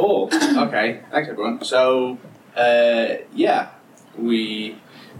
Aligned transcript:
Cool. 0.00 0.30
Okay. 0.58 1.00
Thanks, 1.10 1.28
everyone. 1.28 1.64
So, 1.64 2.18
uh, 2.56 3.14
yeah, 3.34 3.70
we 4.16 4.76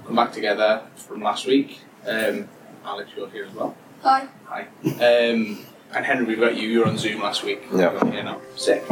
come 0.07 0.17
back 0.17 0.33
together 0.33 0.83
from 0.97 1.23
last 1.23 1.47
week. 1.47 1.81
Um, 2.07 2.49
Alex, 2.85 3.11
you're 3.17 3.29
here 3.31 3.45
as 3.45 3.55
well. 3.55 3.77
Hi. 4.03 4.29
Hi. 4.47 4.67
Um, 4.85 5.65
and 5.95 6.05
Henry, 6.05 6.27
we've 6.27 6.41
got 6.41 6.57
you. 6.57 6.69
You 6.69 6.81
were 6.81 6.87
on 6.87 6.97
Zoom 6.99 7.21
last 7.21 7.43
week. 7.45 7.63
Yeah. 7.73 7.93
You're 7.93 8.13
here 8.13 8.23
now. 8.23 8.41
Sick. 8.57 8.85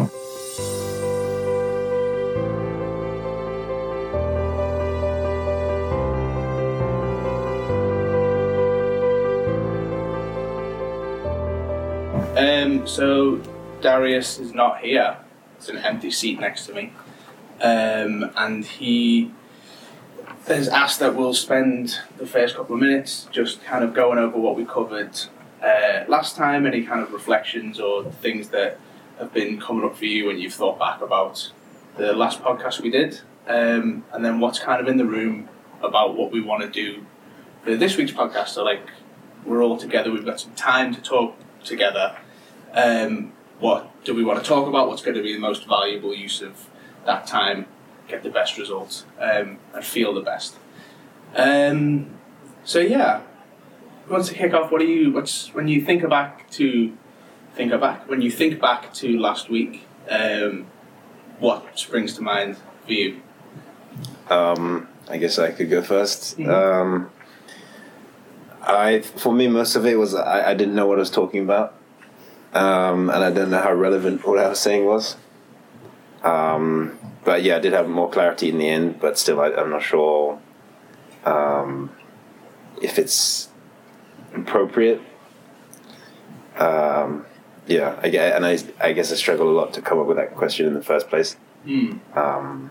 Um, 12.36 12.86
so 12.86 13.40
Darius 13.80 14.38
is 14.38 14.52
not 14.52 14.80
here. 14.80 15.16
It's 15.66 15.76
an 15.76 15.84
empty 15.84 16.12
seat 16.12 16.38
next 16.38 16.66
to 16.66 16.74
me. 16.74 16.92
Um, 17.60 18.30
and 18.36 18.64
he 18.64 19.32
has 20.46 20.68
asked 20.68 21.00
that 21.00 21.16
we'll 21.16 21.34
spend 21.34 21.98
the 22.18 22.26
first 22.26 22.54
couple 22.54 22.76
of 22.76 22.80
minutes 22.80 23.26
just 23.32 23.64
kind 23.64 23.82
of 23.82 23.92
going 23.92 24.16
over 24.16 24.38
what 24.38 24.54
we 24.54 24.64
covered 24.64 25.18
uh, 25.60 26.04
last 26.06 26.36
time, 26.36 26.66
any 26.66 26.84
kind 26.84 27.00
of 27.00 27.12
reflections 27.12 27.80
or 27.80 28.04
things 28.04 28.50
that 28.50 28.78
have 29.18 29.32
been 29.32 29.58
coming 29.58 29.84
up 29.84 29.96
for 29.96 30.04
you 30.04 30.26
when 30.26 30.38
you've 30.38 30.54
thought 30.54 30.78
back 30.78 31.00
about 31.00 31.50
the 31.96 32.12
last 32.12 32.40
podcast 32.40 32.80
we 32.80 32.90
did, 32.90 33.20
um, 33.48 34.04
and 34.12 34.24
then 34.24 34.38
what's 34.38 34.60
kind 34.60 34.80
of 34.80 34.86
in 34.86 34.98
the 34.98 35.04
room 35.04 35.48
about 35.82 36.16
what 36.16 36.30
we 36.30 36.40
want 36.40 36.62
to 36.62 36.68
do 36.68 37.04
for 37.64 37.74
this 37.74 37.96
week's 37.96 38.12
podcast. 38.12 38.50
So, 38.50 38.62
like, 38.62 38.86
we're 39.44 39.64
all 39.64 39.76
together, 39.76 40.12
we've 40.12 40.24
got 40.24 40.38
some 40.38 40.54
time 40.54 40.94
to 40.94 41.02
talk 41.02 41.34
together. 41.64 42.16
Um, 42.72 43.32
what 43.60 44.04
do 44.04 44.14
we 44.14 44.24
want 44.24 44.42
to 44.42 44.46
talk 44.46 44.68
about? 44.68 44.88
What's 44.88 45.02
going 45.02 45.16
to 45.16 45.22
be 45.22 45.32
the 45.32 45.38
most 45.38 45.66
valuable 45.66 46.14
use 46.14 46.42
of 46.42 46.68
that 47.04 47.26
time? 47.26 47.66
Get 48.08 48.22
the 48.22 48.30
best 48.30 48.56
results 48.56 49.04
um, 49.18 49.58
and 49.74 49.84
feel 49.84 50.14
the 50.14 50.20
best. 50.20 50.56
Um, 51.34 52.10
so 52.64 52.78
yeah, 52.78 53.22
wants 54.08 54.28
to 54.28 54.34
kick 54.34 54.54
off? 54.54 54.70
What 54.70 54.80
do 54.80 54.86
you? 54.86 55.12
What's 55.12 55.52
when 55.54 55.68
you 55.68 55.84
think 55.84 56.08
back 56.08 56.48
to 56.52 56.96
think 57.54 57.72
back 57.80 58.08
when 58.08 58.22
you 58.22 58.30
think 58.30 58.60
back 58.60 58.92
to 58.94 59.18
last 59.18 59.48
week? 59.48 59.86
Um, 60.08 60.66
what 61.38 61.78
springs 61.78 62.14
to 62.14 62.22
mind 62.22 62.56
for 62.86 62.92
you? 62.92 63.20
Um, 64.30 64.88
I 65.08 65.18
guess 65.18 65.38
I 65.38 65.50
could 65.50 65.70
go 65.70 65.82
1st 65.82 66.36
Mhm. 66.36 66.48
Um, 66.48 67.10
I, 68.62 69.00
for 69.00 69.32
me, 69.32 69.46
most 69.46 69.76
of 69.76 69.86
it 69.86 69.96
was 69.96 70.14
I, 70.14 70.50
I 70.50 70.54
didn't 70.54 70.74
know 70.74 70.86
what 70.86 70.98
I 70.98 71.00
was 71.00 71.10
talking 71.10 71.42
about, 71.42 71.74
um, 72.56 73.10
and 73.10 73.22
I 73.22 73.30
don't 73.30 73.50
know 73.50 73.60
how 73.60 73.74
relevant 73.74 74.26
what 74.26 74.38
I 74.38 74.48
was 74.48 74.58
saying 74.58 74.86
was. 74.86 75.16
Um, 76.22 76.98
but 77.24 77.42
yeah, 77.42 77.56
I 77.56 77.58
did 77.58 77.74
have 77.74 77.88
more 77.88 78.08
clarity 78.08 78.48
in 78.48 78.58
the 78.58 78.68
end, 78.68 78.98
but 78.98 79.18
still, 79.18 79.40
I, 79.40 79.52
I'm 79.52 79.68
not 79.70 79.82
sure 79.82 80.40
um, 81.24 81.90
if 82.80 82.98
it's 82.98 83.48
appropriate. 84.34 85.02
Um, 86.56 87.26
yeah, 87.66 88.00
I, 88.02 88.06
and 88.08 88.46
I, 88.46 88.58
I 88.80 88.92
guess 88.92 89.12
I 89.12 89.16
struggle 89.16 89.50
a 89.50 89.52
lot 89.52 89.74
to 89.74 89.82
come 89.82 89.98
up 89.98 90.06
with 90.06 90.16
that 90.16 90.34
question 90.34 90.66
in 90.66 90.72
the 90.72 90.82
first 90.82 91.08
place. 91.08 91.36
Um, 92.14 92.70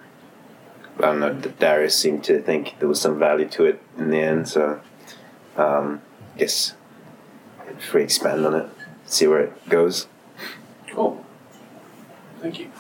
I 0.98 1.02
don't 1.02 1.20
know. 1.20 1.34
Darius 1.34 1.96
seemed 1.96 2.24
to 2.24 2.42
think 2.42 2.76
there 2.80 2.88
was 2.88 3.00
some 3.02 3.20
value 3.20 3.48
to 3.50 3.66
it 3.66 3.82
in 3.98 4.10
the 4.10 4.18
end, 4.20 4.48
so 4.48 4.82
um, 5.58 6.02
I 6.34 6.40
guess 6.40 6.74
if 7.68 7.94
we 7.94 8.02
expand 8.02 8.46
on 8.46 8.56
it, 8.56 8.70
see 9.06 9.28
where 9.28 9.40
it 9.40 9.70
goes. 9.70 10.08
Cool. 10.92 11.24
Thank 12.42 12.60
you. 12.60 12.72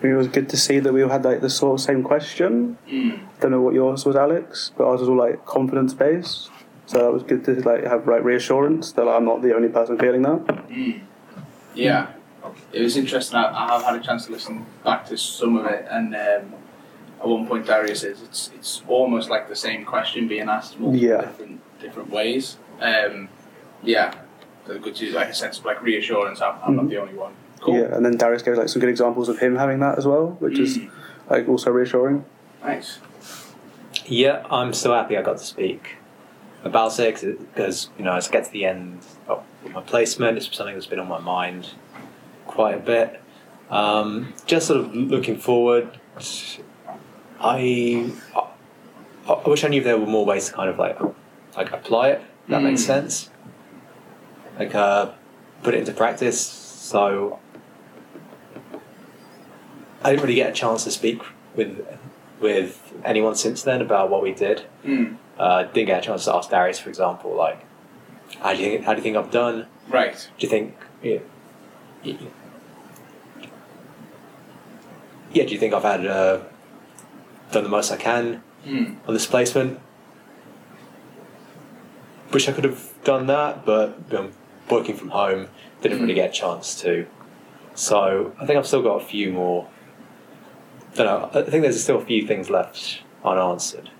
It 0.00 0.14
was 0.14 0.28
good 0.28 0.48
to 0.50 0.56
see 0.56 0.78
that 0.78 0.92
we 0.92 1.02
all 1.02 1.08
had 1.10 1.24
like 1.24 1.40
the 1.40 1.50
sort 1.50 1.80
of 1.80 1.84
same 1.84 2.02
question. 2.04 2.78
Mm. 2.88 3.20
Don't 3.40 3.50
know 3.50 3.60
what 3.60 3.74
yours 3.74 4.06
was, 4.06 4.14
Alex, 4.14 4.70
but 4.76 4.84
ours 4.86 5.00
was 5.00 5.08
all 5.08 5.16
like 5.16 5.44
confidence 5.44 5.92
based. 5.92 6.50
So 6.86 6.98
that 6.98 7.12
was 7.12 7.22
good 7.24 7.44
to 7.46 7.54
like 7.68 7.84
have 7.84 8.06
like 8.06 8.22
reassurance 8.22 8.92
that 8.92 9.04
like, 9.04 9.16
I'm 9.16 9.24
not 9.24 9.42
the 9.42 9.54
only 9.54 9.68
person 9.68 9.98
feeling 9.98 10.22
that. 10.22 10.46
Mm. 10.68 11.00
Yeah, 11.74 12.12
it 12.72 12.80
was 12.80 12.96
interesting. 12.96 13.38
I, 13.38 13.52
I 13.52 13.72
have 13.72 13.82
had 13.82 13.96
a 13.96 14.00
chance 14.00 14.26
to 14.26 14.32
listen 14.32 14.64
back 14.84 15.06
to 15.06 15.18
some 15.18 15.56
of 15.56 15.66
it, 15.66 15.86
and 15.90 16.14
um, 16.14 16.54
at 17.20 17.26
one 17.26 17.46
point 17.46 17.66
Darius 17.66 18.00
says 18.00 18.22
it's 18.22 18.50
it's 18.54 18.82
almost 18.88 19.28
like 19.28 19.48
the 19.48 19.56
same 19.56 19.84
question 19.84 20.28
being 20.28 20.48
asked 20.48 20.78
multiple 20.78 21.08
Yeah. 21.08 21.20
different 21.22 21.60
different 21.80 22.10
ways. 22.10 22.56
Um, 22.80 23.28
yeah, 23.82 24.14
so 24.68 24.78
good 24.78 24.94
to 24.96 25.10
like 25.12 25.28
a 25.28 25.34
sense 25.34 25.58
of 25.58 25.64
like 25.64 25.82
reassurance. 25.82 26.40
I'm, 26.40 26.54
I'm 26.62 26.76
not 26.76 26.84
Mhm. 26.84 26.90
the 26.90 26.96
only 26.98 27.14
one. 27.14 27.32
Cool. 27.60 27.74
Yeah, 27.78 27.94
and 27.96 28.04
then 28.04 28.16
Darius 28.16 28.42
gave 28.42 28.56
like 28.56 28.68
some 28.68 28.80
good 28.80 28.90
examples 28.90 29.28
of 29.28 29.38
him 29.40 29.56
having 29.56 29.80
that 29.80 29.98
as 29.98 30.06
well, 30.06 30.36
which 30.38 30.58
is 30.58 30.78
Mm. 30.78 30.90
like 31.30 31.48
also 31.48 31.70
reassuring. 31.70 32.24
Nice. 32.62 32.98
Yeah, 34.06 34.44
I'm 34.50 34.72
so 34.72 34.92
happy 34.94 35.16
I 35.16 35.22
got 35.22 35.38
to 35.38 35.44
speak 35.44 35.96
about 36.64 36.98
it 37.00 37.20
because 37.54 37.88
you 37.98 38.04
know 38.04 38.12
as 38.14 38.28
I 38.28 38.32
get 38.32 38.44
to 38.44 38.50
the 38.52 38.64
end 38.66 39.00
of 39.26 39.42
my 39.74 39.80
placement, 39.80 40.36
it's 40.36 40.54
something 40.54 40.74
that's 40.74 40.86
been 40.86 41.00
on 41.00 41.08
my 41.08 41.18
mind 41.20 41.70
quite 42.46 42.74
a 42.76 42.80
bit. 42.80 43.20
Um, 43.70 44.32
just 44.46 44.66
sort 44.68 44.80
of 44.80 44.94
looking 44.94 45.36
forward, 45.38 45.98
I, 47.40 48.10
I 48.36 48.44
I 49.28 49.48
wish 49.48 49.62
I 49.64 49.68
knew 49.68 49.82
there 49.82 49.98
were 49.98 50.06
more 50.06 50.24
ways 50.24 50.46
to 50.48 50.52
kind 50.54 50.70
of 50.70 50.78
like 50.78 50.98
like 51.56 51.72
apply 51.72 52.08
it. 52.10 52.20
If 52.44 52.50
that 52.50 52.62
makes 52.62 52.82
Mm. 52.82 52.86
sense. 52.86 53.30
Like 54.58 54.74
uh, 54.74 55.12
put 55.62 55.74
it 55.74 55.78
into 55.78 55.92
practice. 55.92 56.40
So 56.40 57.38
I 60.02 60.10
didn't 60.10 60.22
really 60.22 60.34
get 60.34 60.50
a 60.50 60.52
chance 60.54 60.84
to 60.84 60.90
speak 60.90 61.22
with 61.54 61.86
with 62.40 62.92
anyone 63.04 63.34
since 63.34 63.62
then 63.62 63.80
about 63.82 64.10
what 64.10 64.22
we 64.22 64.32
did. 64.32 64.62
Mm. 64.84 65.16
Uh, 65.38 65.64
didn't 65.64 65.86
get 65.86 66.02
a 66.02 66.06
chance 66.06 66.24
to 66.24 66.34
ask 66.34 66.50
Darius, 66.50 66.78
for 66.78 66.88
example, 66.88 67.34
like, 67.34 67.64
how 68.40 68.52
do 68.52 68.60
you 68.62 68.70
think, 68.70 68.84
how 68.84 68.92
do 68.92 68.98
you 68.98 69.02
think 69.02 69.16
I've 69.16 69.30
done? 69.30 69.66
Right. 69.88 70.14
Do 70.38 70.46
you 70.46 70.48
think, 70.48 70.76
yeah, 71.02 71.18
yeah, 72.02 72.16
yeah, 75.32 75.44
do 75.44 75.52
you 75.52 75.58
think 75.58 75.74
I've 75.74 75.82
had 75.82 76.06
uh, 76.06 76.40
done 77.52 77.64
the 77.64 77.68
most 77.70 77.92
I 77.92 77.96
can 77.96 78.42
Mm. 78.66 78.96
on 79.06 79.14
this 79.14 79.26
placement? 79.26 79.78
Wish 82.32 82.48
I 82.48 82.52
could 82.52 82.64
have 82.64 82.92
done 83.04 83.26
that, 83.28 83.64
but 83.64 84.12
know, 84.12 84.30
working 84.70 84.96
from 84.96 85.10
home 85.10 85.48
didn't 85.82 86.00
really 86.00 86.14
get 86.14 86.30
a 86.30 86.32
chance 86.32 86.80
to. 86.82 87.06
So 87.74 88.34
I 88.40 88.46
think 88.46 88.58
I've 88.58 88.66
still 88.66 88.82
got 88.82 89.00
a 89.02 89.04
few 89.04 89.32
more. 89.32 89.68
Don't 90.94 91.06
know. 91.06 91.30
I 91.32 91.48
think 91.48 91.62
there's 91.62 91.82
still 91.82 91.98
a 91.98 92.04
few 92.04 92.26
things 92.26 92.50
left 92.50 93.02
unanswered, 93.24 93.90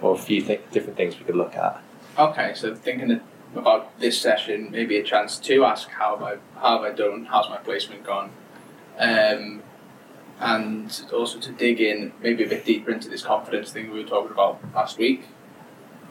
or 0.00 0.14
a 0.14 0.18
few 0.18 0.42
th- 0.42 0.62
different 0.70 0.96
things 0.96 1.18
we 1.18 1.24
could 1.24 1.36
look 1.36 1.56
at. 1.56 1.82
Okay, 2.18 2.52
so 2.54 2.74
thinking 2.74 3.20
about 3.54 3.98
this 4.00 4.18
session, 4.20 4.70
maybe 4.70 4.96
a 4.96 5.02
chance 5.02 5.38
to 5.38 5.64
ask 5.64 5.88
how 5.90 6.16
have 6.16 6.22
I 6.22 6.60
how 6.60 6.82
have 6.82 6.92
I 6.92 6.94
done? 6.94 7.26
How's 7.26 7.48
my 7.50 7.58
placement 7.58 8.04
gone? 8.04 8.30
Um, 8.98 9.62
and 10.40 11.04
also 11.12 11.38
to 11.38 11.52
dig 11.52 11.80
in 11.80 12.12
maybe 12.22 12.44
a 12.44 12.48
bit 12.48 12.64
deeper 12.64 12.90
into 12.90 13.08
this 13.08 13.22
confidence 13.22 13.72
thing 13.72 13.90
we 13.90 14.02
were 14.02 14.08
talking 14.08 14.32
about 14.32 14.60
last 14.74 14.98
week. 14.98 15.24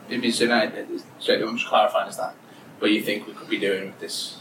Maybe 0.10 0.32
so 0.32 0.46
now, 0.46 0.72
so 1.20 1.34
I'm 1.34 1.58
just 1.58 1.68
clarifying 1.68 2.10
is 2.10 2.18
that 2.18 2.36
what 2.80 2.92
you 2.92 3.02
think 3.02 3.28
we 3.28 3.34
could 3.34 3.50
be 3.50 3.60
doing 3.60 3.86
with 3.88 4.00
this 4.00 4.38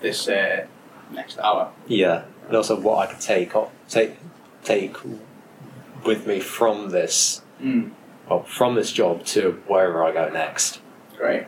this 0.00 0.28
uh, 0.28 0.66
next 1.12 1.38
hour? 1.38 1.72
Yeah, 1.86 2.24
and 2.46 2.56
also 2.56 2.78
what 2.78 3.08
I 3.08 3.12
could 3.12 3.20
take 3.20 3.54
o- 3.56 3.70
take 3.88 4.16
take 4.64 4.96
with 6.04 6.26
me 6.26 6.40
from 6.40 6.90
this, 6.90 7.42
Mm, 7.62 7.90
well, 8.28 8.42
from 8.44 8.74
this 8.74 8.90
job 8.92 9.24
to 9.26 9.52
wherever 9.66 10.02
I 10.02 10.12
go 10.12 10.28
next. 10.30 10.80
great. 11.16 11.44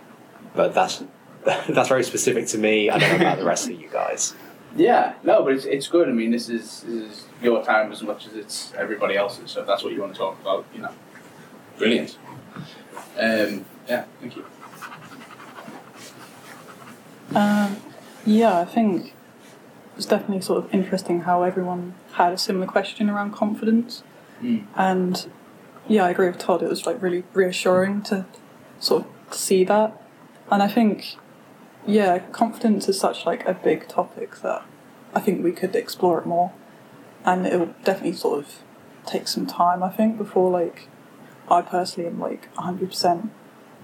But 0.55 0.75
that's 0.75 1.03
that's 1.69 1.89
very 1.89 2.05
specific 2.05 2.47
to 2.49 2.59
me. 2.59 2.91
I 2.91 2.99
don't 2.99 3.11
know 3.11 3.17
about 3.17 3.39
the 3.39 3.45
rest 3.45 3.69
of 3.71 3.81
you 3.81 3.89
guys. 3.89 4.35
Yeah, 4.77 5.15
no, 5.23 5.43
but 5.45 5.53
it's, 5.55 5.65
it's 5.67 5.87
good. 5.89 6.09
I 6.09 6.13
mean, 6.13 6.31
this 6.31 6.49
is 6.49 6.83
this 6.83 7.03
is 7.11 7.25
your 7.43 7.63
time 7.65 7.93
as 7.93 8.03
much 8.03 8.27
as 8.27 8.35
it's 8.35 8.73
everybody 8.77 9.17
else's. 9.17 9.51
So 9.51 9.61
if 9.61 9.67
that's 9.67 9.83
what 9.83 9.93
you 9.93 10.01
want 10.01 10.13
to 10.15 10.19
talk 10.19 10.41
about, 10.41 10.65
you 10.75 10.81
know, 10.83 10.91
brilliant. 11.79 12.17
Um, 13.19 13.65
yeah, 13.89 14.05
thank 14.21 14.37
you. 14.37 14.45
Um, 17.35 17.77
yeah, 18.25 18.59
I 18.59 18.65
think 18.65 19.07
it 19.07 19.97
was 19.97 20.07
definitely 20.07 20.43
sort 20.43 20.65
of 20.65 20.75
interesting 20.75 21.23
how 21.23 21.43
everyone 21.43 21.95
had 22.13 22.33
a 22.33 22.39
similar 22.39 22.67
question 22.67 23.11
around 23.11 23.33
confidence. 23.33 24.03
Mm. 24.43 24.67
And 24.77 25.27
yeah, 25.89 26.05
I 26.05 26.11
agree 26.11 26.29
with 26.29 26.39
Todd. 26.39 26.63
It 26.63 26.69
was 26.69 26.87
like 26.87 27.01
really 27.03 27.25
reassuring 27.33 28.03
to 28.03 28.27
sort 28.81 29.05
of 29.05 29.35
see 29.35 29.65
that. 29.65 30.01
And 30.51 30.63
I 30.63 30.69
think, 30.69 31.17
yeah, 31.87 32.19
confidence 32.19 32.89
is 32.89 32.99
such 32.99 33.27
like 33.27 33.47
a 33.47 33.55
big 33.55 33.89
topic 33.89 34.37
that 34.43 34.65
I 35.15 35.21
think 35.21 35.43
we 35.43 35.53
could 35.53 35.75
explore 35.75 36.19
it 36.21 36.27
more. 36.27 36.53
And 37.25 37.47
it 37.47 37.59
will 37.59 37.75
definitely 37.85 38.15
sort 38.15 38.41
of 38.41 38.63
take 39.07 39.29
some 39.29 39.47
time, 39.47 39.83
I 39.83 39.89
think, 39.89 40.19
before 40.19 40.51
like 40.51 40.89
I 41.49 41.63
personally 41.63 42.09
am 42.09 42.21
like 42.21 42.53
100% 42.55 43.31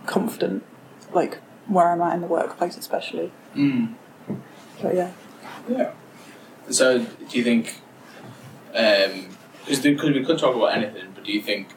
confident, 0.06 0.64
like 1.12 1.38
where 1.69 1.91
I'm 1.91 2.00
at 2.00 2.15
in 2.15 2.20
the 2.20 2.26
workplace, 2.26 2.76
especially. 2.76 3.31
Mm. 3.55 3.94
So 4.81 4.93
yeah. 4.93 5.12
Yeah. 5.69 5.93
So, 6.70 6.99
do 6.99 7.38
you 7.38 7.44
think 7.44 7.81
Because 8.73 10.11
we 10.11 10.25
could 10.25 10.38
talk 10.38 10.55
about 10.55 10.76
anything, 10.76 11.12
but 11.15 11.25
do 11.25 11.32
you 11.32 11.43
think 11.43 11.69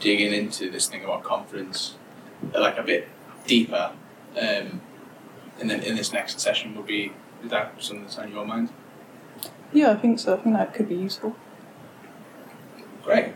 digging 0.00 0.32
into 0.32 0.70
this 0.70 0.88
thing 0.88 1.04
about 1.04 1.22
confidence, 1.22 1.96
like 2.54 2.78
a 2.78 2.82
bit 2.82 3.08
deeper, 3.46 3.92
um, 4.40 4.80
in 5.58 5.68
the, 5.68 5.86
in 5.86 5.96
this 5.96 6.12
next 6.12 6.40
session 6.40 6.74
would 6.76 6.86
be 6.86 7.12
is 7.42 7.50
that 7.50 7.74
something 7.78 8.04
that's 8.04 8.18
on 8.18 8.32
your 8.32 8.46
mind? 8.46 8.70
Yeah, 9.72 9.92
I 9.92 9.96
think 9.96 10.18
so. 10.18 10.34
I 10.34 10.38
think 10.38 10.56
that 10.56 10.74
could 10.74 10.88
be 10.88 10.96
useful. 10.96 11.36
Great, 13.02 13.34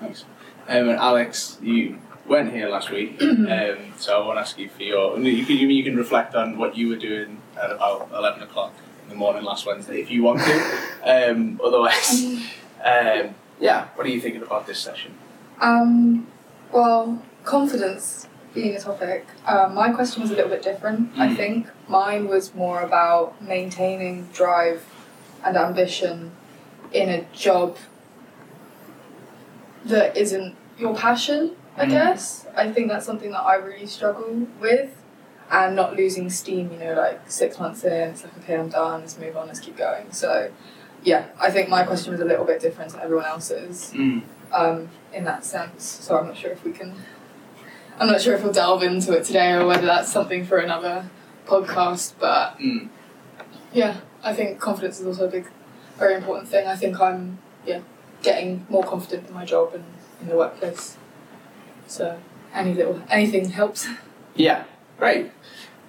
thanks. 0.00 0.24
Um, 0.68 0.88
and 0.88 0.98
Alex, 0.98 1.58
you 1.60 1.98
weren't 2.26 2.52
here 2.52 2.68
last 2.68 2.90
week, 2.90 3.20
um, 3.22 3.76
so 3.98 4.22
I 4.22 4.26
want 4.26 4.36
to 4.36 4.40
ask 4.40 4.58
you 4.58 4.68
for 4.68 4.82
your. 4.82 5.18
You 5.18 5.44
can 5.44 5.56
you 5.56 5.82
can 5.84 5.96
reflect 5.96 6.34
on 6.34 6.56
what 6.58 6.76
you 6.76 6.88
were 6.88 6.96
doing 6.96 7.40
at 7.60 7.70
about 7.72 8.10
eleven 8.14 8.42
o'clock 8.42 8.74
in 9.04 9.08
the 9.10 9.14
morning 9.16 9.42
last 9.44 9.66
Wednesday, 9.66 10.00
if 10.00 10.10
you 10.10 10.22
want 10.22 10.40
to. 10.40 10.78
Um, 11.04 11.60
otherwise, 11.64 12.24
um, 12.84 13.34
yeah. 13.60 13.88
What 13.96 14.06
are 14.06 14.10
you 14.10 14.20
thinking 14.20 14.42
about 14.42 14.68
this 14.68 14.78
session? 14.78 15.14
Um, 15.60 16.28
well, 16.72 17.20
confidence 17.44 18.28
being 18.54 18.76
a 18.76 18.80
topic. 18.80 19.26
Um, 19.46 19.74
my 19.74 19.90
question 19.90 20.22
was 20.22 20.30
a 20.30 20.36
little 20.36 20.50
bit 20.50 20.62
different. 20.62 21.10
I 21.18 21.26
Mm. 21.28 21.36
think 21.36 21.66
mine 21.88 22.28
was 22.28 22.54
more 22.54 22.82
about 22.82 23.42
maintaining 23.42 24.28
drive 24.32 24.84
and 25.44 25.56
ambition 25.56 26.30
in 26.92 27.08
a 27.08 27.22
job 27.32 27.76
that 29.84 30.16
isn't 30.16 30.54
your 30.78 30.94
passion. 30.94 31.56
I 31.76 31.86
Mm. 31.86 31.90
guess 31.90 32.46
I 32.56 32.70
think 32.70 32.88
that's 32.88 33.06
something 33.06 33.30
that 33.32 33.40
I 33.40 33.54
really 33.56 33.86
struggle 33.86 34.46
with, 34.60 34.90
and 35.50 35.74
not 35.76 35.96
losing 35.96 36.28
steam. 36.30 36.70
You 36.72 36.78
know, 36.78 36.94
like 36.94 37.20
six 37.30 37.58
months 37.58 37.84
in, 37.84 38.10
it's 38.10 38.22
like 38.24 38.36
okay, 38.38 38.56
I'm 38.56 38.68
done. 38.68 39.00
Let's 39.00 39.18
move 39.18 39.36
on. 39.36 39.46
Let's 39.46 39.60
keep 39.60 39.76
going. 39.76 40.12
So, 40.12 40.50
yeah, 41.02 41.26
I 41.40 41.50
think 41.50 41.68
my 41.68 41.82
question 41.84 42.12
was 42.12 42.20
a 42.20 42.24
little 42.24 42.44
bit 42.44 42.60
different 42.60 42.92
to 42.92 43.02
everyone 43.02 43.24
else's 43.26 43.92
Mm. 43.94 44.22
um, 44.52 44.88
in 45.12 45.24
that 45.24 45.44
sense. 45.44 45.84
So 45.84 46.18
I'm 46.18 46.26
not 46.26 46.36
sure 46.36 46.50
if 46.52 46.62
we 46.64 46.72
can. 46.72 46.94
I'm 47.98 48.06
not 48.06 48.20
sure 48.20 48.34
if 48.34 48.42
we'll 48.42 48.52
delve 48.52 48.82
into 48.82 49.12
it 49.16 49.24
today 49.24 49.52
or 49.52 49.66
whether 49.66 49.86
that's 49.86 50.10
something 50.12 50.44
for 50.44 50.58
another 50.58 51.06
podcast. 51.46 52.14
But 52.18 52.58
Mm. 52.58 52.88
yeah, 53.72 53.96
I 54.22 54.34
think 54.34 54.60
confidence 54.60 55.00
is 55.00 55.06
also 55.06 55.26
a 55.26 55.30
big, 55.30 55.46
very 55.98 56.14
important 56.14 56.48
thing. 56.48 56.66
I 56.66 56.76
think 56.76 57.00
I'm 57.00 57.38
yeah 57.64 57.80
getting 58.22 58.66
more 58.68 58.84
confident 58.84 59.28
in 59.28 59.34
my 59.34 59.44
job 59.44 59.72
and 59.74 59.84
in 60.20 60.28
the 60.28 60.36
workplace. 60.36 60.96
So 61.86 62.18
any 62.54 62.74
little 62.74 63.02
anything 63.10 63.50
helps. 63.50 63.86
Yeah, 64.34 64.64
great. 64.98 65.30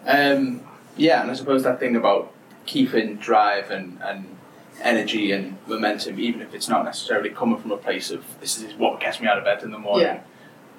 Um, 0.06 0.64
yeah, 0.98 1.22
and 1.22 1.32
I 1.32 1.34
suppose 1.34 1.64
that 1.64 1.80
thing 1.80 1.96
about 1.96 2.34
keeping 2.66 3.16
drive 3.16 3.72
and, 3.72 4.02
and 4.04 4.36
energy 4.82 5.32
and 5.32 5.58
momentum, 5.66 6.20
even 6.20 6.42
if 6.42 6.54
it's 6.54 6.68
not 6.68 6.84
necessarily 6.84 7.30
coming 7.30 7.58
from 7.58 7.72
a 7.72 7.78
place 7.78 8.12
of 8.12 8.26
this 8.42 8.62
is 8.62 8.74
what 8.74 9.00
gets 9.00 9.22
me 9.22 9.28
out 9.28 9.38
of 9.38 9.46
bed 9.46 9.64
in 9.64 9.72
the 9.72 9.80
morning. 9.80 10.20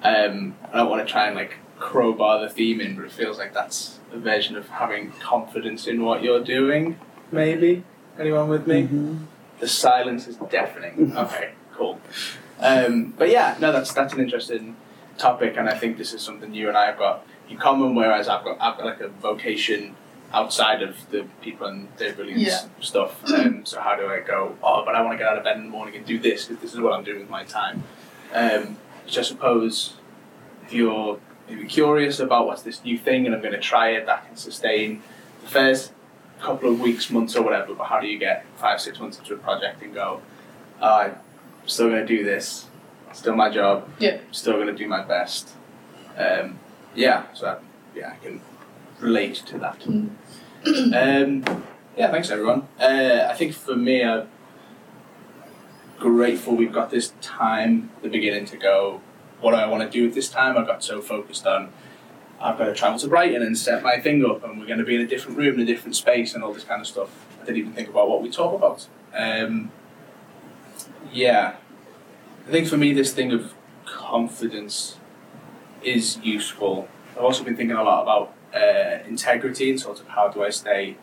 Yeah. 0.03 0.07
Um, 0.07 0.55
I 0.71 0.77
don't 0.77 0.91
want 0.91 1.07
to 1.07 1.11
try 1.11 1.25
and 1.25 1.35
like 1.35 1.55
crowbar 1.79 2.39
the 2.41 2.49
theme 2.49 2.79
in, 2.79 2.95
but 2.95 3.05
it 3.05 3.11
feels 3.11 3.39
like 3.39 3.53
that's 3.55 3.97
a 4.13 4.19
version 4.19 4.55
of 4.55 4.69
having 4.69 5.11
confidence 5.13 5.87
in 5.87 6.03
what 6.03 6.21
you're 6.21 6.43
doing. 6.43 6.99
Maybe 7.31 7.83
anyone 8.19 8.47
with 8.47 8.67
me? 8.67 8.87
The 9.59 9.67
silence 9.67 10.27
is 10.27 10.37
deafening. 10.51 11.13
Okay, 11.17 11.53
cool. 11.73 11.99
Um, 12.59 13.13
but 13.17 13.29
yeah, 13.29 13.57
no, 13.59 13.71
that's 13.71 13.91
that's 13.91 14.13
an 14.13 14.19
interesting 14.19 14.75
topic, 15.17 15.55
and 15.57 15.69
I 15.69 15.77
think 15.77 15.97
this 15.97 16.13
is 16.13 16.21
something 16.21 16.53
you 16.53 16.67
and 16.67 16.77
I 16.77 16.85
have 16.87 16.97
got 16.97 17.25
in 17.49 17.57
common. 17.57 17.95
Whereas 17.95 18.27
I've 18.27 18.43
got 18.43 18.57
I've 18.61 18.77
got 18.77 18.85
like 18.85 19.01
a 19.01 19.07
vocation 19.09 19.95
outside 20.33 20.81
of 20.81 20.95
the 21.11 21.25
people 21.41 21.67
and 21.67 21.87
their 21.97 22.13
brilliance 22.13 22.41
Yeah. 22.41 22.61
stuff. 22.81 23.21
Um, 23.33 23.65
so 23.65 23.79
how 23.79 23.95
do 23.95 24.07
I 24.07 24.19
go? 24.19 24.55
Oh, 24.63 24.83
but 24.85 24.95
I 24.95 25.01
want 25.01 25.13
to 25.13 25.17
get 25.17 25.27
out 25.31 25.37
of 25.37 25.43
bed 25.43 25.57
in 25.57 25.63
the 25.63 25.69
morning 25.69 25.95
and 25.95 26.05
do 26.05 26.19
this 26.19 26.45
because 26.45 26.61
this 26.61 26.73
is 26.73 26.79
what 26.79 26.93
I'm 26.93 27.03
doing 27.03 27.19
with 27.19 27.29
my 27.29 27.43
time. 27.43 27.83
Um, 28.33 28.77
which 29.05 29.17
I 29.17 29.21
suppose 29.21 29.93
if 30.65 30.73
you're 30.73 31.19
maybe 31.47 31.65
curious 31.67 32.19
about 32.19 32.47
what's 32.47 32.63
this 32.63 32.83
new 32.83 32.97
thing 32.97 33.25
and 33.27 33.35
I'm 33.35 33.41
going 33.41 33.53
to 33.53 33.59
try 33.59 33.89
it, 33.91 34.07
that 34.07 34.25
can 34.27 34.35
sustain 34.35 35.03
the 35.43 35.47
first 35.49 35.91
couple 36.41 36.69
of 36.71 36.79
weeks, 36.79 37.09
months, 37.11 37.35
or 37.35 37.43
whatever. 37.43 37.73
But 37.75 37.85
how 37.85 37.99
do 37.99 38.07
you 38.07 38.17
get 38.17 38.45
five, 38.57 38.81
six 38.81 38.99
months 38.99 39.19
into 39.19 39.35
a 39.35 39.37
project 39.37 39.81
and 39.83 39.93
go, 39.93 40.21
oh, 40.81 40.87
I'm 40.97 41.15
still 41.67 41.89
going 41.89 42.05
to 42.05 42.07
do 42.17 42.23
this, 42.23 42.64
still 43.15 43.35
my 43.35 43.49
job, 43.49 43.87
Yeah. 43.97 44.17
still 44.31 44.53
going 44.53 44.67
to 44.67 44.73
do 44.73 44.87
my 44.87 45.01
best. 45.01 45.51
Um, 46.17 46.59
yeah, 46.93 47.23
so 47.33 47.45
that, 47.45 47.61
yeah, 47.95 48.11
I 48.13 48.23
can 48.23 48.41
relate 48.99 49.35
to 49.47 49.57
that. 49.59 49.79
Mm. 49.81 50.09
um, 51.47 51.63
yeah, 51.97 52.11
thanks 52.11 52.29
everyone. 52.29 52.67
Uh, 52.79 53.27
I 53.29 53.33
think 53.33 53.53
for 53.53 53.75
me, 53.75 54.03
I'm 54.03 54.27
grateful 55.99 56.55
we've 56.55 56.73
got 56.73 56.89
this 56.91 57.13
time 57.21 57.89
the 58.01 58.09
beginning 58.09 58.45
to 58.45 58.57
go. 58.57 59.01
What 59.39 59.51
do 59.51 59.57
I 59.57 59.67
want 59.67 59.83
to 59.83 59.89
do 59.89 60.05
with 60.05 60.15
this 60.15 60.29
time? 60.29 60.57
I 60.57 60.65
got 60.65 60.83
so 60.83 61.01
focused 61.01 61.45
on 61.47 61.71
I've 62.39 62.57
got 62.57 62.65
to 62.65 62.73
travel 62.73 62.99
to 62.99 63.07
Brighton 63.07 63.41
and 63.41 63.57
set 63.57 63.81
my 63.81 63.99
thing 63.99 64.25
up, 64.25 64.43
and 64.43 64.59
we're 64.59 64.67
going 64.67 64.79
to 64.79 64.85
be 64.85 64.95
in 64.95 65.01
a 65.01 65.07
different 65.07 65.37
room, 65.37 65.55
in 65.55 65.61
a 65.61 65.65
different 65.65 65.95
space, 65.95 66.33
and 66.35 66.43
all 66.43 66.53
this 66.53 66.65
kind 66.65 66.81
of 66.81 66.87
stuff. 66.87 67.09
I 67.41 67.45
didn't 67.45 67.57
even 67.57 67.73
think 67.73 67.87
about 67.89 68.09
what 68.09 68.21
we 68.21 68.29
talk 68.29 68.53
about. 68.53 68.87
Um, 69.15 69.71
yeah, 71.13 71.55
I 72.47 72.51
think 72.51 72.67
for 72.67 72.77
me, 72.77 72.93
this 72.93 73.11
thing 73.11 73.31
of 73.31 73.55
confidence 73.85 74.97
is 75.83 76.19
useful. 76.23 76.87
I've 77.15 77.23
also 77.23 77.43
been 77.43 77.55
thinking 77.55 77.75
a 77.75 77.83
lot 77.83 78.03
about 78.03 78.33
uh, 78.55 79.03
integrity 79.07 79.71
and 79.71 79.79
sort 79.79 79.99
of 79.99 80.07
how 80.09 80.27
do 80.27 80.43
I 80.43 80.51
stay 80.51 80.95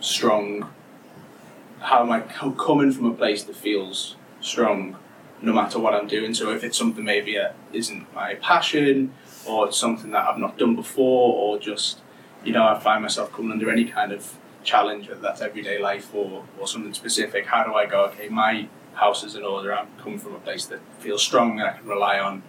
strong? 0.00 0.68
How 1.80 2.02
am 2.02 2.10
I 2.10 2.20
co- 2.20 2.50
coming 2.50 2.90
from 2.90 3.06
a 3.06 3.14
place 3.14 3.44
that 3.44 3.54
feels 3.54 4.16
strong 4.40 4.96
no 5.40 5.52
matter 5.52 5.78
what 5.78 5.94
I'm 5.94 6.08
doing? 6.08 6.34
So 6.34 6.50
if 6.50 6.64
it's 6.64 6.78
something 6.78 7.04
maybe 7.04 7.34
that 7.34 7.54
isn't 7.72 8.12
my 8.12 8.34
passion 8.34 9.14
or 9.46 9.68
it's 9.68 9.76
something 9.76 10.10
that 10.10 10.28
I've 10.28 10.38
not 10.38 10.58
done 10.58 10.74
before 10.74 11.34
or 11.34 11.60
just, 11.60 12.00
you 12.44 12.52
know, 12.52 12.66
I 12.66 12.78
find 12.80 13.02
myself 13.02 13.32
coming 13.32 13.52
under 13.52 13.70
any 13.70 13.84
kind 13.84 14.10
of 14.10 14.36
challenge, 14.64 15.08
whether 15.08 15.20
that's 15.20 15.40
everyday 15.40 15.80
life 15.80 16.12
or, 16.12 16.44
or 16.58 16.66
something 16.66 16.92
specific, 16.94 17.46
how 17.46 17.62
do 17.62 17.74
I 17.74 17.86
go, 17.86 18.06
okay, 18.06 18.28
my 18.28 18.68
house 18.94 19.24
is 19.24 19.34
in 19.34 19.42
order, 19.42 19.74
I'm 19.74 19.88
coming 19.98 20.18
from 20.18 20.34
a 20.34 20.38
place 20.38 20.66
that 20.66 20.80
feels 20.98 21.22
strong 21.22 21.60
and 21.60 21.68
I 21.68 21.72
can 21.78 21.86
rely 21.86 22.18
on, 22.18 22.42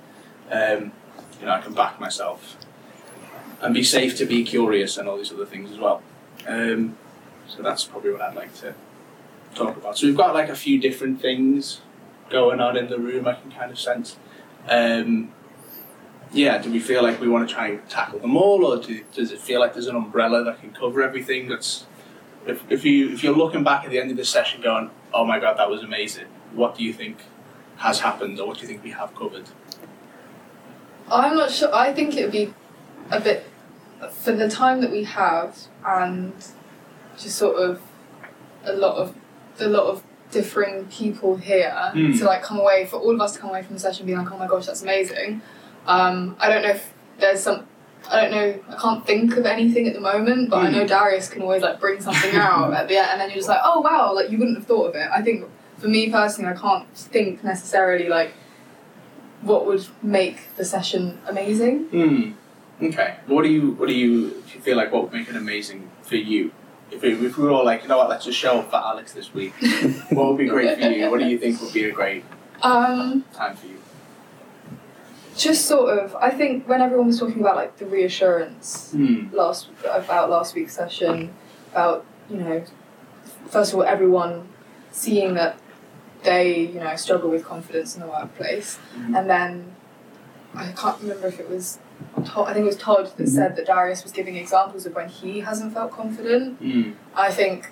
um, 0.52 0.92
you 1.40 1.46
know, 1.46 1.52
I 1.52 1.62
can 1.62 1.74
back 1.74 2.00
myself 2.00 2.58
and 3.62 3.74
be 3.74 3.84
safe 3.84 4.18
to 4.18 4.26
be 4.26 4.44
curious 4.44 4.98
and 4.98 5.08
all 5.08 5.18
these 5.18 5.32
other 5.32 5.46
things 5.46 5.72
as 5.72 5.78
well. 5.78 6.02
Um, 6.48 6.98
so 7.48 7.62
that's 7.62 7.86
probably 7.86 8.12
what 8.12 8.22
I'd 8.22 8.36
like 8.36 8.54
to 8.56 8.74
talk 9.56 9.78
about. 9.78 9.98
So 9.98 10.08
we've 10.08 10.18
got 10.18 10.34
like 10.34 10.50
a 10.50 10.56
few 10.56 10.80
different 10.80 11.22
things 11.22 11.82
going 12.30 12.60
on 12.60 12.76
in 12.76 12.90
the 12.90 13.00
room, 13.00 13.28
I 13.28 13.36
can 13.36 13.52
kind 13.52 13.72
of 13.72 13.80
sense. 13.80 14.18
Um, 14.68 15.32
yeah, 16.34 16.58
do 16.58 16.72
we 16.72 16.80
feel 16.80 17.04
like 17.04 17.22
we 17.22 17.28
want 17.28 17.48
to 17.48 17.54
try 17.54 17.68
and 17.68 17.90
tackle 17.90 18.20
them 18.20 18.36
all, 18.36 18.66
or 18.66 18.82
do, 18.82 19.04
does 19.14 19.32
it 19.32 19.40
feel 19.40 19.60
like 19.60 19.74
there's 19.74 19.88
an 19.88 19.96
umbrella 19.96 20.44
that 20.44 20.60
can 20.60 20.72
cover 20.72 21.04
everything? 21.04 21.48
That's 21.48 21.86
if, 22.48 22.64
if 22.72 22.84
you 22.84 23.12
if 23.12 23.24
you're 23.24 23.36
looking 23.36 23.64
back 23.64 23.86
at 23.86 23.92
the 23.92 24.00
end 24.00 24.10
of 24.10 24.18
the 24.18 24.26
session, 24.26 24.62
going, 24.62 24.90
"Oh 25.14 25.26
my 25.26 25.40
god, 25.40 25.58
that 25.58 25.70
was 25.70 25.84
amazing." 25.84 26.26
What 26.54 26.76
do 26.78 26.84
you 26.84 26.94
think 26.94 27.18
has 27.78 28.00
happened, 28.00 28.40
or 28.40 28.48
what 28.48 28.58
do 28.58 28.62
you 28.62 28.68
think 28.68 28.84
we 28.84 28.92
have 28.92 29.16
covered? 29.16 29.46
I'm 31.12 31.36
not 31.36 31.52
sure. 31.52 31.74
I 31.74 31.94
think 31.94 32.16
it 32.16 32.24
would 32.24 32.32
be 32.32 32.54
a 33.12 33.20
bit 33.20 33.46
for 34.12 34.32
the 34.32 34.50
time 34.50 34.82
that 34.82 34.92
we 34.92 35.04
have, 35.04 35.58
and 35.86 36.34
just 37.18 37.36
sort 37.38 37.58
of 37.58 37.82
a 38.66 38.74
lot 38.74 38.96
of 38.98 39.16
a 39.60 39.68
lot 39.68 39.84
of 39.88 40.04
differing 40.32 40.86
people 40.86 41.36
here 41.38 41.72
Mm. 41.94 42.18
to 42.18 42.26
like 42.26 42.42
come 42.42 42.60
away 42.60 42.86
for 42.86 42.98
all 42.98 43.14
of 43.14 43.22
us 43.22 43.34
to 43.34 43.40
come 43.40 43.52
away 43.52 43.62
from 43.62 43.76
the 43.76 43.80
session 43.80 44.06
being 44.08 44.18
like, 44.18 44.32
oh 44.32 44.38
my 44.38 44.48
gosh, 44.48 44.66
that's 44.66 44.82
amazing. 44.82 45.42
Um, 45.86 46.36
I 46.40 46.50
don't 46.50 46.64
know 46.64 46.70
if 46.70 46.92
there's 47.20 47.42
some. 47.42 47.68
I 48.12 48.22
don't 48.22 48.32
know. 48.32 48.60
I 48.70 48.76
can't 48.82 49.06
think 49.06 49.38
of 49.38 49.46
anything 49.46 49.88
at 49.88 49.94
the 49.94 50.00
moment, 50.02 50.50
but 50.50 50.58
I 50.66 50.70
know 50.70 50.86
Darius 50.86 51.30
can 51.30 51.42
always 51.42 51.62
like 51.62 51.80
bring 51.80 52.02
something 52.02 52.36
out 52.36 52.74
at 52.74 52.88
the 52.88 52.98
end, 52.98 53.08
and 53.12 53.22
then 53.22 53.30
you're 53.30 53.38
just 53.38 53.48
like, 53.50 53.62
oh 53.64 53.82
wow, 53.82 54.14
like 54.14 54.30
you 54.30 54.38
wouldn't 54.38 54.58
have 54.58 54.68
thought 54.68 54.88
of 54.90 54.96
it. 54.96 55.08
I 55.14 55.22
think 55.22 55.46
for 55.84 55.90
me 55.90 56.10
personally, 56.10 56.50
I 56.50 56.56
can't 56.56 56.88
think 56.96 57.44
necessarily 57.44 58.08
like 58.08 58.34
what 59.42 59.66
would 59.66 59.86
make 60.02 60.56
the 60.56 60.64
session 60.64 61.20
amazing. 61.28 61.80
Hmm. 61.90 62.32
Okay. 62.86 63.18
What 63.28 63.44
do 63.44 63.50
you 63.50 63.72
what 63.72 63.90
do 63.90 63.94
you, 63.94 64.30
do 64.30 64.56
you 64.56 64.62
feel 64.62 64.78
like? 64.78 64.94
What 64.94 65.04
would 65.04 65.12
make 65.14 65.28
it 65.28 65.36
amazing 65.36 65.92
for 66.02 66.16
you? 66.16 66.54
If 66.90 67.02
we, 67.02 67.12
if 67.28 67.38
we 67.38 67.44
were 67.44 67.52
all 67.52 67.66
like, 67.66 67.82
you 67.84 67.90
know 67.90 67.98
what, 67.98 68.08
let's 68.10 68.24
just 68.24 68.40
show 68.40 68.60
up 68.60 68.70
for 68.70 68.78
Alex 68.78 69.12
this 69.14 69.34
week. 69.34 69.54
what 70.12 70.30
would 70.30 70.38
be 70.38 70.46
great 70.48 70.80
for 70.80 70.86
you? 70.90 71.12
What 71.12 71.20
do 71.20 71.26
you 71.26 71.38
think 71.38 71.60
would 71.62 71.74
be 71.74 71.84
a 71.86 71.92
great 71.92 72.24
Um, 72.62 73.26
time 73.34 73.56
for 73.58 73.68
you? 73.68 73.80
just 75.36 75.66
sort 75.66 75.98
of, 75.98 76.16
I 76.16 76.30
think 76.30 76.70
when 76.70 76.80
everyone 76.80 77.08
was 77.08 77.20
talking 77.20 77.42
about 77.42 77.56
like 77.56 77.78
the 77.78 77.88
reassurance 77.88 78.92
Hmm. 78.92 79.36
last 79.36 79.68
about 79.84 80.30
last 80.30 80.56
week's 80.56 80.76
session, 80.76 81.34
about 81.72 82.06
you 82.30 82.38
know, 82.38 82.64
first 83.50 83.74
of 83.74 83.80
all, 83.80 83.84
everyone 83.84 84.48
seeing 84.92 85.34
that 85.34 85.58
they 86.24 86.60
you 86.60 86.80
know 86.80 86.96
struggle 86.96 87.30
with 87.30 87.44
confidence 87.46 87.96
in 87.96 88.02
the 88.02 88.08
workplace, 88.08 88.80
Mhm. 88.98 89.18
and 89.18 89.30
then 89.30 89.76
I 90.56 90.72
can't 90.72 91.00
remember 91.02 91.28
if 91.28 91.40
it 91.40 91.50
was. 91.50 91.80
Todd, 92.26 92.50
I 92.50 92.54
think 92.54 92.64
it 92.64 92.68
was 92.68 92.78
Todd 92.78 93.12
that 93.18 93.28
said 93.28 93.56
that 93.56 93.66
Darius 93.66 94.04
was 94.04 94.12
giving 94.12 94.36
examples 94.36 94.86
of 94.86 94.96
when 94.96 95.10
he 95.10 95.40
hasn't 95.42 95.74
felt 95.74 95.92
confident. 95.92 96.58
Hmm. 96.60 96.92
I 97.16 97.32
think 97.32 97.70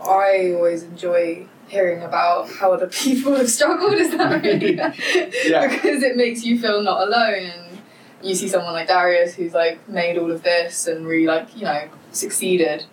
I 0.00 0.52
always 0.54 0.82
enjoy 0.82 1.46
hearing 1.68 2.02
about 2.02 2.48
how 2.50 2.72
other 2.72 2.86
people 3.04 3.34
have 3.34 3.50
struggled. 3.50 3.94
Is 3.94 4.10
that 4.16 4.42
really? 4.42 4.74
Yeah. 5.50 5.66
because 5.68 6.02
it 6.02 6.16
makes 6.16 6.44
you 6.44 6.58
feel 6.60 6.82
not 6.82 7.06
alone, 7.06 7.34
and 7.54 7.78
you 8.22 8.34
see 8.34 8.48
someone 8.48 8.72
like 8.72 8.88
Darius 8.88 9.34
who's 9.34 9.54
like 9.54 9.88
made 9.88 10.18
all 10.18 10.30
of 10.30 10.42
this 10.42 10.86
and 10.86 11.06
really 11.06 11.26
like 11.26 11.56
you 11.56 11.64
know 11.64 11.88
succeeded, 12.12 12.84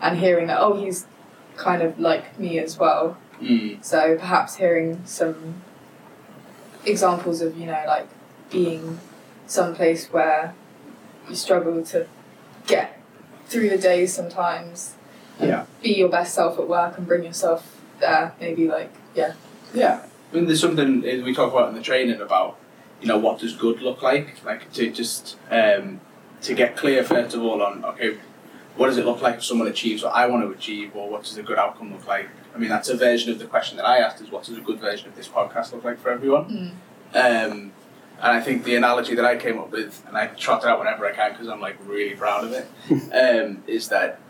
and 0.00 0.18
hearing 0.18 0.46
that 0.48 0.58
oh 0.60 0.74
he's 0.74 1.06
kind 1.56 1.82
of 1.82 1.98
like 1.98 2.38
me 2.38 2.58
as 2.58 2.78
well. 2.78 3.16
Mm. 3.40 3.84
So 3.84 4.16
perhaps 4.16 4.56
hearing 4.56 5.02
some 5.04 5.62
examples 6.84 7.40
of 7.40 7.56
you 7.56 7.66
know 7.66 7.82
like 7.86 8.08
being 8.50 9.00
someplace 9.46 10.06
where 10.12 10.54
you 11.28 11.34
struggle 11.34 11.84
to 11.84 12.06
get 12.66 13.00
through 13.46 13.70
the 13.70 13.78
days 13.78 14.14
sometimes. 14.14 14.94
Yeah. 15.40 15.66
Be 15.82 15.94
your 15.94 16.08
best 16.08 16.34
self 16.34 16.58
at 16.58 16.66
work 16.66 16.96
and 16.96 17.06
bring 17.06 17.24
yourself 17.24 17.80
there. 18.00 18.34
Maybe 18.40 18.66
like 18.68 18.92
yeah. 19.14 19.34
Yeah, 19.74 20.06
I 20.30 20.34
mean, 20.34 20.46
there's 20.46 20.60
something 20.60 21.02
we 21.02 21.34
talk 21.34 21.52
about 21.52 21.68
in 21.68 21.74
the 21.74 21.82
training 21.82 22.20
about, 22.20 22.58
you 23.00 23.08
know, 23.08 23.18
what 23.18 23.38
does 23.38 23.54
good 23.54 23.80
look 23.80 24.02
like? 24.02 24.44
Like 24.44 24.72
to 24.72 24.90
just 24.90 25.36
um, 25.50 26.00
to 26.42 26.54
get 26.54 26.76
clear 26.76 27.04
first 27.04 27.34
of 27.34 27.42
all 27.42 27.62
on 27.62 27.84
okay, 27.84 28.18
what 28.76 28.88
does 28.88 28.98
it 28.98 29.04
look 29.04 29.22
like 29.22 29.36
if 29.36 29.44
someone 29.44 29.68
achieves 29.68 30.02
what 30.02 30.14
I 30.14 30.26
want 30.26 30.44
to 30.44 30.56
achieve, 30.56 30.94
or 30.94 31.08
what 31.08 31.24
does 31.24 31.36
a 31.36 31.42
good 31.42 31.58
outcome 31.58 31.92
look 31.92 32.06
like? 32.06 32.28
I 32.56 32.58
mean, 32.58 32.70
that's 32.70 32.88
a 32.88 32.96
version 32.96 33.30
of 33.30 33.38
the 33.38 33.44
question 33.44 33.76
that 33.76 33.86
I 33.86 33.98
asked: 33.98 34.22
is 34.22 34.30
what 34.30 34.44
does 34.44 34.56
a 34.56 34.62
good 34.62 34.80
version 34.80 35.08
of 35.08 35.14
this 35.14 35.28
podcast 35.28 35.72
look 35.72 35.84
like 35.84 36.00
for 36.00 36.10
everyone? 36.10 36.46
Um, 37.14 37.72
and 38.18 38.32
I 38.32 38.40
think 38.40 38.64
the 38.64 38.76
analogy 38.76 39.14
that 39.14 39.26
I 39.26 39.36
came 39.36 39.58
up 39.58 39.70
with, 39.70 40.02
and 40.08 40.16
I 40.16 40.28
trot 40.28 40.64
it 40.64 40.68
out 40.68 40.78
whenever 40.78 41.06
I 41.06 41.12
can 41.12 41.32
because 41.32 41.48
I'm 41.48 41.60
like 41.60 41.76
really 41.86 42.14
proud 42.16 42.44
of 42.44 42.52
it, 42.52 42.66
um, 43.12 43.62
is 43.66 43.88
that 43.90 44.20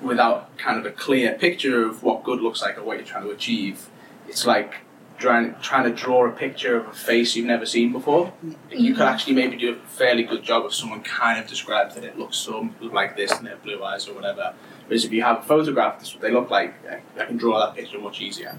without 0.00 0.56
kind 0.56 0.78
of 0.78 0.86
a 0.86 0.92
clear 0.92 1.32
picture 1.34 1.84
of 1.84 2.04
what 2.04 2.22
good 2.22 2.40
looks 2.40 2.62
like 2.62 2.78
or 2.78 2.84
what 2.84 2.96
you're 2.96 3.06
trying 3.06 3.24
to 3.24 3.30
achieve, 3.30 3.88
it's 4.28 4.46
like 4.46 4.74
trying 5.18 5.56
trying 5.60 5.84
to 5.84 5.90
draw 5.90 6.26
a 6.26 6.30
picture 6.30 6.76
of 6.76 6.86
a 6.86 6.92
face 6.92 7.34
you've 7.34 7.46
never 7.46 7.66
seen 7.66 7.90
before. 7.90 8.32
You 8.70 8.94
could 8.94 9.06
actually 9.06 9.34
maybe 9.34 9.56
do 9.56 9.72
a 9.72 9.86
fairly 9.88 10.22
good 10.22 10.44
job 10.44 10.64
if 10.66 10.74
someone 10.74 11.02
kind 11.02 11.40
of 11.40 11.48
describes 11.48 11.96
that 11.96 12.04
it 12.04 12.16
looks 12.16 12.36
so 12.36 12.70
like 12.80 13.16
this 13.16 13.32
and 13.32 13.46
they 13.46 13.50
have 13.50 13.64
blue 13.64 13.82
eyes 13.82 14.08
or 14.08 14.14
whatever. 14.14 14.54
Whereas 14.86 15.04
if 15.04 15.12
you 15.12 15.22
have 15.22 15.38
a 15.38 15.42
photograph, 15.42 15.98
this 15.98 16.08
is 16.08 16.14
what 16.14 16.22
they 16.22 16.30
look 16.30 16.50
like. 16.50 16.74
I, 16.88 17.00
I 17.20 17.24
can 17.24 17.36
draw 17.36 17.58
that 17.64 17.74
picture 17.74 17.98
much 17.98 18.20
easier. 18.20 18.58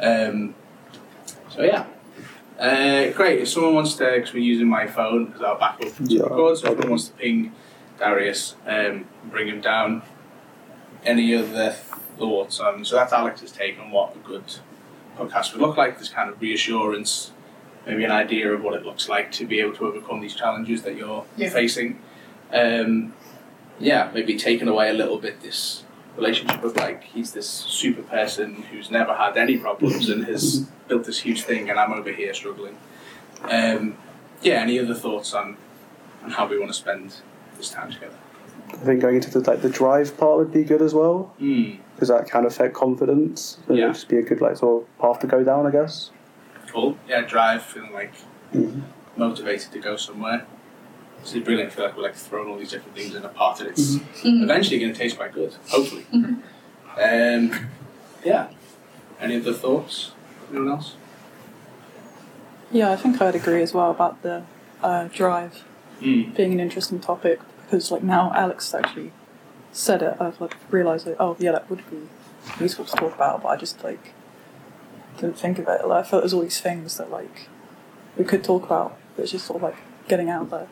Um, 0.00 0.54
so 1.50 1.62
yeah. 1.62 1.86
Uh, 2.58 3.10
great. 3.12 3.40
If 3.42 3.48
someone 3.48 3.74
wants 3.74 3.94
to, 3.94 4.10
because 4.14 4.32
we're 4.34 4.40
using 4.40 4.68
my 4.68 4.86
phone 4.86 5.32
as 5.34 5.40
our 5.40 5.58
backup 5.58 5.94
to 5.96 6.04
Yeah, 6.04 6.22
record, 6.22 6.58
so 6.58 6.66
if 6.66 6.72
someone 6.72 6.90
wants 6.90 7.08
to 7.08 7.14
ping 7.14 7.52
Darius, 7.98 8.56
um, 8.66 9.06
bring 9.26 9.48
him 9.48 9.60
down. 9.60 10.02
Any 11.04 11.34
other 11.34 11.70
thoughts 12.18 12.60
on? 12.60 12.84
So 12.84 12.94
that's 12.96 13.12
Alex's 13.12 13.50
take 13.50 13.78
on 13.80 13.90
what 13.90 14.14
a 14.14 14.18
good 14.20 14.44
podcast 15.18 15.52
would 15.52 15.60
look 15.60 15.76
like. 15.76 15.98
This 15.98 16.08
kind 16.08 16.30
of 16.30 16.40
reassurance, 16.40 17.32
maybe 17.86 18.04
an 18.04 18.12
idea 18.12 18.52
of 18.52 18.62
what 18.62 18.74
it 18.74 18.84
looks 18.84 19.08
like 19.08 19.32
to 19.32 19.46
be 19.46 19.58
able 19.60 19.74
to 19.76 19.86
overcome 19.86 20.20
these 20.20 20.34
challenges 20.34 20.82
that 20.82 20.96
you're 20.96 21.24
Yeah. 21.36 21.50
facing. 21.50 21.98
Um, 22.52 23.14
yeah, 23.78 24.10
maybe 24.14 24.36
taken 24.36 24.68
away 24.68 24.90
a 24.90 24.94
little 24.94 25.18
bit 25.18 25.40
this 25.42 25.84
relationship 26.16 26.62
of 26.62 26.76
like 26.76 27.04
he's 27.04 27.32
this 27.32 27.48
super 27.48 28.02
person 28.02 28.62
who's 28.70 28.90
never 28.90 29.14
had 29.14 29.36
any 29.36 29.56
problems 29.58 30.08
and 30.08 30.24
has 30.26 30.66
built 30.88 31.04
this 31.04 31.20
huge 31.20 31.42
thing, 31.42 31.70
and 31.70 31.78
I'm 31.78 31.92
over 31.92 32.12
here 32.12 32.34
struggling. 32.34 32.76
Um, 33.44 33.96
yeah, 34.42 34.54
any 34.60 34.78
other 34.78 34.94
thoughts 34.94 35.32
on 35.34 35.56
on 36.22 36.30
how 36.30 36.46
we 36.46 36.58
want 36.58 36.70
to 36.70 36.78
spend 36.78 37.14
this 37.56 37.70
time 37.70 37.90
together? 37.90 38.14
I 38.72 38.76
think 38.76 39.00
going 39.02 39.16
into 39.16 39.30
the 39.30 39.40
like 39.50 39.62
the 39.62 39.68
drive 39.68 40.16
part 40.16 40.38
would 40.38 40.52
be 40.52 40.64
good 40.64 40.80
as 40.82 40.94
well 40.94 41.34
Mm, 41.40 41.78
because 41.94 42.08
that 42.08 42.28
can 42.30 42.46
affect 42.46 42.74
confidence. 42.74 43.58
And 43.68 43.76
Yeah. 43.76 43.84
it'd 43.84 43.94
just 43.96 44.08
be 44.08 44.16
a 44.18 44.22
good 44.22 44.40
like 44.40 44.56
sort 44.56 44.82
of 44.84 44.98
path 44.98 45.20
to 45.20 45.26
go 45.26 45.42
down, 45.44 45.66
I 45.66 45.70
guess. 45.70 46.10
cool. 46.68 46.96
Yeah, 47.08 47.20
drive, 47.22 47.62
feeling 47.62 47.92
like 47.92 48.12
Mhm. 48.54 48.82
motivated 49.16 49.72
to 49.72 49.78
go 49.78 49.96
somewhere. 49.96 50.46
This 51.22 51.34
is 51.34 51.42
brilliant. 51.42 51.70
I 51.72 51.74
feel 51.74 51.84
like 51.84 51.96
we're 51.96 52.02
like 52.02 52.14
throwing 52.14 52.48
all 52.48 52.58
these 52.58 52.70
different 52.70 52.96
things 52.96 53.14
in 53.14 53.24
a 53.24 53.28
pot, 53.28 53.60
and 53.60 53.68
it's 53.70 53.96
eventually 54.24 54.78
going 54.78 54.92
to 54.92 54.98
taste 54.98 55.16
quite 55.16 55.32
good. 55.32 55.54
Hopefully. 55.68 56.04
um, 56.12 57.68
yeah. 58.24 58.48
Any 59.20 59.36
other 59.36 59.52
thoughts? 59.52 60.12
Anyone 60.50 60.70
else? 60.70 60.96
Yeah, 62.70 62.90
I 62.90 62.96
think 62.96 63.20
I'd 63.22 63.34
agree 63.34 63.62
as 63.62 63.72
well 63.72 63.90
about 63.90 64.22
the 64.22 64.44
uh, 64.82 65.08
drive 65.08 65.64
Mm. 66.00 66.34
being 66.34 66.52
an 66.52 66.58
interesting 66.58 66.98
topic 66.98 67.38
because, 67.64 67.92
like, 67.92 68.02
now 68.02 68.32
Alex 68.34 68.74
actually 68.74 69.12
said 69.70 70.02
it, 70.02 70.16
I've 70.18 70.40
like 70.40 70.56
realised 70.68 71.06
like, 71.06 71.14
oh 71.20 71.36
yeah, 71.38 71.52
that 71.52 71.70
would 71.70 71.88
be 71.88 72.08
useful 72.58 72.84
to 72.86 72.92
talk 72.96 73.14
about, 73.14 73.40
but 73.44 73.50
I 73.50 73.56
just 73.56 73.84
like 73.84 74.12
didn't 75.18 75.38
think 75.38 75.60
of 75.60 75.68
it. 75.68 75.86
Like, 75.86 76.04
I 76.04 76.08
felt 76.08 76.22
there's 76.22 76.32
all 76.32 76.40
these 76.42 76.60
things 76.60 76.96
that 76.96 77.08
like 77.12 77.48
we 78.16 78.24
could 78.24 78.42
talk 78.42 78.64
about, 78.64 78.98
but 79.14 79.22
it's 79.22 79.30
just 79.32 79.46
sort 79.46 79.58
of 79.58 79.62
like 79.62 79.76
getting 80.08 80.28
out 80.28 80.50
there. 80.50 80.66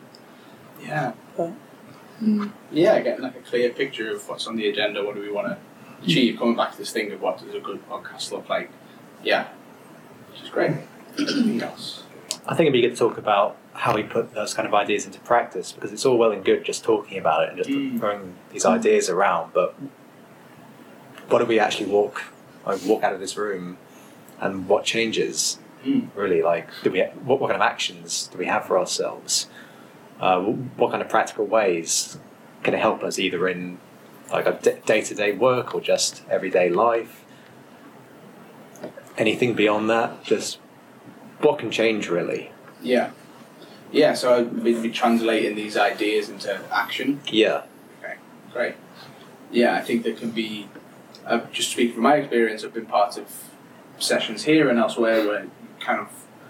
Yeah. 0.82 1.12
But 1.36 1.52
Yeah, 2.72 3.00
getting 3.00 3.22
like 3.22 3.36
a 3.36 3.40
clear 3.40 3.70
picture 3.70 4.10
of 4.14 4.28
what's 4.28 4.46
on 4.46 4.56
the 4.56 4.68
agenda. 4.68 5.04
What 5.04 5.14
do 5.14 5.20
we 5.20 5.30
want 5.30 5.48
to 5.48 5.58
achieve? 6.04 6.38
Coming 6.38 6.56
back 6.56 6.72
to 6.72 6.78
this 6.78 6.90
thing 6.90 7.10
of 7.12 7.20
what 7.20 7.38
does 7.38 7.54
a 7.54 7.60
good 7.60 7.86
podcast 7.88 8.30
look 8.32 8.48
like? 8.48 8.70
Yeah, 9.22 9.48
which 10.30 10.42
is 10.42 10.48
great. 10.50 10.72
Anything 11.18 11.62
else? 11.62 12.02
I 12.46 12.54
think 12.54 12.68
it'd 12.68 12.72
be 12.72 12.80
good 12.82 12.90
to 12.90 12.96
talk 12.96 13.18
about 13.18 13.56
how 13.72 13.94
we 13.94 14.02
put 14.02 14.34
those 14.34 14.52
kind 14.54 14.66
of 14.66 14.74
ideas 14.74 15.06
into 15.06 15.20
practice 15.20 15.72
because 15.72 15.92
it's 15.92 16.04
all 16.04 16.18
well 16.18 16.32
and 16.32 16.44
good 16.44 16.64
just 16.64 16.82
talking 16.84 17.18
about 17.18 17.44
it 17.44 17.48
and 17.50 17.58
just 17.58 17.70
Mm. 17.70 17.98
throwing 17.98 18.34
these 18.52 18.64
ideas 18.66 19.08
around, 19.08 19.52
but 19.54 19.74
what 21.28 21.38
do 21.38 21.44
we 21.44 21.58
actually 21.60 21.86
walk 21.86 22.22
like 22.66 22.80
walk 22.84 23.02
out 23.02 23.12
of 23.14 23.20
this 23.20 23.36
room 23.36 23.78
and 24.40 24.68
what 24.68 24.84
changes 24.84 25.58
Mm. 25.84 26.08
really 26.14 26.42
like 26.42 26.68
do 26.82 26.90
we 26.90 27.00
what, 27.00 27.40
what 27.40 27.48
kind 27.50 27.62
of 27.62 27.66
actions 27.66 28.28
do 28.30 28.36
we 28.36 28.44
have 28.46 28.66
for 28.66 28.78
ourselves 28.78 29.46
uh, 30.20 30.40
what 30.40 30.90
kind 30.90 31.02
of 31.02 31.08
practical 31.08 31.46
ways 31.46 32.18
can 32.62 32.74
it 32.74 32.80
help 32.80 33.02
us 33.02 33.18
either 33.18 33.48
in 33.48 33.78
like 34.32 34.46
a 34.46 34.52
day 34.86 35.00
to 35.02 35.14
day 35.14 35.32
work 35.32 35.74
or 35.74 35.80
just 35.80 36.22
everyday 36.30 36.68
life 36.68 37.24
anything 39.16 39.54
beyond 39.54 39.90
that 39.90 40.22
just 40.22 40.58
what 41.40 41.58
can 41.58 41.70
change 41.70 42.08
really 42.08 42.50
Yeah, 42.82 43.10
yeah. 43.92 44.14
So 44.14 44.44
we'd 44.44 44.82
be 44.82 44.90
translating 44.90 45.56
these 45.56 45.76
ideas 45.76 46.28
into 46.28 46.60
action. 46.72 47.20
yeah 47.26 47.62
Okay. 48.02 48.14
Great. 48.52 48.74
Yeah, 49.50 49.74
I 49.74 49.80
think 49.82 50.04
there 50.04 50.14
can 50.14 50.30
be. 50.30 50.68
Uh, 51.26 51.40
just 51.52 51.70
speaking 51.72 51.94
from 51.94 52.04
my 52.04 52.16
experience, 52.16 52.64
I've 52.64 52.72
been 52.74 52.86
part 52.86 53.18
of 53.18 53.26
sessions 53.98 54.44
here 54.44 54.68
and 54.70 54.78
elsewhere 54.78 55.26
where 55.26 55.46
kind 55.80 56.00
of 56.00 56.08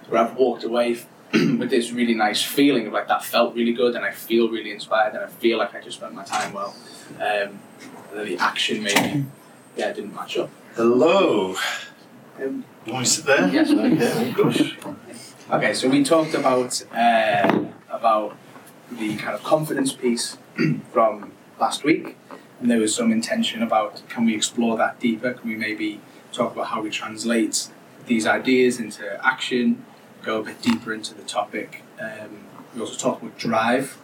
where 0.09 0.23
I've 0.23 0.37
walked 0.37 0.65
away 0.65 0.99
with 1.59 1.71
this 1.71 1.93
really 1.93 2.15
nice 2.15 2.43
feeling 2.43 2.87
of 2.87 2.93
like 2.93 3.09
that 3.09 3.25
felt 3.25 3.55
really 3.55 3.73
good 3.73 3.95
and 3.95 4.05
I 4.05 4.11
feel 4.11 4.49
really 4.49 4.73
inspired 4.73 5.15
and 5.15 5.23
I 5.25 5.29
feel 5.29 5.59
like 5.59 5.75
I 5.75 5.81
just 5.81 5.99
spent 5.99 6.15
my 6.15 6.25
time 6.25 6.53
well. 6.53 6.75
Um, 7.17 7.61
and 8.11 8.15
then 8.15 8.27
the 8.27 8.39
action 8.39 8.83
maybe 8.83 9.27
yeah 9.77 9.93
didn't 9.93 10.15
match 10.15 10.37
up. 10.39 10.51
Hello. 10.75 11.55
Um, 12.41 12.65
You 12.87 12.93
want 12.93 13.03
me 13.03 13.05
to 13.05 13.11
sit 13.11 13.27
there? 13.27 13.49
Yes. 13.49 13.71
Okay. 13.71 14.33
Gosh. 14.33 14.77
Okay, 15.51 15.75
so 15.75 15.89
we 15.89 16.05
talked 16.05 16.35
about 16.35 16.83
uh, 16.95 17.65
about 17.91 18.37
the 18.91 19.17
kind 19.17 19.35
of 19.35 19.43
confidence 19.43 19.93
piece 19.93 20.39
from 20.93 21.33
last 21.61 21.85
week, 21.85 22.17
and 22.61 22.71
there 22.71 22.79
was 22.79 22.95
some 22.95 23.13
intention 23.13 23.63
about 23.63 24.03
can 24.09 24.25
we 24.25 24.35
explore 24.35 24.77
that 24.79 24.99
deeper? 25.01 25.33
Can 25.35 25.49
we 25.49 25.57
maybe 25.57 26.01
talk 26.33 26.53
about 26.53 26.69
how 26.69 26.83
we 26.83 26.91
translate 26.91 27.69
these 28.07 28.27
ideas 28.27 28.79
into 28.81 29.05
action? 29.27 29.85
Go 30.23 30.41
a 30.41 30.45
bit 30.45 30.61
deeper 30.61 30.93
into 30.93 31.15
the 31.15 31.23
topic. 31.23 31.83
Um, 31.99 32.45
we 32.75 32.81
also 32.81 32.97
talked 32.97 33.23
about 33.23 33.39
drive. 33.39 33.99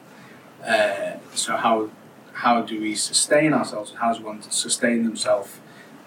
Uh, 0.66 1.16
so 1.34 1.56
how 1.56 1.90
how 2.32 2.62
do 2.62 2.80
we 2.80 2.94
sustain 2.94 3.52
ourselves? 3.52 3.92
How 3.94 4.12
does 4.12 4.20
one 4.20 4.42
sustain 4.42 5.04
themselves? 5.04 5.58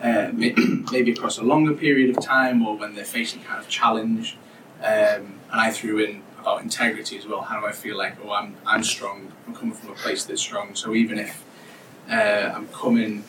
Uh, 0.01 0.31
maybe 0.33 1.11
across 1.11 1.37
a 1.37 1.43
longer 1.43 1.73
period 1.73 2.15
of 2.15 2.23
time, 2.23 2.65
or 2.65 2.77
when 2.77 2.95
they're 2.95 3.05
facing 3.05 3.41
kind 3.41 3.59
of 3.59 3.67
challenge. 3.67 4.37
Um, 4.79 5.39
and 5.51 5.59
I 5.61 5.71
threw 5.71 5.99
in 5.99 6.23
about 6.39 6.61
integrity 6.61 7.17
as 7.17 7.27
well. 7.27 7.41
How 7.41 7.59
do 7.59 7.65
I 7.65 7.71
feel 7.71 7.97
like, 7.97 8.15
oh, 8.23 8.31
I'm, 8.31 8.55
I'm 8.65 8.83
strong. 8.83 9.31
I'm 9.45 9.53
coming 9.53 9.73
from 9.73 9.89
a 9.89 9.95
place 9.95 10.23
that's 10.23 10.41
strong. 10.41 10.75
So 10.75 10.93
even 10.93 11.19
if 11.19 11.43
uh, 12.09 12.53
I'm 12.55 12.67
coming 12.69 13.23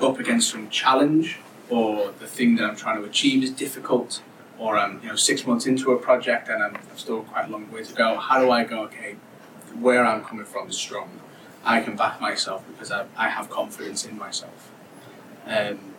up 0.00 0.18
against 0.18 0.50
some 0.50 0.70
challenge, 0.70 1.38
or 1.68 2.12
the 2.18 2.26
thing 2.26 2.56
that 2.56 2.64
I'm 2.64 2.76
trying 2.76 3.00
to 3.00 3.08
achieve 3.08 3.42
is 3.42 3.50
difficult, 3.50 4.22
or 4.58 4.78
I'm 4.78 5.00
you 5.02 5.08
know 5.08 5.16
six 5.16 5.46
months 5.46 5.66
into 5.66 5.92
a 5.92 5.98
project 5.98 6.48
and 6.48 6.62
I'm 6.62 6.76
I've 6.76 6.98
still 6.98 7.22
quite 7.22 7.48
a 7.48 7.50
long 7.50 7.70
way 7.70 7.84
to 7.84 7.94
go. 7.94 8.16
How 8.18 8.40
do 8.40 8.50
I 8.50 8.64
go? 8.64 8.82
Okay, 8.84 9.16
where 9.78 10.04
I'm 10.04 10.24
coming 10.24 10.46
from 10.46 10.68
is 10.68 10.76
strong. 10.76 11.20
I 11.64 11.80
can 11.80 11.96
back 11.96 12.20
myself 12.20 12.64
because 12.68 12.92
I, 12.92 13.06
I 13.16 13.28
have 13.28 13.50
confidence 13.50 14.04
in 14.04 14.16
myself. 14.16 14.70
Um, 15.46 15.94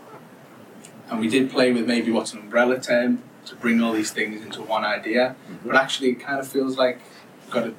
and 1.10 1.20
we 1.20 1.28
did 1.30 1.50
play 1.50 1.72
with 1.72 1.86
maybe 1.88 2.12
what's 2.12 2.34
an 2.34 2.40
umbrella 2.40 2.80
term 2.80 3.22
to 3.46 3.56
bring 3.56 3.82
all 3.82 3.94
these 3.94 4.12
things 4.12 4.42
into 4.42 4.62
one 4.62 4.84
idea, 4.84 5.36
but 5.66 5.76
actually 5.76 6.10
it 6.12 6.20
kind 6.20 6.40
of 6.40 6.48
feels 6.48 6.78
like 6.78 7.00
we've 7.44 7.54
got 7.54 7.68
a, 7.68 7.74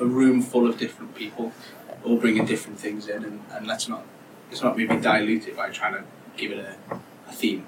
a 0.00 0.04
room 0.04 0.42
full 0.42 0.66
of 0.68 0.78
different 0.78 1.14
people 1.14 1.52
all 2.04 2.16
bringing 2.16 2.44
different 2.44 2.78
things 2.78 3.08
in, 3.08 3.24
and, 3.24 3.44
and 3.52 3.66
let's 3.66 3.88
not 3.88 4.04
let's 4.50 4.62
not 4.62 4.76
maybe 4.76 4.96
dilute 4.96 5.48
it 5.48 5.56
by 5.56 5.70
trying 5.70 5.94
to 5.94 6.04
give 6.36 6.52
it 6.52 6.58
a, 6.58 6.96
a 7.28 7.32
theme, 7.32 7.66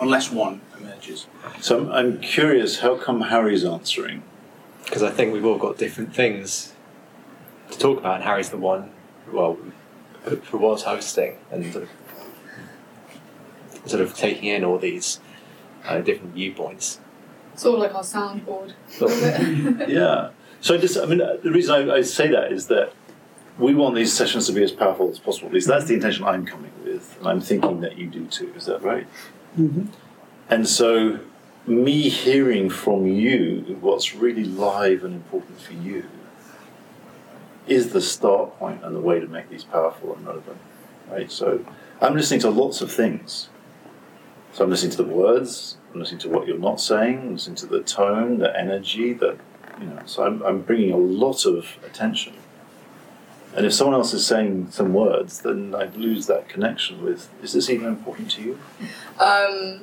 unless 0.00 0.30
one 0.30 0.60
emerges. 0.78 1.26
So 1.60 1.78
I'm, 1.78 1.92
I'm 1.92 2.20
curious, 2.20 2.80
how 2.80 2.96
come 2.96 3.22
Harry's 3.22 3.64
answering? 3.64 4.22
because 4.88 5.02
I 5.02 5.10
think 5.10 5.34
we've 5.34 5.44
all 5.44 5.58
got 5.58 5.76
different 5.76 6.14
things 6.14 6.72
to 7.70 7.78
talk 7.78 7.98
about, 7.98 8.16
and 8.16 8.24
Harry's 8.24 8.48
the 8.48 8.56
one, 8.56 8.90
well, 9.30 9.58
who 10.24 10.36
who 10.36 10.58
was 10.58 10.84
hosting 10.84 11.36
and 11.50 11.70
sort 11.72 11.84
of, 11.84 11.90
sort 13.90 14.02
of 14.02 14.14
taking 14.14 14.48
in 14.48 14.64
all 14.64 14.78
these 14.78 15.20
uh, 15.84 16.00
different 16.00 16.32
viewpoints. 16.34 17.00
Sort 17.54 17.74
of 17.74 17.80
like 17.80 17.94
our 17.94 18.02
soundboard. 18.02 18.72
a 19.00 19.04
little 19.04 19.72
bit. 19.72 19.88
Yeah. 19.90 20.30
So 20.60 20.74
I 20.74 20.78
just, 20.78 20.96
I 20.96 21.04
mean, 21.04 21.20
uh, 21.20 21.36
the 21.42 21.50
reason 21.52 21.90
I, 21.90 21.96
I 21.96 22.02
say 22.02 22.28
that 22.28 22.50
is 22.50 22.66
that 22.68 22.92
we 23.58 23.74
want 23.74 23.94
these 23.94 24.12
sessions 24.12 24.46
to 24.46 24.52
be 24.52 24.62
as 24.62 24.72
powerful 24.72 25.10
as 25.10 25.18
possible. 25.18 25.48
At 25.48 25.54
least 25.54 25.68
that's 25.68 25.84
the 25.84 25.94
intention 25.94 26.24
I'm 26.24 26.46
coming 26.46 26.72
with, 26.82 27.16
and 27.18 27.28
I'm 27.28 27.40
thinking 27.40 27.80
that 27.82 27.98
you 27.98 28.06
do 28.06 28.26
too. 28.26 28.52
Is 28.56 28.64
that 28.66 28.82
right? 28.82 29.06
Mhm. 29.58 29.88
And 30.48 30.68
so, 30.68 31.18
me 31.66 32.08
hearing 32.08 32.70
from 32.70 33.06
you 33.06 33.76
what's 33.80 34.14
really 34.14 34.44
live 34.44 35.04
and 35.04 35.14
important 35.14 35.60
for 35.60 35.74
you 35.74 36.04
is 37.66 37.92
the 37.92 38.00
start 38.00 38.58
point 38.58 38.82
and 38.82 38.96
the 38.96 39.00
way 39.00 39.20
to 39.20 39.26
make 39.26 39.50
these 39.50 39.64
powerful 39.64 40.14
and 40.14 40.26
relevant. 40.26 40.58
Right. 41.10 41.30
So, 41.30 41.64
I'm 42.00 42.14
listening 42.14 42.40
to 42.40 42.50
lots 42.50 42.80
of 42.80 42.92
things. 42.92 43.48
So 44.52 44.64
I'm 44.64 44.70
listening 44.70 44.92
to 44.92 45.02
the 45.02 45.08
words. 45.08 45.76
I'm 45.92 46.00
listening 46.00 46.20
to 46.20 46.28
what 46.30 46.46
you're 46.46 46.58
not 46.58 46.80
saying. 46.80 47.18
I'm 47.18 47.32
listening 47.34 47.56
to 47.56 47.66
the 47.66 47.80
tone, 47.82 48.38
the 48.38 48.58
energy, 48.58 49.12
the 49.12 49.36
you 49.80 49.86
know. 49.86 50.02
So 50.06 50.24
I'm, 50.24 50.42
I'm 50.42 50.62
bringing 50.62 50.92
a 50.92 50.96
lot 50.96 51.46
of 51.46 51.78
attention. 51.84 52.34
And 53.58 53.66
if 53.66 53.74
someone 53.74 53.94
else 53.96 54.14
is 54.14 54.24
saying 54.24 54.68
some 54.70 54.94
words, 54.94 55.40
then 55.40 55.74
I 55.74 55.86
lose 55.96 56.26
that 56.28 56.48
connection 56.48 57.02
with. 57.04 57.28
Is 57.42 57.52
this 57.52 57.68
even 57.68 57.86
important 57.86 58.30
to 58.32 58.42
you? 58.42 58.58
um, 59.18 59.80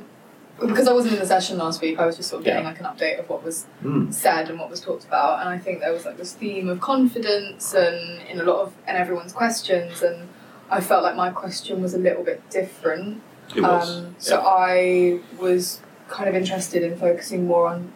because 0.65 0.88
I 0.88 0.94
wasn't 0.94 1.15
in 1.15 1.20
the 1.20 1.25
session 1.25 1.58
last 1.58 1.82
week, 1.82 2.00
I 2.00 2.05
was 2.05 2.15
just 2.15 2.29
sort 2.29 2.39
of 2.39 2.46
getting 2.46 2.63
like 2.63 2.79
an 2.79 2.86
update 2.86 3.20
of 3.20 3.27
what 3.27 3.44
was 3.44 3.65
Hmm. 3.82 4.10
said 4.12 4.50
and 4.50 4.58
what 4.58 4.70
was 4.70 4.79
talked 4.79 5.03
about, 5.03 5.41
and 5.41 5.50
I 5.50 5.58
think 5.58 5.82
there 5.82 5.91
was 5.91 6.05
like 6.05 6.15
this 6.17 6.32
theme 6.32 6.70
of 6.70 6.79
confidence 6.79 7.74
and 7.74 8.22
in 8.29 8.39
a 8.39 8.44
lot 8.44 8.62
of 8.62 8.74
and 8.88 8.96
everyone's 8.98 9.34
questions, 9.34 10.01
and 10.01 10.29
I 10.72 10.79
felt 10.79 11.03
like 11.03 11.17
my 11.17 11.29
question 11.32 11.82
was 11.82 11.94
a 11.94 11.98
little 11.98 12.24
bit 12.24 12.50
different. 12.50 13.22
It 13.53 13.62
was. 13.62 13.98
Um, 13.98 14.15
so 14.17 14.36
yeah. 14.39 14.48
I 14.48 15.20
was 15.38 15.82
kind 16.08 16.29
of 16.29 16.36
interested 16.36 16.84
in 16.84 16.98
focusing 16.98 17.46
more 17.48 17.67
on 17.67 17.91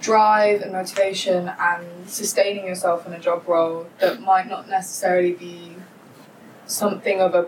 drive 0.00 0.62
and 0.62 0.72
motivation 0.72 1.50
and 1.58 2.08
sustaining 2.08 2.64
yourself 2.66 3.06
in 3.06 3.12
a 3.12 3.18
job 3.20 3.46
role 3.46 3.86
that 4.00 4.20
might 4.20 4.48
not 4.48 4.68
necessarily 4.68 5.32
be 5.32 5.76
something 6.66 7.20
of 7.20 7.34
a 7.34 7.46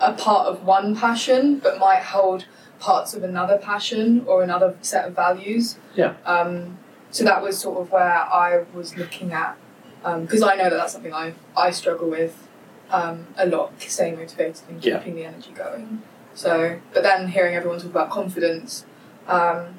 a 0.00 0.12
part 0.12 0.48
of 0.48 0.64
one 0.64 0.96
passion, 0.96 1.58
but 1.60 1.78
might 1.78 2.02
hold 2.02 2.46
parts 2.80 3.14
of 3.14 3.22
another 3.22 3.56
passion 3.56 4.24
or 4.26 4.42
another 4.42 4.76
set 4.82 5.06
of 5.06 5.14
values. 5.14 5.76
Yeah. 5.94 6.14
Um, 6.26 6.78
so 7.12 7.22
that 7.24 7.40
was 7.42 7.58
sort 7.58 7.80
of 7.80 7.92
where 7.92 8.02
I 8.02 8.64
was 8.74 8.96
looking 8.96 9.32
at, 9.32 9.56
because 10.02 10.42
I 10.42 10.56
know 10.56 10.64
that 10.64 10.70
that's 10.76 10.92
something 10.92 11.14
I, 11.14 11.34
I 11.56 11.70
struggle 11.70 12.10
with 12.10 12.48
um, 12.90 13.28
a 13.36 13.46
lot, 13.46 13.80
staying 13.80 14.16
motivated 14.16 14.62
and 14.68 14.84
Yeah. 14.84 14.98
keeping 14.98 15.14
the 15.14 15.24
energy 15.26 15.52
going. 15.52 16.02
So, 16.34 16.80
but 16.92 17.04
then 17.04 17.28
hearing 17.28 17.54
everyone 17.54 17.78
talk 17.78 17.90
about 17.90 18.10
confidence, 18.10 18.84
um, 19.28 19.78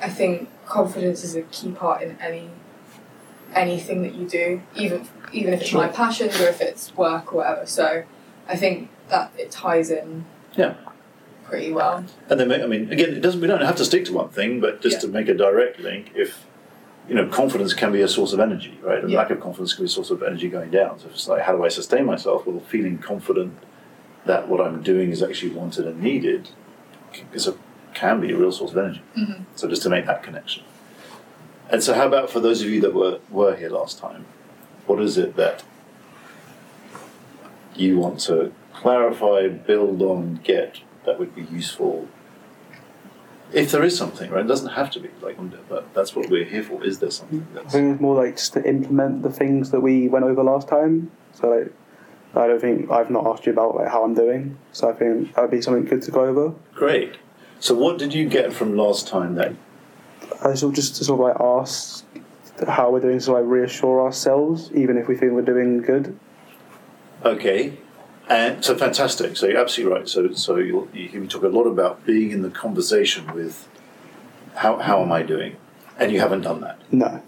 I 0.00 0.08
think 0.08 0.48
confidence 0.68 1.24
is 1.24 1.34
a 1.34 1.42
key 1.42 1.72
part 1.72 2.02
in 2.02 2.18
any 2.20 2.50
anything 3.54 4.02
that 4.02 4.14
you 4.14 4.28
do, 4.28 4.60
even 4.76 5.08
even 5.32 5.52
if 5.54 5.62
it's 5.62 5.72
my 5.72 5.88
passions 5.88 6.38
or 6.40 6.48
if 6.48 6.60
it's 6.60 6.96
work 6.96 7.32
or 7.32 7.38
whatever. 7.38 7.66
So, 7.66 8.04
I 8.46 8.56
think 8.56 8.88
that 9.08 9.32
it 9.38 9.50
ties 9.50 9.90
in. 9.90 10.24
Yeah. 10.54 10.74
Pretty 11.44 11.72
well. 11.72 12.04
And 12.28 12.38
then, 12.38 12.52
I 12.52 12.66
mean, 12.66 12.92
again, 12.92 13.10
it 13.14 13.20
doesn't. 13.20 13.40
We 13.40 13.46
don't 13.46 13.62
have 13.62 13.76
to 13.76 13.84
stick 13.84 14.04
to 14.06 14.12
one 14.12 14.28
thing, 14.28 14.60
but 14.60 14.82
just 14.82 14.96
Yeah. 14.96 15.00
to 15.00 15.08
make 15.08 15.28
a 15.28 15.34
direct 15.34 15.80
link, 15.80 16.12
if 16.14 16.44
you 17.08 17.14
know, 17.14 17.26
confidence 17.26 17.72
can 17.72 17.90
be 17.90 18.02
a 18.02 18.08
source 18.08 18.34
of 18.34 18.40
energy, 18.40 18.78
right? 18.82 18.98
And 18.98 19.10
Yeah. 19.10 19.18
lack 19.20 19.30
of 19.30 19.40
confidence 19.40 19.72
can 19.72 19.84
be 19.84 19.86
a 19.86 19.90
source 19.90 20.10
of 20.10 20.22
energy 20.22 20.48
going 20.50 20.70
down. 20.70 20.98
So 20.98 21.06
it's 21.08 21.26
like, 21.26 21.40
how 21.42 21.56
do 21.56 21.64
I 21.64 21.68
sustain 21.68 22.04
myself? 22.04 22.46
Well, 22.46 22.60
feeling 22.60 22.98
confident 22.98 23.54
that 24.26 24.46
what 24.46 24.60
I'm 24.60 24.82
doing 24.82 25.10
is 25.10 25.22
actually 25.22 25.52
wanted 25.52 25.86
and 25.86 26.02
needed 26.02 26.50
is 27.32 27.46
a, 27.48 27.54
can 27.98 28.20
be 28.20 28.30
a 28.32 28.36
real 28.36 28.52
source 28.52 28.72
of 28.72 28.78
energy. 28.78 29.02
Mhm. 29.16 29.40
So 29.56 29.68
just 29.68 29.82
to 29.82 29.90
make 29.90 30.06
that 30.06 30.22
connection. 30.22 30.62
And 31.70 31.82
so, 31.82 31.92
how 31.94 32.06
about 32.06 32.30
for 32.30 32.40
those 32.40 32.62
of 32.62 32.68
you 32.68 32.80
that 32.80 32.94
were 32.94 33.18
were 33.30 33.54
here 33.56 33.68
last 33.70 33.98
time? 33.98 34.24
What 34.86 35.00
is 35.00 35.18
it 35.18 35.36
that 35.36 35.64
you 37.76 37.98
want 37.98 38.20
to 38.20 38.52
clarify, 38.74 39.48
build 39.48 40.00
on, 40.02 40.40
get 40.42 40.80
that 41.04 41.18
would 41.18 41.34
be 41.34 41.42
useful? 41.42 42.08
If 43.52 43.72
there 43.72 43.82
is 43.82 43.96
something, 43.96 44.30
right? 44.30 44.44
It 44.44 44.48
doesn't 44.48 44.72
have 44.80 44.90
to 44.92 45.00
be 45.00 45.08
like, 45.22 45.36
but 45.68 45.84
that's 45.94 46.14
what 46.14 46.28
we're 46.28 46.44
here 46.44 46.62
for. 46.62 46.84
Is 46.84 46.98
there 46.98 47.10
something 47.10 47.46
I 47.56 47.62
think 47.68 47.92
it's 47.92 48.00
more 48.00 48.14
like 48.22 48.36
just 48.36 48.52
to 48.54 48.62
implement 48.68 49.22
the 49.22 49.30
things 49.30 49.70
that 49.70 49.80
we 49.80 50.06
went 50.08 50.26
over 50.26 50.42
last 50.42 50.68
time. 50.68 51.10
So 51.32 51.48
like, 51.48 51.72
I 52.34 52.46
don't 52.46 52.60
think 52.60 52.90
I've 52.90 53.10
not 53.10 53.26
asked 53.26 53.46
you 53.46 53.52
about 53.52 53.74
like 53.74 53.88
how 53.88 54.04
I'm 54.04 54.14
doing. 54.14 54.58
So 54.72 54.90
I 54.90 54.92
think 54.92 55.34
that 55.34 55.40
would 55.42 55.50
be 55.50 55.62
something 55.62 55.86
good 55.86 56.02
to 56.02 56.10
go 56.10 56.24
over. 56.24 56.54
great? 56.74 57.16
So, 57.60 57.74
what 57.74 57.98
did 57.98 58.14
you 58.14 58.28
get 58.28 58.52
from 58.52 58.76
last 58.76 59.08
time 59.08 59.34
then? 59.34 59.58
I 60.44 60.54
sort 60.54 60.70
of 60.70 60.74
just 60.74 60.96
to 60.96 61.04
sort 61.04 61.20
of 61.20 61.26
like 61.26 61.40
ask 61.40 62.04
how 62.66 62.90
we're 62.90 63.00
doing, 63.00 63.20
so 63.20 63.32
like 63.32 63.44
reassure 63.44 64.00
ourselves, 64.02 64.70
even 64.72 64.96
if 64.96 65.08
we 65.08 65.16
think 65.16 65.32
we're 65.32 65.42
doing 65.42 65.80
good. 65.80 66.18
Okay, 67.24 67.78
and 68.28 68.64
so 68.64 68.76
fantastic. 68.76 69.36
So 69.36 69.46
you're 69.46 69.58
absolutely 69.58 69.96
right. 69.96 70.08
So 70.08 70.32
so 70.32 70.56
you'll, 70.56 70.88
you 70.92 71.08
you 71.08 71.26
talk 71.26 71.42
a 71.42 71.48
lot 71.48 71.64
about 71.64 72.04
being 72.06 72.30
in 72.30 72.42
the 72.42 72.50
conversation 72.50 73.32
with 73.34 73.68
how 74.56 74.78
how 74.78 75.02
am 75.02 75.10
I 75.10 75.22
doing, 75.22 75.56
and 75.98 76.12
you 76.12 76.20
haven't 76.20 76.42
done 76.42 76.60
that. 76.60 76.78
No, 76.92 77.22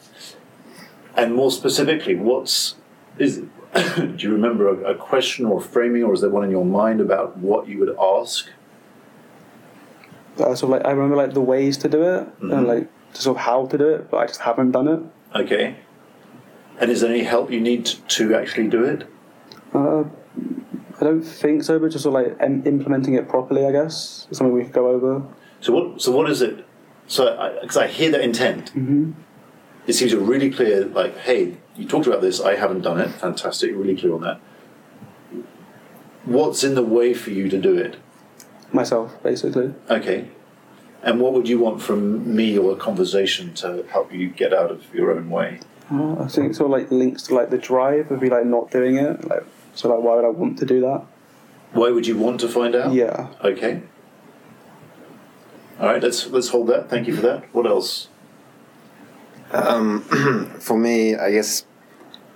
And 1.17 1.35
more 1.35 1.51
specifically, 1.51 2.15
what's 2.15 2.77
is 3.19 3.39
do 3.75 4.15
you 4.19 4.33
remember 4.33 4.69
a, 4.69 4.93
a 4.93 4.95
question 4.95 5.47
or 5.47 5.59
a 5.59 5.63
framing, 5.63 6.05
or 6.05 6.15
is 6.15 6.21
there 6.21 6.31
one 6.31 6.45
in 6.45 6.51
your 6.51 6.65
mind 6.65 7.01
about 7.01 7.37
what 7.37 7.67
you 7.67 7.79
would 7.79 7.97
ask? 7.99 8.49
Uh, 10.41 10.55
sort 10.55 10.63
of 10.65 10.69
like 10.71 10.85
I 10.87 10.91
remember 10.91 11.17
like 11.17 11.35
the 11.35 11.41
ways 11.41 11.77
to 11.79 11.89
do 11.89 12.03
it 12.03 12.41
Mhm. 12.41 12.53
and 12.57 12.67
like 12.67 12.89
sort 13.13 13.37
of 13.37 13.43
how 13.43 13.67
to 13.67 13.79
do 13.79 13.89
it, 13.89 14.11
but 14.11 14.19
I 14.19 14.27
just 14.27 14.41
haven't 14.41 14.73
done 14.73 14.89
it. 14.89 15.01
Okay. 15.35 15.77
And 16.81 16.91
is 16.91 17.01
there 17.03 17.11
any 17.11 17.25
help 17.25 17.51
you 17.51 17.61
need 17.61 17.85
to, 18.09 18.35
actually 18.35 18.69
do 18.69 18.85
it? 18.85 19.05
Uh, 19.75 20.05
I 21.01 21.05
don't 21.05 21.23
think 21.23 21.63
so, 21.63 21.79
but 21.79 21.91
just 21.91 22.05
sort 22.05 22.15
of 22.27 22.33
like 22.39 22.43
im- 22.43 22.63
implementing 22.67 23.15
it 23.15 23.29
properly, 23.29 23.67
I 23.67 23.73
guess, 23.73 24.27
is 24.31 24.39
something 24.39 24.55
we 24.55 24.65
could 24.65 24.73
go 24.73 24.89
over. 24.89 25.23
So 25.61 25.73
what? 25.73 26.01
So 26.01 26.11
what 26.13 26.31
is 26.31 26.41
it? 26.41 26.65
So 27.07 27.23
because 27.61 27.77
I, 27.77 27.87
hear 27.89 28.11
that 28.13 28.21
intent, 28.23 28.71
hmm 28.71 29.11
it 29.87 29.95
seems 29.95 30.15
really 30.15 30.51
clear. 30.51 30.85
Like, 30.85 31.17
hey, 31.19 31.57
you 31.77 31.87
talked 31.87 32.07
about 32.07 32.21
this. 32.21 32.41
I 32.41 32.55
haven't 32.55 32.83
done 32.83 33.01
it. 33.01 33.09
Fantastic. 33.11 33.73
Really 33.75 33.97
clear 33.97 34.15
on 34.15 34.21
that. 34.21 34.39
What's 36.25 36.63
in 36.63 36.75
the 36.75 36.83
way 36.85 37.15
for 37.15 37.31
you 37.31 37.49
to 37.49 37.59
do 37.59 37.77
it? 37.77 37.97
Myself, 38.73 39.23
basically. 39.23 39.75
Okay. 39.89 40.29
And 41.03 41.21
what 41.21 41.33
would 41.33 41.49
you 41.49 41.59
want 41.59 41.81
from 41.81 42.35
me 42.35 42.59
or 42.59 42.73
a 42.73 42.77
conversation 42.77 43.55
to 43.55 43.85
help 43.91 44.13
you 44.13 44.29
get 44.29 44.53
out 44.53 44.71
of 44.71 44.95
your 44.95 45.13
own 45.13 45.31
way? 45.31 45.61
Uh, 45.91 46.23
I 46.23 46.29
think 46.29 46.51
it 46.51 46.57
sort 46.57 46.67
of 46.67 46.71
like 46.71 46.91
links 46.91 47.25
to 47.25 47.35
like 47.35 47.51
the 47.51 47.59
drive 47.59 48.11
of 48.11 48.21
be 48.21 48.29
like 48.29 48.45
not 48.45 48.71
doing 48.71 48.97
it. 48.97 49.27
Like, 49.29 49.45
so 49.75 49.89
like, 49.89 50.05
why 50.05 50.17
would 50.17 50.25
I 50.25 50.29
want 50.29 50.59
to 50.59 50.67
do 50.67 50.81
that? 50.83 51.05
Why 51.73 51.91
would 51.91 52.07
you 52.07 52.17
want 52.17 52.41
to 52.41 52.49
find 52.49 52.75
out? 52.75 52.93
Yeah. 52.93 53.29
Okay. 53.43 53.83
All 55.81 55.87
right. 55.87 56.03
Let's 56.03 56.27
let's 56.27 56.49
hold 56.49 56.69
that. 56.69 56.91
Thank 56.91 57.07
you 57.07 57.17
for 57.17 57.23
that. 57.23 57.55
What 57.55 57.67
else? 57.67 58.09
Um, 59.53 60.03
for 60.61 60.77
me, 60.77 61.17
I 61.17 61.33
guess 61.33 61.65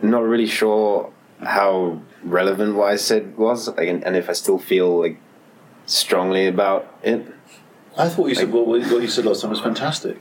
not 0.03 0.23
really 0.23 0.47
sure 0.47 1.13
how 1.41 2.01
relevant 2.23 2.75
what 2.75 2.91
I 2.91 2.97
said 2.97 3.37
was, 3.37 3.69
like, 3.69 3.89
and, 3.89 4.03
and 4.05 4.17
if 4.17 4.29
I 4.29 4.33
still 4.33 4.59
feel 4.59 5.01
like 5.01 5.21
strongly 5.87 6.47
about 6.47 6.99
it. 7.03 7.27
I 7.97 8.09
thought 8.09 8.29
you 8.29 8.35
said 8.35 8.53
well, 8.53 8.65
what 8.65 8.83
you 8.83 9.09
said 9.09 9.25
last 9.25 9.43
time 9.43 9.51
was 9.51 9.61
fantastic. 9.61 10.19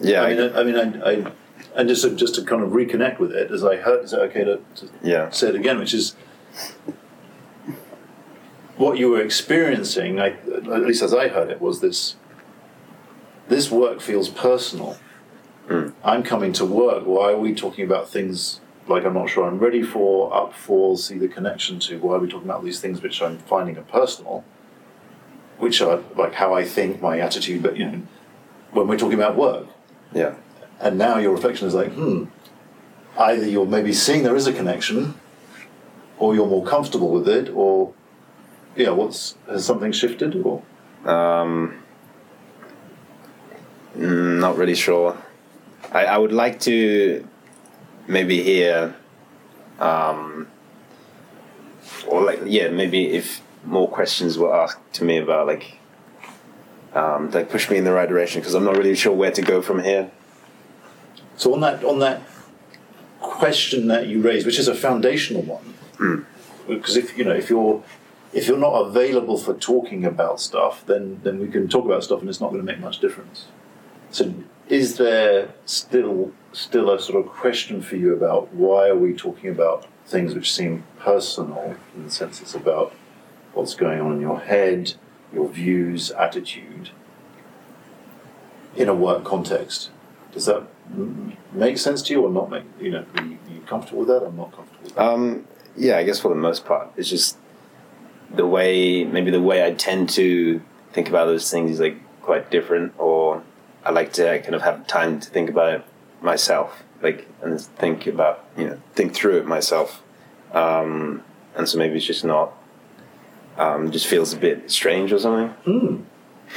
Yeah, 0.00 0.22
I 0.22 0.34
mean, 0.34 0.40
I, 0.40 0.60
I 0.60 0.64
mean, 0.64 0.76
I, 0.76 1.10
I 1.10 1.32
and 1.74 1.88
just 1.88 2.02
to, 2.02 2.14
just 2.14 2.34
to 2.34 2.44
kind 2.44 2.62
of 2.62 2.70
reconnect 2.70 3.18
with 3.18 3.32
it, 3.32 3.50
as 3.50 3.64
I 3.64 3.76
heard, 3.76 4.04
is 4.04 4.12
it 4.12 4.18
okay 4.18 4.44
to, 4.44 4.60
to 4.76 4.88
yeah, 5.02 5.30
say 5.30 5.48
it 5.48 5.54
again? 5.54 5.78
Which 5.78 5.94
is 5.94 6.14
what 8.76 8.98
you 8.98 9.10
were 9.10 9.20
experiencing. 9.20 10.20
I, 10.20 10.30
at 10.30 10.82
least 10.82 11.02
as 11.02 11.14
I 11.14 11.28
heard 11.28 11.50
it, 11.50 11.60
was 11.60 11.80
this. 11.80 12.16
This 13.48 13.70
work 13.70 14.00
feels 14.00 14.28
personal. 14.28 14.98
Mm. 15.68 15.92
I'm 16.04 16.22
coming 16.22 16.52
to 16.54 16.64
work. 16.64 17.04
Why 17.04 17.32
are 17.32 17.38
we 17.38 17.54
talking 17.54 17.84
about 17.84 18.08
things 18.08 18.60
like 18.86 19.04
I'm 19.04 19.14
not 19.14 19.28
sure 19.28 19.46
I'm 19.46 19.58
ready 19.58 19.82
for, 19.82 20.34
up 20.34 20.54
for? 20.54 20.96
See 20.96 21.18
the 21.18 21.28
connection 21.28 21.78
to 21.80 21.98
why 21.98 22.14
are 22.14 22.18
we 22.18 22.28
talking 22.28 22.48
about 22.48 22.64
these 22.64 22.80
things 22.80 23.02
which 23.02 23.20
I'm 23.22 23.38
finding 23.38 23.76
are 23.78 23.82
personal, 23.82 24.44
which 25.62 25.80
are 25.80 26.02
like 26.16 26.34
how 26.34 26.52
I 26.52 26.64
think, 26.64 27.00
my 27.00 27.20
attitude. 27.20 27.62
But 27.62 27.76
you 27.76 27.86
know, 27.86 28.02
when 28.72 28.88
we're 28.88 28.98
talking 28.98 29.14
about 29.14 29.36
work, 29.36 29.68
yeah, 30.12 30.34
and 30.80 30.98
now 30.98 31.18
your 31.18 31.30
reflection 31.30 31.68
is 31.68 31.74
like, 31.74 31.92
hmm, 31.92 32.24
either 33.16 33.46
you're 33.46 33.64
maybe 33.64 33.92
seeing 33.92 34.24
there 34.24 34.34
is 34.34 34.48
a 34.48 34.52
connection, 34.52 35.14
or 36.18 36.34
you're 36.34 36.48
more 36.48 36.66
comfortable 36.66 37.12
with 37.12 37.28
it, 37.28 37.48
or 37.54 37.94
yeah, 38.74 38.90
what's 38.90 39.36
has 39.46 39.64
something 39.64 39.92
shifted 39.92 40.34
or 40.34 40.62
Um, 41.04 41.78
mm, 43.96 44.40
not 44.40 44.56
really 44.56 44.74
sure. 44.74 45.16
I, 45.92 46.06
I 46.06 46.18
would 46.18 46.32
like 46.32 46.58
to 46.60 47.24
maybe 48.08 48.42
hear, 48.42 48.96
um, 49.78 50.48
or 52.08 52.22
like 52.22 52.40
yeah, 52.46 52.68
maybe 52.70 53.12
if 53.12 53.40
more 53.64 53.88
questions 53.88 54.38
were 54.38 54.54
asked 54.54 54.80
to 54.94 55.04
me 55.04 55.18
about 55.18 55.46
like, 55.46 55.78
um, 56.94 57.30
like 57.30 57.50
push 57.50 57.70
me 57.70 57.76
in 57.76 57.84
the 57.84 57.92
right 57.92 58.08
direction 58.08 58.40
because 58.40 58.54
I'm 58.54 58.64
not 58.64 58.76
really 58.76 58.94
sure 58.94 59.12
where 59.12 59.30
to 59.30 59.42
go 59.42 59.62
from 59.62 59.82
here. 59.82 60.10
So 61.36 61.54
on 61.54 61.60
that 61.60 61.82
on 61.84 61.98
that 62.00 62.22
question 63.20 63.88
that 63.88 64.06
you 64.06 64.20
raised, 64.20 64.46
which 64.46 64.58
is 64.58 64.68
a 64.68 64.74
foundational 64.74 65.42
one, 65.42 66.26
because 66.68 66.96
if 66.96 67.16
you 67.16 67.24
know 67.24 67.32
if 67.34 67.48
you're 67.48 67.82
if 68.32 68.46
you're 68.46 68.58
not 68.58 68.74
available 68.74 69.38
for 69.38 69.54
talking 69.54 70.04
about 70.04 70.40
stuff, 70.40 70.84
then 70.86 71.20
then 71.22 71.38
we 71.38 71.48
can 71.48 71.68
talk 71.68 71.84
about 71.84 72.04
stuff, 72.04 72.20
and 72.20 72.28
it's 72.28 72.40
not 72.40 72.50
going 72.50 72.64
to 72.64 72.70
make 72.70 72.80
much 72.80 72.98
difference. 72.98 73.46
So 74.10 74.34
is 74.68 74.96
there 74.96 75.52
still 75.64 76.32
still 76.52 76.90
a 76.90 77.00
sort 77.00 77.24
of 77.24 77.32
question 77.32 77.82
for 77.82 77.96
you 77.96 78.12
about 78.14 78.52
why 78.52 78.88
are 78.88 78.96
we 78.96 79.14
talking 79.14 79.50
about 79.50 79.86
things 80.06 80.34
which 80.34 80.52
seem 80.52 80.84
personal 80.98 81.76
in 81.94 82.04
the 82.04 82.10
sense 82.10 82.40
it's 82.42 82.54
about 82.54 82.94
what's 83.54 83.74
going 83.74 84.00
on 84.00 84.12
in 84.12 84.20
your 84.20 84.40
head, 84.40 84.94
your 85.32 85.48
views, 85.48 86.10
attitude 86.12 86.90
in 88.76 88.88
a 88.88 88.94
work 88.94 89.24
context? 89.24 89.90
Does 90.32 90.46
that 90.46 90.66
make 91.52 91.78
sense 91.78 92.02
to 92.02 92.12
you 92.12 92.22
or 92.22 92.30
not 92.30 92.50
make 92.50 92.64
you 92.80 92.90
know 92.90 93.04
are 93.16 93.24
you, 93.24 93.38
are 93.46 93.54
you 93.54 93.60
comfortable 93.66 94.00
with 94.00 94.08
that 94.08 94.22
or 94.22 94.32
not 94.32 94.52
comfortable 94.52 94.84
with 94.84 94.94
that? 94.94 95.02
Um, 95.02 95.46
yeah, 95.76 95.98
I 95.98 96.04
guess 96.04 96.20
for 96.20 96.28
the 96.28 96.34
most 96.34 96.64
part, 96.64 96.90
it's 96.96 97.08
just 97.08 97.36
the 98.34 98.46
way 98.46 99.04
maybe 99.04 99.30
the 99.30 99.42
way 99.42 99.64
I 99.64 99.72
tend 99.72 100.08
to 100.10 100.62
think 100.92 101.08
about 101.08 101.26
those 101.26 101.50
things 101.50 101.72
is 101.72 101.80
like 101.80 101.96
quite 102.22 102.50
different, 102.50 102.94
or 102.98 103.42
I 103.84 103.90
like 103.90 104.12
to 104.14 104.40
kind 104.40 104.54
of 104.54 104.62
have 104.62 104.86
time 104.86 105.20
to 105.20 105.30
think 105.30 105.50
about 105.50 105.74
it 105.74 105.84
myself, 106.20 106.82
like 107.02 107.26
and 107.42 107.60
think 107.60 108.06
about 108.06 108.44
you 108.56 108.66
know 108.66 108.80
think 108.94 109.14
through 109.14 109.38
it 109.38 109.46
myself, 109.46 110.02
um, 110.52 111.22
and 111.54 111.68
so 111.68 111.78
maybe 111.78 111.96
it's 111.96 112.06
just 112.06 112.24
not 112.24 112.54
um, 113.58 113.90
just 113.90 114.06
feels 114.06 114.32
a 114.32 114.36
bit 114.36 114.70
strange 114.70 115.12
or 115.12 115.18
something. 115.18 115.48
Hmm. 115.64 115.96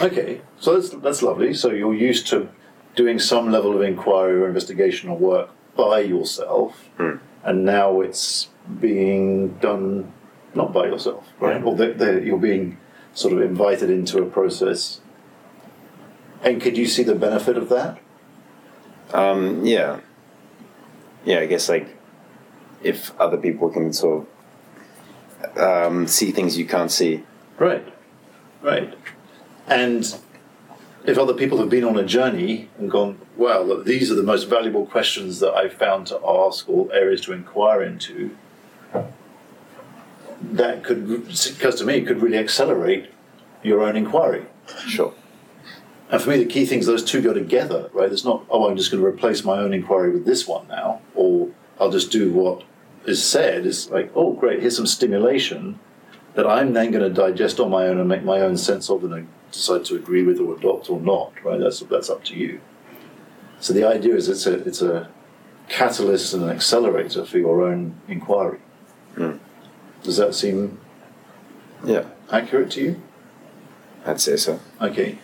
Okay, 0.03 0.41
so 0.59 0.73
that's 0.79 0.89
that's 0.89 1.21
lovely. 1.21 1.53
So 1.53 1.71
you're 1.71 1.93
used 1.93 2.27
to 2.27 2.49
doing 2.95 3.19
some 3.19 3.51
level 3.51 3.75
of 3.75 3.81
inquiry 3.81 4.41
or 4.41 4.47
investigation 4.47 5.09
or 5.09 5.17
work 5.17 5.49
by 5.75 5.99
yourself, 5.99 6.89
Hmm. 6.97 7.17
and 7.43 7.65
now 7.65 8.01
it's 8.01 8.49
being 8.79 9.49
done 9.59 10.11
not 10.53 10.73
by 10.73 10.85
yourself, 10.85 11.27
right? 11.39 11.61
Or 11.63 11.75
that 11.75 11.97
that 11.99 12.23
you're 12.23 12.37
being 12.39 12.77
sort 13.13 13.33
of 13.33 13.41
invited 13.41 13.89
into 13.89 14.21
a 14.21 14.25
process. 14.25 15.01
And 16.43 16.61
could 16.61 16.77
you 16.77 16.85
see 16.85 17.03
the 17.03 17.15
benefit 17.15 17.57
of 17.57 17.69
that? 17.69 17.97
Um, 19.13 19.65
yeah, 19.65 19.99
yeah. 21.25 21.39
I 21.39 21.45
guess 21.45 21.69
like 21.69 21.95
if 22.83 23.17
other 23.19 23.37
people 23.37 23.69
can 23.69 23.93
sort 23.93 24.21
of 24.21 24.27
um, 25.57 26.07
see 26.07 26.31
things 26.31 26.57
you 26.57 26.65
can't 26.65 26.91
see. 26.91 27.23
Right, 27.57 27.85
right. 28.61 28.93
And 29.67 30.15
if 31.05 31.17
other 31.17 31.33
people 31.33 31.57
have 31.59 31.69
been 31.69 31.83
on 31.83 31.97
a 31.97 32.03
journey 32.03 32.69
and 32.77 32.89
gone, 32.89 33.19
wow, 33.37 33.61
look, 33.61 33.85
these 33.85 34.11
are 34.11 34.15
the 34.15 34.23
most 34.23 34.45
valuable 34.45 34.85
questions 34.85 35.39
that 35.39 35.53
I've 35.53 35.73
found 35.73 36.07
to 36.07 36.19
ask 36.27 36.67
or 36.67 36.91
areas 36.93 37.21
to 37.21 37.33
inquire 37.33 37.83
into, 37.83 38.35
that 40.41 40.83
could, 40.83 41.27
because 41.27 41.75
to 41.75 41.85
me, 41.85 42.01
could 42.01 42.21
really 42.21 42.37
accelerate 42.37 43.11
your 43.63 43.81
own 43.81 43.95
inquiry. 43.95 44.45
Sure. 44.87 45.13
And 46.09 46.21
for 46.21 46.29
me, 46.29 46.37
the 46.37 46.45
key 46.45 46.65
thing 46.65 46.79
is 46.79 46.85
those 46.85 47.03
two 47.03 47.21
go 47.21 47.33
together, 47.33 47.89
right? 47.93 48.11
It's 48.11 48.23
not, 48.23 48.45
oh, 48.49 48.69
I'm 48.69 48.77
just 48.77 48.91
going 48.91 49.01
to 49.01 49.07
replace 49.07 49.43
my 49.43 49.57
own 49.57 49.73
inquiry 49.73 50.11
with 50.11 50.25
this 50.25 50.47
one 50.47 50.67
now, 50.67 51.01
or 51.15 51.49
I'll 51.79 51.91
just 51.91 52.11
do 52.11 52.31
what 52.31 52.63
is 53.05 53.23
said. 53.23 53.65
is 53.65 53.89
like, 53.89 54.11
oh, 54.15 54.33
great, 54.33 54.61
here's 54.61 54.75
some 54.75 54.87
stimulation 54.87 55.79
that 56.35 56.45
I'm 56.45 56.73
then 56.73 56.91
going 56.91 57.03
to 57.03 57.09
digest 57.09 57.59
on 57.59 57.69
my 57.69 57.87
own 57.87 57.99
and 57.99 58.09
make 58.09 58.23
my 58.23 58.41
own 58.41 58.57
sense 58.57 58.89
of, 58.89 59.03
and 59.03 59.27
decide 59.51 59.85
to 59.85 59.95
agree 59.95 60.23
with 60.23 60.39
or 60.39 60.55
adopt 60.55 60.89
or 60.89 60.99
not, 60.99 61.33
right? 61.43 61.59
That's 61.59 61.79
that's 61.81 62.09
up 62.09 62.23
to 62.25 62.35
you. 62.35 62.59
So 63.59 63.73
the 63.73 63.85
idea 63.85 64.15
is 64.15 64.27
it's 64.27 64.45
a 64.45 64.55
it's 64.67 64.81
a 64.81 65.09
catalyst 65.69 66.33
and 66.33 66.43
an 66.43 66.49
accelerator 66.49 67.25
for 67.25 67.37
your 67.37 67.61
own 67.63 67.95
inquiry. 68.07 68.59
Hmm. 69.15 69.37
Does 70.03 70.17
that 70.17 70.35
seem 70.35 70.77
Yeah, 71.83 72.05
accurate 72.31 72.71
to 72.71 72.81
you? 72.81 73.01
I'd 74.05 74.21
say 74.21 74.35
so. 74.35 74.59
Okay. 74.81 75.17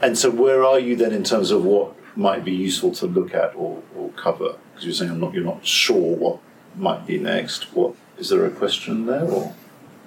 And 0.00 0.16
so, 0.16 0.30
where 0.30 0.64
are 0.64 0.78
you 0.78 0.96
then 0.96 1.12
in 1.12 1.24
terms 1.24 1.50
of 1.50 1.64
what 1.64 1.94
might 2.16 2.44
be 2.44 2.52
useful 2.52 2.92
to 2.92 3.06
look 3.06 3.34
at 3.34 3.54
or, 3.54 3.82
or 3.96 4.10
cover? 4.10 4.56
Because 4.78 4.86
you're 4.86 4.94
saying 4.94 5.10
I'm 5.10 5.18
not, 5.18 5.34
you're 5.34 5.42
not 5.42 5.66
sure 5.66 6.14
what 6.14 6.38
might 6.76 7.04
be 7.04 7.18
next. 7.18 7.74
What 7.74 7.96
is 8.16 8.28
there 8.28 8.46
a 8.46 8.50
question 8.50 9.06
there 9.06 9.24
or? 9.24 9.52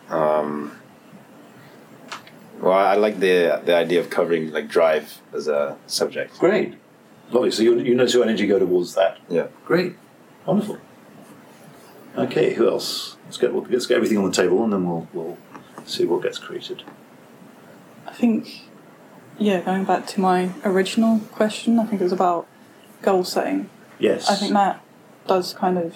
Um, 0.08 0.78
well, 2.62 2.72
I 2.72 2.96
like 2.96 3.20
the 3.20 3.62
the 3.66 3.76
idea 3.76 4.00
of 4.00 4.10
covering 4.10 4.52
like 4.54 4.70
drive 4.70 5.20
as 5.34 5.50
a 5.50 5.76
subject. 5.88 6.40
Great, 6.40 6.76
lovely. 7.32 7.52
So 7.52 7.64
you 7.64 7.80
you 7.80 7.96
notice 7.96 8.14
your 8.14 8.24
energy 8.24 8.48
go 8.48 8.60
towards 8.60 8.96
that. 8.96 9.18
Yeah. 9.28 9.48
Great, 9.66 9.98
wonderful. 10.46 10.78
Okay, 12.18 12.54
who 12.54 12.70
else? 12.70 13.18
Let's 13.26 13.38
get 13.38 13.54
let's 13.54 13.88
get 13.88 13.96
everything 13.98 14.20
on 14.20 14.24
the 14.24 14.32
table 14.32 14.64
and 14.64 14.72
then 14.72 14.88
we'll 14.88 15.10
we'll 15.12 15.38
see 15.86 16.06
what 16.06 16.24
gets 16.24 16.38
created. 16.38 16.84
I 18.08 18.14
think, 18.14 18.70
yeah, 19.38 19.60
going 19.60 19.84
back 19.84 20.08
to 20.08 20.22
my 20.22 20.52
original 20.64 21.20
question, 21.20 21.78
I 21.78 21.86
think 21.86 22.00
it 22.00 22.06
was 22.06 22.14
about 22.14 22.48
goal 23.02 23.26
setting. 23.26 23.70
Yes. 24.02 24.30
I 24.30 24.36
think 24.36 24.54
that 24.54 24.84
does 25.28 25.54
kind 25.54 25.78
of 25.78 25.96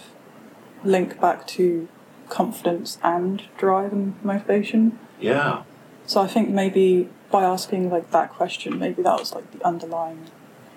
link 0.83 1.19
back 1.19 1.47
to 1.47 1.87
confidence 2.29 2.97
and 3.03 3.43
drive 3.57 3.91
and 3.91 4.15
motivation. 4.23 4.97
Yeah. 5.19 5.63
So 6.05 6.21
I 6.21 6.27
think 6.27 6.49
maybe 6.49 7.09
by 7.31 7.43
asking 7.43 7.89
like 7.89 8.11
that 8.11 8.31
question, 8.31 8.77
maybe 8.77 9.01
that 9.01 9.19
was 9.19 9.33
like 9.33 9.51
the 9.51 9.65
underlying 9.65 10.27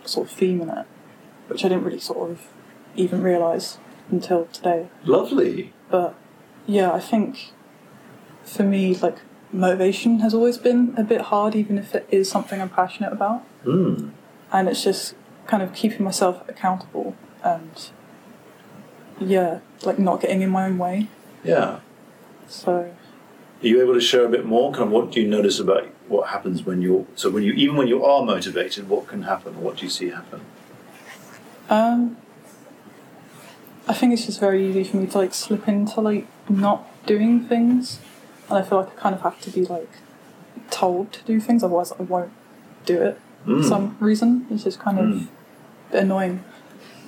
sort 0.04 0.28
of 0.28 0.32
theme 0.34 0.62
in 0.62 0.70
it, 0.70 0.86
which 1.48 1.64
I 1.64 1.68
didn't 1.68 1.84
really 1.84 2.00
sort 2.00 2.30
of 2.30 2.48
even 2.96 3.22
realise 3.22 3.78
until 4.10 4.46
today. 4.46 4.88
Lovely. 5.04 5.72
But 5.90 6.14
yeah, 6.66 6.92
I 6.92 7.00
think 7.00 7.52
for 8.42 8.62
me, 8.62 8.94
like 8.94 9.18
motivation 9.52 10.20
has 10.20 10.32
always 10.32 10.56
been 10.56 10.94
a 10.96 11.04
bit 11.04 11.22
hard, 11.22 11.54
even 11.54 11.78
if 11.78 11.94
it 11.94 12.06
is 12.10 12.30
something 12.30 12.60
I'm 12.60 12.70
passionate 12.70 13.12
about. 13.12 13.40
Hmm. 13.64 14.10
And 14.50 14.68
it's 14.68 14.82
just 14.82 15.14
kind 15.48 15.62
of 15.62 15.74
keeping 15.74 16.04
myself 16.04 16.48
accountable 16.48 17.16
and 17.42 17.90
yeah, 19.20 19.58
like 19.82 19.98
not 19.98 20.20
getting 20.20 20.42
in 20.42 20.50
my 20.50 20.66
own 20.66 20.78
way. 20.78 21.08
Yeah. 21.42 21.80
So 22.46 22.72
Are 23.62 23.66
you 23.66 23.80
able 23.82 23.94
to 23.94 24.00
share 24.00 24.24
a 24.24 24.28
bit 24.28 24.44
more? 24.46 24.70
Kind 24.72 24.84
of 24.84 24.90
what 24.90 25.10
do 25.10 25.20
you 25.20 25.26
notice 25.28 25.58
about 25.58 25.86
what 26.06 26.28
happens 26.28 26.62
when 26.64 26.80
you're 26.80 27.04
so 27.16 27.28
when 27.30 27.42
you 27.42 27.52
even 27.54 27.74
when 27.76 27.88
you 27.88 28.04
are 28.04 28.24
motivated, 28.24 28.88
what 28.88 29.08
can 29.08 29.22
happen? 29.22 29.60
What 29.60 29.78
do 29.78 29.84
you 29.84 29.90
see 29.90 30.10
happen? 30.10 30.42
Um, 31.68 32.16
I 33.86 33.92
think 33.94 34.12
it's 34.12 34.26
just 34.26 34.40
very 34.40 34.66
easy 34.68 34.84
for 34.84 34.96
me 34.98 35.06
to 35.06 35.18
like 35.18 35.34
slip 35.34 35.66
into 35.68 36.00
like 36.00 36.26
not 36.48 36.86
doing 37.06 37.44
things, 37.46 37.98
and 38.48 38.58
I 38.58 38.62
feel 38.62 38.78
like 38.80 38.88
I 38.96 39.00
kind 39.00 39.14
of 39.14 39.22
have 39.22 39.40
to 39.42 39.50
be 39.50 39.64
like 39.64 39.90
told 40.70 41.12
to 41.14 41.22
do 41.24 41.40
things, 41.40 41.62
otherwise 41.62 41.92
I 41.98 42.02
won't 42.02 42.32
do 42.84 43.02
it 43.02 43.20
for 43.44 43.50
Mm. 43.52 43.68
some 43.68 43.96
reason. 44.00 44.46
It's 44.50 44.64
just 44.64 44.78
kind 44.78 44.98
of 44.98 45.04
Mm. 45.06 45.22
a 45.22 45.24
bit 45.24 45.28
annoying, 45.92 46.44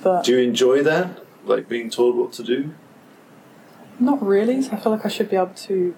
but 0.03 0.23
Do 0.23 0.31
you 0.33 0.39
enjoy 0.39 0.83
that? 0.83 1.19
Like 1.45 1.67
being 1.67 1.89
told 1.89 2.15
what 2.15 2.31
to 2.33 2.43
do? 2.43 2.73
not 3.99 4.21
really. 4.25 4.61
So 4.61 4.71
I 4.71 4.79
feel 4.79 4.91
like 4.91 5.05
I 5.05 5.09
should 5.09 5.29
be 5.29 5.35
able 5.35 5.53
to, 5.67 5.95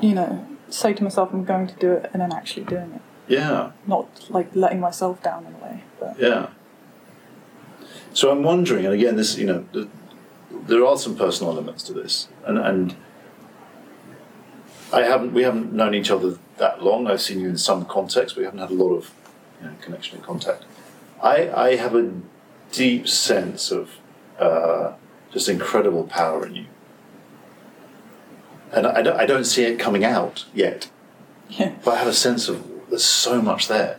you 0.00 0.14
know, 0.14 0.46
say 0.68 0.92
to 0.92 1.02
myself 1.02 1.32
I'm 1.32 1.44
going 1.44 1.66
to 1.66 1.74
do 1.76 1.92
it 1.92 2.10
and 2.12 2.20
then 2.20 2.32
actually 2.32 2.64
doing 2.64 2.92
it, 2.92 3.00
Yeah, 3.26 3.72
not 3.86 4.26
like 4.28 4.54
letting 4.54 4.80
myself 4.80 5.22
down 5.22 5.46
in 5.46 5.54
a 5.54 5.58
way. 5.58 5.84
But 5.98 6.18
yeah. 6.18 6.48
So 8.12 8.30
I'm 8.30 8.42
wondering, 8.42 8.84
and 8.84 8.94
again, 8.94 9.16
this 9.16 9.36
you 9.38 9.46
know, 9.46 9.64
th- 9.72 9.88
there 10.66 10.84
are 10.84 10.96
some 10.98 11.16
personal 11.16 11.52
elements 11.52 11.82
to 11.84 11.92
this, 11.92 12.28
and 12.44 12.58
and 12.58 12.94
I 14.92 15.02
haven't 15.02 15.32
we 15.32 15.42
haven't 15.42 15.72
known 15.72 15.94
each 15.94 16.10
other 16.10 16.38
that 16.58 16.82
long. 16.82 17.06
I've 17.06 17.22
seen 17.22 17.40
you 17.40 17.48
in 17.48 17.58
some 17.58 17.84
context, 17.86 18.34
but 18.34 18.40
we 18.40 18.44
haven't 18.44 18.60
had 18.60 18.70
a 18.70 18.74
lot 18.74 18.94
of 18.94 19.10
you 19.60 19.68
know, 19.68 19.74
connection 19.80 20.16
and 20.16 20.24
contact. 20.26 20.64
I 21.22 21.50
I 21.50 21.76
have 21.76 21.94
a 21.94 22.12
deep 22.72 23.08
sense 23.08 23.70
of 23.70 23.90
uh, 24.38 24.94
just 25.32 25.48
incredible 25.48 26.04
power 26.04 26.46
in 26.46 26.56
you, 26.56 26.66
and 28.72 28.86
I 28.86 29.02
don't, 29.02 29.16
I 29.16 29.26
don't 29.26 29.44
see 29.44 29.64
it 29.64 29.78
coming 29.78 30.04
out 30.04 30.44
yet. 30.54 30.90
yeah, 31.48 31.74
But 31.84 31.94
I 31.94 31.98
have 31.98 32.08
a 32.08 32.12
sense 32.14 32.48
of 32.48 32.66
there's 32.90 33.04
so 33.04 33.40
much 33.40 33.68
there 33.68 33.98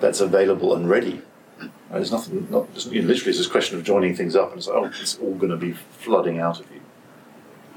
that's 0.00 0.20
available 0.20 0.74
and 0.74 0.88
ready. 0.88 1.22
There's 1.90 2.10
nothing, 2.10 2.48
not, 2.50 2.68
it's, 2.74 2.86
you 2.86 3.02
know, 3.02 3.08
literally, 3.08 3.30
it's 3.30 3.38
this 3.38 3.46
question 3.46 3.78
of 3.78 3.84
joining 3.84 4.16
things 4.16 4.34
up, 4.34 4.50
and 4.50 4.58
it's 4.58 4.66
like, 4.66 4.76
oh, 4.76 4.84
it's 5.00 5.18
all 5.18 5.34
going 5.34 5.50
to 5.50 5.56
be 5.58 5.72
flooding 5.72 6.38
out 6.38 6.58
of 6.58 6.66
you. 6.72 6.80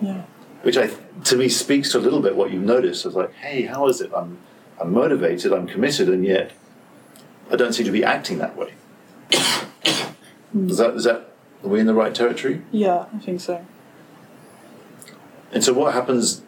Yeah. 0.01 0.23
which 0.63 0.77
I 0.77 0.89
to 1.25 1.37
me 1.37 1.47
speaks 1.49 1.91
to 1.91 1.99
a 1.99 2.01
little 2.01 2.21
bit 2.21 2.35
what 2.35 2.51
you've 2.51 2.63
noticed. 2.63 3.05
It's 3.05 3.15
like, 3.15 3.33
hey, 3.35 3.63
how 3.63 3.87
is 3.87 4.01
it? 4.01 4.11
I'm 4.15 4.37
I'm 4.79 4.91
motivated, 4.93 5.53
I'm 5.53 5.67
committed, 5.67 6.09
and 6.09 6.25
yet 6.25 6.51
I 7.51 7.55
don't 7.55 7.73
seem 7.73 7.85
to 7.85 7.91
be 7.91 8.03
acting 8.03 8.37
that 8.39 8.55
way. 8.55 8.73
Is 10.53 10.77
that 10.77 10.95
is 10.95 11.03
that 11.03 11.31
are 11.63 11.69
we 11.69 11.79
in 11.79 11.87
the 11.87 11.93
right 11.93 12.13
territory? 12.13 12.61
Yeah, 12.71 13.05
I 13.13 13.19
think 13.19 13.41
so. 13.41 13.65
And 15.51 15.63
so, 15.63 15.73
what 15.73 15.93
happens 15.93 16.41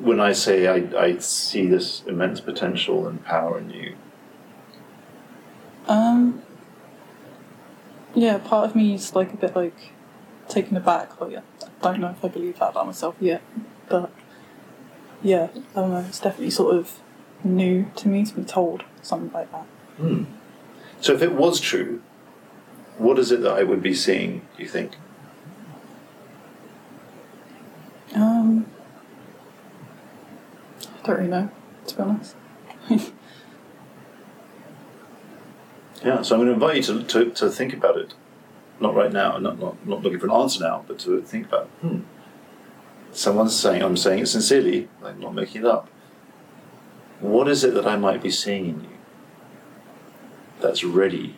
when 0.00 0.20
I 0.20 0.32
say 0.32 0.66
I, 0.66 0.98
I 0.98 1.18
see 1.18 1.66
this 1.66 2.02
immense 2.06 2.40
potential 2.40 3.08
and 3.08 3.24
power 3.24 3.58
in 3.58 3.70
you? 3.70 3.96
Um. 5.88 6.42
Yeah, 8.14 8.38
part 8.38 8.70
of 8.70 8.76
me 8.76 8.94
is 8.94 9.14
like 9.14 9.32
a 9.32 9.36
bit 9.36 9.54
like 9.54 9.92
taken 10.48 10.76
aback. 10.76 11.20
Like, 11.20 11.36
I 11.36 11.42
don't 11.82 12.00
know 12.00 12.10
if 12.10 12.24
I 12.24 12.28
believe 12.28 12.58
that 12.58 12.70
about 12.70 12.86
myself 12.86 13.16
yet, 13.20 13.42
but 13.88 14.10
yeah, 15.22 15.48
I 15.74 15.80
don't 15.80 15.90
know. 15.90 16.04
It's 16.08 16.20
definitely 16.20 16.50
sort 16.50 16.76
of 16.76 16.98
new 17.44 17.90
to 17.96 18.08
me 18.08 18.24
to 18.24 18.34
be 18.34 18.44
told 18.44 18.84
something 19.02 19.32
like 19.32 19.50
that. 19.52 19.66
So, 19.98 21.14
if 21.14 21.22
it 21.22 21.32
was 21.32 21.60
true, 21.60 22.02
what 22.98 23.18
is 23.18 23.30
it 23.32 23.42
that 23.42 23.52
I 23.52 23.62
would 23.62 23.82
be 23.82 23.94
seeing? 23.94 24.40
Do 24.56 24.62
you 24.62 24.68
think? 24.68 24.92
Um. 28.14 28.66
I 30.80 31.06
don't 31.06 31.16
really 31.16 31.28
know, 31.28 31.50
to 31.86 31.96
be 31.96 32.02
honest. 32.02 32.36
Yeah. 36.04 36.22
So, 36.22 36.36
I'm 36.36 36.40
going 36.44 36.48
to 36.48 36.54
invite 36.54 36.76
you 36.76 36.82
to, 36.82 37.04
to, 37.04 37.30
to 37.30 37.50
think 37.50 37.72
about 37.72 37.96
it. 37.96 38.14
Not 38.78 38.94
right 38.94 39.12
now. 39.12 39.38
Not, 39.38 39.58
not 39.58 39.86
not 39.86 40.02
looking 40.02 40.20
for 40.20 40.26
an 40.26 40.32
answer 40.32 40.62
now, 40.62 40.84
but 40.86 40.98
to 41.00 41.20
think 41.22 41.46
about. 41.46 41.66
Hmm. 41.80 42.00
Someone's 43.12 43.56
saying, 43.56 43.82
I'm 43.82 43.96
saying 43.96 44.20
it 44.20 44.26
sincerely. 44.26 44.88
I'm 45.02 45.18
not 45.18 45.34
making 45.34 45.62
it 45.62 45.66
up. 45.66 45.88
What 47.20 47.48
is 47.48 47.64
it 47.64 47.72
that 47.74 47.86
I 47.86 47.96
might 47.96 48.22
be 48.22 48.30
seeing 48.30 48.68
in 48.68 48.80
you 48.82 48.95
that's 50.60 50.84
ready? 50.84 51.36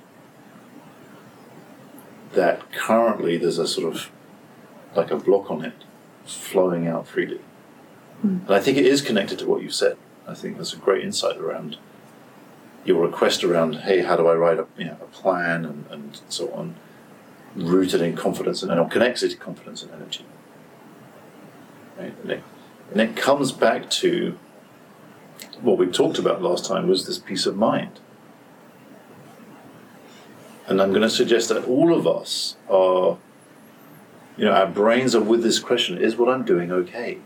That 2.35 2.73
currently 2.73 3.37
there's 3.37 3.59
a 3.59 3.67
sort 3.67 3.95
of 3.95 4.11
like 4.95 5.11
a 5.11 5.17
block 5.17 5.51
on 5.51 5.65
it, 5.65 5.85
flowing 6.25 6.87
out 6.87 7.07
freely. 7.07 7.41
Hmm. 8.23 8.39
And 8.47 8.51
I 8.51 8.61
think 8.61 8.77
it 8.79 8.87
is 8.87 9.03
connected 9.03 9.39
to 9.41 9.47
what 9.47 9.63
you 9.63 9.71
said. 9.71 9.97
I 10.27 10.35
think 10.35 10.57
there's 10.57 10.75
a 10.75 10.79
great 10.79 11.05
insight 11.05 11.37
around 11.39 11.79
your 12.85 13.03
request 13.03 13.45
around, 13.45 13.77
hey, 13.81 14.03
how 14.03 14.17
do 14.17 14.27
I 14.29 14.35
write 14.35 14.59
a, 14.59 14.67
you 14.77 14.87
know, 14.87 14.97
a 15.01 15.07
plan 15.07 15.65
and, 15.65 15.87
and 15.91 16.21
so 16.29 16.51
on, 16.53 16.77
rooted 17.55 18.01
in 18.01 18.17
confidence 18.17 18.63
and, 18.63 18.73
or 18.73 18.89
connected 18.89 19.31
to 19.31 19.37
confidence 19.37 19.83
and 19.83 19.93
energy. 19.93 20.25
Right? 21.99 22.15
And, 22.23 22.31
it, 22.33 22.43
and 22.93 23.01
it 23.01 23.17
comes 23.17 23.53
back 23.53 23.91
to 23.91 24.39
what 25.61 25.77
we 25.77 25.87
talked 25.87 26.19
about 26.19 26.43
last 26.43 26.65
time 26.65 26.89
was 26.89 27.07
this 27.07 27.19
peace 27.19 27.47
of 27.47 27.57
mind. 27.57 28.01
And 30.69 30.83
I'm 30.83 30.91
going 30.91 31.03
to 31.03 31.11
suggest 31.11 31.49
that 31.49 31.65
all 31.65 31.95
of 31.95 32.07
us 32.07 32.57
are, 32.69 33.17
you 34.37 34.45
know, 34.45 34.53
our 34.53 34.67
brains 34.67 35.15
are 35.15 35.23
with 35.23 35.43
this 35.43 35.59
question: 35.59 35.99
Is 35.99 36.17
what 36.17 36.29
I'm 36.29 36.45
doing 36.45 36.71
okay? 36.71 37.19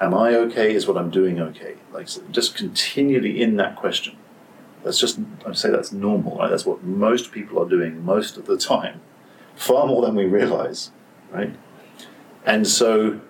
Am 0.00 0.14
I 0.14 0.34
okay? 0.34 0.74
Is 0.74 0.86
what 0.86 0.96
I'm 0.96 1.10
doing 1.10 1.38
okay? 1.38 1.74
Like 1.92 2.08
just 2.30 2.56
continually 2.56 3.42
in 3.42 3.56
that 3.56 3.76
question. 3.76 4.16
That's 4.84 4.98
just 4.98 5.18
I'd 5.46 5.58
say 5.58 5.70
that's 5.70 5.92
normal. 5.92 6.38
Right? 6.38 6.48
That's 6.48 6.64
what 6.64 6.82
most 6.82 7.30
people 7.30 7.62
are 7.62 7.68
doing 7.68 8.04
most 8.04 8.38
of 8.38 8.46
the 8.46 8.56
time, 8.56 9.00
far 9.54 9.86
more 9.86 10.00
than 10.00 10.14
we 10.14 10.24
realize, 10.24 10.90
right? 11.30 11.54
And 12.46 12.66
so, 12.66 13.20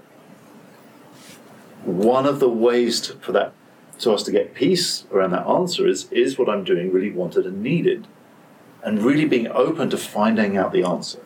one 1.83 2.27
of 2.27 2.39
the 2.39 2.49
ways 2.49 3.01
to, 3.03 3.15
for 3.15 3.33
that 3.33 3.55
to 4.01 4.13
us 4.13 4.23
to 4.23 4.31
get 4.31 4.55
peace 4.55 5.05
around 5.11 5.31
that 5.31 5.47
answer 5.47 5.89
is 5.89 6.11
is 6.13 6.39
what 6.39 6.49
I'm 6.49 6.63
doing 6.63 6.93
really 6.93 7.11
wanted 7.11 7.47
and 7.47 7.61
needed, 7.63 8.07
and 8.83 9.03
really 9.03 9.25
being 9.25 9.49
open 9.49 9.91
to 9.91 9.99
finding 9.99 10.57
out 10.57 10.73
the 10.73 10.85
answer. 10.85 11.21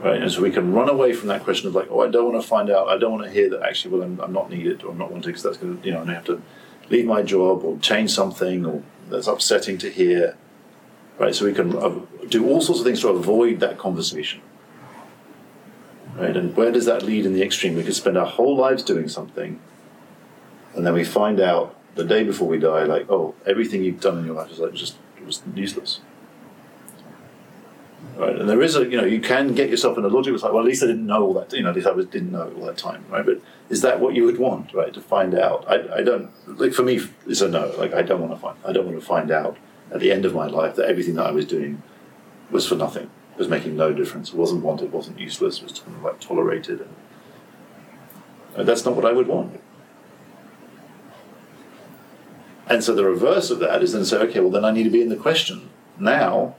Right, 0.00 0.22
and 0.22 0.30
so 0.30 0.42
we 0.42 0.52
can 0.52 0.72
run 0.72 0.88
away 0.88 1.12
from 1.12 1.26
that 1.28 1.42
question 1.42 1.66
of 1.66 1.74
like, 1.74 1.88
oh, 1.90 2.00
I 2.00 2.08
don't 2.08 2.32
want 2.32 2.40
to 2.40 2.48
find 2.48 2.70
out. 2.70 2.88
I 2.88 2.98
don't 2.98 3.10
want 3.10 3.24
to 3.24 3.30
hear 3.30 3.50
that 3.50 3.62
actually. 3.62 3.94
Well, 3.94 4.02
I'm, 4.02 4.20
I'm 4.20 4.32
not 4.32 4.48
needed, 4.48 4.84
or 4.84 4.92
I'm 4.92 4.98
not 4.98 5.10
wanted 5.10 5.26
because 5.26 5.42
that's 5.42 5.56
going 5.56 5.80
to, 5.80 5.86
you 5.86 5.92
know, 5.92 6.04
I 6.04 6.14
have 6.14 6.24
to 6.26 6.40
leave 6.88 7.04
my 7.04 7.22
job 7.22 7.64
or 7.64 7.78
change 7.78 8.12
something, 8.12 8.64
or 8.64 8.82
that's 9.08 9.26
upsetting 9.26 9.76
to 9.78 9.90
hear. 9.90 10.36
Right, 11.18 11.34
so 11.34 11.44
we 11.44 11.52
can 11.52 11.70
do 12.28 12.48
all 12.48 12.60
sorts 12.60 12.80
of 12.80 12.86
things 12.86 13.00
to 13.00 13.08
avoid 13.08 13.58
that 13.58 13.76
conversation. 13.76 14.40
Right, 16.14 16.36
and 16.36 16.56
where 16.56 16.70
does 16.70 16.86
that 16.86 17.02
lead 17.02 17.26
in 17.26 17.32
the 17.32 17.42
extreme? 17.42 17.74
We 17.74 17.82
could 17.82 17.96
spend 17.96 18.16
our 18.16 18.26
whole 18.26 18.56
lives 18.56 18.84
doing 18.84 19.08
something, 19.08 19.58
and 20.74 20.86
then 20.86 20.94
we 20.94 21.02
find 21.02 21.40
out 21.40 21.76
the 21.96 22.04
day 22.04 22.22
before 22.22 22.46
we 22.46 22.58
die, 22.58 22.84
like, 22.84 23.10
oh, 23.10 23.34
everything 23.44 23.82
you've 23.82 24.00
done 24.00 24.18
in 24.18 24.26
your 24.26 24.36
life 24.36 24.52
is 24.52 24.60
like 24.60 24.74
just 24.74 24.96
was 25.28 25.42
useless. 25.54 26.00
Right, 28.16 28.34
and 28.34 28.48
there 28.48 28.60
is 28.62 28.74
a, 28.74 28.84
you 28.84 28.96
know, 28.96 29.04
you 29.04 29.20
can 29.20 29.54
get 29.54 29.70
yourself 29.70 29.96
in 29.96 30.04
a 30.04 30.08
logic. 30.08 30.34
It's 30.34 30.42
like, 30.42 30.52
well, 30.52 30.62
at 30.62 30.66
least 30.66 30.82
I 30.82 30.86
didn't 30.86 31.06
know 31.06 31.22
all 31.22 31.34
that. 31.34 31.52
You 31.52 31.62
know, 31.62 31.70
at 31.70 31.76
least 31.76 31.86
I 31.86 31.92
was, 31.92 32.06
didn't 32.06 32.32
know 32.32 32.52
all 32.58 32.66
that 32.66 32.76
time, 32.76 33.04
right? 33.08 33.24
But 33.24 33.40
is 33.68 33.80
that 33.82 34.00
what 34.00 34.16
you 34.16 34.24
would 34.24 34.38
want, 34.38 34.74
right? 34.74 34.92
To 34.92 35.00
find 35.00 35.36
out? 35.36 35.64
I, 35.68 35.98
I 35.98 36.02
don't. 36.02 36.30
Like 36.58 36.72
for 36.72 36.82
me, 36.82 37.00
it's 37.28 37.40
a 37.42 37.48
no. 37.48 37.72
Like 37.78 37.94
I 37.94 38.02
don't 38.02 38.20
want 38.20 38.32
to 38.32 38.38
find. 38.38 38.58
I 38.64 38.72
don't 38.72 38.86
want 38.86 38.98
to 38.98 39.06
find 39.06 39.30
out 39.30 39.56
at 39.92 40.00
the 40.00 40.10
end 40.10 40.24
of 40.24 40.34
my 40.34 40.46
life 40.46 40.74
that 40.76 40.88
everything 40.88 41.14
that 41.14 41.26
I 41.26 41.30
was 41.30 41.46
doing 41.46 41.80
was 42.50 42.66
for 42.66 42.74
nothing. 42.74 43.08
Was 43.36 43.48
making 43.48 43.76
no 43.76 43.92
difference. 43.92 44.32
wasn't 44.32 44.64
wanted. 44.64 44.90
wasn't 44.90 45.20
useless. 45.20 45.62
Was 45.62 45.78
kind 45.78 45.96
of 45.96 46.02
like 46.02 46.18
tolerated. 46.18 46.80
And, 46.80 46.94
and 48.56 48.68
that's 48.68 48.84
not 48.84 48.96
what 48.96 49.04
I 49.04 49.12
would 49.12 49.28
want. 49.28 49.60
And 52.70 52.84
so 52.84 52.94
the 52.94 53.04
reverse 53.04 53.50
of 53.50 53.60
that 53.60 53.82
is 53.82 53.92
then 53.92 54.04
say, 54.04 54.18
okay, 54.18 54.40
well 54.40 54.50
then 54.50 54.64
I 54.64 54.70
need 54.70 54.84
to 54.84 54.90
be 54.90 55.02
in 55.02 55.08
the 55.08 55.16
question 55.16 55.70
now 55.98 56.54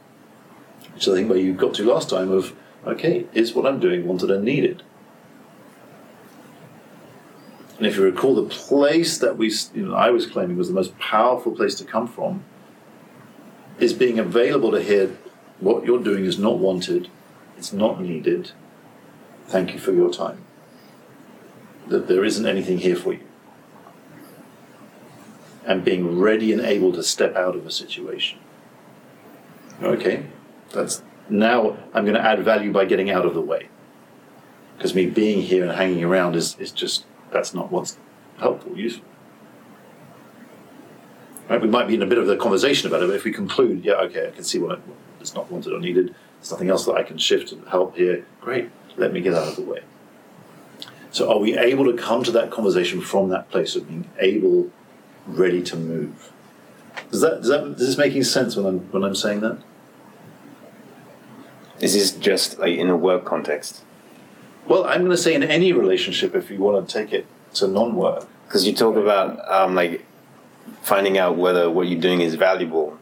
which 1.00 1.08
is 1.08 1.14
I 1.14 1.16
think 1.16 1.30
where 1.30 1.40
you 1.40 1.54
got 1.54 1.76
to 1.76 1.90
last 1.90 2.10
time 2.10 2.30
of, 2.30 2.54
okay, 2.86 3.26
is 3.32 3.54
what 3.54 3.66
I'm 3.66 3.80
doing 3.80 4.06
wanted 4.06 4.30
and 4.32 4.44
needed? 4.44 4.84
And 7.78 7.88
if 7.88 7.96
you 7.96 8.04
recall, 8.04 8.36
the 8.36 8.44
place 8.44 9.18
that 9.20 9.38
we, 9.38 9.50
you 9.74 9.86
know, 9.86 9.96
I 9.96 10.10
was 10.10 10.26
claiming 10.26 10.58
was 10.58 10.68
the 10.68 10.74
most 10.74 11.00
powerful 11.00 11.54
place 11.54 11.76
to 11.76 11.86
come 11.86 12.06
from 12.06 12.44
is 13.80 13.94
being 13.94 14.20
available 14.20 14.72
to 14.72 14.84
hear 14.84 15.18
what 15.62 15.86
you're 15.86 16.04
doing 16.04 16.26
is 16.26 16.38
not 16.38 16.58
wanted, 16.58 17.10
it's 17.58 17.72
not 17.72 18.02
needed. 18.02 18.52
Thank 19.48 19.74
you 19.74 19.80
for 19.80 19.94
your 19.94 20.12
time. 20.12 20.44
That 21.88 22.10
there 22.10 22.26
isn't 22.26 22.46
anything 22.46 22.80
here 22.80 22.98
for 22.98 23.14
you. 23.14 23.29
And 25.70 25.86
being 25.86 26.20
ready 26.20 26.52
and 26.52 26.62
able 26.62 26.92
to 26.92 27.04
step 27.04 27.38
out 27.38 27.56
of 27.56 27.66
a 27.66 27.72
situation. 27.72 28.40
Okay, 29.82 30.26
that's 30.74 31.02
now 31.30 31.78
I'm 31.94 32.06
going 32.06 32.16
to 32.16 32.22
add 32.22 32.44
value 32.44 32.72
by 32.72 32.86
getting 32.86 33.10
out 33.10 33.26
of 33.26 33.34
the 33.34 33.42
way. 33.42 33.70
Because 34.78 34.96
me 34.96 35.06
being 35.06 35.42
here 35.42 35.64
and 35.64 35.72
hanging 35.72 36.04
around 36.04 36.36
is, 36.36 36.58
is 36.60 36.72
just, 36.72 37.06
that's 37.32 37.54
not 37.54 37.72
what's 37.72 37.98
helpful, 38.40 38.78
useful. 38.78 39.06
Right? 41.50 41.62
We 41.62 41.68
might 41.68 41.88
be 41.88 41.96
in 41.96 42.02
a 42.02 42.06
bit 42.06 42.18
of 42.18 42.30
a 42.30 42.38
conversation 42.38 42.88
about 42.88 43.04
it, 43.04 43.08
but 43.08 43.16
if 43.16 43.24
we 43.24 43.32
conclude, 43.32 43.84
yeah, 43.84 43.94
okay, 43.94 44.28
I 44.28 44.32
can 44.32 44.44
see 44.44 44.60
what 44.60 44.82
it's 45.20 45.36
not 45.36 45.52
wanted 45.52 45.74
or 45.74 45.80
needed, 45.80 46.16
there's 46.38 46.52
nothing 46.52 46.70
else 46.70 46.86
that 46.86 46.94
I 46.94 47.04
can 47.04 47.18
shift 47.18 47.52
and 47.52 47.68
help 47.68 47.98
here, 47.98 48.26
great, 48.40 48.70
let 48.98 49.12
me 49.12 49.22
get 49.22 49.34
out 49.34 49.48
of 49.48 49.56
the 49.56 49.64
way. 49.64 49.82
So, 51.12 51.32
are 51.32 51.40
we 51.40 51.58
able 51.58 51.86
to 51.86 51.98
come 51.98 52.24
to 52.24 52.32
that 52.32 52.52
conversation 52.52 53.02
from 53.02 53.30
that 53.30 53.50
place 53.50 53.76
of 53.76 53.88
being 53.88 54.10
able, 54.20 54.70
ready 55.38 55.62
to 55.64 55.76
move? 55.76 56.32
Does 57.12 57.22
that, 57.22 57.42
does 57.42 57.48
that 57.48 57.64
is 57.64 57.88
this 57.88 57.98
making 57.98 58.24
sense 58.24 58.56
when 58.56 58.66
I'm 58.66 58.80
when 58.92 59.04
I'm 59.04 59.16
saying 59.16 59.42
that? 59.42 59.58
Is 61.80 61.94
this 61.94 62.12
just 62.12 62.60
like 62.60 62.78
in 62.78 62.90
a 62.90 62.98
work 62.98 63.26
context? 63.26 63.84
Well, 64.68 64.86
I'm 64.86 65.00
going 65.00 65.12
to 65.12 65.18
say 65.18 65.34
in 65.34 65.44
any 65.44 65.74
relationship, 65.74 66.36
if 66.36 66.52
you 66.52 66.60
want 66.60 66.88
to 66.88 66.94
take 66.94 67.12
it 67.14 67.26
to 67.56 67.68
non-work, 67.68 68.28
Because 68.46 68.68
you 68.68 68.74
talk 68.76 68.96
about 68.96 69.40
um, 69.50 69.74
like 69.74 70.06
finding 70.84 71.18
out 71.18 71.38
whether 71.38 71.70
what 71.70 71.88
you're 71.88 72.00
doing 72.00 72.22
is 72.22 72.36
valuable, 72.36 72.98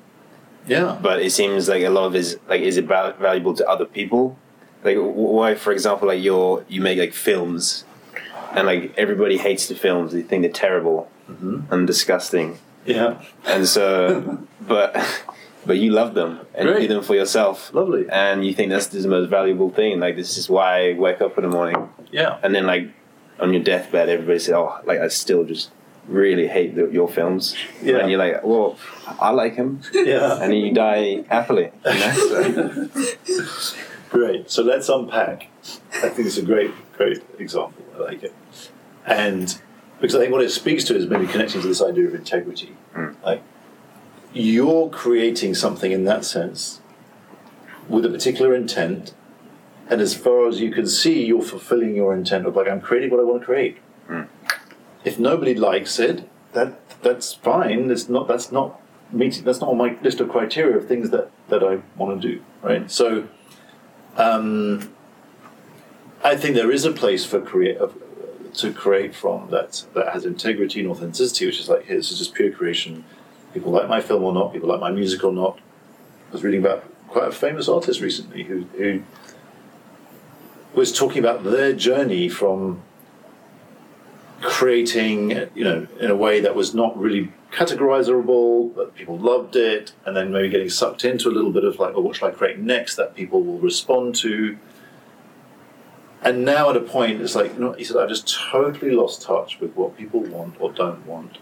yeah, 0.65 0.97
but 1.01 1.21
it 1.21 1.31
seems 1.31 1.67
like 1.67 1.83
a 1.83 1.89
lot 1.89 2.05
of 2.05 2.15
it 2.15 2.19
is 2.19 2.39
like 2.47 2.61
is 2.61 2.77
it 2.77 2.85
val- 2.85 3.13
valuable 3.13 3.53
to 3.55 3.67
other 3.67 3.85
people? 3.85 4.37
Like 4.83 4.97
why, 4.97 5.55
for 5.55 5.73
example, 5.73 6.07
like 6.07 6.23
you're 6.23 6.63
you 6.69 6.79
make 6.79 6.99
like 6.99 7.13
films, 7.13 7.83
and 8.51 8.67
like 8.67 8.93
everybody 8.97 9.37
hates 9.37 9.67
the 9.67 9.75
films. 9.75 10.13
They 10.13 10.21
think 10.21 10.43
they're 10.43 10.51
terrible 10.51 11.09
Mm-hmm. 11.29 11.73
and 11.73 11.87
disgusting, 11.87 12.59
yeah, 12.85 13.21
and 13.45 13.67
so 13.67 14.39
but 14.61 14.95
but 15.65 15.77
you 15.77 15.91
love 15.91 16.13
them 16.13 16.39
and 16.55 16.69
you 16.69 16.79
do 16.79 16.87
them 16.87 17.03
for 17.03 17.15
yourself. 17.15 17.73
lovely, 17.73 18.05
and 18.09 18.45
you 18.45 18.53
think 18.53 18.69
that's 18.69 18.87
the 18.87 19.07
most 19.07 19.29
valuable 19.29 19.69
thing. 19.69 19.99
Like 19.99 20.15
this 20.15 20.37
is 20.37 20.49
why 20.49 20.89
I 20.89 20.93
wake 20.93 21.21
up 21.21 21.37
in 21.37 21.43
the 21.43 21.49
morning, 21.49 21.89
yeah, 22.11 22.37
and 22.43 22.55
then 22.55 22.65
like 22.65 22.87
on 23.39 23.53
your 23.53 23.63
deathbed, 23.63 24.09
everybody 24.09 24.39
says, 24.39 24.53
"Oh, 24.53 24.79
like 24.85 24.99
I 24.99 25.09
still 25.09 25.43
just 25.43 25.71
really 26.07 26.47
hate 26.47 26.75
the, 26.75 26.89
your 26.89 27.09
films." 27.09 27.55
Yeah. 27.81 27.97
and 27.97 28.09
you're 28.09 28.19
like, 28.19 28.43
"Well, 28.43 28.77
I 29.19 29.31
like 29.31 29.55
him," 29.55 29.81
yeah. 29.93 30.41
and 30.41 30.51
then 30.53 30.59
you 30.59 30.73
die 30.73 31.23
happily. 31.29 31.71
You 31.85 31.93
know? 31.93 32.89
so, 33.25 33.77
Great. 34.09 34.49
So 34.49 34.63
let's 34.63 34.89
unpack. 34.89 35.47
I 35.95 36.09
think 36.09 36.27
it's 36.27 36.37
a 36.37 36.41
great, 36.41 36.71
great 36.97 37.21
example. 37.39 37.83
I 37.95 37.99
like 37.99 38.23
it. 38.23 38.33
And 39.05 39.59
because 39.99 40.15
I 40.15 40.19
think 40.19 40.31
what 40.31 40.41
it 40.41 40.51
speaks 40.51 40.83
to 40.85 40.95
is 40.95 41.07
maybe 41.07 41.27
connecting 41.27 41.61
to 41.61 41.67
this 41.67 41.81
idea 41.81 42.07
of 42.07 42.15
integrity. 42.15 42.75
Like 43.23 43.41
you're 44.33 44.89
creating 44.89 45.55
something 45.55 45.91
in 45.91 46.03
that 46.05 46.23
sense 46.25 46.81
with 47.89 48.05
a 48.05 48.09
particular 48.09 48.53
intent, 48.53 49.13
and 49.89 50.01
as 50.01 50.13
far 50.13 50.47
as 50.47 50.59
you 50.59 50.71
can 50.71 50.87
see, 50.87 51.25
you're 51.25 51.41
fulfilling 51.41 51.95
your 51.95 52.13
intent 52.13 52.45
of 52.45 52.55
like 52.55 52.67
I'm 52.67 52.81
creating 52.81 53.09
what 53.09 53.19
I 53.19 53.23
want 53.23 53.41
to 53.41 53.45
create. 53.45 53.77
If 55.03 55.17
nobody 55.19 55.53
likes 55.53 55.99
it, 55.99 56.29
that 56.53 56.79
that's 57.01 57.33
fine. 57.33 57.89
It's 57.91 58.09
not 58.09 58.27
that's 58.27 58.51
not 58.51 58.81
meeting. 59.11 59.43
That's 59.43 59.61
not 59.61 59.69
on 59.69 59.77
my 59.77 59.97
list 60.01 60.19
of 60.19 60.29
criteria 60.29 60.77
of 60.77 60.87
things 60.87 61.09
that 61.11 61.31
that 61.49 61.63
I 61.63 61.79
want 61.95 62.21
to 62.21 62.27
do. 62.27 62.43
Right. 62.61 62.89
So. 62.91 63.27
Um, 64.17 64.91
I 66.23 66.35
think 66.35 66.55
there 66.55 66.71
is 66.71 66.85
a 66.85 66.91
place 66.91 67.23
for 67.23 67.39
create 67.39 67.77
of, 67.77 67.95
to 68.57 68.73
create 68.73 69.15
from 69.15 69.49
that 69.51 69.85
that 69.93 70.13
has 70.13 70.25
integrity 70.25 70.79
and 70.81 70.89
authenticity, 70.89 71.45
which 71.45 71.59
is 71.59 71.69
like 71.69 71.85
hey, 71.85 71.95
this 71.95 72.11
is 72.11 72.17
just 72.17 72.33
pure 72.33 72.51
creation. 72.51 73.03
People 73.53 73.71
like 73.71 73.87
my 73.87 74.01
film 74.01 74.23
or 74.23 74.33
not, 74.33 74.53
people 74.53 74.69
like 74.69 74.79
my 74.79 74.91
music 74.91 75.23
or 75.23 75.31
not. 75.31 75.59
I 76.29 76.33
was 76.33 76.43
reading 76.43 76.59
about 76.59 76.83
quite 77.07 77.27
a 77.27 77.31
famous 77.31 77.69
artist 77.69 78.01
recently 78.01 78.43
who 78.43 78.61
who 78.77 79.03
was 80.73 80.91
talking 80.91 81.19
about 81.19 81.43
their 81.43 81.73
journey 81.73 82.29
from 82.29 82.83
creating, 84.41 85.31
you 85.55 85.63
know, 85.63 85.87
in 85.99 86.11
a 86.11 86.15
way 86.15 86.39
that 86.39 86.55
was 86.55 86.73
not 86.75 86.97
really 86.97 87.31
categorizable, 87.51 88.73
but 88.75 88.93
people 88.95 89.17
loved 89.17 89.55
it, 89.55 89.93
and 90.05 90.15
then 90.15 90.31
maybe 90.31 90.49
getting 90.49 90.69
sucked 90.69 91.03
into 91.05 91.29
a 91.29 91.31
little 91.31 91.51
bit 91.51 91.63
of 91.63 91.79
like, 91.79 91.93
oh, 91.95 92.01
what 92.01 92.15
should 92.15 92.27
I 92.27 92.31
create 92.31 92.59
next 92.59 92.95
that 92.95 93.15
people 93.15 93.41
will 93.41 93.59
respond 93.59 94.15
to? 94.17 94.57
And 96.27 96.43
now 96.43 96.69
at 96.69 96.75
a 96.75 96.81
point, 96.81 97.21
it's 97.21 97.35
like, 97.35 97.53
you 97.53 97.59
know, 97.61 97.71
he 97.71 97.85
said, 97.85 97.95
I've 97.95 98.09
just 98.09 98.27
totally 98.27 98.91
lost 98.91 99.21
touch 99.21 99.61
with 99.61 99.73
what 99.77 99.95
people 99.95 100.19
want 100.19 100.59
or 100.59 100.73
don't 100.73 101.05
want. 101.05 101.37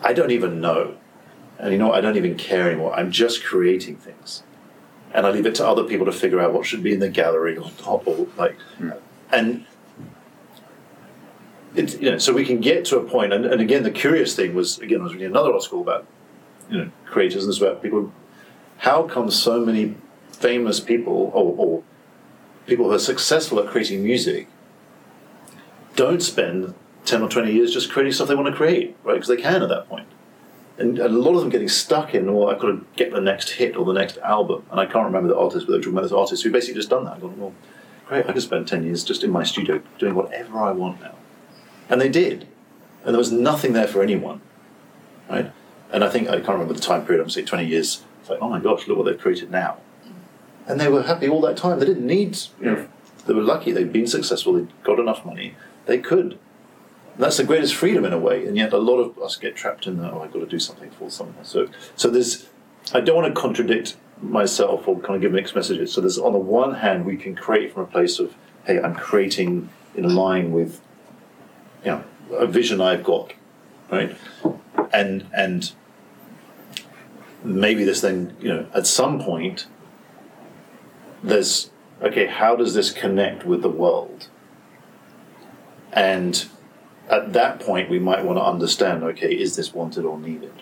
I 0.00 0.14
don't 0.14 0.30
even 0.30 0.58
know. 0.58 0.96
And 1.58 1.70
you 1.70 1.78
know. 1.78 1.92
I 1.92 2.00
don't 2.00 2.16
even 2.16 2.34
care 2.36 2.70
anymore. 2.70 2.94
I'm 2.94 3.10
just 3.10 3.44
creating 3.44 3.96
things. 3.96 4.42
And 5.12 5.26
I 5.26 5.30
leave 5.30 5.44
it 5.44 5.54
to 5.56 5.68
other 5.68 5.84
people 5.84 6.06
to 6.06 6.12
figure 6.12 6.40
out 6.40 6.54
what 6.54 6.64
should 6.64 6.82
be 6.82 6.94
in 6.94 7.00
the 7.00 7.10
gallery 7.10 7.58
or 7.58 7.70
not, 7.84 8.06
or 8.06 8.26
like, 8.38 8.58
hmm. 8.78 8.92
and 9.30 9.66
it's, 11.74 11.94
you 11.96 12.10
know, 12.10 12.16
so 12.16 12.32
we 12.32 12.46
can 12.46 12.60
get 12.62 12.86
to 12.86 12.98
a 12.98 13.04
point, 13.04 13.34
and, 13.34 13.44
and 13.44 13.60
again, 13.60 13.82
the 13.82 13.90
curious 13.90 14.34
thing 14.34 14.54
was, 14.54 14.78
again, 14.78 15.02
I 15.02 15.04
was 15.04 15.12
reading 15.12 15.26
another 15.26 15.52
article 15.52 15.82
about, 15.82 16.06
you 16.70 16.78
know, 16.78 16.90
creators 17.04 17.44
and 17.44 17.52
this 17.52 17.60
about 17.60 17.82
people. 17.82 18.14
How 18.78 19.02
come 19.02 19.30
so 19.30 19.62
many 19.62 19.94
famous 20.32 20.80
people, 20.80 21.30
or, 21.34 21.54
or 21.58 21.82
people 22.66 22.86
who 22.86 22.92
are 22.92 22.98
successful 22.98 23.58
at 23.60 23.68
creating 23.68 24.02
music, 24.02 24.48
don't 25.96 26.22
spend 26.22 26.74
ten 27.04 27.22
or 27.22 27.28
twenty 27.28 27.52
years 27.52 27.72
just 27.72 27.90
creating 27.90 28.12
stuff 28.12 28.28
they 28.28 28.34
want 28.34 28.48
to 28.48 28.54
create, 28.54 28.96
right? 29.04 29.14
Because 29.14 29.28
they 29.28 29.36
can 29.36 29.62
at 29.62 29.68
that 29.68 29.88
point. 29.88 30.06
And 30.76 30.98
a 30.98 31.08
lot 31.08 31.34
of 31.34 31.40
them 31.40 31.50
getting 31.50 31.68
stuck 31.68 32.14
in, 32.14 32.32
well, 32.34 32.50
I've 32.50 32.58
got 32.58 32.66
to 32.66 32.84
get 32.96 33.12
the 33.12 33.20
next 33.20 33.50
hit 33.50 33.76
or 33.76 33.84
the 33.84 33.92
next 33.92 34.18
album. 34.18 34.64
And 34.70 34.80
I 34.80 34.86
can't 34.86 35.04
remember 35.04 35.28
the 35.28 35.38
artist, 35.38 35.66
but 35.66 35.72
they 35.72 35.78
were 35.78 35.82
talking 35.82 35.92
about 35.92 36.02
this 36.02 36.12
artist 36.12 36.42
who 36.42 36.50
basically 36.50 36.74
just 36.74 36.90
done 36.90 37.04
that. 37.04 37.14
I 37.14 37.20
Gone, 37.20 37.38
well, 37.38 37.52
great, 38.06 38.26
I 38.28 38.32
could 38.32 38.42
spend 38.42 38.66
10 38.66 38.84
years 38.84 39.04
just 39.04 39.22
in 39.22 39.30
my 39.30 39.44
studio 39.44 39.80
doing 39.98 40.16
whatever 40.16 40.58
I 40.58 40.72
want 40.72 41.00
now. 41.00 41.14
And 41.88 42.00
they 42.00 42.08
did. 42.08 42.48
And 43.04 43.14
there 43.14 43.18
was 43.18 43.30
nothing 43.30 43.72
there 43.72 43.86
for 43.86 44.02
anyone. 44.02 44.40
Right? 45.30 45.52
And 45.92 46.02
I 46.02 46.08
think, 46.08 46.28
I 46.28 46.36
can't 46.36 46.48
remember 46.48 46.74
the 46.74 46.80
time 46.80 47.06
period, 47.06 47.22
I'm 47.22 47.30
saying 47.30 47.46
20 47.46 47.66
years. 47.66 48.02
It's 48.20 48.30
like, 48.30 48.40
oh 48.42 48.48
my 48.48 48.58
gosh, 48.58 48.88
look 48.88 48.98
what 48.98 49.04
they've 49.04 49.20
created 49.20 49.52
now. 49.52 49.76
And 50.66 50.80
they 50.80 50.88
were 50.88 51.02
happy 51.02 51.28
all 51.28 51.40
that 51.42 51.56
time. 51.56 51.78
They 51.78 51.86
didn't 51.86 52.06
need, 52.06 52.38
you 52.60 52.66
know, 52.66 52.88
they 53.26 53.34
were 53.34 53.42
lucky. 53.42 53.72
They'd 53.72 53.92
been 53.92 54.06
successful. 54.06 54.54
They'd 54.54 54.82
got 54.82 54.98
enough 54.98 55.24
money. 55.24 55.56
They 55.86 55.98
could. 55.98 56.38
And 57.14 57.22
that's 57.22 57.36
the 57.36 57.44
greatest 57.44 57.74
freedom 57.74 58.04
in 58.04 58.12
a 58.12 58.18
way. 58.18 58.46
And 58.46 58.56
yet 58.56 58.72
a 58.72 58.78
lot 58.78 58.98
of 58.98 59.18
us 59.18 59.36
get 59.36 59.54
trapped 59.54 59.86
in 59.86 59.98
that, 59.98 60.12
oh, 60.12 60.22
I've 60.22 60.32
got 60.32 60.40
to 60.40 60.46
do 60.46 60.58
something 60.58 60.90
for 60.92 61.10
someone. 61.10 61.44
So, 61.44 61.68
so 61.96 62.08
there's, 62.10 62.48
I 62.92 63.00
don't 63.00 63.16
want 63.16 63.34
to 63.34 63.40
contradict 63.40 63.96
myself 64.20 64.88
or 64.88 64.98
kind 65.00 65.16
of 65.16 65.20
give 65.20 65.32
mixed 65.32 65.54
messages. 65.54 65.92
So 65.92 66.00
there's, 66.00 66.18
on 66.18 66.32
the 66.32 66.38
one 66.38 66.74
hand, 66.74 67.04
we 67.04 67.16
can 67.16 67.36
create 67.36 67.72
from 67.72 67.82
a 67.82 67.86
place 67.86 68.18
of, 68.18 68.34
hey, 68.66 68.80
I'm 68.80 68.94
creating 68.94 69.68
in 69.94 70.14
line 70.14 70.50
with, 70.50 70.80
you 71.84 71.90
know, 71.90 72.04
a 72.32 72.46
vision 72.46 72.80
I've 72.80 73.04
got, 73.04 73.34
right? 73.90 74.16
And, 74.92 75.26
and 75.36 75.72
maybe 77.44 77.84
this 77.84 78.00
thing, 78.00 78.34
you 78.40 78.48
know, 78.48 78.66
at 78.74 78.86
some 78.86 79.20
point, 79.20 79.66
there's, 81.24 81.70
okay, 82.02 82.26
how 82.26 82.54
does 82.54 82.74
this 82.74 82.90
connect 82.92 83.44
with 83.44 83.62
the 83.62 83.70
world? 83.70 84.28
And 85.92 86.44
at 87.08 87.32
that 87.32 87.60
point, 87.60 87.88
we 87.88 87.98
might 87.98 88.24
want 88.24 88.38
to 88.38 88.42
understand, 88.42 89.02
okay, 89.02 89.32
is 89.32 89.56
this 89.56 89.72
wanted 89.72 90.04
or 90.04 90.18
needed? 90.18 90.52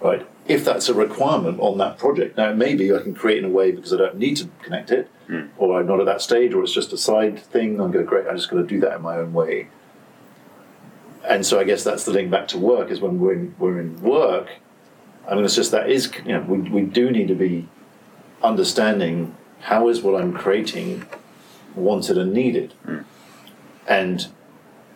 Right? 0.00 0.26
If 0.46 0.64
that's 0.64 0.88
a 0.88 0.94
requirement 0.94 1.60
on 1.60 1.78
that 1.78 1.98
project, 1.98 2.36
now 2.36 2.54
maybe 2.54 2.92
I 2.94 3.00
can 3.00 3.14
create 3.14 3.38
in 3.38 3.44
a 3.44 3.50
way 3.50 3.70
because 3.70 3.92
I 3.92 3.98
don't 3.98 4.16
need 4.16 4.36
to 4.38 4.48
connect 4.62 4.90
it, 4.90 5.10
hmm. 5.26 5.46
or 5.58 5.78
I'm 5.78 5.86
not 5.86 6.00
at 6.00 6.06
that 6.06 6.22
stage, 6.22 6.54
or 6.54 6.62
it's 6.62 6.72
just 6.72 6.92
a 6.92 6.98
side 6.98 7.38
thing. 7.38 7.80
I'm 7.80 7.90
going 7.90 8.04
to 8.04 8.08
create. 8.08 8.26
I'm 8.26 8.36
just 8.36 8.48
going 8.48 8.66
to 8.66 8.68
do 8.68 8.80
that 8.80 8.96
in 8.96 9.02
my 9.02 9.16
own 9.16 9.34
way. 9.34 9.68
And 11.28 11.44
so 11.44 11.60
I 11.60 11.64
guess 11.64 11.84
that's 11.84 12.04
the 12.04 12.12
link 12.12 12.30
back 12.30 12.48
to 12.48 12.58
work 12.58 12.90
is 12.90 13.00
when 13.00 13.20
we're 13.20 13.34
in, 13.34 13.54
we're 13.58 13.78
in 13.78 14.00
work. 14.00 14.48
I 15.28 15.34
mean, 15.34 15.44
it's 15.44 15.54
just 15.54 15.70
that 15.72 15.90
is 15.90 16.10
you 16.24 16.32
know 16.32 16.40
we 16.40 16.58
we 16.70 16.80
do 16.80 17.10
need 17.10 17.28
to 17.28 17.34
be 17.34 17.68
understanding 18.42 19.36
how 19.60 19.88
is 19.88 20.02
what 20.02 20.20
I'm 20.20 20.32
creating 20.32 21.06
wanted 21.74 22.18
and 22.18 22.32
needed, 22.32 22.72
hmm. 22.84 23.00
and 23.86 24.28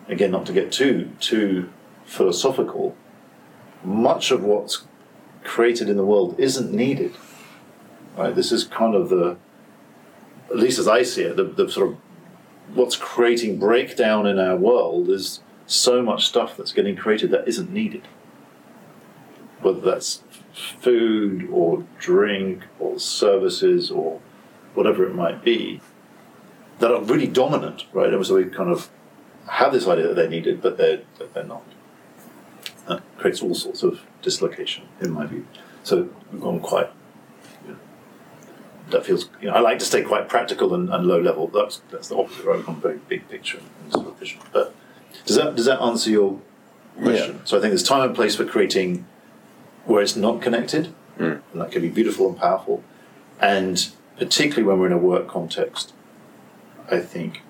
again, 0.09 0.31
not 0.31 0.47
to 0.47 0.53
get 0.53 0.73
too 0.73 1.11
too 1.21 1.71
philosophical, 2.05 2.97
much 3.83 4.31
of 4.31 4.43
what's 4.43 4.85
created 5.43 5.89
in 5.89 5.97
the 5.97 6.05
world 6.05 6.39
isn't 6.39 6.73
needed. 6.73 7.15
Right? 8.17 8.35
This 8.35 8.53
is 8.53 8.65
kind 8.65 8.95
of 8.95 9.09
the, 9.09 9.37
at 10.51 10.57
least 10.57 10.79
as 10.79 10.89
I 10.89 11.03
see 11.03 11.23
it, 11.23 11.37
the, 11.37 11.45
the 11.45 11.71
sort 11.71 11.91
of 11.91 11.97
what's 12.75 12.97
creating 12.97 13.59
breakdown 13.59 14.27
in 14.27 14.39
our 14.39 14.57
world 14.57 15.09
is 15.11 15.41
so 15.67 16.03
much 16.03 16.27
stuff 16.27 16.57
that's 16.57 16.73
getting 16.73 16.97
created 16.97 17.31
that 17.31 17.47
isn't 17.49 17.71
needed. 17.71 18.07
Whether 19.61 19.81
that's 19.81 20.23
food 20.53 21.49
or 21.51 21.85
drink 21.99 22.65
or 22.79 22.99
services 22.99 23.91
or 23.91 24.21
whatever 24.75 25.07
it 25.07 25.15
might 25.15 25.43
be, 25.45 25.81
that 26.79 26.91
are 26.91 27.03
really 27.03 27.27
dominant, 27.27 27.85
right? 27.93 28.13
And 28.13 28.27
so 28.27 28.35
we 28.35 28.45
kind 28.47 28.71
of 28.71 28.91
have 29.49 29.73
this 29.73 29.87
idea 29.87 30.09
that 30.09 30.17
they're 30.17 30.29
needed, 30.29 30.61
but 30.61 30.77
they're, 30.77 31.03
that 31.19 31.35
they're 31.35 31.45
not. 31.45 31.63
That 32.89 33.03
creates 33.17 33.43
all 33.43 33.55
sorts 33.55 33.83
of 33.83 34.03
dislocation, 34.23 34.89
in 35.01 35.11
my 35.13 35.27
view. 35.27 35.47
So 35.85 36.11
we've 36.31 36.41
gone 36.41 36.61
quite. 36.61 36.91
You 37.67 37.73
know, 37.73 37.79
that 38.91 39.07
feels. 39.07 39.29
You 39.41 39.49
know, 39.49 39.55
I 39.55 39.61
like 39.61 39.79
to 39.79 39.85
stay 39.85 40.03
quite 40.03 40.29
practical 40.29 40.75
and, 40.75 40.91
and 40.91 41.07
low 41.07 41.21
level. 41.21 41.49
That's 41.49 41.81
that's 41.91 42.09
the 42.09 42.17
opposite. 42.17 42.45
Right? 42.45 42.59
I've 42.59 42.67
gone 42.67 42.81
very 42.81 42.99
big 43.09 43.29
picture 43.29 43.59
and 43.83 43.93
sort 43.93 44.09
of 44.09 44.19
vision. 44.19 44.41
But 44.53 44.75
does 45.25 45.37
that 45.37 45.55
does 45.57 45.65
that 45.65 45.81
answer 45.81 46.11
your 46.11 46.41
question? 47.01 47.41
So 47.47 47.57
I 47.57 47.61
think 47.61 47.71
there's 47.71 47.83
time 47.83 48.03
and 48.03 48.15
place 48.15 48.37
for 48.37 48.45
creating 48.45 49.07
where 49.87 50.03
it's 50.03 50.17
not 50.17 50.43
connected, 50.43 50.95
mm. 51.19 51.41
and 51.53 51.61
that 51.61 51.71
can 51.71 51.83
be 51.83 51.89
beautiful 51.89 52.29
and 52.29 52.39
powerful, 52.39 52.83
and 53.41 53.91
particularly 54.19 54.63
when 54.65 54.79
we're 54.79 54.87
in 54.87 54.93
a 54.93 54.99
work 54.99 55.29
context. 55.29 55.93
I 56.91 57.01
think 57.01 57.43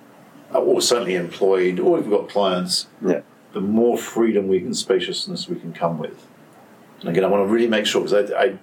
uh, 0.54 0.58
or 0.58 0.80
certainly 0.80 1.16
employed, 1.16 1.80
or 1.80 1.98
if 1.98 2.06
we've 2.06 2.18
got 2.18 2.28
clients, 2.28 2.86
Yeah. 3.04 3.22
the 3.52 3.60
more 3.60 3.98
freedom 3.98 4.46
we 4.48 4.60
can, 4.60 4.72
spaciousness 4.74 5.48
we 5.48 5.56
can 5.56 5.72
come 5.72 5.98
with. 5.98 6.24
And 7.00 7.08
again, 7.08 7.24
I 7.24 7.28
want 7.28 7.46
to 7.46 7.52
really 7.52 7.66
make 7.66 7.86
sure 7.86 8.02
because 8.02 8.30
I, 8.30 8.42
I, 8.42 8.58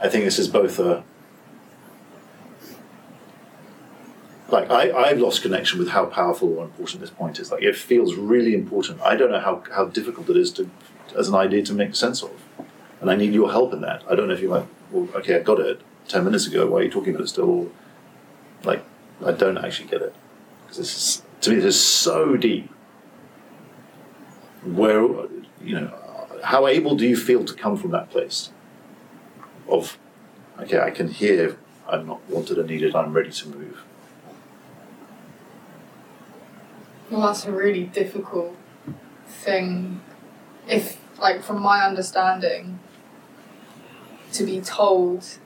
I 0.00 0.08
think 0.08 0.24
this 0.24 0.38
is 0.38 0.48
both 0.48 0.78
a 0.78 1.02
like 4.50 4.70
I, 4.70 4.90
I've 4.92 5.18
lost 5.18 5.42
connection 5.42 5.78
with 5.78 5.90
how 5.90 6.06
powerful 6.06 6.56
or 6.58 6.64
important 6.64 7.00
this 7.00 7.10
point 7.10 7.38
is. 7.38 7.50
Like 7.52 7.62
it 7.62 7.76
feels 7.76 8.14
really 8.14 8.54
important. 8.54 9.00
I 9.02 9.14
don't 9.14 9.30
know 9.30 9.40
how, 9.40 9.62
how 9.74 9.86
difficult 9.86 10.30
it 10.30 10.36
is 10.36 10.52
to 10.52 10.70
as 11.16 11.28
an 11.28 11.34
idea 11.34 11.62
to 11.64 11.74
make 11.74 11.94
sense 11.94 12.22
of. 12.22 12.30
And 13.00 13.10
I 13.10 13.16
need 13.16 13.34
your 13.34 13.50
help 13.50 13.72
in 13.72 13.80
that. 13.82 14.02
I 14.10 14.14
don't 14.14 14.28
know 14.28 14.34
if 14.34 14.40
you're 14.40 14.50
like, 14.50 14.66
well, 14.90 15.08
okay, 15.16 15.36
I 15.36 15.40
got 15.40 15.60
it 15.60 15.80
ten 16.08 16.24
minutes 16.24 16.46
ago, 16.46 16.66
why 16.66 16.80
are 16.80 16.82
you 16.82 16.90
talking 16.90 17.14
about 17.14 17.24
it 17.24 17.28
still? 17.28 17.70
Like 18.64 18.84
I 19.24 19.32
don't 19.32 19.58
actually 19.58 19.88
get 19.88 20.02
it. 20.02 20.14
Because 20.62 20.78
this 20.78 20.96
is 20.96 21.22
to 21.42 21.50
me 21.50 21.56
this 21.56 21.76
is 21.76 21.84
so 21.84 22.36
deep. 22.36 22.70
Where 24.64 25.00
you 25.62 25.80
know, 25.80 25.94
how 26.42 26.66
able 26.66 26.96
do 26.96 27.06
you 27.06 27.16
feel 27.16 27.44
to 27.44 27.54
come 27.54 27.76
from 27.76 27.90
that 27.92 28.10
place 28.10 28.50
of 29.68 29.98
okay, 30.58 30.80
I 30.80 30.90
can 30.90 31.08
hear 31.08 31.58
I'm 31.88 32.06
not 32.06 32.28
wanted 32.28 32.58
and 32.58 32.68
needed, 32.68 32.94
I'm 32.94 33.12
ready 33.12 33.30
to 33.30 33.48
move. 33.48 33.84
Well, 37.10 37.22
that's 37.22 37.46
a 37.46 37.52
really 37.52 37.84
difficult 37.84 38.54
thing. 39.26 40.02
If, 40.68 41.00
like, 41.18 41.42
from 41.42 41.62
my 41.62 41.86
understanding, 41.86 42.78
to 44.32 44.44
be 44.44 44.60
told 44.60 45.38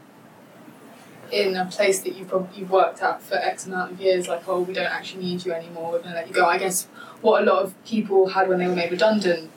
in 1.32 1.56
a 1.56 1.64
place 1.64 2.00
that 2.00 2.14
you've 2.14 2.28
prob- 2.28 2.50
you've 2.54 2.70
worked 2.70 3.02
at 3.02 3.22
for 3.22 3.36
X 3.36 3.66
amount 3.66 3.92
of 3.92 4.00
years, 4.00 4.28
like 4.28 4.46
oh 4.46 4.60
we 4.60 4.74
don't 4.74 4.92
actually 4.92 5.24
need 5.24 5.44
you 5.44 5.52
anymore, 5.52 5.92
we're 5.92 6.02
gonna 6.02 6.14
let 6.14 6.28
you 6.28 6.34
go. 6.34 6.44
I 6.44 6.58
guess 6.58 6.84
what 7.22 7.42
a 7.42 7.44
lot 7.44 7.62
of 7.62 7.74
people 7.84 8.28
had 8.28 8.48
when 8.48 8.58
they 8.58 8.66
were 8.66 8.76
made 8.76 8.90
redundant 8.90 9.50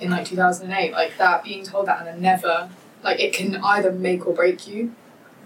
in 0.00 0.10
like 0.10 0.26
two 0.26 0.36
thousand 0.36 0.70
and 0.70 0.74
eight, 0.78 0.92
like 0.92 1.16
that 1.18 1.44
being 1.44 1.64
told 1.64 1.86
that 1.86 2.00
and 2.00 2.08
then 2.08 2.20
never 2.20 2.68
like 3.04 3.20
it 3.20 3.32
can 3.32 3.56
either 3.56 3.92
make 3.92 4.26
or 4.26 4.34
break 4.34 4.66
you. 4.66 4.94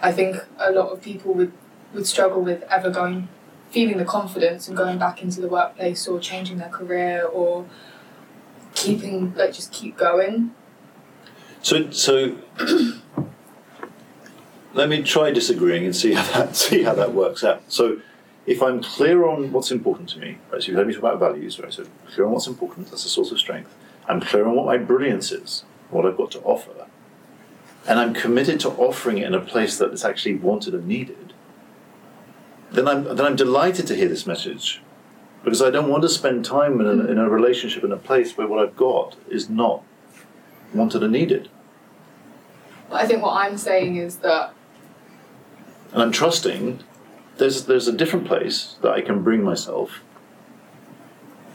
I 0.01 0.11
think 0.11 0.37
a 0.59 0.73
lot 0.73 0.89
of 0.91 1.03
people 1.03 1.35
would 1.35 1.53
would 1.93 2.07
struggle 2.07 2.41
with 2.43 2.63
ever 2.65 2.91
going 2.91 3.29
feeling 3.71 3.99
the 3.99 4.05
confidence 4.05 4.69
and 4.69 4.77
going 4.77 4.99
back 4.99 5.21
into 5.21 5.41
the 5.41 5.49
workplace 5.49 6.07
or 6.07 6.19
changing 6.19 6.59
their 6.59 6.69
career 6.69 7.25
or 7.25 7.67
keeping 8.75 9.35
like 9.35 9.53
just 9.53 9.71
keep 9.73 9.99
going. 9.99 10.53
So, 11.61 11.91
so 11.91 12.37
let 14.75 14.89
me 14.89 15.03
try 15.03 15.31
disagreeing 15.31 15.85
and 15.85 15.95
see 15.95 16.13
how 16.13 16.25
that 16.33 16.57
see 16.65 16.83
how 16.83 16.95
that 16.95 17.13
works 17.13 17.43
out. 17.45 17.63
So, 17.69 18.01
if 18.47 18.63
I'm 18.63 18.83
clear 18.83 19.27
on 19.27 19.53
what's 19.53 19.71
important 19.71 20.09
to 20.11 20.19
me, 20.19 20.39
right? 20.53 20.63
So 20.63 20.69
you've 20.69 20.77
heard 20.77 20.87
me 20.87 20.93
talk 20.93 21.03
about 21.03 21.19
values, 21.19 21.59
right? 21.59 21.73
So 21.73 21.87
clear 22.09 22.27
on 22.27 22.33
what's 22.33 22.47
important. 22.47 22.91
That's 22.91 23.07
a 23.07 23.09
source 23.09 23.31
of 23.31 23.39
strength. 23.39 23.75
I'm 24.07 24.21
clear 24.21 24.47
on 24.47 24.55
what 24.55 24.67
my 24.67 24.77
brilliance 24.77 25.33
is, 25.33 25.65
what 25.89 26.05
I've 26.05 26.17
got 26.17 26.31
to 26.33 26.41
offer, 26.41 26.87
and 27.87 27.99
I'm 27.99 28.15
committed 28.15 28.61
to 28.61 28.71
offering 28.71 29.19
it 29.19 29.27
in 29.27 29.35
a 29.35 29.41
place 29.41 29.79
that 29.79 29.93
is 29.93 30.05
actually 30.05 30.37
wanted 30.37 30.75
and 30.75 30.87
needed. 30.87 31.33
Then 32.71 32.89
I'm 32.89 33.05
then 33.05 33.21
I'm 33.23 33.37
delighted 33.37 33.87
to 33.89 33.95
hear 33.95 34.09
this 34.09 34.27
message, 34.27 34.83
because 35.45 35.63
I 35.63 35.71
don't 35.71 35.89
want 35.89 36.03
to 36.03 36.09
spend 36.09 36.45
time 36.45 36.81
in 36.81 36.87
a, 36.87 37.07
in 37.07 37.19
a 37.19 37.29
relationship 37.29 37.85
in 37.85 37.93
a 37.93 37.97
place 37.97 38.37
where 38.37 38.47
what 38.47 38.59
I've 38.59 38.77
got 38.77 39.17
is 39.29 39.49
not 39.49 39.83
wanted 40.73 41.03
and 41.03 41.13
needed. 41.13 41.49
I 42.91 43.07
think 43.07 43.23
what 43.23 43.35
I'm 43.35 43.57
saying 43.57 43.97
is 43.97 44.17
that 44.19 44.55
and 45.95 46.03
I'm 46.03 46.13
trusting 46.13 46.81
there's 47.39 47.65
there's 47.65 47.89
a 47.89 47.93
different 47.93 48.27
place 48.27 48.77
that 48.83 48.93
I 48.93 49.01
can 49.01 49.23
bring 49.23 49.43
myself 49.43 50.03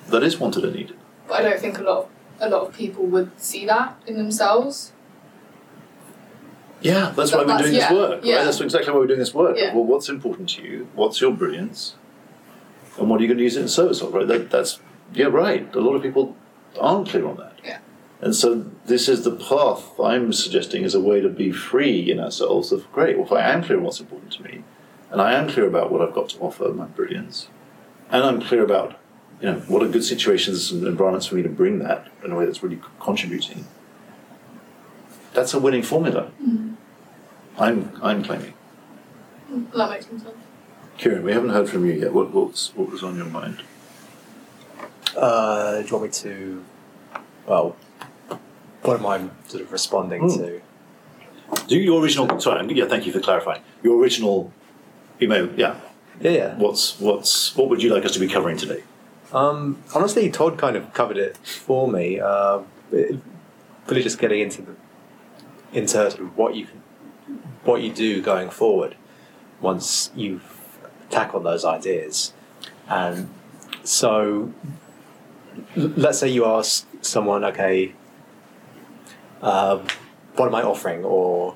that 0.08 0.24
is 0.24 0.40
wanted 0.40 0.64
and 0.66 0.74
needed. 0.76 0.98
but 1.28 1.40
I 1.40 1.44
don't 1.44 1.60
think 1.60 1.78
a 1.78 1.84
lot 1.84 1.98
of 2.00 2.10
a 2.42 2.50
lot 2.50 2.68
of 2.68 2.74
people 2.74 3.06
would 3.06 3.40
see 3.40 3.66
that 3.68 3.96
in 4.08 4.18
themselves. 4.18 4.94
Yeah, 6.82 7.12
that's 7.14 7.34
why 7.34 7.40
we're 7.40 7.48
That's- 7.48 7.64
doing 7.64 7.76
yeah, 7.76 7.90
this 7.90 7.98
work, 7.98 8.20
yeah. 8.24 8.36
right? 8.38 8.46
That's 8.46 8.62
exactly 8.62 8.94
why 8.94 9.00
we're 9.00 9.08
doing 9.08 9.20
this 9.20 9.34
work. 9.34 9.58
Yeah. 9.58 9.74
Well, 9.76 9.84
what's 9.84 10.08
important 10.08 10.48
to 10.52 10.64
you? 10.64 10.88
What's 10.96 11.20
your 11.20 11.32
brilliance? 11.34 11.96
And 12.98 13.10
what 13.10 13.20
are 13.20 13.24
you 13.24 13.28
going 13.28 13.38
to 13.40 13.44
use 13.44 13.58
it 13.58 13.62
in 13.64 13.68
service 13.68 14.02
of? 14.02 14.14
Right? 14.14 14.26
That, 14.26 14.50
that's 14.50 14.80
yeah, 15.14 15.26
right. 15.26 15.68
A 15.76 15.80
lot 15.82 15.96
of 15.96 16.02
people 16.02 16.38
aren't 16.80 17.10
clear 17.10 17.28
on 17.28 17.36
that. 17.36 17.60
Yeah. 17.66 17.80
And 18.22 18.36
so 18.36 18.66
this 18.86 19.08
is 19.08 19.24
the 19.24 19.32
path 19.32 19.98
I'm 20.00 20.34
suggesting 20.34 20.84
as 20.84 20.94
a 20.94 21.00
way 21.00 21.22
to 21.22 21.30
be 21.30 21.52
free 21.52 22.12
in 22.12 22.20
ourselves. 22.20 22.72
Of 22.72 22.92
great, 22.92 23.18
well, 23.18 23.26
if 23.26 23.32
I 23.32 23.42
am 23.42 23.64
clear 23.64 23.78
on 23.78 23.86
what's 23.86 24.00
important 24.00 24.34
to 24.34 24.44
me, 24.44 24.64
and 25.10 25.22
I 25.22 25.34
am 25.34 25.50
clear 25.50 25.66
about 25.66 25.92
what 25.92 26.02
I've 26.02 26.14
got 26.14 26.30
to 26.30 26.40
offer, 26.40 26.70
my 26.70 26.86
brilliance, 26.86 27.48
and 28.12 28.24
I'm 28.24 28.42
clear 28.42 28.64
about 28.64 29.00
you 29.42 29.52
know 29.52 29.60
what 29.68 29.82
are 29.82 29.88
good 29.88 30.04
situations 30.04 30.72
and 30.72 30.86
environments 30.86 31.28
for 31.28 31.36
me 31.36 31.44
to 31.44 31.50
bring 31.50 31.80
that 31.80 32.08
in 32.24 32.32
a 32.32 32.36
way 32.36 32.46
that's 32.46 32.62
really 32.62 32.82
contributing. 33.00 33.66
That's 35.34 35.54
a 35.54 35.60
winning 35.60 35.84
formula. 35.84 36.32
I'm 37.58 37.98
I'm 38.02 38.24
claiming. 38.24 38.54
That 39.50 39.90
makes 39.90 40.12
more 40.12 40.20
sense. 40.20 40.36
Ciaran, 40.98 41.24
we 41.24 41.32
haven't 41.32 41.52
heard 41.52 41.70
from 41.70 41.86
you 41.86 41.94
yet. 41.94 42.14
What 42.14 42.32
what's, 42.32 42.76
what 42.76 42.90
was 42.90 43.04
on 43.04 43.16
your 43.16 43.28
mind? 43.28 43.64
Uh, 45.16 45.82
do 45.82 45.88
you 45.88 45.94
want 45.94 46.04
me 46.04 46.12
to? 46.12 46.66
Well, 47.48 47.78
what 48.84 49.00
am 49.00 49.06
I 49.06 49.30
sort 49.48 49.64
of 49.64 49.72
responding 49.72 50.22
Hmm. 50.22 50.38
to? 50.38 50.62
Do 51.68 51.78
your 51.80 52.02
original. 52.02 52.40
Sorry, 52.40 52.66
yeah. 52.74 52.86
Thank 52.86 53.06
you 53.06 53.12
for 53.12 53.20
clarifying. 53.20 53.62
Your 53.84 54.00
original 54.00 54.52
email. 55.22 55.50
Yeah. 55.58 55.76
Yeah, 56.22 56.32
yeah. 56.32 56.58
What's 56.58 57.00
what's 57.00 57.56
what 57.56 57.70
would 57.70 57.82
you 57.82 57.94
like 57.94 58.06
us 58.06 58.12
to 58.14 58.20
be 58.20 58.28
covering 58.28 58.58
today? 58.58 58.84
Um, 59.34 59.78
honestly, 59.96 60.30
Todd 60.30 60.58
kind 60.58 60.76
of 60.76 60.94
covered 60.94 61.18
it 61.18 61.38
for 61.38 61.88
me. 61.88 62.20
Uh, 62.20 62.60
it- 62.92 63.20
really, 63.88 64.04
just 64.04 64.20
getting 64.20 64.40
into 64.42 64.62
the 64.62 64.76
into 65.74 65.88
sort 66.12 66.20
of 66.20 66.38
what 66.38 66.56
you 66.56 66.66
can, 66.68 66.82
what 67.64 67.82
you 67.82 67.92
do 67.92 68.22
going 68.22 68.50
forward 68.52 68.96
once 69.62 70.12
you've 70.16 70.44
tackled 71.10 71.44
those 71.44 71.66
ideas, 71.66 72.34
and 72.88 73.30
so 73.84 74.54
l- 75.76 75.92
let's 75.98 76.20
say 76.20 76.28
you 76.28 76.46
ask 76.46 76.86
someone, 77.02 77.44
okay, 77.44 77.94
um, 79.42 79.86
what 80.36 80.48
am 80.48 80.56
I 80.56 80.64
offering, 80.64 81.04
or 81.04 81.56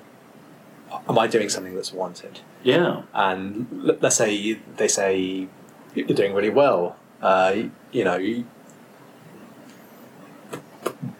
am 1.07 1.17
I 1.17 1.27
doing 1.27 1.49
something 1.49 1.75
that's 1.75 1.93
wanted? 1.93 2.39
Yeah. 2.63 3.03
and 3.13 3.67
let's 4.01 4.15
say 4.15 4.59
they 4.77 4.87
say 4.87 5.47
you're 5.95 6.07
doing 6.07 6.33
really 6.33 6.49
well. 6.49 6.95
Uh, 7.21 7.63
you 7.91 8.03
know, 8.03 8.17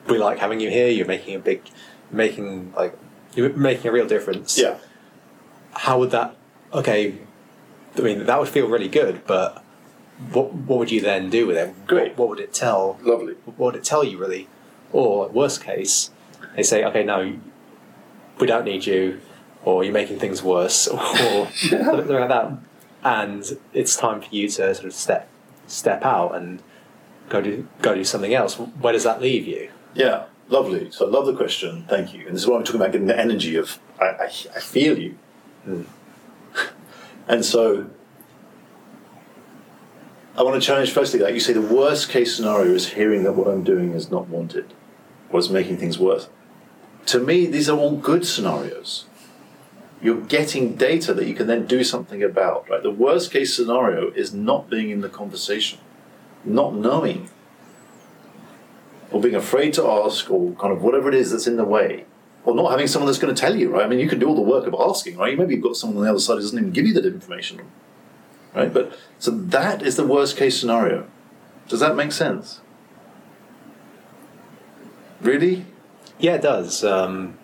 we 0.07 0.17
like 0.17 0.39
having 0.39 0.59
you 0.59 0.69
here. 0.69 0.89
You're 0.89 1.05
making 1.07 1.35
a 1.35 1.39
big, 1.39 1.61
making 2.11 2.73
like 2.75 2.97
you're 3.35 3.53
making 3.53 3.87
a 3.87 3.91
real 3.91 4.07
difference. 4.07 4.57
Yeah. 4.57 4.77
How 5.73 5.99
would 5.99 6.11
that? 6.11 6.35
Okay, 6.73 7.17
I 7.97 8.01
mean 8.01 8.25
that 8.25 8.39
would 8.39 8.49
feel 8.49 8.67
really 8.67 8.87
good, 8.87 9.25
but 9.25 9.63
what 10.31 10.53
what 10.53 10.79
would 10.79 10.91
you 10.91 11.01
then 11.01 11.29
do 11.29 11.47
with 11.47 11.57
it? 11.57 11.87
Great. 11.87 12.09
What, 12.09 12.17
what 12.17 12.29
would 12.29 12.39
it 12.39 12.53
tell? 12.53 12.97
Lovely. 13.01 13.33
What 13.45 13.73
would 13.73 13.75
it 13.75 13.83
tell 13.83 14.03
you 14.03 14.17
really? 14.17 14.47
Or 14.91 15.27
worst 15.29 15.63
case, 15.63 16.11
they 16.55 16.63
say, 16.63 16.83
okay, 16.85 17.03
no, 17.03 17.37
we 18.39 18.47
don't 18.47 18.65
need 18.65 18.85
you, 18.85 19.19
or 19.63 19.83
you're 19.83 19.93
making 19.93 20.19
things 20.19 20.43
worse, 20.43 20.87
or 20.87 20.99
something 21.51 22.07
like 22.07 22.29
that, 22.29 22.57
and 23.03 23.57
it's 23.73 23.95
time 23.95 24.21
for 24.21 24.27
you 24.31 24.47
to 24.47 24.73
sort 24.73 24.85
of 24.85 24.93
step 24.93 25.29
step 25.67 26.03
out 26.03 26.35
and 26.35 26.61
go 27.29 27.41
do 27.41 27.67
go 27.81 27.95
do 27.95 28.03
something 28.03 28.33
else. 28.33 28.55
Where 28.55 28.93
does 28.93 29.03
that 29.03 29.21
leave 29.21 29.47
you? 29.47 29.69
Yeah. 29.93 30.25
Lovely. 30.49 30.91
So 30.91 31.07
I 31.07 31.09
love 31.09 31.25
the 31.25 31.35
question. 31.35 31.85
Thank 31.87 32.13
you. 32.13 32.27
And 32.27 32.35
this 32.35 32.43
is 32.43 32.47
what 32.47 32.57
I'm 32.57 32.63
talking 32.63 32.81
about 32.81 32.91
getting 32.91 33.07
the 33.07 33.17
energy 33.17 33.55
of 33.55 33.79
I, 33.99 34.05
I, 34.05 34.25
I 34.25 34.59
feel 34.59 34.99
you. 34.99 35.17
Mm. 35.65 35.85
and 37.27 37.45
so 37.45 37.89
I 40.35 40.43
want 40.43 40.61
to 40.61 40.65
challenge 40.65 40.91
firstly 40.91 41.19
that 41.19 41.33
you 41.33 41.39
say 41.39 41.53
the 41.53 41.61
worst 41.61 42.09
case 42.09 42.35
scenario 42.35 42.73
is 42.73 42.89
hearing 42.93 43.23
that 43.23 43.33
what 43.33 43.47
I'm 43.47 43.63
doing 43.63 43.93
is 43.93 44.11
not 44.11 44.27
wanted 44.27 44.73
or 45.29 45.39
is 45.39 45.49
making 45.49 45.77
things 45.77 45.97
worse. 45.97 46.27
To 47.07 47.19
me, 47.19 47.45
these 47.45 47.69
are 47.69 47.77
all 47.77 47.97
good 47.97 48.25
scenarios. 48.25 49.05
You're 50.01 50.21
getting 50.21 50.75
data 50.75 51.13
that 51.13 51.27
you 51.27 51.33
can 51.33 51.47
then 51.47 51.65
do 51.65 51.83
something 51.83 52.23
about, 52.23 52.69
right? 52.69 52.83
The 52.83 52.91
worst 52.91 53.31
case 53.31 53.55
scenario 53.55 54.11
is 54.11 54.33
not 54.33 54.69
being 54.69 54.89
in 54.89 55.01
the 55.01 55.09
conversation, 55.09 55.79
not 56.43 56.75
knowing, 56.75 57.29
or 59.11 59.21
being 59.21 59.35
afraid 59.35 59.73
to 59.73 59.87
ask, 59.87 60.29
or 60.29 60.51
kind 60.53 60.73
of 60.73 60.81
whatever 60.81 61.07
it 61.07 61.15
is 61.15 61.31
that's 61.31 61.47
in 61.47 61.55
the 61.55 61.63
way, 61.63 62.05
or 62.43 62.55
not 62.55 62.71
having 62.71 62.87
someone 62.87 63.07
that's 63.07 63.19
going 63.19 63.33
to 63.33 63.39
tell 63.39 63.55
you, 63.55 63.69
right? 63.69 63.85
I 63.85 63.87
mean, 63.87 63.99
you 63.99 64.09
can 64.09 64.19
do 64.19 64.27
all 64.27 64.35
the 64.35 64.41
work 64.41 64.65
of 64.67 64.75
asking, 64.77 65.17
right? 65.17 65.37
Maybe 65.37 65.55
you've 65.55 65.63
got 65.63 65.77
someone 65.77 65.99
on 65.99 66.03
the 66.03 66.09
other 66.09 66.19
side 66.19 66.35
who 66.35 66.41
doesn't 66.41 66.57
even 66.57 66.71
give 66.71 66.85
you 66.85 66.93
that 66.95 67.05
information, 67.05 67.61
right? 68.53 68.73
But 68.73 68.97
so 69.19 69.31
that 69.31 69.81
is 69.81 69.95
the 69.95 70.05
worst 70.05 70.35
case 70.35 70.59
scenario. 70.59 71.07
Does 71.69 71.79
that 71.79 71.95
make 71.95 72.11
sense? 72.11 72.59
Really? 75.21 75.65
Yeah, 76.19 76.35
it 76.35 76.41
does. 76.41 76.83
Um, 76.83 77.37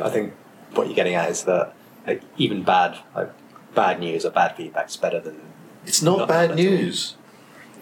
I 0.00 0.08
think 0.10 0.32
what 0.74 0.86
you're 0.86 0.96
getting 0.96 1.14
at 1.14 1.30
is 1.30 1.44
that 1.44 1.74
like, 2.06 2.22
even 2.38 2.62
bad 2.62 2.98
like 3.14 3.30
bad 3.74 4.00
news 4.00 4.24
or 4.24 4.30
bad 4.30 4.56
feedback 4.56 4.88
is 4.88 4.96
better 4.96 5.20
than 5.20 5.40
It's 5.86 6.02
not 6.02 6.28
bad 6.28 6.54
news. 6.56 7.16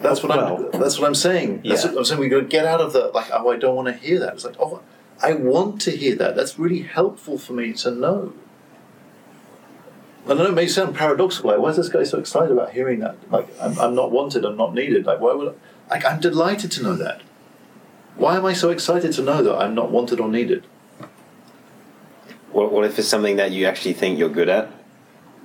That's 0.01 0.23
what 0.23 0.31
Well- 0.37 0.71
I'm. 0.73 0.81
That's 0.81 0.99
what 0.99 1.07
I'm 1.07 1.15
saying. 1.15 1.63
That's 1.65 1.85
Yeah. 1.85 1.91
what 1.91 1.99
I'm 1.99 2.05
saying. 2.05 2.21
We 2.21 2.29
got 2.29 2.41
to 2.41 2.47
get 2.47 2.65
out 2.65 2.81
of 2.81 2.93
the 2.93 3.09
like. 3.15 3.27
Oh, 3.33 3.51
I 3.51 3.57
don't 3.57 3.77
want 3.77 3.89
to 3.89 3.95
hear 3.95 4.19
that. 4.21 4.33
It's 4.35 4.45
like, 4.45 4.57
oh, 4.59 4.81
I 5.23 5.35
want 5.35 5.81
to 5.83 5.91
hear 5.91 6.17
that. 6.17 6.35
That's 6.37 6.59
really 6.59 6.81
helpful 6.83 7.37
for 7.39 7.53
me 7.53 7.73
to 7.75 7.91
know. 7.91 8.33
And 10.27 10.39
I 10.41 10.43
know 10.45 10.49
it 10.51 10.55
may 10.55 10.67
sound 10.67 10.95
paradoxical. 10.97 11.51
Like, 11.51 11.61
why 11.61 11.71
is 11.71 11.77
this 11.77 11.89
guy 11.89 12.05
so 12.05 12.19
excited 12.19 12.53
about 12.53 12.73
hearing 12.73 13.01
that? 13.01 13.17
Like, 13.31 13.49
I'm, 13.61 13.79
I'm 13.79 13.95
not 13.95 14.11
wanted. 14.11 14.45
I'm 14.45 14.57
not 14.57 14.75
needed. 14.75 15.05
Like, 15.07 15.21
why 15.21 15.35
would? 15.35 15.55
I, 15.91 15.95
like, 15.95 16.05
I'm 16.05 16.21
delighted 16.21 16.71
to 16.73 16.83
know 16.83 16.95
that. 16.95 17.23
Why 18.21 18.37
am 18.37 18.45
I 18.45 18.53
so 18.53 18.69
excited 18.69 19.13
to 19.15 19.23
know 19.23 19.43
that 19.43 19.57
I'm 19.57 19.75
not 19.75 19.91
wanted 19.91 20.21
or 20.21 20.29
needed? 20.29 20.67
What, 22.53 22.71
what 22.71 22.85
if 22.85 22.99
it's 22.99 23.09
something 23.09 23.37
that 23.37 23.51
you 23.51 23.65
actually 23.65 23.95
think 23.95 24.19
you're 24.19 24.29
good 24.29 24.51
at? 24.51 24.71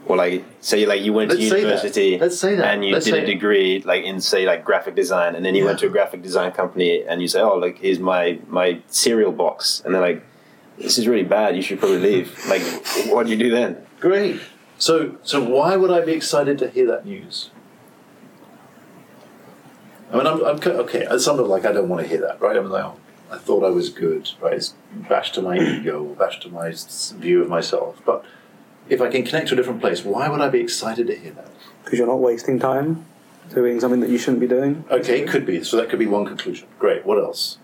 Or 0.07 0.17
like, 0.17 0.43
say 0.59 0.85
like 0.85 1.01
you 1.01 1.13
went 1.13 1.29
Let's 1.29 1.39
to 1.39 1.57
university 1.57 2.17
Let's 2.19 2.37
say 2.37 2.55
that. 2.55 2.73
and 2.73 2.83
you 2.83 2.91
Let's 2.91 3.05
did 3.05 3.15
a 3.15 3.25
degree 3.25 3.81
like 3.81 4.03
in 4.03 4.19
say 4.19 4.45
like 4.45 4.65
graphic 4.65 4.93
design, 4.93 5.35
and 5.35 5.45
then 5.45 5.55
you 5.55 5.63
went 5.63 5.79
to 5.79 5.87
a 5.87 5.89
graphic 5.89 6.21
design 6.21 6.51
company 6.51 7.01
and 7.01 7.21
you 7.21 7.29
say, 7.29 7.39
oh 7.39 7.55
like 7.55 7.79
here's 7.79 7.99
my 7.99 8.39
my 8.47 8.81
cereal 8.87 9.31
box, 9.31 9.81
and 9.85 9.95
they're 9.95 10.01
like, 10.01 10.21
this 10.77 10.97
is 10.97 11.07
really 11.07 11.23
bad. 11.23 11.55
You 11.55 11.61
should 11.61 11.79
probably 11.79 11.99
leave. 11.99 12.37
like, 12.49 12.61
what 13.07 13.25
do 13.25 13.31
you 13.31 13.37
do 13.37 13.49
then? 13.49 13.77
Great. 14.01 14.41
So, 14.77 15.17
so 15.23 15.41
why 15.41 15.77
would 15.77 15.91
I 15.91 16.01
be 16.03 16.11
excited 16.11 16.59
to 16.59 16.69
hear 16.69 16.85
that 16.87 17.05
news? 17.05 17.49
I 20.11 20.17
mean, 20.17 20.27
I'm, 20.27 20.45
I'm 20.45 20.59
okay. 20.59 21.07
It's 21.09 21.25
sort 21.25 21.39
of 21.39 21.47
like 21.47 21.65
I 21.65 21.71
don't 21.71 21.89
want 21.89 22.01
to 22.03 22.07
hear 22.07 22.21
that, 22.21 22.39
right? 22.39 22.55
I'm 22.55 22.69
like, 22.69 22.83
oh, 22.83 22.99
I 23.31 23.37
thought 23.37 23.63
I 23.63 23.69
was 23.69 23.89
good, 23.89 24.29
right? 24.39 24.53
It's 24.53 24.75
bash 24.93 25.31
to 25.33 25.41
my 25.41 25.57
ego, 25.57 26.03
or 26.03 26.15
bash 26.15 26.39
to 26.41 26.49
my 26.49 26.73
view 27.15 27.41
of 27.41 27.49
myself. 27.49 28.01
But 28.05 28.23
if 28.87 29.01
I 29.01 29.09
can 29.09 29.23
connect 29.23 29.47
to 29.49 29.55
a 29.55 29.57
different 29.57 29.81
place, 29.81 30.03
why 30.03 30.29
would 30.29 30.41
I 30.41 30.49
be 30.49 30.59
excited 30.59 31.07
to 31.07 31.15
hear 31.15 31.31
that? 31.31 31.49
Because 31.83 31.99
you're 31.99 32.07
not 32.07 32.19
wasting 32.19 32.59
time 32.59 33.05
doing 33.53 33.79
something 33.79 33.99
that 33.99 34.09
you 34.09 34.17
shouldn't 34.17 34.39
be 34.39 34.47
doing. 34.47 34.85
Okay, 34.89 35.21
it 35.21 35.29
could 35.29 35.45
be. 35.45 35.63
So 35.63 35.77
that 35.77 35.89
could 35.89 35.99
be 35.99 36.05
one 36.05 36.25
conclusion. 36.25 36.67
Great. 36.79 37.05
What 37.05 37.17
else? 37.17 37.57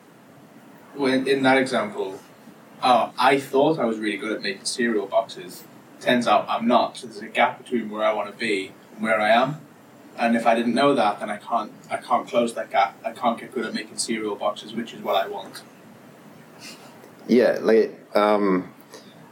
When 0.96 1.28
in 1.28 1.44
that 1.44 1.58
example, 1.58 2.20
oh, 2.84 3.14
I 3.18 3.40
thought 3.40 3.80
I 3.80 3.86
was 3.86 3.98
really 3.98 4.18
good 4.18 4.32
at 4.32 4.42
making 4.42 4.66
cereal 4.66 5.08
boxes. 5.08 5.64
Turns 6.00 6.28
out 6.28 6.46
I'm 6.50 6.68
not. 6.68 6.98
So 6.98 7.08
there's 7.08 7.22
a 7.22 7.28
gap 7.28 7.64
between 7.64 7.90
where 7.90 8.04
I 8.04 8.14
want 8.14 8.32
to 8.32 8.38
be 8.38 8.74
and 8.96 9.04
where 9.04 9.20
I 9.20 9.30
am. 9.30 9.62
And 10.22 10.36
if 10.36 10.46
I 10.46 10.54
didn't 10.54 10.76
know 10.76 10.94
that, 10.94 11.20
then 11.20 11.32
I 11.32 11.38
can't. 11.38 11.72
I 11.90 11.98
can't 11.98 12.28
close 12.28 12.54
that 12.54 12.70
gap. 12.70 12.96
I 13.04 13.12
can't 13.12 13.40
get 13.40 13.52
good 13.52 13.66
at 13.66 13.74
making 13.74 13.98
cereal 13.98 14.36
boxes, 14.36 14.72
which 14.72 14.94
is 14.94 15.02
what 15.02 15.16
I 15.16 15.28
want. 15.28 15.64
Yeah, 17.28 17.58
like, 17.60 18.00
um, 18.16 18.72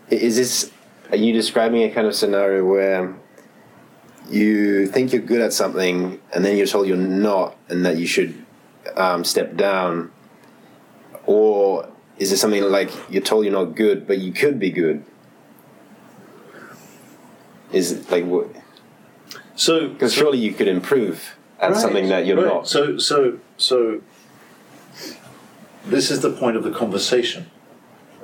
is 0.09 0.35
this? 0.35 0.71
Are 1.11 1.15
you 1.15 1.31
describing 1.31 1.83
a 1.83 1.91
kind 1.91 2.07
of 2.07 2.15
scenario 2.15 2.65
where 2.65 3.15
you 4.31 4.87
think 4.87 5.13
you're 5.13 5.21
good 5.21 5.41
at 5.41 5.53
something, 5.53 6.19
and 6.33 6.43
then 6.43 6.57
you're 6.57 6.65
told 6.65 6.87
you're 6.87 6.97
not, 6.97 7.55
and 7.69 7.85
that 7.85 7.97
you 7.97 8.07
should 8.07 8.43
um, 8.95 9.23
step 9.23 9.55
down, 9.55 10.11
or 11.27 11.87
is 12.17 12.31
it 12.31 12.37
something 12.37 12.63
like 12.63 12.89
you're 13.11 13.21
told 13.21 13.45
you're 13.45 13.53
not 13.53 13.75
good, 13.75 14.07
but 14.07 14.17
you 14.17 14.31
could 14.31 14.57
be 14.57 14.71
good? 14.71 15.05
Is 17.71 17.91
it 17.91 18.09
like 18.09 18.25
what? 18.25 18.49
So, 19.59 19.89
Because 19.89 20.13
surely 20.13 20.37
you 20.37 20.53
could 20.53 20.69
improve 20.69 21.35
at 21.59 21.71
Right, 21.71 21.79
something 21.81 22.07
that 22.07 22.25
you're 22.25 22.37
right. 22.37 22.45
not. 22.45 22.67
So, 22.69 22.97
so, 22.97 23.39
so, 23.57 23.99
this 25.85 26.09
is 26.09 26.21
the 26.21 26.31
point 26.31 26.55
of 26.55 26.63
the 26.63 26.71
conversation, 26.71 27.51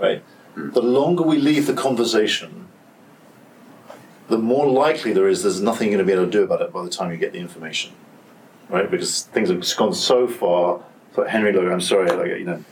right? 0.02 0.24
Hmm. 0.54 0.70
The 0.72 0.82
longer 0.82 1.24
we 1.24 1.38
leave 1.38 1.68
the 1.68 1.74
conversation, 1.74 2.70
the 4.30 4.38
more 4.38 4.66
likely 4.66 5.12
there 5.12 5.28
is 5.28 5.44
there's 5.44 5.60
nothing 5.60 5.90
you're 5.92 5.98
going 5.98 6.08
to 6.08 6.10
be 6.10 6.18
able 6.18 6.26
to 6.26 6.32
do 6.32 6.44
about 6.46 6.62
it 6.62 6.72
by 6.72 6.82
the 6.86 6.90
time 6.90 7.12
you 7.12 7.18
get 7.18 7.34
the 7.34 7.40
information, 7.40 7.92
right? 8.70 8.90
Because 8.90 9.24
things 9.24 9.50
have 9.50 9.62
gone 9.76 9.94
so 9.94 10.28
far. 10.30 10.82
But 11.18 11.30
Henry, 11.32 11.52
look, 11.52 11.70
I'm 11.70 11.82
sorry, 11.82 12.12
like 12.12 12.30
you 12.40 12.46
know, 12.46 12.64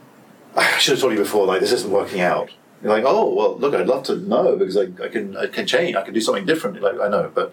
I 0.56 0.76
should 0.76 0.92
have 0.92 1.00
told 1.00 1.14
you 1.14 1.20
before, 1.20 1.46
like 1.46 1.60
this 1.60 1.72
isn't 1.72 1.90
working 1.90 2.20
out. 2.20 2.50
You're 2.82 2.92
like, 2.92 3.04
oh 3.06 3.34
well, 3.34 3.58
look, 3.58 3.74
I'd 3.74 3.88
love 3.88 4.04
to 4.04 4.16
know 4.16 4.56
because 4.56 4.76
I, 4.76 4.88
I 5.02 5.08
can 5.08 5.36
I 5.36 5.46
can 5.46 5.66
change, 5.66 5.96
I 5.96 6.02
can 6.02 6.14
do 6.14 6.20
something 6.20 6.46
different. 6.46 6.76
You're 6.76 6.92
like 6.92 7.00
I 7.00 7.08
know, 7.08 7.30
but 7.34 7.52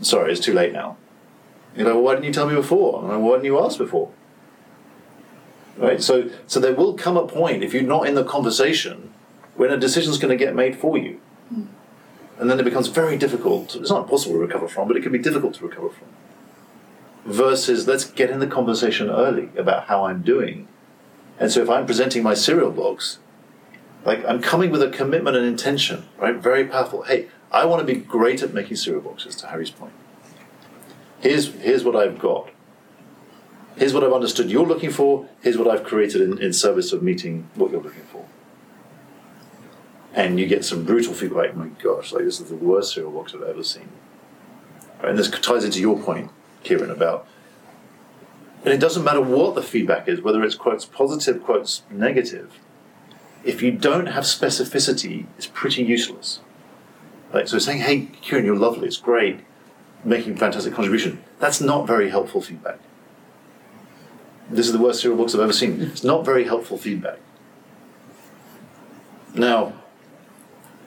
sorry, 0.00 0.32
it's 0.32 0.40
too 0.40 0.54
late 0.54 0.72
now. 0.72 0.96
You 1.76 1.84
know, 1.84 1.98
why 1.98 2.14
didn't 2.14 2.26
you 2.26 2.32
tell 2.32 2.48
me 2.48 2.54
before? 2.54 3.12
And 3.12 3.22
why 3.22 3.32
didn't 3.32 3.44
you 3.44 3.62
ask 3.62 3.78
before? 3.78 4.10
Right. 5.76 6.02
So, 6.02 6.28
so 6.48 6.58
there 6.58 6.74
will 6.74 6.94
come 6.94 7.16
a 7.16 7.26
point 7.26 7.62
if 7.62 7.72
you're 7.72 7.82
not 7.82 8.08
in 8.08 8.16
the 8.16 8.24
conversation 8.24 9.12
when 9.54 9.70
a 9.70 9.76
decision's 9.76 10.18
going 10.18 10.36
to 10.36 10.44
get 10.44 10.54
made 10.54 10.76
for 10.76 10.98
you, 10.98 11.20
hmm. 11.48 11.66
and 12.38 12.50
then 12.50 12.58
it 12.58 12.64
becomes 12.64 12.88
very 12.88 13.16
difficult. 13.16 13.76
It's 13.76 13.90
not 13.90 14.02
impossible 14.02 14.34
to 14.34 14.40
recover 14.40 14.66
from, 14.66 14.88
but 14.88 14.96
it 14.96 15.02
can 15.02 15.12
be 15.12 15.18
difficult 15.18 15.54
to 15.54 15.66
recover 15.66 15.90
from. 15.90 16.08
Versus, 17.24 17.86
let's 17.86 18.04
get 18.04 18.30
in 18.30 18.38
the 18.40 18.46
conversation 18.46 19.10
early 19.10 19.50
about 19.56 19.84
how 19.84 20.04
I'm 20.04 20.22
doing, 20.22 20.68
and 21.38 21.50
so 21.50 21.62
if 21.62 21.68
I'm 21.68 21.86
presenting 21.86 22.22
my 22.22 22.34
cereal 22.34 22.70
box, 22.70 23.18
like 24.08 24.24
I'm 24.24 24.42
coming 24.42 24.70
with 24.70 24.82
a 24.82 24.90
commitment 24.90 25.36
and 25.36 25.46
intention, 25.46 26.08
right? 26.18 26.34
Very 26.34 26.64
powerful. 26.64 27.02
Hey, 27.02 27.28
I 27.52 27.64
want 27.64 27.86
to 27.86 27.94
be 27.94 28.00
great 28.00 28.42
at 28.42 28.52
making 28.52 28.76
cereal 28.76 29.02
boxes. 29.02 29.36
To 29.36 29.46
Harry's 29.46 29.70
point 29.70 29.92
here's 31.20 31.54
here's 31.54 31.84
what 31.84 31.96
I've 31.96 32.18
got. 32.18 32.50
Here's 33.76 33.94
what 33.94 34.02
I've 34.02 34.12
understood 34.12 34.50
you're 34.50 34.66
looking 34.66 34.90
for. 34.90 35.28
Here's 35.40 35.56
what 35.56 35.68
I've 35.68 35.84
created 35.84 36.20
in, 36.20 36.38
in 36.42 36.52
service 36.52 36.92
of 36.92 37.02
meeting 37.02 37.48
what 37.54 37.70
you're 37.70 37.82
looking 37.82 38.02
for. 38.02 38.26
And 40.12 40.40
you 40.40 40.46
get 40.46 40.64
some 40.64 40.84
brutal 40.84 41.14
feedback. 41.14 41.50
Oh 41.52 41.58
my 41.58 41.68
gosh, 41.68 42.12
like 42.12 42.24
this 42.24 42.40
is 42.40 42.48
the 42.48 42.56
worst 42.56 42.94
cereal 42.94 43.12
box 43.12 43.34
I've 43.34 43.42
ever 43.42 43.62
seen. 43.62 43.88
Right, 45.00 45.10
and 45.10 45.18
this 45.18 45.30
ties 45.30 45.64
into 45.64 45.80
your 45.80 45.96
point, 45.98 46.30
Ciaran, 46.64 46.90
about. 46.90 47.28
And 48.64 48.74
it 48.74 48.80
doesn't 48.80 49.04
matter 49.04 49.20
what 49.20 49.54
the 49.54 49.62
feedback 49.62 50.08
is, 50.08 50.20
whether 50.20 50.42
it's 50.42 50.56
quotes 50.56 50.84
positive, 50.84 51.44
quotes 51.44 51.82
negative. 51.88 52.58
If 53.44 53.62
you 53.62 53.70
don't 53.70 54.06
have 54.06 54.24
specificity, 54.24 55.26
it's 55.36 55.46
pretty 55.46 55.84
useless. 55.84 56.40
So, 57.44 57.58
saying, 57.58 57.80
"Hey, 57.82 58.08
Ciaran, 58.22 58.44
you're 58.44 58.56
lovely. 58.56 58.88
It's 58.88 58.96
great." 58.96 59.40
making 60.04 60.36
fantastic 60.36 60.74
contribution. 60.74 61.22
That's 61.38 61.60
not 61.60 61.86
very 61.86 62.10
helpful 62.10 62.40
feedback. 62.40 62.78
This 64.50 64.66
is 64.66 64.72
the 64.72 64.78
worst 64.78 65.02
cereal 65.02 65.18
books 65.18 65.34
I've 65.34 65.40
ever 65.40 65.52
seen. 65.52 65.80
It's 65.82 66.04
not 66.04 66.24
very 66.24 66.44
helpful 66.44 66.78
feedback. 66.78 67.18
Now, 69.34 69.74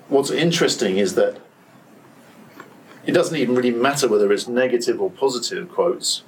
what's 0.08 0.32
interesting 0.32 0.97
is 0.97 1.16
that 1.16 1.39
it 3.06 3.12
doesn't 3.12 3.36
even 3.36 3.56
really 3.56 3.72
matter 3.72 4.08
whether 4.08 4.32
it's 4.32 4.47
negative 4.47 4.99
or 4.99 5.12
positive 5.12 5.70
quotes. 5.70 6.24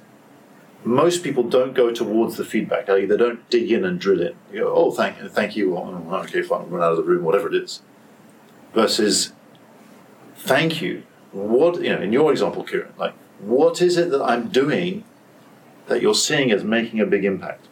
Most 0.84 1.24
people 1.24 1.44
don't 1.44 1.74
go 1.74 1.92
towards 1.92 2.36
the 2.36 2.44
feedback. 2.44 2.86
They 2.86 3.06
don't 3.06 3.48
dig 3.48 3.72
in 3.72 3.84
and 3.84 3.98
drill 3.98 4.20
in. 4.20 4.34
You 4.52 4.60
go, 4.60 4.74
oh, 4.74 4.90
thank, 4.90 5.16
thank 5.30 5.56
you. 5.56 5.76
Oh, 5.76 6.20
okay, 6.24 6.42
fine. 6.42 6.68
Run 6.68 6.82
out 6.82 6.92
of 6.92 6.98
the 6.98 7.02
room, 7.04 7.24
whatever 7.24 7.48
it 7.48 7.54
is. 7.54 7.80
Versus, 8.74 9.32
thank 10.36 10.82
you 10.82 11.04
what 11.34 11.82
you 11.82 11.90
know 11.90 12.00
in 12.00 12.12
your 12.12 12.30
example 12.30 12.64
ciaran 12.64 12.92
like 12.96 13.12
what 13.40 13.82
is 13.82 13.96
it 13.96 14.10
that 14.10 14.22
i'm 14.22 14.48
doing 14.48 15.02
that 15.86 16.00
you're 16.00 16.14
seeing 16.14 16.52
as 16.52 16.62
making 16.62 17.00
a 17.00 17.06
big 17.06 17.24
impact 17.24 17.66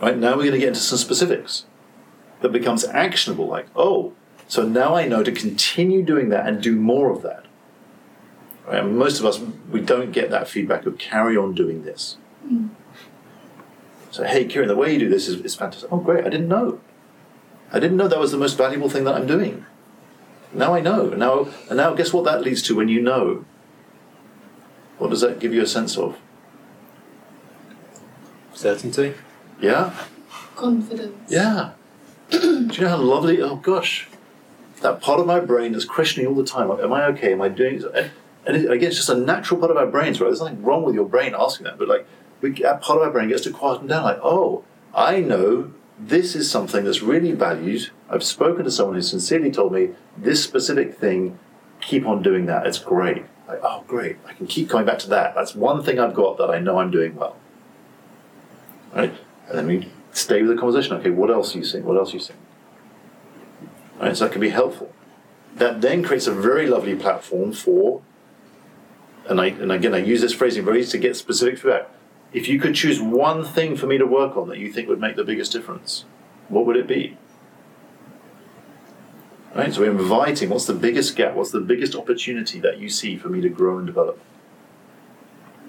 right 0.00 0.18
now 0.18 0.32
we're 0.32 0.42
going 0.42 0.52
to 0.52 0.58
get 0.58 0.68
into 0.68 0.80
some 0.80 0.98
specifics 0.98 1.64
that 2.42 2.50
becomes 2.50 2.84
actionable 2.84 3.46
like 3.46 3.66
oh 3.74 4.12
so 4.46 4.62
now 4.62 4.94
i 4.94 5.08
know 5.08 5.22
to 5.22 5.32
continue 5.32 6.02
doing 6.02 6.28
that 6.28 6.46
and 6.46 6.62
do 6.62 6.76
more 6.76 7.10
of 7.10 7.22
that? 7.22 7.46
And 8.72 8.96
most 8.96 9.20
of 9.20 9.26
us 9.26 9.40
we 9.70 9.80
don't 9.80 10.12
get 10.12 10.30
that 10.30 10.48
feedback 10.48 10.86
of 10.86 10.98
carry 10.98 11.36
on 11.36 11.54
doing 11.54 11.84
this 11.84 12.16
mm. 12.46 12.70
so 14.10 14.24
hey 14.24 14.46
ciaran 14.46 14.68
the 14.68 14.76
way 14.76 14.92
you 14.92 14.98
do 14.98 15.08
this 15.08 15.28
is, 15.28 15.40
is 15.40 15.54
fantastic 15.54 15.92
oh 15.92 15.98
great 15.98 16.24
i 16.24 16.28
didn't 16.28 16.48
know 16.48 16.80
i 17.72 17.78
didn't 17.78 17.96
know 17.96 18.08
that 18.08 18.18
was 18.18 18.32
the 18.32 18.38
most 18.38 18.56
valuable 18.56 18.88
thing 18.88 19.04
that 19.04 19.14
i'm 19.14 19.26
doing 19.26 19.66
now 20.54 20.74
I 20.74 20.80
know. 20.80 21.08
Now, 21.08 21.48
and 21.68 21.76
now, 21.76 21.94
guess 21.94 22.12
what 22.12 22.24
that 22.24 22.42
leads 22.42 22.62
to 22.62 22.76
when 22.76 22.88
you 22.88 23.00
know? 23.00 23.44
What 24.98 25.10
does 25.10 25.22
that 25.22 25.40
give 25.40 25.54
you 25.54 25.62
a 25.62 25.66
sense 25.66 25.96
of? 25.96 26.18
Certainty. 28.54 29.14
Yeah? 29.60 29.94
Confidence. 30.54 31.30
Yeah. 31.30 31.72
Do 32.30 32.38
you 32.38 32.80
know 32.82 32.88
how 32.88 32.96
lovely? 32.98 33.40
Oh 33.40 33.56
gosh, 33.56 34.08
that 34.80 35.00
part 35.00 35.20
of 35.20 35.26
my 35.26 35.40
brain 35.40 35.74
is 35.74 35.84
questioning 35.84 36.26
all 36.28 36.34
the 36.34 36.44
time. 36.44 36.70
Am 36.70 36.92
I 36.92 37.06
okay? 37.06 37.32
Am 37.32 37.40
I 37.40 37.48
doing? 37.48 37.82
And, 38.46 38.56
it, 38.56 38.70
again, 38.70 38.88
it's 38.88 38.96
just 38.96 39.08
a 39.08 39.16
natural 39.16 39.60
part 39.60 39.70
of 39.70 39.76
our 39.76 39.86
brains, 39.86 40.20
right? 40.20 40.28
There's 40.28 40.40
nothing 40.40 40.62
wrong 40.62 40.82
with 40.84 40.94
your 40.94 41.08
brain 41.08 41.34
asking 41.38 41.64
that, 41.64 41.78
but 41.78 41.88
like, 41.88 42.06
we, 42.40 42.50
that 42.62 42.82
part 42.82 42.98
of 42.98 43.06
our 43.06 43.10
brain 43.10 43.28
gets 43.28 43.42
to 43.42 43.50
quieten 43.50 43.86
down. 43.86 44.02
Like, 44.02 44.20
oh, 44.22 44.64
I 44.94 45.20
know 45.20 45.72
this 45.98 46.34
is 46.34 46.50
something 46.50 46.84
that's 46.84 47.02
really 47.02 47.32
valued. 47.32 47.90
I've 48.10 48.24
spoken 48.24 48.64
to 48.64 48.70
someone 48.70 48.96
who 48.96 49.02
sincerely 49.02 49.50
told 49.50 49.72
me 49.72 49.90
this 50.16 50.42
specific 50.42 50.96
thing. 50.96 51.38
Keep 51.80 52.06
on 52.06 52.22
doing 52.22 52.46
that. 52.46 52.66
It's 52.66 52.78
great. 52.78 53.24
Like, 53.46 53.60
oh, 53.62 53.84
great. 53.86 54.16
I 54.26 54.32
can 54.32 54.46
keep 54.46 54.68
coming 54.68 54.86
back 54.86 54.98
to 55.00 55.08
that. 55.10 55.34
That's 55.34 55.54
one 55.54 55.82
thing 55.82 55.98
I've 55.98 56.14
got 56.14 56.38
that 56.38 56.50
I 56.50 56.58
know 56.58 56.78
I'm 56.78 56.90
doing 56.90 57.14
well. 57.14 57.36
Right? 58.94 59.14
And 59.48 59.58
then 59.58 59.66
we 59.66 59.88
stay 60.12 60.42
with 60.42 60.50
the 60.50 60.56
conversation. 60.56 60.96
Okay, 60.96 61.10
what 61.10 61.30
else 61.30 61.54
are 61.54 61.58
you 61.58 61.64
seeing? 61.64 61.84
What 61.84 61.96
else 61.96 62.10
are 62.10 62.16
you 62.16 62.20
seeing? 62.20 62.38
Right, 64.00 64.16
so 64.16 64.24
that 64.24 64.32
can 64.32 64.40
be 64.40 64.50
helpful. 64.50 64.92
That 65.54 65.80
then 65.80 66.02
creates 66.02 66.26
a 66.26 66.32
very 66.32 66.66
lovely 66.66 66.94
platform 66.94 67.52
for, 67.52 68.02
and 69.28 69.40
I 69.40 69.46
and 69.46 69.72
again 69.72 69.94
I 69.94 69.98
use 69.98 70.20
this 70.20 70.32
phrasing 70.32 70.64
very 70.64 70.80
easy 70.80 70.92
to 70.92 70.98
get 70.98 71.16
specific 71.16 71.58
feedback. 71.58 71.88
If 72.32 72.48
you 72.48 72.58
could 72.58 72.74
choose 72.74 73.00
one 73.00 73.44
thing 73.44 73.76
for 73.76 73.86
me 73.86 73.98
to 73.98 74.06
work 74.06 74.36
on 74.36 74.48
that 74.48 74.58
you 74.58 74.72
think 74.72 74.88
would 74.88 75.00
make 75.00 75.16
the 75.16 75.24
biggest 75.24 75.52
difference, 75.52 76.04
what 76.48 76.64
would 76.66 76.76
it 76.76 76.86
be? 76.86 77.18
Right, 79.54 79.72
so 79.72 79.82
we're 79.82 79.90
inviting 79.90 80.48
what's 80.48 80.64
the 80.64 80.74
biggest 80.74 81.14
gap, 81.14 81.34
what's 81.34 81.50
the 81.50 81.60
biggest 81.60 81.94
opportunity 81.94 82.58
that 82.60 82.78
you 82.78 82.88
see 82.88 83.18
for 83.18 83.28
me 83.28 83.42
to 83.42 83.50
grow 83.50 83.76
and 83.76 83.86
develop? 83.86 84.18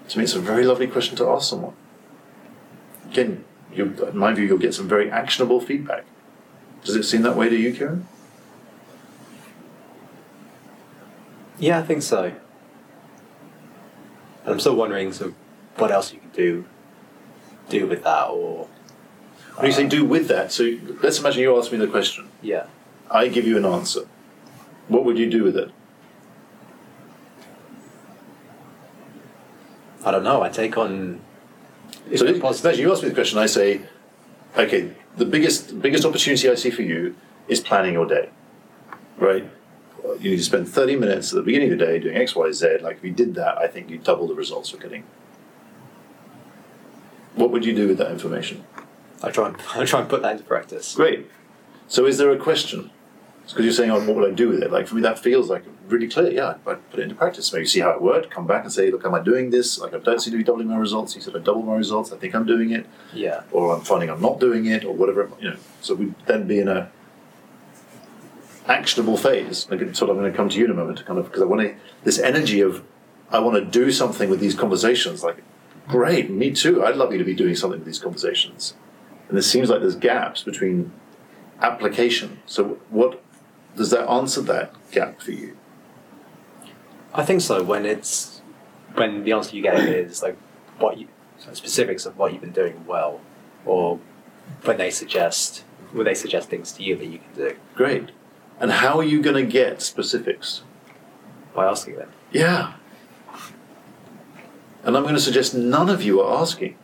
To 0.08 0.18
me, 0.18 0.24
it's 0.24 0.34
a 0.34 0.40
very 0.40 0.64
lovely 0.64 0.86
question 0.86 1.16
to 1.16 1.28
ask 1.28 1.50
someone. 1.50 1.74
Again, 3.10 3.44
you, 3.74 3.94
in 4.08 4.16
my 4.16 4.32
view, 4.32 4.46
you'll 4.46 4.58
get 4.58 4.74
some 4.74 4.88
very 4.88 5.10
actionable 5.10 5.60
feedback. 5.60 6.04
Does 6.82 6.96
it 6.96 7.02
seem 7.02 7.22
that 7.22 7.36
way 7.36 7.50
to 7.50 7.56
you, 7.56 7.74
Ciaran? 7.74 8.06
Yeah, 11.58 11.78
I 11.78 11.82
think 11.82 12.02
so. 12.02 12.32
And 14.44 14.52
I'm 14.52 14.60
still 14.60 14.76
wondering 14.76 15.08
of 15.08 15.34
what 15.76 15.90
else 15.90 16.12
you 16.12 16.20
could 16.20 16.32
do 16.32 16.64
do 17.70 17.86
with 17.86 18.04
that 18.04 18.28
or 18.28 18.68
When 19.56 19.66
you 19.66 19.72
say 19.72 19.86
do 19.86 20.04
with 20.04 20.28
that, 20.28 20.52
so 20.52 20.76
let's 21.02 21.18
imagine 21.18 21.40
you 21.42 21.56
ask 21.58 21.72
me 21.72 21.78
the 21.78 21.86
question. 21.86 22.28
yeah. 22.42 22.66
I 23.10 23.28
give 23.28 23.46
you 23.46 23.56
an 23.58 23.64
answer. 23.66 24.08
What 24.88 25.04
would 25.04 25.18
you 25.18 25.30
do 25.30 25.44
with 25.44 25.56
it? 25.56 25.70
I 30.04 30.10
don't 30.10 30.24
know, 30.24 30.42
I 30.42 30.48
take 30.48 30.76
on 30.76 31.20
So 32.16 32.26
imagine 32.26 32.80
you 32.80 32.92
ask 32.92 33.02
me 33.02 33.08
the 33.08 33.14
question. 33.14 33.38
I 33.38 33.46
say, 33.46 33.80
okay, 34.56 34.90
the 35.16 35.24
biggest 35.24 35.80
biggest 35.80 36.04
opportunity 36.04 36.50
I 36.50 36.54
see 36.54 36.70
for 36.70 36.82
you 36.82 37.14
is 37.48 37.60
planning 37.60 37.94
your 37.94 38.06
day, 38.06 38.28
right? 39.18 39.44
You 40.20 40.30
need 40.30 40.36
to 40.36 40.42
spend 40.42 40.68
30 40.68 40.96
minutes 40.96 41.32
at 41.32 41.36
the 41.36 41.42
beginning 41.42 41.72
of 41.72 41.78
the 41.78 41.84
day 41.84 41.98
doing 41.98 42.16
X, 42.16 42.34
Y, 42.36 42.52
Z. 42.52 42.78
Like 42.82 42.98
if 42.98 43.04
you 43.04 43.10
did 43.12 43.34
that, 43.36 43.58
I 43.58 43.66
think 43.68 43.90
you'd 43.90 44.04
double 44.04 44.26
the 44.28 44.34
results 44.34 44.72
you're 44.72 44.80
getting. 44.80 45.04
What 47.34 47.50
would 47.50 47.64
you 47.64 47.74
do 47.74 47.88
with 47.88 47.98
that 47.98 48.10
information? 48.10 48.64
I 49.22 49.30
try 49.30 49.48
and 49.48 49.56
I 49.74 49.84
try 49.84 50.00
and 50.00 50.08
put 50.08 50.22
that 50.22 50.32
into 50.32 50.44
practice. 50.44 50.94
Great. 50.94 51.30
So 51.88 52.06
is 52.06 52.18
there 52.18 52.30
a 52.30 52.38
question? 52.38 52.90
Because 53.46 53.64
you're 53.64 53.74
saying, 53.74 53.90
oh, 53.90 53.98
what 54.06 54.16
would 54.16 54.30
I 54.32 54.34
do 54.34 54.48
with 54.48 54.62
it? 54.62 54.72
Like 54.72 54.86
for 54.86 54.94
me, 54.94 55.02
that 55.02 55.18
feels 55.18 55.50
like 55.50 55.64
really 55.88 56.08
clear. 56.08 56.30
Yeah, 56.30 56.54
I'd 56.66 56.90
put 56.90 56.98
it 56.98 57.02
into 57.02 57.14
practice. 57.14 57.52
Maybe 57.52 57.66
see 57.66 57.80
how 57.80 57.90
it 57.90 58.00
worked. 58.00 58.30
Come 58.30 58.46
back 58.46 58.64
and 58.64 58.72
say, 58.72 58.90
look, 58.90 59.04
am 59.04 59.14
I 59.14 59.20
doing 59.20 59.50
this? 59.50 59.78
Like 59.78 59.92
I 59.92 59.98
don't 59.98 60.18
seem 60.20 60.30
to 60.32 60.38
be 60.38 60.44
doubling 60.44 60.68
my 60.68 60.78
results. 60.78 61.12
He 61.14 61.20
said 61.20 61.36
I 61.36 61.40
double 61.40 61.62
my 61.62 61.74
results. 61.76 62.10
I 62.12 62.16
think 62.16 62.34
I'm 62.34 62.46
doing 62.46 62.70
it, 62.70 62.86
Yeah. 63.12 63.42
or 63.52 63.74
I'm 63.74 63.82
finding 63.82 64.08
I'm 64.08 64.22
not 64.22 64.40
doing 64.40 64.64
it, 64.66 64.84
or 64.84 64.94
whatever. 64.94 65.30
You 65.40 65.50
know. 65.50 65.56
So 65.82 65.94
we'd 65.94 66.14
then 66.26 66.46
be 66.46 66.58
in 66.58 66.68
a 66.68 66.90
actionable 68.66 69.16
phase. 69.16 69.68
Like 69.70 69.80
it's 69.80 69.98
sort 69.98 70.10
of 70.10 70.16
I'm 70.16 70.22
going 70.22 70.32
to 70.32 70.36
come 70.36 70.48
to 70.48 70.58
you 70.58 70.64
in 70.64 70.70
a 70.70 70.74
moment 70.74 70.98
to 70.98 71.04
kind 71.04 71.18
of 71.18 71.26
because 71.26 71.42
I 71.42 71.46
want 71.46 71.62
to 71.62 71.74
this 72.02 72.18
energy 72.18 72.60
of 72.60 72.82
I 73.30 73.38
want 73.40 73.56
to 73.56 73.64
do 73.64 73.90
something 73.90 74.30
with 74.30 74.40
these 74.40 74.54
conversations. 74.54 75.22
Like, 75.22 75.42
great, 75.88 76.30
me 76.30 76.52
too. 76.52 76.84
I'd 76.84 76.96
love 76.96 77.12
you 77.12 77.18
to 77.18 77.24
be 77.24 77.34
doing 77.34 77.56
something 77.56 77.80
with 77.80 77.86
these 77.86 77.98
conversations. 77.98 78.74
And 79.28 79.38
it 79.38 79.42
seems 79.42 79.70
like 79.70 79.80
there's 79.80 79.96
gaps 79.96 80.42
between 80.42 80.92
application. 81.60 82.40
So 82.46 82.78
what 82.90 83.22
does 83.76 83.90
that 83.90 84.08
answer 84.08 84.40
that 84.42 84.74
gap 84.92 85.20
for 85.20 85.32
you? 85.32 85.56
I 87.12 87.24
think 87.24 87.40
so. 87.40 87.62
When 87.62 87.86
it's 87.86 88.42
when 88.94 89.24
the 89.24 89.32
answer 89.32 89.56
you 89.56 89.62
get 89.62 89.80
is 89.80 90.22
like 90.22 90.36
what 90.78 90.98
you 90.98 91.08
specifics 91.52 92.06
of 92.06 92.16
what 92.16 92.32
you've 92.32 92.40
been 92.40 92.52
doing 92.52 92.84
well, 92.86 93.20
or 93.66 93.98
when 94.64 94.78
they 94.78 94.90
suggest 94.90 95.64
when 95.92 96.04
they 96.04 96.14
suggest 96.14 96.48
things 96.48 96.72
to 96.72 96.82
you 96.82 96.96
that 96.96 97.06
you 97.06 97.18
can 97.18 97.34
do 97.34 97.56
Great. 97.74 98.10
And 98.60 98.70
how 98.70 98.98
are 98.98 99.04
you 99.04 99.20
going 99.20 99.44
to 99.44 99.50
get 99.50 99.82
specifics? 99.82 100.62
by 101.54 101.66
asking 101.66 101.96
them. 101.96 102.10
Yeah. 102.32 102.74
And 104.82 104.96
I'm 104.96 105.02
going 105.04 105.14
to 105.14 105.20
suggest 105.20 105.54
none 105.54 105.88
of 105.88 106.02
you 106.02 106.20
are 106.20 106.42
asking. 106.42 106.76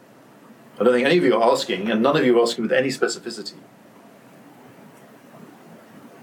I 0.78 0.84
don't 0.84 0.94
think 0.94 1.06
any 1.06 1.18
of 1.18 1.24
you 1.24 1.36
are 1.36 1.52
asking, 1.52 1.90
and 1.90 2.02
none 2.02 2.16
of 2.16 2.24
you 2.24 2.38
are 2.38 2.42
asking 2.42 2.62
with 2.62 2.72
any 2.72 2.88
specificity. 2.88 3.58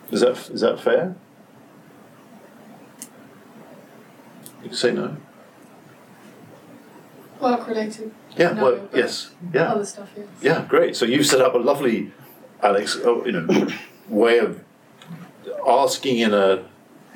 Is 0.10 0.22
that 0.22 0.50
is 0.50 0.62
that 0.62 0.80
fair? 0.80 1.16
You 4.64 4.70
can 4.70 4.74
say 4.74 4.92
no. 4.92 5.18
Work 7.40 7.68
related. 7.68 8.12
Yeah. 8.36 8.54
No, 8.54 8.64
well, 8.64 8.90
yes. 8.96 9.32
Yeah. 9.54 9.74
Other 9.74 9.86
stuff, 9.86 10.10
yes. 10.18 10.28
Yeah. 10.42 10.66
Great. 10.68 10.96
So 10.96 11.06
you've 11.06 11.28
set 11.28 11.42
up 11.42 11.54
a 11.54 11.60
lovely, 11.60 12.12
Alex, 12.64 12.98
oh, 13.04 13.24
you 13.26 13.34
know, 13.34 13.68
way 14.08 14.40
of 14.40 14.64
asking 15.66 16.20
in 16.20 16.34
a 16.34 16.66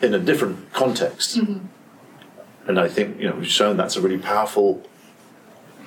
in 0.02 0.14
a 0.14 0.20
different 0.20 0.72
context. 0.74 1.38
Mhm. 1.38 1.62
And 2.68 2.80
I 2.80 2.88
think 2.88 3.20
you 3.20 3.30
know 3.30 3.36
we've 3.36 3.48
shown 3.48 3.78
that's 3.78 3.96
a 3.96 4.02
really 4.02 4.18
powerful 4.18 4.82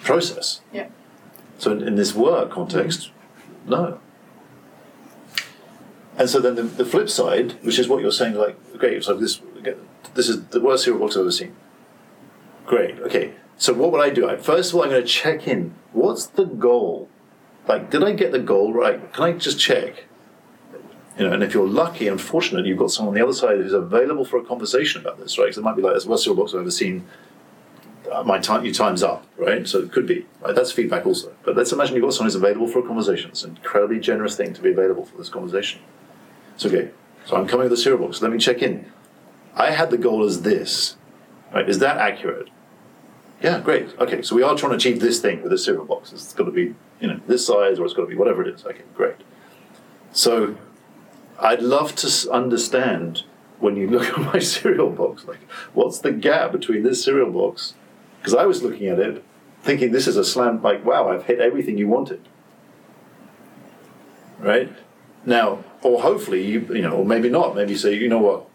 process. 0.03 0.61
Yeah. 0.73 0.89
So 1.59 1.73
in, 1.73 1.87
in 1.87 1.95
this 1.97 2.15
work 2.15 2.51
context, 2.51 3.11
no. 3.67 4.01
And 6.17 6.31
so 6.31 6.39
then 6.41 6.55
the, 6.55 6.63
the 6.63 6.85
flip 6.85 7.11
side, 7.11 7.53
which 7.65 7.79
is 7.79 7.89
what 7.89 8.01
you're 8.01 8.13
saying, 8.13 8.35
like, 8.35 8.57
great, 8.79 9.03
so 9.03 9.17
this 9.17 9.41
this 10.15 10.29
is 10.29 10.45
the 10.47 10.61
worst 10.61 10.85
cereal 10.85 11.01
box 11.01 11.17
I've 11.17 11.23
ever 11.23 11.33
seen. 11.33 11.57
Great, 12.67 13.01
okay. 13.01 13.35
So 13.57 13.73
what 13.73 13.91
would 13.93 14.01
I 14.01 14.11
do? 14.11 14.29
I, 14.29 14.37
first 14.37 14.71
of 14.71 14.77
all, 14.77 14.85
I'm 14.85 14.91
going 14.91 15.03
to 15.03 15.09
check 15.09 15.49
in. 15.49 15.75
What's 15.93 16.27
the 16.27 16.45
goal? 16.45 17.09
Like, 17.67 17.91
did 17.91 18.05
I 18.05 18.13
get 18.13 18.31
the 18.33 18.39
goal 18.39 18.73
right? 18.73 19.13
Can 19.13 19.25
I 19.25 19.33
just 19.33 19.59
check? 19.59 20.05
You 21.19 21.27
know, 21.27 21.33
and 21.33 21.43
if 21.43 21.55
you're 21.55 21.69
lucky 21.69 22.09
and 22.09 22.21
fortunate, 22.21 22.67
you've 22.67 22.79
got 22.79 22.91
someone 22.91 23.13
on 23.13 23.15
the 23.15 23.25
other 23.25 23.35
side 23.35 23.59
who's 23.59 23.73
available 23.73 24.25
for 24.25 24.39
a 24.39 24.45
conversation 24.45 25.01
about 25.01 25.19
this, 25.19 25.39
right? 25.39 25.45
Because 25.45 25.59
it 25.59 25.63
might 25.63 25.77
be 25.77 25.83
like, 25.83 25.93
that's 25.93 26.05
the 26.05 26.11
worst 26.11 26.27
box 26.27 26.55
I've 26.55 26.61
ever 26.61 26.71
seen. 26.71 27.07
Uh, 28.11 28.23
my 28.25 28.39
time, 28.39 28.65
your 28.65 28.75
time's 28.75 29.03
up, 29.03 29.25
right? 29.37 29.67
So 29.67 29.79
it 29.79 29.93
could 29.93 30.07
be. 30.07 30.27
Right? 30.41 30.55
That's 30.55 30.73
feedback 30.73 31.07
also. 31.07 31.33
But 31.45 31.57
let's 31.57 31.73
imagine 31.73 31.95
you've 31.95 32.05
got 32.05 32.15
someone 32.15 32.27
who's 32.27 32.35
available 32.35 32.67
for 32.67 32.81
a 32.81 32.83
conversation. 32.83 33.31
It's 33.31 33.45
an 33.45 33.57
incredibly 33.57 34.01
generous 34.01 34.37
thing 34.37 34.53
to 34.55 34.61
be 34.61 34.71
available 34.71 35.05
for 35.05 35.17
this 35.17 35.29
conversation. 35.29 35.81
It's 36.57 36.67
okay. 36.67 36.91
So 37.27 37.37
I'm 37.37 37.47
coming 37.47 37.65
with 37.65 37.73
a 37.73 37.81
cereal 37.81 38.05
box. 38.05 38.21
Let 38.21 38.33
me 38.33 38.39
check 38.39 38.61
in. 38.61 38.91
I 39.55 39.71
had 39.71 39.91
the 39.91 39.99
goal 39.99 40.25
as 40.25 40.43
this. 40.43 40.97
Right? 41.53 41.69
Is 41.69 41.79
that 41.79 41.99
accurate? 41.99 42.49
Yeah, 43.41 43.61
great. 43.61 43.89
Okay, 43.99 44.23
so 44.23 44.35
we 44.35 44.43
are 44.43 44.57
trying 44.57 44.71
to 44.71 44.77
achieve 44.77 45.01
this 45.01 45.21
thing 45.21 45.43
with 45.43 45.51
this 45.51 45.65
cereal 45.65 45.85
box. 45.85 46.13
It's 46.13 46.33
got 46.33 46.45
to 46.45 46.51
be, 46.51 46.75
you 47.01 47.09
know, 47.09 47.21
this 47.27 47.47
size 47.47 47.79
or 47.79 47.85
it's 47.85 47.95
got 47.95 48.03
to 48.03 48.09
be 48.09 48.17
whatever 48.17 48.43
it 48.43 48.49
is. 48.49 48.65
Okay, 48.65 48.83
great. 48.97 49.17
So 50.13 50.57
I'd 51.41 51.63
love 51.63 51.95
to 51.97 52.31
understand 52.31 53.25
when 53.59 53.77
you 53.77 53.89
look 53.89 54.09
at 54.19 54.19
my 54.19 54.39
cereal 54.39 54.91
box, 54.91 55.25
like, 55.25 55.43
what's 55.73 55.99
the 55.99 56.13
gap 56.13 56.53
between 56.53 56.83
this 56.83 57.05
cereal 57.05 57.31
box? 57.31 57.75
Because 58.19 58.35
I 58.35 58.47
was 58.47 58.63
looking 58.63 58.89
at 58.89 58.99
it 58.99 59.25
thinking 59.65 59.93
this 59.93 60.07
is 60.07 60.17
a 60.17 60.25
slam, 60.25 60.63
like, 60.63 60.85
wow, 60.85 61.11
I've 61.11 61.25
hit 61.25 61.41
everything 61.41 61.79
you 61.79 61.89
wanted. 61.89 62.21
Right? 64.39 64.71
Now, 65.25 65.65
or 65.83 66.03
hopefully, 66.03 66.47
you, 66.47 66.61
you 66.71 66.83
know, 66.83 66.97
or 66.97 67.05
maybe 67.07 67.31
not. 67.31 67.57
Maybe 67.57 67.75
say, 67.75 67.95
you 67.95 68.09
know 68.09 68.19
what? 68.19 68.47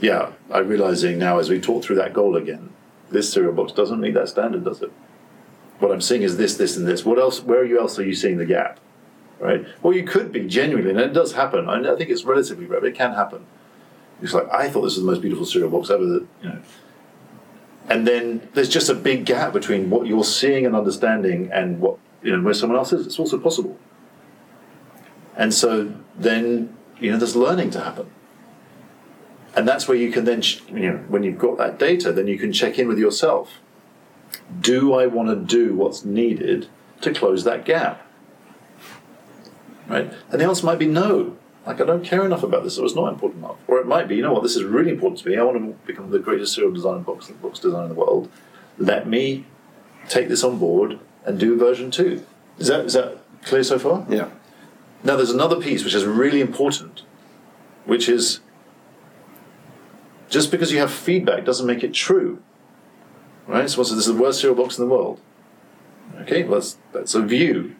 Yeah, 0.00 0.32
I'm 0.50 0.66
realizing 0.66 1.18
now 1.18 1.38
as 1.38 1.48
we 1.48 1.60
talk 1.60 1.84
through 1.84 1.96
that 1.96 2.12
goal 2.12 2.34
again, 2.34 2.70
this 3.10 3.32
cereal 3.32 3.52
box 3.52 3.72
doesn't 3.72 4.00
meet 4.00 4.14
that 4.14 4.28
standard, 4.28 4.64
does 4.64 4.82
it? 4.82 4.92
What 5.78 5.92
I'm 5.92 6.00
seeing 6.00 6.22
is 6.22 6.36
this, 6.36 6.56
this, 6.56 6.76
and 6.76 6.86
this. 6.86 7.04
What 7.04 7.18
else? 7.18 7.42
Where 7.42 7.64
else 7.78 7.98
are 7.98 8.04
you 8.04 8.14
seeing 8.14 8.38
the 8.38 8.46
gap? 8.46 8.80
Right? 9.40 9.66
Well, 9.82 9.94
you 9.94 10.04
could 10.04 10.32
be 10.32 10.46
genuinely, 10.46 10.90
and 10.90 11.00
it 11.00 11.12
does 11.12 11.32
happen. 11.32 11.68
I, 11.68 11.80
I 11.80 11.96
think 11.96 12.10
it's 12.10 12.24
relatively 12.24 12.66
rare, 12.66 12.80
but 12.80 12.88
it 12.88 12.94
can 12.94 13.14
happen. 13.14 13.46
It's 14.22 14.34
like 14.34 14.52
I 14.52 14.68
thought 14.68 14.82
this 14.82 14.96
was 14.96 15.04
the 15.04 15.10
most 15.10 15.22
beautiful 15.22 15.46
cereal 15.46 15.70
box 15.70 15.88
ever. 15.88 16.04
That 16.04 16.26
you 16.42 16.48
know, 16.50 16.62
and 17.88 18.06
then 18.06 18.48
there's 18.52 18.68
just 18.68 18.90
a 18.90 18.94
big 18.94 19.24
gap 19.24 19.52
between 19.52 19.88
what 19.88 20.06
you're 20.06 20.24
seeing 20.24 20.66
and 20.66 20.76
understanding 20.76 21.50
and 21.52 21.80
what 21.80 21.98
you 22.22 22.36
know 22.36 22.42
where 22.42 22.54
someone 22.54 22.78
else 22.78 22.92
is. 22.92 23.06
It's 23.06 23.18
also 23.18 23.38
possible. 23.38 23.78
And 25.36 25.54
so 25.54 25.94
then 26.16 26.76
you 27.00 27.10
know 27.10 27.16
there's 27.16 27.34
learning 27.34 27.70
to 27.70 27.80
happen 27.80 28.10
and 29.54 29.66
that's 29.66 29.88
where 29.88 29.96
you 29.96 30.12
can 30.12 30.24
then 30.24 30.42
you 30.68 30.90
know 30.90 30.96
when 31.08 31.22
you've 31.22 31.38
got 31.38 31.56
that 31.58 31.78
data 31.78 32.12
then 32.12 32.26
you 32.26 32.38
can 32.38 32.52
check 32.52 32.78
in 32.78 32.86
with 32.86 32.98
yourself 32.98 33.58
do 34.60 34.92
i 34.92 35.06
want 35.06 35.28
to 35.28 35.36
do 35.36 35.74
what's 35.74 36.04
needed 36.04 36.68
to 37.00 37.12
close 37.12 37.44
that 37.44 37.64
gap 37.64 38.06
right 39.90 40.12
and 40.30 40.40
the 40.40 40.44
answer 40.44 40.64
might 40.64 40.78
be 40.78 40.86
no 40.86 41.36
like 41.66 41.80
i 41.80 41.84
don't 41.84 42.04
care 42.04 42.24
enough 42.24 42.42
about 42.42 42.62
this 42.64 42.78
or 42.78 42.84
it's 42.86 42.94
not 42.94 43.12
important 43.12 43.44
enough 43.44 43.56
or 43.68 43.78
it 43.78 43.86
might 43.86 44.06
be 44.08 44.16
you 44.16 44.22
know 44.22 44.32
what 44.32 44.42
this 44.42 44.56
is 44.56 44.64
really 44.64 44.90
important 44.90 45.18
to 45.20 45.28
me 45.28 45.36
i 45.36 45.42
want 45.42 45.56
to 45.58 45.66
become 45.86 46.10
the 46.10 46.18
greatest 46.18 46.54
cereal 46.54 46.72
designer 46.72 47.00
box 47.00 47.28
box 47.42 47.58
designer 47.58 47.84
in 47.84 47.88
the 47.90 48.00
world 48.04 48.30
let 48.78 49.06
me 49.06 49.44
take 50.08 50.28
this 50.28 50.42
on 50.42 50.58
board 50.58 50.98
and 51.24 51.38
do 51.38 51.56
version 51.58 51.90
two 51.90 52.24
is 52.58 52.68
that 52.68 52.84
is 52.86 52.94
that 52.94 53.18
clear 53.44 53.62
so 53.62 53.78
far 53.78 54.06
Yeah. 54.08 54.28
now, 55.02 55.16
there's 55.16 55.30
another 55.30 55.58
piece 55.60 55.82
which 55.84 55.94
is 55.94 56.04
really 56.04 56.40
important, 56.42 57.02
which 57.86 58.06
is 58.06 58.40
just 60.28 60.50
because 60.50 60.70
you 60.72 60.78
have 60.78 60.92
feedback 60.92 61.44
doesn't 61.44 61.66
make 61.66 61.82
it 61.82 61.94
true. 61.94 62.42
Right? 63.46 63.68
So, 63.68 63.82
this 63.82 63.92
is 63.92 64.06
the 64.06 64.14
worst 64.14 64.40
cereal 64.40 64.56
box 64.62 64.78
in 64.78 64.86
the 64.86 64.90
world. 64.94 65.20
Okay, 66.20 66.42
well, 66.44 66.60
that's, 66.60 66.76
that's 66.92 67.14
a 67.14 67.22
view. 67.22 67.74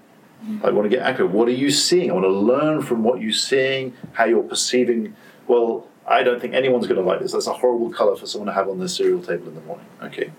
I 0.63 0.71
want 0.71 0.91
to 0.91 0.97
get 0.97 1.05
accurate. 1.05 1.31
What 1.31 1.49
are 1.49 1.53
you 1.53 1.71
seeing? 1.71 2.11
I 2.11 2.15
want 2.15 2.25
to 2.25 2.31
learn 2.31 2.83
from 2.83 3.03
what 3.03 3.21
you're 3.21 3.33
seeing, 3.33 3.95
how 4.13 4.25
you're 4.25 4.43
perceiving. 4.43 5.15
Well, 5.47 5.87
I 6.07 6.23
don't 6.23 6.41
think 6.41 6.55
anyone's 6.55 6.87
going 6.87 7.01
to 7.01 7.07
like 7.07 7.21
this. 7.21 7.33
That's 7.33 7.47
a 7.47 7.53
horrible 7.53 7.91
color 7.91 8.17
for 8.17 8.27
someone 8.27 8.47
to 8.47 8.55
have 8.55 8.69
on 8.69 8.79
their 8.79 8.89
cereal 8.89 9.23
table 9.23 9.49
in 9.49 9.55
the 9.55 9.61
morning. 9.61 9.87
Okay. 10.03 10.33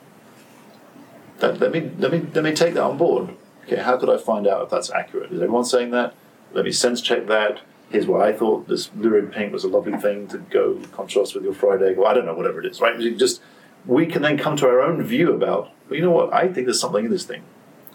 That, 1.40 1.60
let 1.60 1.72
me 1.72 1.92
let 1.98 2.12
me 2.12 2.26
let 2.34 2.44
me 2.44 2.54
take 2.54 2.74
that 2.76 2.84
on 2.84 2.98
board. 2.98 3.36
Okay, 3.66 3.78
how 3.78 3.98
could 3.98 4.10
I 4.10 4.18
find 4.18 4.48
out 4.48 4.64
if 4.64 4.70
that's 4.70 4.92
accurate? 4.92 5.32
Is 5.32 5.42
everyone 5.42 5.66
saying 5.66 5.92
that? 5.92 6.14
Let 6.54 6.66
me 6.66 6.72
sense 6.72 7.02
check 7.02 7.28
that. 7.28 7.62
Here's 7.90 8.08
what 8.08 8.22
I 8.22 8.34
thought. 8.34 8.68
This 8.68 8.90
lurid 8.96 9.32
pink 9.32 9.52
was 9.54 9.64
a 9.64 9.68
lovely 9.68 9.98
thing 9.98 10.28
to 10.30 10.38
go 10.38 10.76
contrast 10.92 11.36
with 11.36 11.44
your 11.44 11.54
fried 11.54 11.82
egg. 11.82 11.98
Well, 11.98 12.08
I 12.08 12.14
don't 12.14 12.26
know, 12.26 12.34
whatever 12.34 12.60
it 12.60 12.66
is, 12.66 12.80
right? 12.82 12.98
We 12.98 13.16
just 13.16 13.42
we 13.86 14.06
can 14.06 14.22
then 14.22 14.38
come 14.38 14.56
to 14.58 14.68
our 14.68 14.82
own 14.82 15.02
view 15.04 15.34
about. 15.34 15.72
Well, 15.90 15.98
you 15.98 16.06
know 16.06 16.12
what? 16.12 16.34
I 16.34 16.48
think 16.48 16.68
there's 16.68 16.80
something 16.80 17.06
in 17.06 17.12
this 17.12 17.26
thing. 17.26 17.44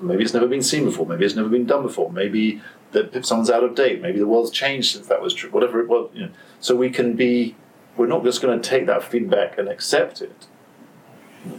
Maybe 0.00 0.22
it's 0.22 0.34
never 0.34 0.46
been 0.46 0.62
seen 0.62 0.84
before. 0.84 1.06
Maybe 1.06 1.24
it's 1.24 1.34
never 1.34 1.48
been 1.48 1.66
done 1.66 1.82
before. 1.82 2.12
Maybe 2.12 2.60
that 2.92 3.24
someone's 3.24 3.50
out 3.50 3.64
of 3.64 3.74
date. 3.74 4.00
Maybe 4.00 4.18
the 4.18 4.26
world's 4.26 4.50
changed 4.50 4.92
since 4.92 5.06
that 5.06 5.22
was 5.22 5.34
true. 5.34 5.50
Whatever 5.50 5.80
it 5.80 5.88
was, 5.88 6.10
you 6.14 6.26
know. 6.26 6.32
So 6.60 6.76
we 6.76 6.90
can 6.90 7.14
be. 7.14 7.56
We're 7.96 8.06
not 8.06 8.24
just 8.24 8.42
going 8.42 8.60
to 8.60 8.68
take 8.68 8.86
that 8.86 9.02
feedback 9.02 9.56
and 9.56 9.68
accept 9.68 10.20
it. 10.20 10.46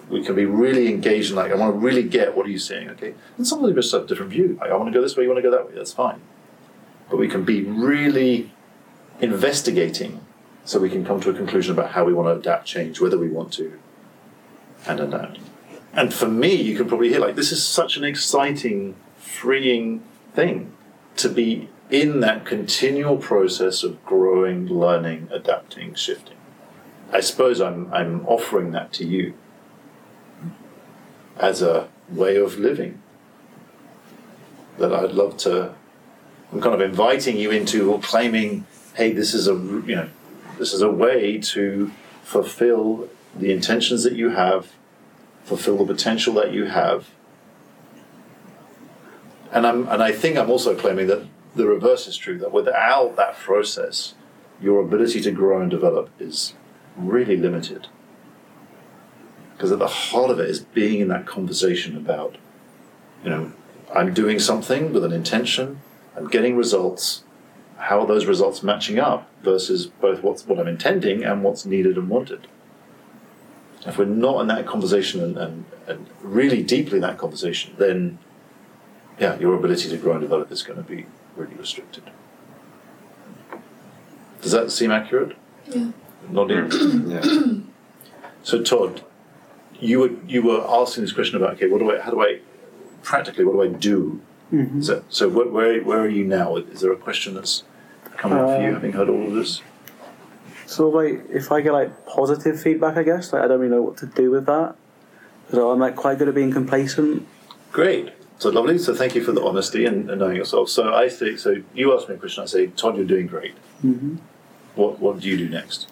We 0.07 0.23
can 0.23 0.35
be 0.35 0.45
really 0.45 0.87
engaged 0.87 1.29
and 1.29 1.37
like, 1.37 1.51
I 1.51 1.55
want 1.55 1.73
to 1.73 1.79
really 1.79 2.03
get 2.03 2.35
what 2.35 2.45
are 2.45 2.49
you 2.49 2.59
saying, 2.59 2.89
okay? 2.89 3.15
And 3.37 3.47
some 3.47 3.59
of 3.59 3.65
them 3.65 3.75
just 3.75 3.91
have 3.91 4.03
a 4.03 4.07
different 4.07 4.31
view. 4.31 4.57
Like, 4.59 4.69
I 4.69 4.75
want 4.75 4.91
to 4.91 4.93
go 4.93 5.01
this 5.01 5.17
way, 5.17 5.23
you 5.23 5.29
want 5.29 5.39
to 5.39 5.41
go 5.41 5.49
that 5.49 5.67
way. 5.67 5.73
That's 5.73 5.93
fine. 5.93 6.21
But 7.09 7.17
we 7.17 7.27
can 7.27 7.43
be 7.43 7.63
really 7.63 8.51
investigating 9.19 10.21
so 10.63 10.79
we 10.79 10.89
can 10.89 11.05
come 11.05 11.21
to 11.21 11.29
a 11.29 11.33
conclusion 11.33 11.73
about 11.73 11.91
how 11.91 12.03
we 12.03 12.13
want 12.13 12.27
to 12.27 12.39
adapt, 12.39 12.67
change, 12.67 12.99
whether 12.99 13.17
we 13.17 13.29
want 13.29 13.53
to, 13.53 13.79
and 14.85 14.99
adapt. 14.99 15.39
And 15.97 16.13
for 16.13 16.27
me, 16.27 16.53
you 16.53 16.77
can 16.77 16.87
probably 16.87 17.09
hear 17.09 17.19
like 17.19 17.35
this 17.35 17.51
is 17.51 17.65
such 17.65 17.97
an 17.97 18.03
exciting, 18.03 18.95
freeing 19.17 20.03
thing 20.35 20.71
to 21.15 21.27
be 21.27 21.69
in 21.89 22.19
that 22.19 22.45
continual 22.45 23.17
process 23.17 23.81
of 23.81 24.05
growing, 24.05 24.67
learning, 24.67 25.27
adapting, 25.31 25.95
shifting. 25.95 26.37
I 27.11 27.21
suppose 27.21 27.59
I'm 27.59 27.91
I'm 27.91 28.27
offering 28.27 28.71
that 28.71 28.93
to 28.93 29.05
you 29.05 29.33
as 31.39 31.63
a 31.63 31.89
way 32.09 32.35
of 32.35 32.59
living 32.59 33.01
that 34.77 34.93
I'd 34.93 35.13
love 35.13 35.37
to. 35.37 35.73
I'm 36.53 36.61
kind 36.61 36.75
of 36.75 36.81
inviting 36.81 37.37
you 37.37 37.49
into 37.49 37.91
or 37.91 37.99
claiming, 37.99 38.67
hey, 38.93 39.13
this 39.13 39.33
is 39.33 39.47
a 39.47 39.53
you 39.53 39.95
know, 39.95 40.09
this 40.59 40.73
is 40.73 40.81
a 40.83 40.91
way 40.91 41.39
to 41.39 41.91
fulfill 42.21 43.09
the 43.35 43.51
intentions 43.51 44.03
that 44.03 44.13
you 44.13 44.29
have, 44.29 44.73
fulfill 45.47 45.77
the 45.77 45.93
potential 45.93 46.33
that 46.33 46.51
you 46.51 46.65
have. 46.65 47.09
And 49.51 49.65
I'm 49.65 49.87
and 49.87 50.03
I 50.03 50.11
think 50.11 50.37
I'm 50.37 50.49
also 50.49 50.75
claiming 50.75 51.07
that 51.07 51.25
the 51.55 51.65
reverse 51.65 52.05
is 52.05 52.17
true, 52.17 52.37
that 52.39 52.51
without 52.51 53.15
that 53.15 53.37
process, 53.37 54.13
your 54.61 54.81
ability 54.81 55.21
to 55.21 55.31
grow 55.31 55.61
and 55.61 55.71
develop 55.71 56.09
is 56.19 56.53
really 56.97 57.37
limited. 57.37 57.87
Because 59.53 59.71
at 59.71 59.79
the 59.79 59.87
heart 59.87 60.29
of 60.29 60.39
it 60.39 60.49
is 60.49 60.59
being 60.59 60.99
in 60.99 61.07
that 61.07 61.25
conversation 61.25 61.95
about, 61.95 62.37
you 63.23 63.29
know, 63.29 63.53
I'm 63.95 64.13
doing 64.13 64.37
something 64.37 64.93
with 64.93 65.03
an 65.05 65.13
intention, 65.13 65.81
I'm 66.15 66.27
getting 66.27 66.57
results, 66.57 67.23
how 67.77 68.01
are 68.01 68.05
those 68.05 68.25
results 68.25 68.61
matching 68.61 68.99
up 68.99 69.31
versus 69.41 69.87
both 69.87 70.21
what's, 70.21 70.45
what 70.45 70.59
I'm 70.59 70.67
intending 70.67 71.23
and 71.23 71.41
what's 71.41 71.65
needed 71.65 71.97
and 71.97 72.09
wanted. 72.09 72.47
If 73.85 73.97
we're 73.97 74.05
not 74.05 74.41
in 74.41 74.47
that 74.47 74.65
conversation 74.65 75.23
and, 75.23 75.37
and, 75.37 75.65
and 75.87 76.07
really 76.21 76.61
deeply 76.63 76.95
in 76.97 77.01
that 77.01 77.17
conversation, 77.17 77.73
then 77.77 78.17
yeah, 79.19 79.37
your 79.39 79.55
ability 79.55 79.89
to 79.89 79.97
grow 79.97 80.13
and 80.13 80.21
develop 80.21 80.51
is 80.51 80.63
going 80.63 80.77
to 80.77 80.83
be 80.83 81.05
really 81.35 81.55
restricted. 81.55 82.03
Does 84.41 84.51
that 84.51 84.71
seem 84.71 84.91
accurate? 84.91 85.35
Yeah. 85.67 85.91
Nodding. 86.29 86.69
Yeah. 87.07 87.53
So 88.43 88.61
Todd, 88.61 89.03
you 89.79 89.99
were 89.99 90.11
you 90.25 90.41
were 90.41 90.63
asking 90.67 91.03
this 91.03 91.11
question 91.11 91.35
about 91.35 91.55
okay, 91.55 91.67
what 91.67 91.79
do 91.79 91.91
I 91.91 91.99
how 91.99 92.11
do 92.11 92.21
I 92.21 92.39
practically 93.03 93.43
what 93.43 93.53
do 93.53 93.61
I 93.63 93.67
do? 93.67 94.21
Mhm. 94.53 94.83
So 94.83 95.03
so 95.09 95.27
where, 95.27 95.47
where 95.47 95.83
where 95.83 95.99
are 95.99 96.07
you 96.09 96.23
now? 96.23 96.55
Is 96.55 96.79
there 96.81 96.91
a 96.93 96.95
question 96.97 97.33
that's 97.33 97.63
coming 98.15 98.37
up 98.37 98.47
for 98.47 98.61
you 98.61 98.69
Uh, 98.69 98.73
having 98.73 98.93
heard 98.93 99.09
all 99.09 99.27
of 99.27 99.33
this? 99.33 99.61
So 100.67 100.89
like, 100.89 101.25
if 101.29 101.51
I 101.51 101.61
get 101.61 101.71
like 101.71 102.05
positive 102.05 102.61
feedback, 102.61 102.97
I 102.97 103.03
guess 103.03 103.33
like 103.33 103.41
I 103.41 103.47
don't 103.47 103.59
really 103.59 103.73
know 103.73 103.81
what 103.81 103.97
to 103.97 104.05
do 104.05 104.29
with 104.29 104.45
that. 104.45 104.75
So 105.49 105.71
I'm 105.71 105.79
like 105.79 105.95
quite 105.95 106.19
good 106.19 106.27
at 106.27 106.35
being 106.35 106.51
complacent. 106.51 107.25
Great. 107.71 108.11
So 108.37 108.49
lovely. 108.49 108.77
So 108.77 108.93
thank 108.93 109.15
you 109.15 109.23
for 109.23 109.31
the 109.31 109.41
honesty 109.43 109.85
and, 109.85 110.09
and 110.11 110.19
knowing 110.19 110.35
yourself. 110.35 110.69
So 110.69 110.93
I 110.93 111.09
think 111.09 111.39
so. 111.39 111.63
You 111.73 111.95
asked 111.97 112.09
me 112.09 112.15
a 112.15 112.17
question. 112.17 112.43
I 112.43 112.47
say, 112.47 112.67
Todd, 112.67 112.97
you're 112.97 113.05
doing 113.05 113.27
great. 113.27 113.53
hmm 113.81 114.17
What 114.75 114.99
what 114.99 115.19
do 115.21 115.27
you 115.29 115.37
do 115.37 115.49
next? 115.49 115.87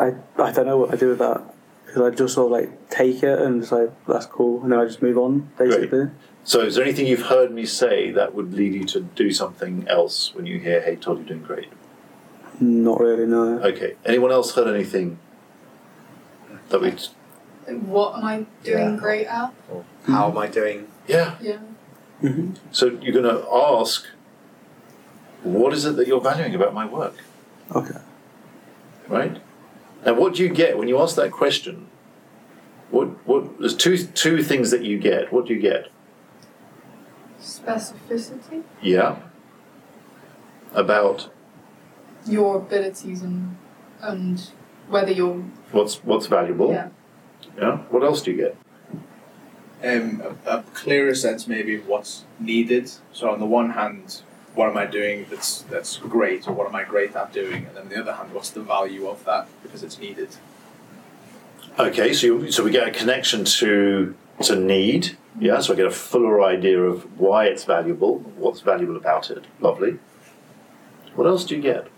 I 0.00 0.14
I 0.38 0.50
don't 0.50 0.66
know 0.66 0.76
what 0.76 0.92
I 0.92 0.96
do 0.96 1.10
with 1.10 1.20
that 1.20 1.42
because 1.86 2.02
I 2.02 2.14
just 2.14 2.34
sort 2.34 2.46
of 2.46 2.52
like 2.52 2.90
take 2.90 3.22
it 3.22 3.38
and 3.38 3.60
just 3.60 3.72
like 3.72 3.90
that's 4.06 4.26
cool, 4.26 4.62
and 4.62 4.72
then 4.72 4.78
I 4.80 4.84
just 4.84 5.02
move 5.02 5.16
on 5.18 5.50
basically. 5.56 6.10
So 6.42 6.60
is 6.60 6.74
there 6.74 6.84
anything 6.84 7.06
you've 7.06 7.22
heard 7.26 7.52
me 7.52 7.64
say 7.64 8.10
that 8.10 8.34
would 8.34 8.52
lead 8.52 8.74
you 8.74 8.84
to 8.86 9.00
do 9.00 9.32
something 9.32 9.86
else 9.88 10.34
when 10.34 10.44
you 10.46 10.58
hear, 10.58 10.80
"Hey, 10.82 10.96
Todd, 10.96 11.18
you're 11.18 11.26
doing 11.28 11.42
great"? 11.42 11.68
Not 12.60 13.00
really, 13.00 13.26
no. 13.26 13.58
Okay. 13.60 13.94
Anyone 14.04 14.30
else 14.30 14.54
heard 14.54 14.72
anything 14.72 15.18
that 16.68 16.80
we? 16.80 16.92
What 17.74 18.16
am 18.18 18.24
I 18.24 18.46
doing 18.62 18.94
Yeah. 18.94 18.96
great 18.96 19.26
at? 19.26 19.52
How 20.06 20.30
am 20.30 20.38
I 20.38 20.46
doing? 20.48 20.88
Yeah. 21.06 21.34
Yeah. 21.40 21.58
hmm 22.20 22.52
So 22.70 22.86
you're 22.86 23.12
going 23.20 23.24
to 23.34 23.44
ask, 23.52 24.06
what 25.42 25.72
is 25.72 25.84
it 25.84 25.96
that 25.96 26.06
you're 26.06 26.20
valuing 26.20 26.54
about 26.54 26.72
my 26.74 26.86
work, 26.86 27.14
Okay. 27.74 27.98
right? 29.08 29.38
And 30.04 30.16
what 30.18 30.34
do 30.34 30.42
you 30.42 30.48
get 30.50 30.78
when 30.78 30.88
you 30.88 31.00
ask 31.00 31.16
that 31.16 31.32
question? 31.32 31.88
What 32.90 33.08
what? 33.26 33.58
There's 33.58 33.74
two 33.74 33.96
two 33.96 34.42
things 34.42 34.70
that 34.70 34.84
you 34.84 34.98
get. 34.98 35.32
What 35.32 35.46
do 35.46 35.54
you 35.54 35.60
get? 35.60 35.90
Specificity. 37.40 38.62
Yeah. 38.82 39.16
About 40.74 41.30
Your 42.26 42.56
abilities 42.56 43.22
and 43.22 43.56
and 44.00 44.50
whether 44.88 45.12
you're 45.12 45.42
what's 45.72 46.02
what's 46.04 46.26
valuable. 46.26 46.70
yeah. 46.72 46.88
Yeah. 47.58 47.76
What 47.90 48.02
else 48.02 48.22
do 48.22 48.32
you 48.32 48.36
get? 48.36 48.56
um, 49.84 50.22
a, 50.46 50.50
a 50.58 50.62
clearer 50.74 51.14
sense 51.14 51.46
maybe 51.46 51.76
of 51.76 51.86
what's 51.86 52.24
needed. 52.40 52.90
So 53.12 53.30
on 53.30 53.38
the 53.38 53.46
one 53.46 53.70
hand, 53.70 54.22
what 54.54 54.68
am 54.68 54.76
I 54.76 54.86
doing 54.86 55.26
that's 55.30 55.62
that's 55.62 55.96
great, 55.98 56.48
or 56.48 56.52
what 56.52 56.66
am 56.66 56.74
I 56.74 56.84
great 56.84 57.14
at 57.14 57.32
doing, 57.32 57.66
and 57.66 57.76
then 57.76 57.82
on 57.84 57.88
the 57.88 58.00
other 58.00 58.12
hand, 58.14 58.32
what's 58.32 58.50
the 58.50 58.62
value 58.62 59.06
of 59.08 59.24
that 59.24 59.48
because 59.62 59.82
it's 59.82 59.98
needed. 59.98 60.30
Okay, 61.78 62.12
so 62.12 62.26
you, 62.26 62.52
so 62.52 62.62
we 62.62 62.70
get 62.70 62.86
a 62.86 62.92
connection 62.92 63.44
to 63.44 64.14
to 64.42 64.56
need. 64.56 65.16
Yeah, 65.38 65.60
so 65.60 65.72
I 65.72 65.76
get 65.76 65.86
a 65.86 65.90
fuller 65.90 66.42
idea 66.42 66.80
of 66.80 67.18
why 67.18 67.46
it's 67.46 67.64
valuable, 67.64 68.20
what's 68.36 68.60
valuable 68.60 68.96
about 68.96 69.30
it. 69.30 69.44
Lovely. 69.60 69.98
What 71.16 71.26
else 71.26 71.44
do 71.44 71.56
you 71.56 71.62
get? 71.62 71.88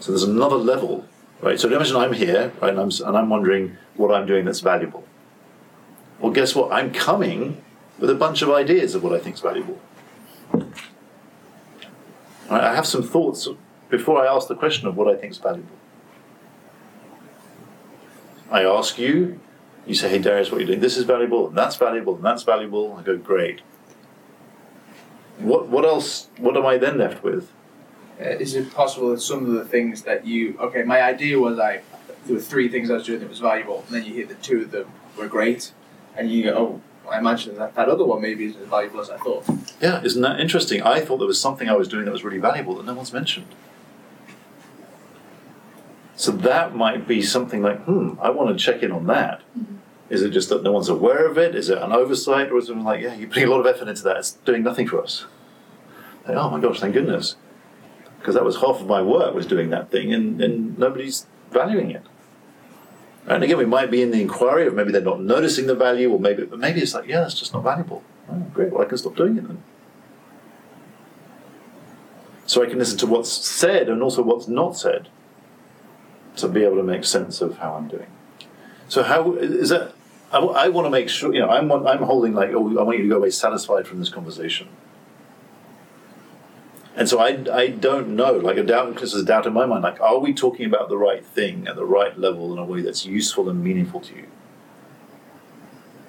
So 0.00 0.12
there's 0.12 0.22
another 0.22 0.56
level, 0.56 1.04
right? 1.42 1.60
So 1.60 1.68
imagine 1.68 1.96
I'm 1.96 2.14
here, 2.14 2.52
right, 2.60 2.70
and 2.70 2.80
I'm 2.80 2.90
and 3.06 3.16
I'm 3.16 3.28
wondering 3.28 3.76
what 3.94 4.12
I'm 4.14 4.26
doing 4.26 4.46
that's 4.46 4.60
valuable. 4.60 5.04
Well, 6.18 6.32
guess 6.32 6.54
what? 6.54 6.72
I'm 6.72 6.92
coming 6.92 7.62
with 7.98 8.10
a 8.10 8.14
bunch 8.14 8.40
of 8.42 8.50
ideas 8.50 8.94
of 8.94 9.02
what 9.02 9.12
I 9.12 9.18
think 9.18 9.36
is 9.36 9.42
valuable. 9.42 9.78
I 12.48 12.74
have 12.74 12.86
some 12.86 13.02
thoughts 13.02 13.46
before 13.90 14.26
I 14.26 14.34
ask 14.34 14.48
the 14.48 14.56
question 14.56 14.88
of 14.88 14.96
what 14.96 15.06
I 15.06 15.16
think 15.16 15.32
is 15.32 15.38
valuable. 15.38 15.76
I 18.50 18.64
ask 18.64 18.98
you, 18.98 19.38
you 19.86 19.94
say, 19.94 20.08
hey 20.08 20.18
Darius, 20.18 20.50
what 20.50 20.58
are 20.58 20.60
you 20.62 20.66
doing? 20.66 20.80
This 20.80 20.96
is 20.96 21.04
valuable, 21.04 21.48
and 21.48 21.56
that's 21.56 21.76
valuable, 21.76 22.16
and 22.16 22.24
that's 22.24 22.42
valuable. 22.42 22.96
I 22.98 23.02
go, 23.02 23.16
great. 23.16 23.60
What 25.38 25.68
what 25.68 25.84
else 25.84 26.28
what 26.38 26.56
am 26.56 26.66
I 26.66 26.78
then 26.78 26.96
left 26.98 27.22
with? 27.22 27.52
Uh, 28.20 28.24
is 28.38 28.54
it 28.54 28.72
possible 28.74 29.10
that 29.10 29.20
some 29.20 29.46
of 29.46 29.52
the 29.52 29.64
things 29.64 30.02
that 30.02 30.26
you 30.26 30.56
okay, 30.60 30.82
my 30.82 31.00
idea 31.00 31.38
was 31.38 31.58
I 31.58 31.80
there 32.26 32.34
were 32.34 32.40
three 32.40 32.68
things 32.68 32.90
I 32.90 32.94
was 32.94 33.06
doing 33.06 33.20
that 33.20 33.28
was 33.28 33.38
valuable, 33.38 33.84
and 33.86 33.96
then 33.96 34.04
you 34.04 34.12
hear 34.12 34.26
that 34.26 34.42
two 34.42 34.62
of 34.62 34.70
them 34.70 34.90
were 35.16 35.26
great, 35.26 35.72
and 36.16 36.30
you 36.30 36.44
go, 36.44 36.82
oh, 37.06 37.08
I 37.10 37.18
imagine 37.18 37.56
that 37.56 37.74
that 37.76 37.88
other 37.88 38.04
one 38.04 38.20
maybe 38.20 38.44
isn't 38.46 38.60
as 38.60 38.68
valuable 38.68 39.00
as 39.00 39.10
I 39.10 39.16
thought. 39.16 39.44
Yeah, 39.80 40.02
isn't 40.02 40.20
that 40.20 40.38
interesting? 40.38 40.82
I 40.82 41.00
thought 41.00 41.18
there 41.18 41.26
was 41.26 41.40
something 41.40 41.68
I 41.68 41.76
was 41.76 41.88
doing 41.88 42.04
that 42.04 42.12
was 42.12 42.22
really 42.22 42.38
valuable 42.38 42.76
that 42.76 42.84
no 42.84 42.94
one's 42.94 43.12
mentioned. 43.12 43.54
So 46.16 46.32
that 46.32 46.76
might 46.76 47.08
be 47.08 47.22
something 47.22 47.62
like, 47.62 47.82
hmm, 47.84 48.12
I 48.20 48.28
want 48.28 48.50
to 48.50 48.62
check 48.62 48.82
in 48.82 48.92
on 48.92 49.06
that. 49.06 49.40
Is 50.10 50.20
it 50.20 50.30
just 50.30 50.50
that 50.50 50.62
no 50.62 50.72
one's 50.72 50.90
aware 50.90 51.26
of 51.26 51.38
it? 51.38 51.54
Is 51.54 51.70
it 51.70 51.78
an 51.78 51.92
oversight? 51.92 52.50
Or 52.50 52.58
is 52.58 52.68
it 52.68 52.76
like, 52.76 53.00
yeah, 53.00 53.14
you're 53.14 53.28
putting 53.28 53.44
a 53.44 53.50
lot 53.50 53.60
of 53.60 53.66
effort 53.66 53.88
into 53.88 54.02
that, 54.02 54.18
it's 54.18 54.32
doing 54.32 54.62
nothing 54.62 54.86
for 54.86 55.02
us? 55.02 55.24
Like, 56.28 56.36
oh 56.36 56.50
my 56.50 56.60
gosh, 56.60 56.80
thank 56.80 56.92
goodness. 56.92 57.36
Because 58.20 58.34
that 58.34 58.44
was 58.44 58.56
half 58.56 58.80
of 58.80 58.86
my 58.86 59.02
work 59.02 59.34
was 59.34 59.46
doing 59.46 59.70
that 59.70 59.90
thing 59.90 60.12
and, 60.12 60.40
and 60.40 60.78
nobody's 60.78 61.26
valuing 61.50 61.90
it. 61.90 62.04
And 63.26 63.42
again, 63.42 63.58
we 63.58 63.66
might 63.66 63.90
be 63.90 64.02
in 64.02 64.10
the 64.10 64.20
inquiry 64.20 64.66
of 64.66 64.74
maybe 64.74 64.92
they're 64.92 65.00
not 65.00 65.20
noticing 65.20 65.66
the 65.66 65.74
value, 65.74 66.10
or 66.10 66.18
maybe, 66.18 66.44
but 66.44 66.58
maybe 66.58 66.80
it's 66.80 66.94
like, 66.94 67.06
yeah, 67.06 67.20
that's 67.20 67.38
just 67.38 67.52
not 67.52 67.62
valuable. 67.62 68.02
Oh, 68.30 68.46
great, 68.54 68.72
well, 68.72 68.82
I 68.82 68.86
can 68.86 68.98
stop 68.98 69.16
doing 69.16 69.36
it 69.36 69.46
then. 69.46 69.62
So 72.46 72.62
I 72.62 72.66
can 72.66 72.78
listen 72.78 72.98
to 72.98 73.06
what's 73.06 73.30
said 73.30 73.88
and 73.88 74.02
also 74.02 74.22
what's 74.22 74.48
not 74.48 74.76
said 74.76 75.08
to 76.36 76.48
be 76.48 76.64
able 76.64 76.76
to 76.76 76.82
make 76.82 77.04
sense 77.04 77.40
of 77.40 77.58
how 77.58 77.74
I'm 77.74 77.88
doing. 77.88 78.08
So 78.88 79.04
how 79.04 79.34
is 79.34 79.68
that? 79.68 79.94
I, 80.32 80.38
I 80.38 80.68
want 80.68 80.86
to 80.86 80.90
make 80.90 81.08
sure 81.08 81.32
you 81.32 81.40
know 81.40 81.48
I'm 81.48 81.70
I'm 81.70 82.02
holding 82.02 82.34
like 82.34 82.50
oh 82.50 82.78
I 82.78 82.82
want 82.82 82.98
you 82.98 83.04
to 83.04 83.08
go 83.08 83.18
away 83.18 83.30
satisfied 83.30 83.86
from 83.86 84.00
this 84.00 84.08
conversation. 84.08 84.68
And 87.00 87.08
so 87.08 87.18
I, 87.18 87.42
I 87.50 87.68
don't 87.68 88.08
know 88.08 88.32
like 88.34 88.58
a 88.58 88.62
doubt 88.62 88.92
because 88.92 89.12
there's 89.12 89.22
a 89.22 89.26
doubt 89.26 89.46
in 89.46 89.54
my 89.54 89.64
mind 89.64 89.84
like 89.84 89.98
are 90.02 90.18
we 90.18 90.34
talking 90.34 90.66
about 90.66 90.90
the 90.90 90.98
right 90.98 91.24
thing 91.24 91.66
at 91.66 91.74
the 91.74 91.86
right 91.86 92.16
level 92.18 92.52
in 92.52 92.58
a 92.58 92.64
way 92.64 92.82
that's 92.82 93.06
useful 93.06 93.48
and 93.48 93.64
meaningful 93.64 94.00
to 94.02 94.14
you? 94.14 94.26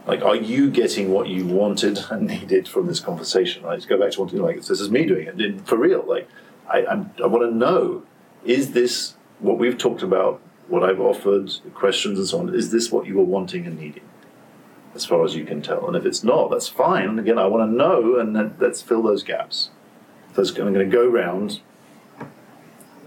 Like, 0.06 0.22
are 0.22 0.36
you 0.36 0.70
getting 0.70 1.14
what 1.14 1.30
you 1.30 1.46
wanted 1.46 1.98
and 2.10 2.28
needed 2.28 2.68
from 2.68 2.88
this 2.88 3.00
conversation? 3.00 3.64
Right? 3.64 3.76
Let's 3.76 3.86
go 3.86 3.98
back 3.98 4.12
to 4.12 4.20
wanting, 4.20 4.42
like, 4.42 4.58
this 4.58 4.82
is 4.82 4.89
me 4.89 5.06
doing 5.06 5.28
it 5.28 5.39
and 5.39 5.66
for 5.66 5.78
real. 5.78 6.04
Like, 6.06 6.28
I, 6.70 6.80
I 6.80 7.28
want 7.28 7.50
to 7.50 7.56
know: 7.56 8.04
is 8.44 8.74
this 8.74 9.16
what 9.39 9.58
we've 9.58 9.78
talked 9.78 10.04
about? 10.04 10.42
What 10.68 10.84
I've 10.84 11.00
offered, 11.00 11.52
questions 11.74 12.20
and 12.20 12.28
so 12.28 12.39
on. 12.39 12.54
Is 12.54 12.72
this 12.72 12.92
what 12.92 13.06
you 13.06 13.16
were 13.16 13.24
wanting 13.24 13.66
and 13.66 13.80
needing, 13.80 14.04
as 14.94 15.06
far 15.06 15.24
as 15.24 15.36
you 15.36 15.46
can 15.46 15.62
tell? 15.62 15.88
And 15.88 15.96
if 15.96 16.06
it's 16.06 16.22
not, 16.22 16.52
that's 16.52 16.68
fine. 16.68 17.18
Again, 17.18 17.38
I 17.38 17.46
want 17.46 17.70
to 17.70 17.74
know, 17.74 18.18
and 18.18 18.60
let's 18.60 18.82
fill 18.82 19.04
those 19.04 19.24
gaps. 19.24 19.70
So 20.36 20.42
it's- 20.42 20.58
I'm 20.58 20.74
going 20.74 20.90
to 20.90 20.96
go 20.96 21.08
round. 21.08 21.60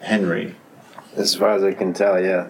Henry, 0.00 0.54
As 1.16 1.34
far 1.34 1.52
as 1.54 1.62
I 1.62 1.72
can 1.72 1.92
tell, 1.94 2.20
yeah. 2.22 2.48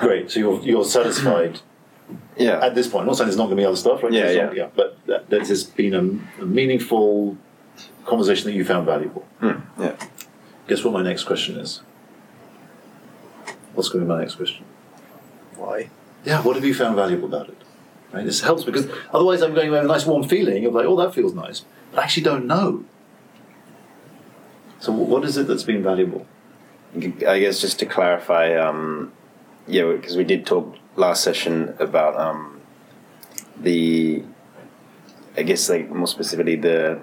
great. 0.00 0.30
So 0.30 0.40
you're 0.40 0.60
you're 0.62 0.84
satisfied 0.84 1.60
Yeah. 2.36 2.64
at 2.64 2.74
this 2.74 2.86
point. 2.86 3.02
I'm 3.02 3.06
not 3.08 3.16
saying 3.16 3.26
there's 3.28 3.36
not 3.36 3.46
going 3.46 3.56
to 3.56 3.62
be 3.62 3.66
other 3.66 3.76
stuff, 3.76 4.02
right? 4.02 4.12
Yeah, 4.12 4.30
yeah. 4.30 4.44
not- 4.46 4.56
yeah. 4.56 4.68
But 4.74 4.98
that, 5.06 5.28
that 5.30 5.46
has 5.48 5.64
been 5.64 5.94
a, 5.94 6.42
a 6.42 6.46
meaningful 6.46 7.36
conversation 8.06 8.46
that 8.46 8.56
you 8.56 8.64
found 8.64 8.86
valuable. 8.86 9.26
Hmm, 9.40 9.60
yeah. 9.78 9.96
Guess 10.68 10.84
what 10.84 10.92
my 10.94 11.02
next 11.02 11.24
question 11.24 11.56
is? 11.58 11.82
What's 13.74 13.88
going 13.90 14.00
to 14.00 14.06
be 14.06 14.08
my 14.16 14.20
next 14.20 14.36
question? 14.36 14.64
Why? 15.56 15.90
Yeah, 16.24 16.40
what 16.42 16.56
have 16.56 16.64
you 16.64 16.74
found 16.74 16.96
valuable 16.96 17.26
about 17.28 17.48
it? 17.48 17.56
Right, 18.12 18.24
this 18.24 18.40
helps 18.40 18.64
because 18.64 18.88
otherwise 19.12 19.42
I'm 19.42 19.52
going 19.54 19.68
away 19.68 19.78
with 19.80 19.90
a 19.90 19.92
nice 19.92 20.06
warm 20.06 20.22
feeling 20.26 20.64
of 20.64 20.72
like, 20.74 20.86
oh, 20.86 20.96
that 20.96 21.14
feels 21.14 21.34
nice, 21.34 21.64
but 21.90 22.00
I 22.00 22.04
actually 22.04 22.22
don't 22.22 22.46
know. 22.46 22.84
So, 24.80 24.92
what 24.92 25.24
is 25.24 25.36
it 25.36 25.48
that's 25.48 25.64
been 25.64 25.82
valuable? 25.82 26.26
I 26.94 27.38
guess 27.38 27.60
just 27.60 27.78
to 27.80 27.86
clarify, 27.86 28.54
um, 28.54 29.12
yeah, 29.66 29.84
because 29.92 30.16
we 30.16 30.24
did 30.24 30.46
talk 30.46 30.74
last 30.96 31.22
session 31.22 31.74
about 31.78 32.16
um, 32.16 32.60
the, 33.60 34.22
I 35.36 35.42
guess 35.42 35.68
like 35.68 35.90
more 35.90 36.06
specifically 36.06 36.56
the 36.56 37.00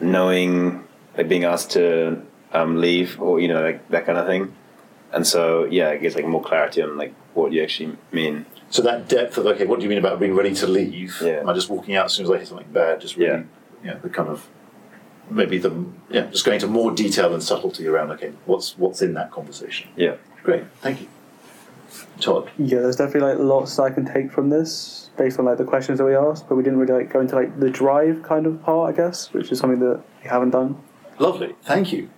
knowing, 0.00 0.84
like 1.16 1.28
being 1.28 1.44
asked 1.44 1.70
to 1.72 2.22
um, 2.52 2.80
leave 2.80 3.20
or 3.20 3.40
you 3.40 3.48
know 3.48 3.62
like 3.62 3.88
that 3.88 4.04
kind 4.04 4.18
of 4.18 4.26
thing, 4.26 4.54
and 5.12 5.26
so 5.26 5.64
yeah, 5.64 5.90
I 5.90 5.96
guess 5.96 6.16
like 6.16 6.26
more 6.26 6.42
clarity 6.42 6.82
on 6.82 6.96
like 6.98 7.14
what 7.34 7.52
you 7.52 7.62
actually 7.62 7.96
mean. 8.10 8.44
So 8.70 8.82
that 8.82 9.08
depth 9.08 9.38
of 9.38 9.46
okay, 9.46 9.66
what 9.66 9.78
do 9.78 9.84
you 9.84 9.88
mean 9.88 9.98
about 9.98 10.18
being 10.18 10.34
ready 10.34 10.54
to 10.54 10.66
leave? 10.66 11.20
Yeah. 11.22 11.40
Am 11.40 11.48
I 11.48 11.54
just 11.54 11.70
walking 11.70 11.94
out 11.94 12.06
as 12.06 12.12
soon 12.12 12.26
as 12.26 12.30
I 12.30 12.36
hear 12.38 12.46
something 12.46 12.72
bad? 12.72 13.00
Just 13.00 13.16
really, 13.16 13.44
yeah, 13.84 13.94
the 13.94 14.08
kind 14.10 14.28
of 14.28 14.48
maybe 15.32 15.58
the 15.58 15.84
yeah, 16.10 16.26
just 16.26 16.44
going 16.44 16.56
into 16.56 16.68
more 16.68 16.90
detail 16.90 17.32
and 17.32 17.42
subtlety 17.42 17.86
around 17.86 18.10
okay, 18.12 18.32
what's 18.46 18.76
what's 18.78 19.02
in 19.02 19.14
that 19.14 19.30
conversation. 19.30 19.90
Yeah. 19.96 20.16
Great, 20.42 20.64
thank 20.80 21.00
you, 21.00 21.08
Todd. 22.20 22.50
Yeah, 22.58 22.80
there's 22.80 22.96
definitely 22.96 23.34
like 23.34 23.38
lots 23.38 23.78
I 23.78 23.90
can 23.90 24.04
take 24.04 24.32
from 24.32 24.50
this 24.50 25.10
based 25.16 25.38
on 25.38 25.44
like 25.44 25.58
the 25.58 25.64
questions 25.64 25.98
that 25.98 26.04
we 26.04 26.16
asked, 26.16 26.48
but 26.48 26.56
we 26.56 26.64
didn't 26.64 26.80
really 26.80 26.94
like 26.94 27.12
go 27.12 27.20
into 27.20 27.36
like 27.36 27.60
the 27.60 27.70
drive 27.70 28.24
kind 28.24 28.46
of 28.46 28.60
part, 28.62 28.92
I 28.92 28.96
guess, 28.96 29.32
which 29.32 29.52
is 29.52 29.60
something 29.60 29.78
that 29.78 30.02
we 30.22 30.28
haven't 30.28 30.50
done. 30.50 30.82
Lovely, 31.18 31.54
thank 31.62 31.92
you. 31.92 32.10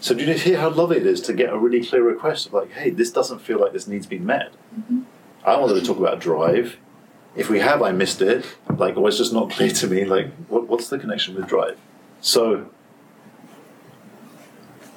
So 0.00 0.14
do 0.14 0.24
you 0.24 0.32
hear 0.32 0.58
how 0.58 0.70
lovely 0.70 0.96
it 0.96 1.06
is 1.06 1.20
to 1.22 1.34
get 1.34 1.52
a 1.52 1.58
really 1.58 1.84
clear 1.84 2.02
request 2.02 2.46
of 2.46 2.54
like, 2.54 2.72
hey, 2.72 2.88
this 2.88 3.10
doesn't 3.10 3.40
feel 3.40 3.60
like 3.60 3.74
this 3.74 3.86
needs 3.86 4.06
to 4.06 4.10
be 4.10 4.18
met. 4.18 4.52
Mm-hmm. 4.74 5.02
I 5.44 5.58
wanted 5.58 5.74
to 5.74 5.86
talk 5.86 5.98
about 5.98 6.20
drive. 6.20 6.78
If 7.36 7.50
we 7.50 7.60
have, 7.60 7.82
I 7.82 7.92
missed 7.92 8.22
it. 8.22 8.46
Like, 8.74 8.96
or 8.96 9.08
it's 9.08 9.18
just 9.18 9.34
not 9.34 9.50
clear 9.50 9.70
to 9.70 9.86
me. 9.86 10.06
Like, 10.06 10.32
what, 10.48 10.68
what's 10.68 10.88
the 10.88 10.98
connection 10.98 11.34
with 11.34 11.46
drive? 11.46 11.78
So, 12.20 12.70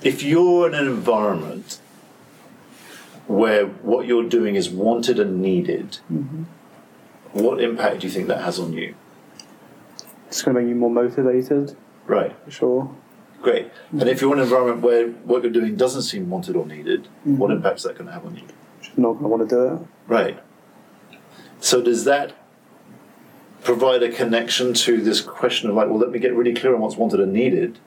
if 0.02 0.22
you're 0.24 0.68
in 0.68 0.76
an 0.76 0.86
environment 0.86 1.80
where 3.28 3.66
what 3.66 4.06
you're 4.06 4.28
doing 4.28 4.56
is 4.56 4.70
wanted 4.70 5.20
and 5.20 5.42
needed, 5.42 6.00
mm-hmm. 6.12 6.44
what 7.32 7.62
impact 7.62 8.02
do 8.02 8.08
you 8.08 8.14
think 8.14 8.28
that 8.28 8.42
has 8.42 8.60
on 8.60 8.74
you? 8.74 8.96
It's 10.28 10.42
going 10.42 10.56
to 10.56 10.62
make 10.62 10.70
you 10.70 10.76
more 10.76 10.90
motivated, 10.90 11.76
Right. 12.06 12.36
sure. 12.50 12.94
Great. 13.42 13.72
And 13.92 14.04
if 14.04 14.22
you're 14.22 14.34
in 14.34 14.40
an 14.40 14.46
environment 14.46 14.82
where 14.82 15.08
what 15.10 15.44
you're 15.44 15.52
doing 15.52 15.76
doesn't 15.76 16.04
seem 16.04 16.30
wanted 16.30 16.56
or 16.56 16.66
needed, 16.66 17.08
what 17.24 17.50
mm-hmm. 17.50 17.58
impact 17.58 17.78
is 17.78 17.84
that 17.84 17.96
going 17.96 18.08
to 18.08 18.14
have 18.14 18.26
on 18.26 18.36
you? 18.36 18.44
Not 18.98 19.14
going 19.14 19.24
to 19.24 19.28
want 19.28 19.50
to 19.50 19.56
do 19.56 19.76
it. 19.76 19.88
Right. 20.08 20.40
So 21.60 21.82
does 21.82 22.04
that 22.06 22.34
provide 23.64 24.04
a 24.04 24.12
connection 24.12 24.74
to 24.74 25.02
this 25.02 25.22
question 25.22 25.70
of 25.70 25.76
like, 25.76 25.88
well, 25.88 25.98
let 25.98 26.12
me 26.12 26.20
get 26.20 26.34
really 26.34 26.54
clear 26.54 26.76
on 26.76 26.82
what's 26.82 26.96
wanted 26.96 27.20
and 27.20 27.34
needed, 27.34 27.80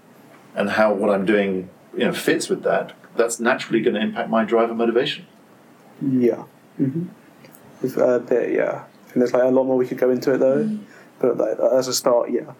and 0.54 0.70
how 0.70 0.92
what 0.92 1.10
I'm 1.10 1.24
doing, 1.24 1.68
you 1.92 2.04
know, 2.04 2.12
fits 2.12 2.48
with 2.48 2.62
that? 2.62 2.92
That's 3.16 3.40
naturally 3.40 3.80
going 3.80 3.94
to 3.94 4.00
impact 4.00 4.28
my 4.28 4.44
drive 4.44 4.68
and 4.68 4.78
motivation. 4.78 5.26
Yeah. 6.02 6.44
Mm-hmm. 6.80 7.06
With 7.82 7.96
a 7.96 8.20
bit, 8.20 8.52
yeah. 8.52 8.84
I 8.84 9.04
think 9.04 9.16
there's 9.16 9.32
like 9.32 9.42
a 9.42 9.46
lot 9.46 9.64
more 9.64 9.76
we 9.76 9.86
could 9.86 9.98
go 9.98 10.10
into 10.10 10.34
it 10.34 10.38
though, 10.38 10.78
but 11.18 11.36
like, 11.36 11.58
as 11.58 11.88
a 11.88 11.94
start, 11.94 12.30
yeah. 12.30 12.52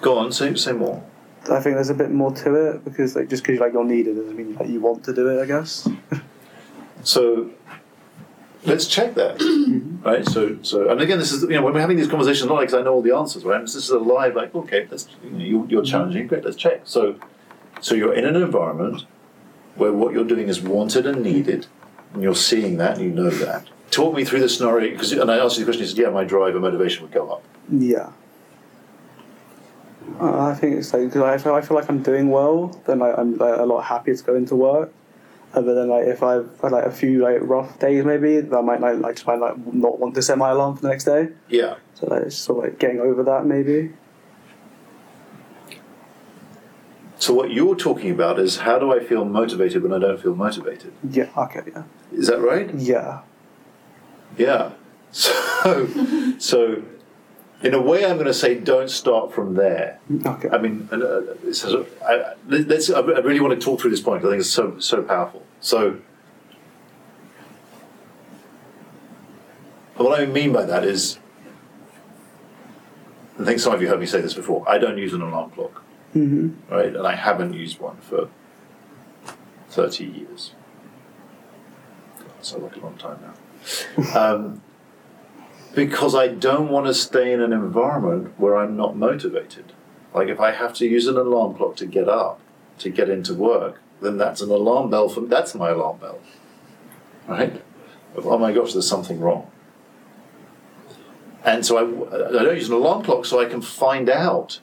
Go 0.00 0.18
on, 0.18 0.32
say 0.32 0.54
say 0.54 0.72
more. 0.72 1.04
I 1.50 1.60
think 1.60 1.76
there's 1.76 1.90
a 1.90 1.94
bit 1.94 2.10
more 2.10 2.32
to 2.32 2.54
it 2.54 2.84
because 2.84 3.16
like 3.16 3.28
just 3.28 3.42
because 3.42 3.58
like 3.58 3.72
you're 3.72 3.84
needed 3.84 4.16
doesn't 4.16 4.36
mean 4.36 4.54
like 4.54 4.68
you 4.68 4.80
want 4.80 5.04
to 5.04 5.14
do 5.14 5.28
it. 5.28 5.42
I 5.42 5.46
guess. 5.46 5.88
So 7.04 7.50
let's 8.64 8.86
check 8.86 9.14
that, 9.14 9.40
right? 10.04 10.24
So, 10.26 10.58
so, 10.62 10.90
and 10.90 11.00
again, 11.00 11.18
this 11.18 11.32
is 11.32 11.42
you 11.42 11.50
know 11.50 11.62
when 11.62 11.74
we're 11.74 11.80
having 11.80 11.96
these 11.96 12.08
conversations, 12.08 12.48
not 12.48 12.56
like 12.56 12.72
I 12.72 12.82
know 12.82 12.94
all 12.94 13.02
the 13.02 13.14
answers, 13.14 13.44
right? 13.44 13.60
This 13.60 13.74
is 13.74 13.90
a 13.90 13.98
live, 13.98 14.34
like 14.36 14.54
okay, 14.54 14.86
let's 14.90 15.08
you 15.22 15.66
you're 15.68 15.84
challenging, 15.84 16.26
great, 16.26 16.44
let's 16.44 16.56
check. 16.56 16.82
So, 16.84 17.16
so 17.80 17.94
you're 17.94 18.14
in 18.14 18.24
an 18.24 18.36
environment 18.36 19.04
where 19.76 19.92
what 19.92 20.12
you're 20.12 20.24
doing 20.24 20.48
is 20.48 20.60
wanted 20.60 21.06
and 21.06 21.22
needed, 21.22 21.66
and 22.12 22.22
you're 22.22 22.34
seeing 22.34 22.78
that, 22.78 22.98
and 22.98 23.04
you 23.04 23.10
know 23.10 23.30
that. 23.30 23.68
Talk 23.90 24.14
me 24.14 24.24
through 24.24 24.40
the 24.40 24.48
scenario, 24.48 24.90
because 24.90 25.12
and 25.12 25.30
I 25.30 25.38
asked 25.38 25.56
you 25.58 25.64
the 25.64 25.68
question, 25.68 25.82
you 25.82 25.88
said, 25.88 25.98
yeah, 25.98 26.10
my 26.10 26.24
drive 26.24 26.54
and 26.54 26.62
motivation 26.62 27.02
would 27.04 27.12
go 27.12 27.30
up. 27.30 27.42
Yeah. 27.70 28.10
Uh, 30.20 30.46
I 30.46 30.54
think 30.54 30.76
it's 30.76 30.92
like 30.92 31.12
'cause 31.12 31.22
I 31.22 31.38
feel 31.38 31.54
I 31.54 31.60
feel 31.60 31.76
like 31.76 31.88
I'm 31.88 32.02
doing 32.02 32.30
well, 32.30 32.68
then 32.86 32.98
like, 32.98 33.16
I'm 33.16 33.36
like, 33.36 33.58
a 33.58 33.64
lot 33.64 33.84
happier 33.84 34.14
to 34.16 34.22
go 34.24 34.34
into 34.34 34.56
work. 34.56 34.92
But 35.54 35.62
then 35.62 35.88
like 35.88 36.06
if 36.06 36.22
I've 36.22 36.48
had 36.60 36.72
like 36.72 36.84
a 36.84 36.90
few 36.90 37.22
like 37.22 37.38
rough 37.40 37.78
days 37.78 38.04
maybe, 38.04 38.38
I 38.38 38.60
might 38.60 38.80
like, 38.80 38.98
like 38.98 39.26
might 39.26 39.38
like 39.38 39.56
not 39.72 39.98
want 39.98 40.14
to 40.14 40.22
set 40.22 40.38
my 40.38 40.50
alarm 40.50 40.76
for 40.76 40.82
the 40.82 40.88
next 40.88 41.04
day. 41.04 41.30
Yeah. 41.48 41.76
So 41.94 42.06
like 42.06 42.22
it's 42.22 42.36
sort 42.36 42.58
of 42.58 42.70
like 42.70 42.78
getting 42.78 43.00
over 43.00 43.22
that 43.24 43.46
maybe. 43.46 43.92
So 47.18 47.34
what 47.34 47.50
you're 47.50 47.74
talking 47.74 48.10
about 48.10 48.38
is 48.38 48.58
how 48.58 48.78
do 48.78 48.92
I 48.92 49.00
feel 49.00 49.24
motivated 49.24 49.82
when 49.82 49.92
I 49.92 49.98
don't 49.98 50.20
feel 50.20 50.36
motivated? 50.36 50.92
Yeah. 51.10 51.28
Okay. 51.36 51.62
Yeah. 51.66 51.82
Is 52.12 52.28
that 52.28 52.40
right? 52.40 52.72
Yeah. 52.74 53.22
Yeah. 54.36 54.72
So, 55.10 56.36
so 56.38 56.82
in 57.62 57.74
a 57.74 57.80
way, 57.80 58.04
I'm 58.04 58.14
going 58.14 58.26
to 58.26 58.34
say 58.34 58.54
don't 58.54 58.88
start 58.90 59.32
from 59.32 59.54
there. 59.54 59.98
Okay. 60.24 60.48
I 60.50 60.58
mean, 60.58 60.88
uh, 60.92 60.96
of- 60.96 61.88
I, 62.06 62.34
let's. 62.46 62.90
I 62.90 63.00
really 63.00 63.40
want 63.40 63.58
to 63.58 63.64
talk 63.64 63.80
through 63.80 63.90
this 63.90 64.00
point. 64.00 64.24
I 64.24 64.28
think 64.28 64.40
it's 64.40 64.50
so 64.50 64.78
so 64.78 65.02
powerful. 65.02 65.42
So, 65.60 65.98
what 69.96 70.20
I 70.20 70.26
mean 70.26 70.52
by 70.52 70.64
that 70.64 70.84
is, 70.84 71.18
I 73.40 73.44
think 73.44 73.58
some 73.58 73.72
of 73.74 73.82
you 73.82 73.88
heard 73.88 74.00
me 74.00 74.06
say 74.06 74.20
this 74.20 74.34
before. 74.34 74.64
I 74.68 74.78
don't 74.78 74.98
use 74.98 75.12
an 75.12 75.22
alarm 75.22 75.50
clock, 75.50 75.82
hmm 76.12 76.50
right? 76.70 76.94
And 76.94 77.06
I 77.06 77.14
haven't 77.14 77.54
used 77.54 77.80
one 77.80 77.96
for 77.98 78.28
thirty 79.68 80.04
years. 80.04 80.52
So 82.40 82.58
like 82.58 82.76
a 82.76 82.80
long 82.80 82.96
time 82.96 83.18
now. 83.20 83.34
Um, 84.14 84.62
because 85.74 86.14
I 86.14 86.28
don't 86.28 86.68
want 86.68 86.86
to 86.86 86.94
stay 86.94 87.32
in 87.32 87.40
an 87.40 87.52
environment 87.52 88.34
where 88.38 88.56
I'm 88.56 88.76
not 88.76 88.96
motivated. 88.96 89.72
Like 90.14 90.28
if 90.28 90.40
I 90.40 90.52
have 90.52 90.74
to 90.74 90.86
use 90.86 91.06
an 91.06 91.16
alarm 91.16 91.54
clock 91.54 91.76
to 91.76 91.86
get 91.86 92.08
up, 92.08 92.40
to 92.78 92.90
get 92.90 93.08
into 93.08 93.34
work, 93.34 93.80
then 94.00 94.16
that's 94.16 94.40
an 94.40 94.50
alarm 94.50 94.90
bell 94.90 95.08
for 95.08 95.20
that's 95.22 95.54
my 95.54 95.70
alarm 95.70 95.98
bell. 95.98 96.20
Right? 97.26 97.62
Oh 98.16 98.38
my 98.38 98.52
gosh, 98.52 98.72
there's 98.72 98.88
something 98.88 99.20
wrong. 99.20 99.50
And 101.44 101.64
so 101.64 101.76
I, 101.76 102.28
I 102.28 102.42
don't 102.42 102.56
use 102.56 102.68
an 102.68 102.74
alarm 102.74 103.04
clock 103.04 103.24
so 103.24 103.40
I 103.40 103.44
can 103.44 103.62
find 103.62 104.10
out 104.10 104.60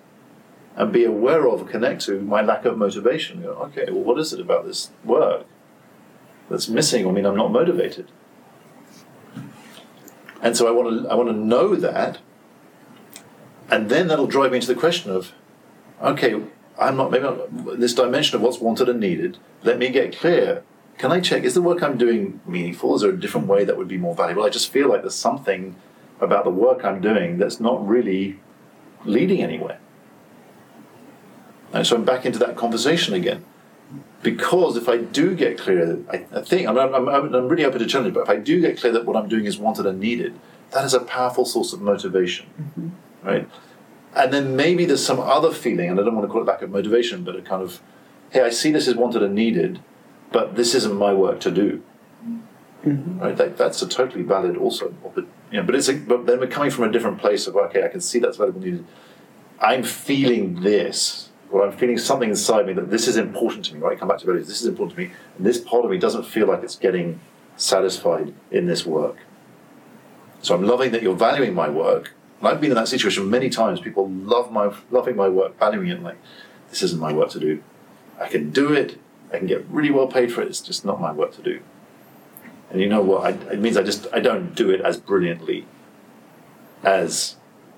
and 0.76 0.92
be 0.92 1.06
aware 1.06 1.48
of, 1.48 1.68
connect 1.68 2.02
to 2.02 2.20
my 2.22 2.42
lack 2.42 2.66
of 2.66 2.78
motivation. 2.78 3.44
Go, 3.44 3.52
okay, 3.52 3.86
well, 3.90 4.04
what 4.04 4.20
is 4.20 4.34
it 4.34 4.40
about 4.42 4.66
this 4.66 4.92
work 5.04 5.46
that's 6.50 6.68
missing? 6.68 7.08
I 7.08 7.12
mean, 7.12 7.26
I'm 7.26 7.38
not 7.38 7.52
motivated. 7.52 8.12
And 10.46 10.56
so 10.56 10.68
I 10.68 10.72
want 10.72 11.02
to 11.02 11.10
I 11.10 11.16
want 11.16 11.28
to 11.30 11.36
know 11.36 11.76
that, 11.76 12.20
and 13.72 13.90
then 13.90 14.08
that'll 14.08 14.28
drive 14.28 14.52
me 14.52 14.58
into 14.58 14.68
the 14.68 14.80
question 14.80 15.10
of, 15.10 15.32
okay, 16.00 16.40
I'm 16.80 16.96
not 16.98 17.10
maybe 17.10 17.24
not, 17.24 17.80
this 17.80 17.96
dimension 17.96 18.36
of 18.36 18.44
what's 18.44 18.60
wanted 18.60 18.88
and 18.88 19.00
needed. 19.00 19.40
Let 19.64 19.80
me 19.80 19.90
get 19.90 20.16
clear. 20.16 20.62
Can 21.00 21.12
I 21.12 21.20
check? 21.20 21.42
Is 21.44 21.56
the 21.56 21.64
work 21.64 21.82
I'm 21.82 21.98
doing 21.98 22.42
meaningful? 22.46 22.94
Is 22.94 23.02
there 23.02 23.10
a 23.10 23.20
different 23.20 23.48
way 23.48 23.66
that 23.66 23.76
would 23.76 23.88
be 23.88 23.98
more 23.98 24.14
valuable? 24.14 24.44
I 24.44 24.50
just 24.50 24.72
feel 24.72 24.88
like 24.88 25.02
there's 25.02 25.16
something 25.16 25.78
about 26.22 26.44
the 26.44 26.52
work 26.52 26.86
I'm 26.86 27.02
doing 27.02 27.40
that's 27.40 27.60
not 27.60 27.86
really 27.86 28.40
leading 29.04 29.42
anywhere. 29.42 29.80
And 31.74 31.88
so 31.88 31.96
I'm 31.96 32.06
back 32.06 32.24
into 32.24 32.38
that 32.38 32.56
conversation 32.56 33.16
again. 33.16 33.44
Because 34.26 34.76
if 34.76 34.90
I 34.90 34.98
do 34.98 35.36
get 35.36 35.56
clear, 35.60 36.00
I, 36.12 36.26
I 36.34 36.42
think, 36.42 36.68
I'm, 36.68 36.76
I'm, 36.80 36.96
I'm, 36.96 37.36
I'm 37.36 37.48
really 37.48 37.64
open 37.64 37.78
to 37.78 37.86
challenge, 37.86 38.16
but 38.16 38.22
if 38.22 38.30
I 38.30 38.38
do 38.38 38.60
get 38.60 38.76
clear 38.80 38.92
that 38.94 39.06
what 39.06 39.16
I'm 39.16 39.30
doing 39.30 39.46
is 39.46 39.60
wanted 39.60 39.86
and 39.86 40.00
needed, 40.00 40.40
that 40.72 40.84
is 40.84 40.96
a 40.96 41.00
powerful 41.00 41.46
source 41.46 41.74
of 41.74 41.82
motivation, 41.82 42.48
mm-hmm. 42.60 42.90
right? 43.24 43.48
And 44.16 44.34
then 44.34 44.56
maybe 44.56 44.86
there's 44.86 45.06
some 45.06 45.20
other 45.20 45.52
feeling, 45.52 45.92
and 45.92 46.00
I 46.00 46.04
don't 46.04 46.16
want 46.16 46.28
to 46.28 46.32
call 46.32 46.42
it 46.42 46.46
lack 46.46 46.64
of 46.64 46.72
motivation, 46.72 47.24
but 47.24 47.36
a 47.36 47.42
kind 47.44 47.62
of, 47.62 47.84
hey, 48.32 48.42
I 48.42 48.50
see 48.50 48.72
this 48.72 48.88
is 48.88 48.96
wanted 48.96 49.22
and 49.22 49.36
needed, 49.36 49.80
but 50.32 50.56
this 50.56 50.74
isn't 50.74 50.96
my 50.96 51.14
work 51.14 51.40
to 51.42 51.52
do, 51.52 51.84
mm-hmm. 52.84 53.20
right? 53.20 53.38
That, 53.38 53.58
that's 53.58 53.80
a 53.84 53.88
totally 53.88 54.24
valid 54.24 54.58
also, 54.58 54.90
but, 55.14 55.28
you 55.52 55.60
know, 55.60 55.64
but 55.64 55.76
it's 55.76 55.88
a, 55.88 55.94
but 55.94 56.26
then 56.26 56.40
we're 56.40 56.48
coming 56.48 56.72
from 56.72 56.86
a 56.86 56.92
different 56.92 57.20
place 57.20 57.46
of 57.46 57.56
okay, 57.56 57.84
I 57.84 57.90
can 57.90 58.02
see 58.02 58.18
that's 58.18 58.38
valuable 58.38 58.64
and 58.64 58.72
needed. 58.72 58.86
I'm 59.60 59.84
feeling 59.84 60.62
this, 60.62 61.30
or 61.56 61.66
I'm 61.66 61.72
feeling 61.72 61.98
something 61.98 62.28
inside 62.28 62.68
me 62.68 62.74
that 62.74 62.90
this 62.90 63.08
is 63.08 63.16
important 63.16 63.64
to 63.66 63.76
me, 63.76 63.80
right? 63.80 63.98
Come 63.98 64.10
back 64.10 64.20
to 64.20 64.26
values. 64.26 64.46
This 64.46 64.60
is 64.60 64.68
important 64.68 64.98
to 64.98 65.06
me, 65.06 65.12
and 65.38 65.46
this 65.46 65.58
part 65.58 65.86
of 65.86 65.92
me 65.92 65.98
doesn't 65.98 66.26
feel 66.26 66.48
like 66.48 66.62
it's 66.64 66.76
getting 66.76 67.22
satisfied 67.56 68.34
in 68.52 68.66
this 68.66 68.86
work. 68.86 69.16
So 70.42 70.54
I'm 70.54 70.64
loving 70.64 70.92
that 70.92 71.02
you're 71.02 71.16
valuing 71.16 71.54
my 71.54 71.70
work. 71.70 72.12
And 72.40 72.50
I've 72.50 72.60
been 72.60 72.72
in 72.72 72.76
that 72.76 72.90
situation 72.90 73.30
many 73.30 73.50
times. 73.50 73.80
People 73.80 74.10
love 74.10 74.52
my 74.52 74.76
loving 74.92 75.16
my 75.16 75.30
work, 75.30 75.58
valuing 75.58 75.88
it, 75.88 76.04
like 76.04 76.18
this 76.72 76.84
isn't 76.84 77.00
my 77.00 77.14
work 77.14 77.30
to 77.30 77.40
do. 77.40 77.64
I 78.20 78.28
can 78.28 78.50
do 78.50 78.74
it. 78.74 79.00
I 79.32 79.38
can 79.38 79.48
get 79.48 79.66
really 79.70 79.92
well 79.92 80.08
paid 80.08 80.34
for 80.34 80.42
it. 80.42 80.50
It's 80.50 80.60
just 80.60 80.84
not 80.84 81.00
my 81.00 81.14
work 81.14 81.34
to 81.36 81.42
do. 81.42 81.62
And 82.70 82.82
you 82.82 82.90
know 82.90 83.02
what? 83.02 83.24
I, 83.24 83.30
it 83.54 83.60
means 83.60 83.78
I 83.78 83.84
just 83.84 84.08
I 84.12 84.20
don't 84.20 84.54
do 84.56 84.72
it 84.72 84.82
as 84.82 84.98
brilliantly 84.98 85.66
as 86.84 87.38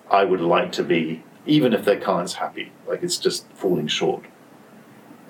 I 0.09 0.23
would 0.23 0.41
like 0.41 0.71
to 0.71 0.84
be, 0.84 1.21
even 1.48 1.74
if 1.74 1.86
their 1.86 2.00
client's 2.00 2.34
happy. 2.34 2.72
Like 2.88 3.02
it's 3.02 3.18
just 3.18 3.48
falling 3.54 3.88
short. 3.88 4.26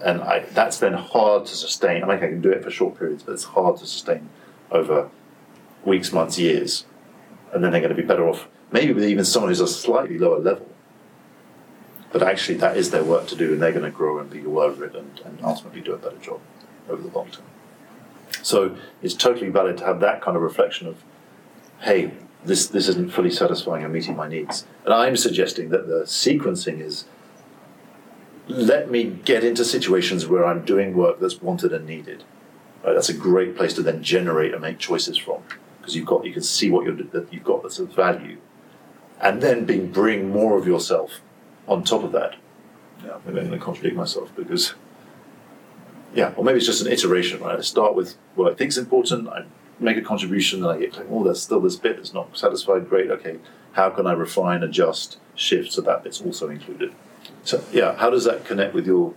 And 0.03 0.22
I, 0.22 0.39
that's 0.39 0.78
then 0.78 0.93
hard 0.93 1.45
to 1.47 1.55
sustain. 1.55 2.03
I 2.03 2.07
mean, 2.07 2.18
I 2.18 2.20
can 2.20 2.41
do 2.41 2.51
it 2.51 2.63
for 2.63 2.70
short 2.70 2.99
periods, 2.99 3.24
but 3.24 3.32
it's 3.34 3.45
hard 3.45 3.78
to 3.78 3.86
sustain 3.86 4.30
over 4.72 5.09
weeks, 5.86 6.11
months, 6.11 6.38
years. 6.38 6.86
And 7.53 7.63
then 7.63 7.72
they're 7.72 7.82
going 7.82 7.95
to 7.95 7.99
be 7.99 8.07
better 8.07 8.28
off, 8.28 8.47
maybe 8.72 8.93
with 8.93 9.05
even 9.05 9.26
someone 9.26 9.49
who's 9.49 9.61
a 9.61 9.68
slightly 9.68 10.18
lower 10.18 10.39
level. 10.39 10.68
But 12.11 12.24
actually, 12.24 12.57
that 12.59 12.78
is 12.78 12.91
their 12.91 13.03
work 13.03 13.28
to 13.28 13.36
do, 13.36 13.53
and 13.53 13.61
they're 13.61 13.72
going 13.72 13.86
to 13.86 13.91
grow 13.91 14.20
and 14.20 14.30
be 14.30 14.45
all 14.45 14.59
over 14.59 14.86
it 14.86 14.95
and, 14.95 15.20
and 15.26 15.39
ultimately 15.43 15.82
do 15.82 15.93
a 15.93 15.97
better 15.97 16.18
job 16.18 16.39
over 16.89 17.01
the 17.01 17.09
long 17.09 17.30
term. 17.32 17.45
So 18.43 18.78
it's 19.01 19.13
totally 19.13 19.49
valid 19.49 19.78
to 19.78 19.86
have 19.86 19.99
that 20.01 20.22
kind 20.22 20.38
of 20.38 20.43
reflection 20.43 20.88
of, 20.88 21.03
hey, 21.82 22.11
this, 22.47 22.67
this 22.67 22.87
isn't 22.87 23.11
fully 23.11 23.31
satisfying 23.31 23.83
or 23.83 23.89
meeting 23.89 24.15
my 24.15 24.27
needs. 24.27 24.65
And 24.85 24.93
I'm 24.93 25.17
suggesting 25.17 25.69
that 25.69 25.87
the 25.87 26.03
sequencing 26.03 26.81
is 26.81 27.05
let 28.47 28.89
me 28.89 29.03
get 29.25 29.43
into 29.43 29.65
situations 29.65 30.27
where 30.27 30.45
I'm 30.45 30.63
doing 30.63 30.95
work 30.95 31.19
that's 31.19 31.41
wanted 31.41 31.73
and 31.73 31.85
needed. 31.85 32.23
Right, 32.83 32.93
that's 32.93 33.09
a 33.09 33.13
great 33.13 33.57
place 33.57 33.73
to 33.73 33.81
then 33.81 34.01
generate 34.01 34.53
and 34.53 34.61
make 34.61 34.79
choices 34.79 35.17
from 35.17 35.43
because 35.79 35.95
you've 35.95 36.05
got 36.05 36.25
you 36.25 36.33
can 36.33 36.43
see 36.43 36.69
what 36.69 36.85
you're 36.85 36.95
that 36.95 37.31
you've 37.33 37.43
got 37.43 37.63
that's 37.63 37.79
of 37.79 37.93
value, 37.93 38.37
and 39.19 39.41
then 39.41 39.65
being 39.65 39.91
bring 39.91 40.31
more 40.31 40.57
of 40.57 40.67
yourself 40.67 41.19
on 41.67 41.83
top 41.83 42.03
of 42.03 42.11
that. 42.13 42.35
Yeah, 43.03 43.17
maybe 43.25 43.39
I'm 43.39 43.47
going 43.47 43.59
to 43.59 43.65
contradict 43.65 43.95
myself 43.95 44.33
because 44.35 44.75
yeah, 46.13 46.33
or 46.37 46.43
maybe 46.43 46.57
it's 46.57 46.65
just 46.65 46.85
an 46.85 46.91
iteration. 46.91 47.41
Right, 47.41 47.57
I 47.57 47.61
start 47.61 47.95
with 47.95 48.15
what 48.35 48.51
I 48.51 48.55
think 48.55 48.69
is 48.69 48.77
important. 48.77 49.27
I 49.27 49.45
make 49.80 49.97
a 49.97 50.01
contribution, 50.01 50.63
and 50.63 50.71
I 50.71 50.80
get 50.80 50.97
like, 50.97 51.07
oh, 51.09 51.23
there's 51.23 51.41
still 51.41 51.61
this 51.61 51.75
bit 51.75 51.97
that's 51.97 52.13
not 52.13 52.38
satisfied. 52.38 52.89
Great, 52.89 53.11
okay, 53.11 53.39
how 53.73 53.89
can 53.89 54.07
I 54.07 54.13
refine, 54.13 54.63
adjust, 54.63 55.17
shift 55.36 55.71
so 55.71 55.82
that 55.82 56.03
bit's 56.03 56.21
also 56.21 56.49
included? 56.49 56.93
So 57.43 57.63
yeah, 57.71 57.95
how 57.95 58.09
does 58.09 58.25
that 58.25 58.45
connect 58.45 58.73
with 58.73 58.88
your 58.88 59.13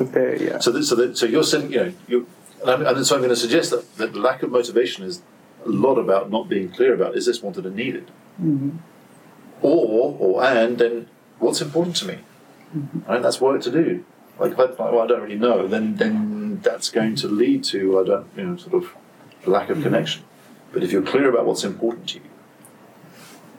Okay, 0.00 0.44
yeah. 0.44 0.58
so, 0.58 0.70
that, 0.70 0.84
so, 0.84 0.94
that, 0.96 1.16
so 1.16 1.26
you're 1.26 1.42
saying, 1.42 1.72
you 1.72 1.78
know, 1.78 1.92
you, 2.06 2.26
and, 2.66 2.82
and 2.82 3.06
so 3.06 3.14
I'm 3.14 3.22
going 3.22 3.30
to 3.30 3.36
suggest 3.36 3.70
that, 3.70 3.96
that 3.96 4.12
the 4.12 4.20
lack 4.20 4.42
of 4.42 4.50
motivation 4.50 5.04
is 5.04 5.22
a 5.64 5.68
lot 5.68 5.96
about 5.96 6.30
not 6.30 6.48
being 6.48 6.70
clear 6.70 6.94
about 6.94 7.16
is 7.16 7.26
this 7.26 7.42
wanted 7.42 7.64
and 7.66 7.74
needed, 7.74 8.10
mm-hmm. 8.40 8.76
or 9.62 10.16
or 10.18 10.44
and 10.44 10.78
then 10.78 11.08
what's 11.38 11.60
important 11.60 11.96
to 11.96 12.06
me, 12.06 12.18
mm-hmm. 12.76 13.10
right? 13.10 13.22
That's 13.22 13.40
work 13.40 13.62
to 13.62 13.70
do. 13.70 14.04
Like 14.38 14.52
if 14.52 14.60
I, 14.60 14.90
well, 14.90 15.00
I 15.00 15.06
don't 15.06 15.22
really 15.22 15.38
know, 15.38 15.66
then 15.66 15.96
then 15.96 16.60
that's 16.62 16.90
going 16.90 17.16
to 17.16 17.28
lead 17.28 17.64
to 17.64 18.00
I 18.00 18.04
don't 18.04 18.26
you 18.36 18.46
know 18.46 18.56
sort 18.56 18.74
of 18.74 18.94
lack 19.46 19.70
of 19.70 19.82
connection. 19.82 20.24
But 20.72 20.82
if 20.82 20.92
you're 20.92 21.02
clear 21.02 21.28
about 21.28 21.46
what's 21.46 21.64
important 21.64 22.08
to 22.10 22.18
you, 22.18 22.24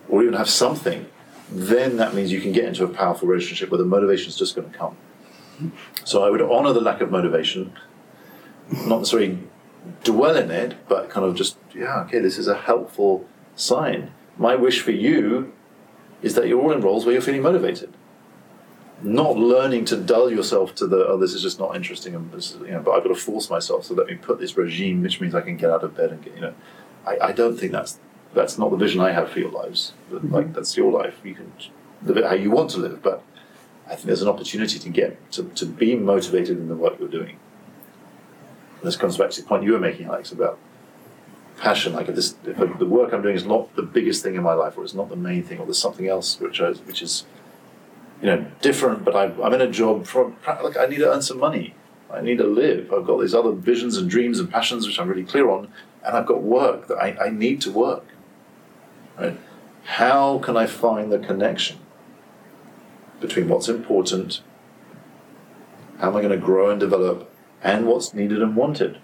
or 0.07 0.21
even 0.21 0.33
have 0.33 0.49
something, 0.49 1.07
then 1.51 1.97
that 1.97 2.13
means 2.13 2.31
you 2.31 2.41
can 2.41 2.51
get 2.51 2.65
into 2.65 2.83
a 2.83 2.87
powerful 2.87 3.27
relationship 3.27 3.71
where 3.71 3.77
the 3.77 3.85
motivation 3.85 4.29
is 4.29 4.37
just 4.37 4.55
going 4.55 4.69
to 4.69 4.77
come. 4.77 4.97
So 6.03 6.23
I 6.23 6.29
would 6.29 6.41
honour 6.41 6.73
the 6.73 6.81
lack 6.81 7.01
of 7.01 7.11
motivation, 7.11 7.73
not 8.71 8.99
necessarily 8.99 9.39
dwell 10.03 10.35
in 10.35 10.51
it, 10.51 10.87
but 10.87 11.09
kind 11.09 11.25
of 11.25 11.35
just, 11.35 11.57
yeah, 11.73 12.01
okay, 12.01 12.19
this 12.19 12.37
is 12.37 12.47
a 12.47 12.55
helpful 12.55 13.27
sign. 13.55 14.11
My 14.37 14.55
wish 14.55 14.81
for 14.81 14.91
you 14.91 15.53
is 16.21 16.35
that 16.35 16.47
you're 16.47 16.61
all 16.61 16.71
in 16.71 16.81
roles 16.81 17.05
where 17.05 17.13
you're 17.13 17.21
feeling 17.21 17.41
motivated. 17.41 17.93
Not 19.01 19.37
learning 19.37 19.85
to 19.85 19.97
dull 19.97 20.29
yourself 20.29 20.75
to 20.75 20.87
the, 20.87 21.07
oh, 21.07 21.17
this 21.17 21.33
is 21.33 21.41
just 21.41 21.59
not 21.59 21.75
interesting, 21.75 22.15
and 22.15 22.31
this 22.31 22.51
is, 22.53 22.61
you 22.61 22.71
know, 22.71 22.81
but 22.81 22.91
I've 22.91 23.03
got 23.03 23.09
to 23.09 23.15
force 23.15 23.49
myself, 23.49 23.85
so 23.85 23.93
let 23.93 24.07
me 24.07 24.15
put 24.15 24.39
this 24.39 24.57
regime, 24.57 25.01
which 25.01 25.21
means 25.21 25.33
I 25.33 25.41
can 25.41 25.55
get 25.55 25.69
out 25.69 25.83
of 25.83 25.95
bed 25.95 26.11
and 26.11 26.21
get, 26.21 26.35
you 26.35 26.41
know. 26.41 26.53
I, 27.05 27.17
I 27.27 27.31
don't 27.31 27.57
think 27.57 27.71
that's 27.71 27.99
that's 28.33 28.57
not 28.57 28.71
the 28.71 28.77
vision 28.77 29.01
I 29.01 29.11
have 29.11 29.31
for 29.31 29.39
your 29.39 29.51
lives. 29.51 29.93
But, 30.09 30.23
mm-hmm. 30.23 30.35
Like, 30.35 30.53
that's 30.53 30.77
your 30.77 30.91
life. 30.91 31.15
You 31.23 31.35
can 31.35 31.51
live 32.03 32.17
it 32.17 32.25
how 32.25 32.35
you 32.35 32.51
want 32.51 32.69
to 32.71 32.77
live, 32.77 33.01
but 33.01 33.23
I 33.87 33.95
think 33.95 34.05
there's 34.05 34.21
an 34.21 34.27
opportunity 34.27 34.77
to 34.79 34.89
get 34.89 35.31
to, 35.31 35.43
to 35.43 35.65
be 35.65 35.95
motivated 35.95 36.57
in 36.57 36.67
the 36.67 36.75
work 36.75 36.99
you're 36.99 37.07
doing. 37.07 37.37
This 38.83 38.95
comes 38.95 39.17
back 39.17 39.31
to 39.31 39.41
the 39.41 39.47
point 39.47 39.63
you 39.63 39.73
were 39.73 39.79
making, 39.79 40.05
Alex, 40.05 40.31
about 40.31 40.57
passion. 41.57 41.93
Like 41.93 42.07
if 42.07 42.15
this, 42.15 42.35
if 42.45 42.57
the 42.77 42.85
work 42.85 43.13
I'm 43.13 43.21
doing 43.21 43.35
is 43.35 43.45
not 43.45 43.75
the 43.75 43.81
biggest 43.81 44.23
thing 44.23 44.35
in 44.35 44.43
my 44.43 44.53
life, 44.53 44.77
or 44.77 44.83
it's 44.83 44.93
not 44.93 45.09
the 45.09 45.15
main 45.15 45.43
thing, 45.43 45.59
or 45.59 45.65
there's 45.65 45.79
something 45.79 46.07
else 46.07 46.39
which 46.39 46.61
I, 46.61 46.71
which 46.71 47.01
is, 47.01 47.25
you 48.21 48.27
know, 48.27 48.45
different. 48.61 49.05
But 49.05 49.15
I, 49.15 49.25
I'm 49.43 49.53
in 49.53 49.61
a 49.61 49.71
job 49.71 50.05
from 50.05 50.35
like 50.63 50.77
I 50.77 50.85
need 50.85 50.97
to 50.97 51.11
earn 51.11 51.21
some 51.21 51.39
money. 51.39 51.75
I 52.11 52.21
need 52.21 52.39
to 52.39 52.47
live. 52.47 52.91
I've 52.91 53.05
got 53.05 53.21
these 53.21 53.35
other 53.35 53.51
visions 53.51 53.95
and 53.97 54.09
dreams 54.09 54.39
and 54.39 54.49
passions 54.49 54.87
which 54.87 54.99
I'm 54.99 55.07
really 55.07 55.23
clear 55.23 55.49
on, 55.49 55.71
and 56.03 56.17
I've 56.17 56.25
got 56.25 56.41
work 56.41 56.87
that 56.87 56.97
I, 56.97 57.25
I 57.25 57.29
need 57.29 57.61
to 57.61 57.71
work. 57.71 58.05
Right? 59.19 59.37
How 59.83 60.39
can 60.39 60.57
I 60.57 60.65
find 60.65 61.11
the 61.11 61.19
connection? 61.19 61.79
between 63.19 63.47
what's 63.47 63.67
important, 63.67 64.41
how 65.99 66.09
am 66.09 66.15
I 66.15 66.21
going 66.21 66.37
to 66.37 66.45
grow 66.45 66.69
and 66.69 66.79
develop, 66.79 67.31
and 67.61 67.85
what's 67.85 68.13
needed 68.13 68.41
and 68.41 68.55
wanted. 68.55 68.99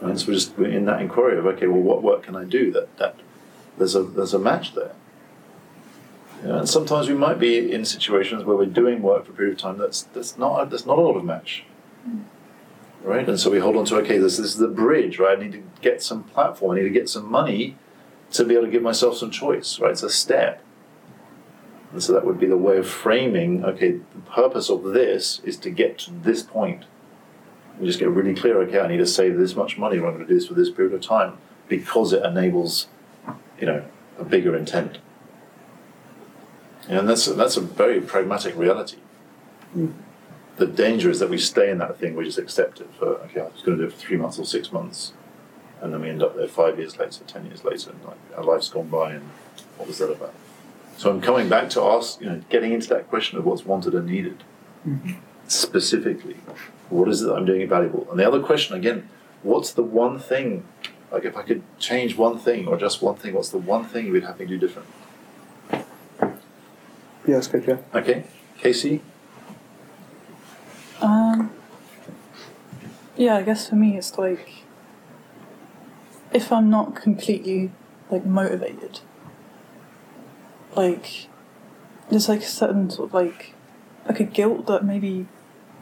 And 0.00 0.18
so 0.18 0.28
we're 0.28 0.34
just 0.34 0.58
in 0.58 0.86
that 0.86 1.00
inquiry 1.00 1.38
of 1.38 1.46
okay, 1.46 1.68
well, 1.68 1.80
what 1.80 2.02
work 2.02 2.24
can 2.24 2.34
I 2.34 2.44
do 2.44 2.72
that 2.72 2.96
that 2.98 3.16
there's 3.78 3.94
a 3.94 4.02
there's 4.02 4.34
a 4.34 4.38
match 4.38 4.74
there. 4.74 4.92
You 6.42 6.48
know, 6.48 6.58
and 6.58 6.68
sometimes 6.68 7.08
we 7.08 7.14
might 7.14 7.38
be 7.38 7.72
in 7.72 7.84
situations 7.84 8.42
where 8.44 8.56
we're 8.56 8.66
doing 8.66 9.00
work 9.00 9.26
for 9.26 9.32
a 9.32 9.34
period 9.34 9.54
of 9.54 9.58
time 9.60 9.78
that's 9.78 10.02
that's 10.02 10.36
not 10.36 10.70
there's 10.70 10.86
not 10.86 10.98
a 10.98 11.00
lot 11.00 11.16
of 11.16 11.24
match. 11.24 11.64
Hmm. 12.04 12.22
Right? 13.02 13.28
And 13.28 13.38
so 13.38 13.50
we 13.50 13.58
hold 13.58 13.76
on 13.76 13.84
to 13.86 13.96
okay, 13.96 14.18
this, 14.18 14.38
this 14.38 14.46
is 14.46 14.56
the 14.56 14.68
bridge, 14.68 15.18
right? 15.18 15.38
I 15.38 15.42
need 15.42 15.52
to 15.52 15.62
get 15.80 16.02
some 16.02 16.24
platform, 16.24 16.72
I 16.72 16.76
need 16.76 16.84
to 16.84 16.90
get 16.90 17.08
some 17.08 17.30
money 17.30 17.76
to 18.32 18.44
be 18.44 18.54
able 18.54 18.66
to 18.66 18.70
give 18.70 18.82
myself 18.82 19.16
some 19.16 19.30
choice, 19.30 19.78
right? 19.78 19.92
It's 19.92 20.02
a 20.02 20.10
step. 20.10 20.62
And 21.92 22.02
so 22.02 22.12
that 22.14 22.24
would 22.24 22.40
be 22.40 22.46
the 22.46 22.56
way 22.56 22.78
of 22.78 22.88
framing 22.88 23.64
okay, 23.64 23.92
the 23.92 24.20
purpose 24.30 24.68
of 24.68 24.82
this 24.84 25.40
is 25.44 25.56
to 25.58 25.70
get 25.70 25.98
to 25.98 26.10
this 26.10 26.42
point. 26.42 26.86
You 27.78 27.86
just 27.86 27.98
get 27.98 28.08
really 28.08 28.34
clear 28.34 28.60
okay, 28.62 28.80
I 28.80 28.88
need 28.88 28.98
to 28.98 29.06
save 29.06 29.36
this 29.38 29.54
much 29.54 29.78
money, 29.78 29.98
or 29.98 30.06
I'm 30.06 30.14
going 30.14 30.26
to 30.26 30.32
do 30.32 30.34
this 30.34 30.48
for 30.48 30.54
this 30.54 30.70
period 30.70 30.94
of 30.94 31.02
time 31.02 31.38
because 31.68 32.12
it 32.12 32.24
enables, 32.24 32.88
you 33.60 33.66
know, 33.66 33.84
a 34.18 34.24
bigger 34.24 34.56
intent. 34.56 34.98
And 36.88 37.08
that's, 37.08 37.26
that's 37.26 37.56
a 37.56 37.60
very 37.60 38.00
pragmatic 38.00 38.56
reality. 38.56 38.98
The 40.56 40.66
danger 40.66 41.10
is 41.10 41.18
that 41.20 41.30
we 41.30 41.38
stay 41.38 41.70
in 41.70 41.78
that 41.78 41.98
thing, 41.98 42.14
we 42.14 42.24
just 42.24 42.38
accept 42.38 42.80
it 42.80 42.90
for, 42.98 43.06
okay, 43.06 43.40
I'm 43.40 43.52
just 43.52 43.64
going 43.64 43.78
to 43.78 43.84
do 43.84 43.88
it 43.88 43.92
for 43.92 43.98
three 43.98 44.16
months 44.16 44.38
or 44.38 44.44
six 44.44 44.72
months. 44.72 45.12
And 45.80 45.92
then 45.92 46.00
we 46.02 46.10
end 46.10 46.22
up 46.22 46.36
there 46.36 46.46
five 46.46 46.78
years 46.78 46.98
later, 46.98 47.24
ten 47.24 47.46
years 47.46 47.64
later, 47.64 47.90
and 47.90 48.04
like 48.04 48.18
our 48.36 48.44
life's 48.44 48.68
gone 48.68 48.88
by, 48.88 49.12
and 49.12 49.28
what 49.76 49.88
was 49.88 49.98
that 49.98 50.12
about? 50.12 50.34
So 50.96 51.10
I'm 51.10 51.20
coming 51.20 51.48
back 51.48 51.70
to 51.70 51.82
ask, 51.82 52.20
you 52.20 52.26
know, 52.26 52.42
getting 52.50 52.72
into 52.72 52.88
that 52.90 53.08
question 53.08 53.38
of 53.38 53.44
what's 53.44 53.64
wanted 53.64 53.94
and 53.94 54.06
needed. 54.06 54.44
Specifically, 55.48 56.36
what 56.88 57.08
is 57.08 57.22
it 57.22 57.26
that 57.26 57.34
I'm 57.34 57.44
doing 57.44 57.68
valuable? 57.68 58.06
And 58.10 58.20
the 58.20 58.26
other 58.26 58.40
question 58.40 58.76
again, 58.76 59.08
what's 59.42 59.72
the 59.72 59.82
one 59.82 60.18
thing? 60.18 60.64
Like 61.10 61.24
if 61.24 61.36
I 61.36 61.42
could 61.42 61.62
change 61.78 62.16
one 62.16 62.38
thing 62.38 62.68
or 62.68 62.76
just 62.76 63.02
one 63.02 63.16
thing, 63.16 63.34
what's 63.34 63.48
the 63.48 63.58
one 63.58 63.84
thing 63.84 64.06
you 64.06 64.12
would 64.12 64.24
have 64.24 64.38
me 64.38 64.46
do 64.46 64.58
different? 64.58 64.88
Yeah, 67.26 67.34
that's 67.36 67.48
good, 67.48 67.64
yeah. 67.66 67.78
Okay, 67.94 68.24
Casey. 68.58 69.00
Um, 71.00 71.50
yeah, 73.16 73.36
I 73.36 73.42
guess 73.42 73.68
for 73.68 73.76
me 73.76 73.96
it's 73.96 74.18
like 74.18 74.48
if 76.32 76.50
I'm 76.52 76.70
not 76.70 76.94
completely 76.96 77.70
like 78.10 78.24
motivated, 78.24 79.00
like 80.76 81.28
there's 82.10 82.28
like 82.28 82.40
a 82.40 82.46
certain 82.46 82.90
sort 82.90 83.10
of 83.10 83.14
like 83.14 83.54
like 84.06 84.20
a 84.20 84.24
guilt 84.24 84.66
that 84.66 84.84
maybe 84.84 85.26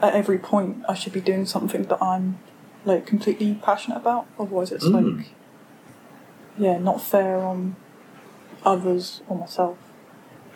at 0.01 0.13
every 0.13 0.37
point 0.37 0.83
I 0.89 0.93
should 0.93 1.13
be 1.13 1.21
doing 1.21 1.45
something 1.45 1.83
that 1.83 2.01
I'm 2.01 2.39
like 2.85 3.05
completely 3.05 3.59
passionate 3.61 3.97
about. 3.97 4.27
Otherwise, 4.39 4.71
it's 4.71 4.85
Mm. 4.85 5.17
like 5.17 5.27
yeah, 6.57 6.77
not 6.77 7.01
fair 7.01 7.37
on 7.37 7.75
others 8.63 9.21
or 9.27 9.37
myself. 9.37 9.77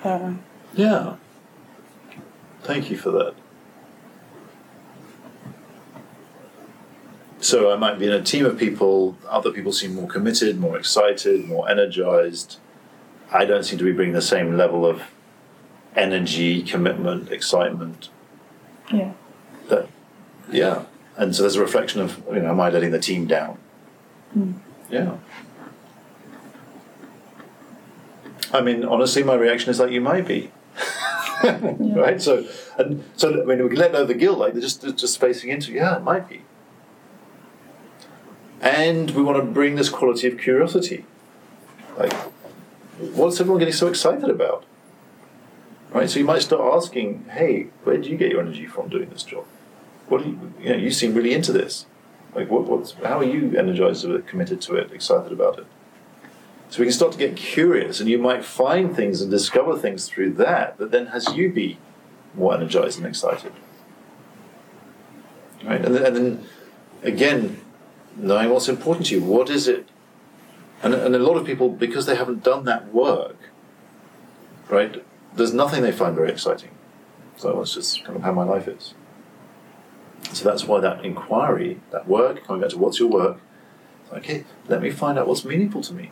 Um, 0.03 0.43
Yeah. 0.75 1.15
Thank 2.63 2.89
you 2.89 2.97
for 2.97 3.11
that. 3.11 3.35
So 7.39 7.71
I 7.71 7.75
might 7.75 7.99
be 7.99 8.07
in 8.07 8.11
a 8.11 8.23
team 8.23 8.45
of 8.45 8.57
people, 8.57 9.17
other 9.29 9.51
people 9.51 9.71
seem 9.71 9.93
more 9.93 10.07
committed, 10.07 10.59
more 10.59 10.77
excited, 10.77 11.45
more 11.45 11.69
energized. 11.69 12.57
I 13.31 13.45
don't 13.45 13.63
seem 13.63 13.77
to 13.77 13.85
be 13.85 13.91
bringing 13.91 14.15
the 14.15 14.21
same 14.21 14.57
level 14.57 14.85
of 14.85 15.03
energy, 15.95 16.63
commitment, 16.63 17.31
excitement. 17.31 18.09
yeah. 18.91 19.13
That, 19.69 19.87
yeah. 20.51 20.85
And 21.17 21.35
so 21.35 21.43
there's 21.43 21.55
a 21.55 21.61
reflection 21.61 22.01
of, 22.01 22.21
you 22.31 22.41
know, 22.41 22.49
am 22.49 22.59
I 22.59 22.69
letting 22.69 22.91
the 22.91 22.99
team 22.99 23.25
down? 23.25 23.57
Hmm. 24.33 24.53
Yeah. 24.89 25.17
I 28.53 28.61
mean, 28.61 28.83
honestly, 28.83 29.23
my 29.23 29.35
reaction 29.35 29.69
is 29.69 29.79
like 29.79 29.91
you 29.91 30.01
might 30.01 30.27
be. 30.27 30.51
right? 31.43 32.21
So, 32.21 32.47
and 32.77 33.03
so 33.15 33.45
when 33.45 33.61
we 33.61 33.69
can 33.69 33.77
let 33.77 33.95
of 33.95 34.07
the 34.07 34.13
guilt, 34.13 34.39
like 34.39 34.53
they're 34.53 34.61
just 34.61 34.81
they're 34.81 34.91
just 34.91 35.19
facing 35.19 35.49
into, 35.49 35.71
yeah, 35.71 35.97
it 35.97 36.03
might 36.03 36.27
be. 36.27 36.43
And 38.61 39.11
we 39.11 39.21
want 39.21 39.37
to 39.37 39.43
bring 39.43 39.75
this 39.75 39.89
quality 39.89 40.27
of 40.27 40.39
curiosity. 40.39 41.05
Like, 41.97 42.13
what's 43.13 43.39
everyone 43.39 43.59
getting 43.59 43.73
so 43.73 43.87
excited 43.87 44.29
about? 44.29 44.65
Right? 45.91 46.09
So 46.09 46.19
you 46.19 46.25
might 46.25 46.41
start 46.41 46.61
asking, 46.73 47.25
hey, 47.29 47.67
where 47.83 47.97
do 47.97 48.09
you 48.09 48.17
get 48.17 48.31
your 48.31 48.41
energy 48.41 48.65
from 48.65 48.89
doing 48.89 49.09
this 49.09 49.23
job? 49.23 49.45
What 50.07 50.23
do 50.23 50.29
you, 50.29 50.53
you 50.59 50.69
know, 50.69 50.75
you 50.75 50.91
seem 50.91 51.13
really 51.13 51.33
into 51.33 51.51
this. 51.51 51.85
Like, 52.33 52.49
what, 52.49 52.65
what's, 52.65 52.93
how 52.93 53.19
are 53.19 53.23
you 53.23 53.57
energized, 53.57 54.05
with 54.05 54.17
it, 54.17 54.27
committed 54.27 54.61
to 54.61 54.75
it, 54.75 54.91
excited 54.91 55.31
about 55.31 55.59
it? 55.59 55.67
So 56.75 56.81
we 56.81 56.87
can 56.87 56.93
start 56.93 57.13
to 57.13 57.17
get 57.17 57.37
curious, 57.37 58.01
and 58.01 58.09
you 58.09 58.17
might 58.17 58.43
find 58.43 58.93
things 58.93 59.21
and 59.21 59.31
discover 59.31 59.77
things 59.77 60.09
through 60.09 60.33
that 60.33 60.77
that 60.77 60.91
then 60.91 61.05
has 61.05 61.33
you 61.33 61.49
be 61.49 61.77
more 62.33 62.53
energized 62.53 62.97
and 62.97 63.07
excited. 63.07 63.53
Right? 65.63 65.85
And 65.85 65.95
then, 65.95 66.05
and 66.05 66.15
then 66.17 66.45
again, 67.01 67.61
knowing 68.17 68.49
what's 68.49 68.67
important 68.67 69.05
to 69.05 69.15
you. 69.15 69.23
What 69.23 69.49
is 69.49 69.69
it? 69.69 69.87
And, 70.83 70.93
and 70.93 71.15
a 71.15 71.19
lot 71.19 71.37
of 71.37 71.45
people, 71.45 71.69
because 71.69 72.07
they 72.07 72.17
haven't 72.17 72.43
done 72.43 72.65
that 72.65 72.93
work, 72.93 73.37
right, 74.67 75.01
there's 75.33 75.53
nothing 75.53 75.81
they 75.81 75.93
find 75.93 76.13
very 76.13 76.29
exciting. 76.29 76.71
So 77.37 77.57
that's 77.57 77.73
just 77.73 78.03
kind 78.03 78.17
of 78.17 78.23
how 78.23 78.33
my 78.33 78.43
life 78.43 78.67
is. 78.67 78.93
So 80.33 80.43
that's 80.43 80.65
why 80.65 80.81
that 80.81 81.05
inquiry, 81.05 81.79
that 81.91 82.05
work, 82.05 82.43
coming 82.43 82.63
back 82.63 82.71
to 82.71 82.77
what's 82.77 82.99
your 82.99 83.07
work, 83.07 83.39
okay, 84.11 84.43
let 84.67 84.81
me 84.81 84.91
find 84.91 85.17
out 85.17 85.25
what's 85.25 85.45
meaningful 85.45 85.81
to 85.83 85.93
me. 85.93 86.11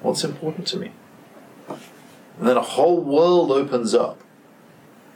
What's 0.00 0.24
important 0.24 0.66
to 0.68 0.78
me? 0.78 0.92
And 1.68 2.48
then 2.48 2.56
a 2.56 2.62
whole 2.62 3.00
world 3.00 3.50
opens 3.50 3.94
up 3.94 4.22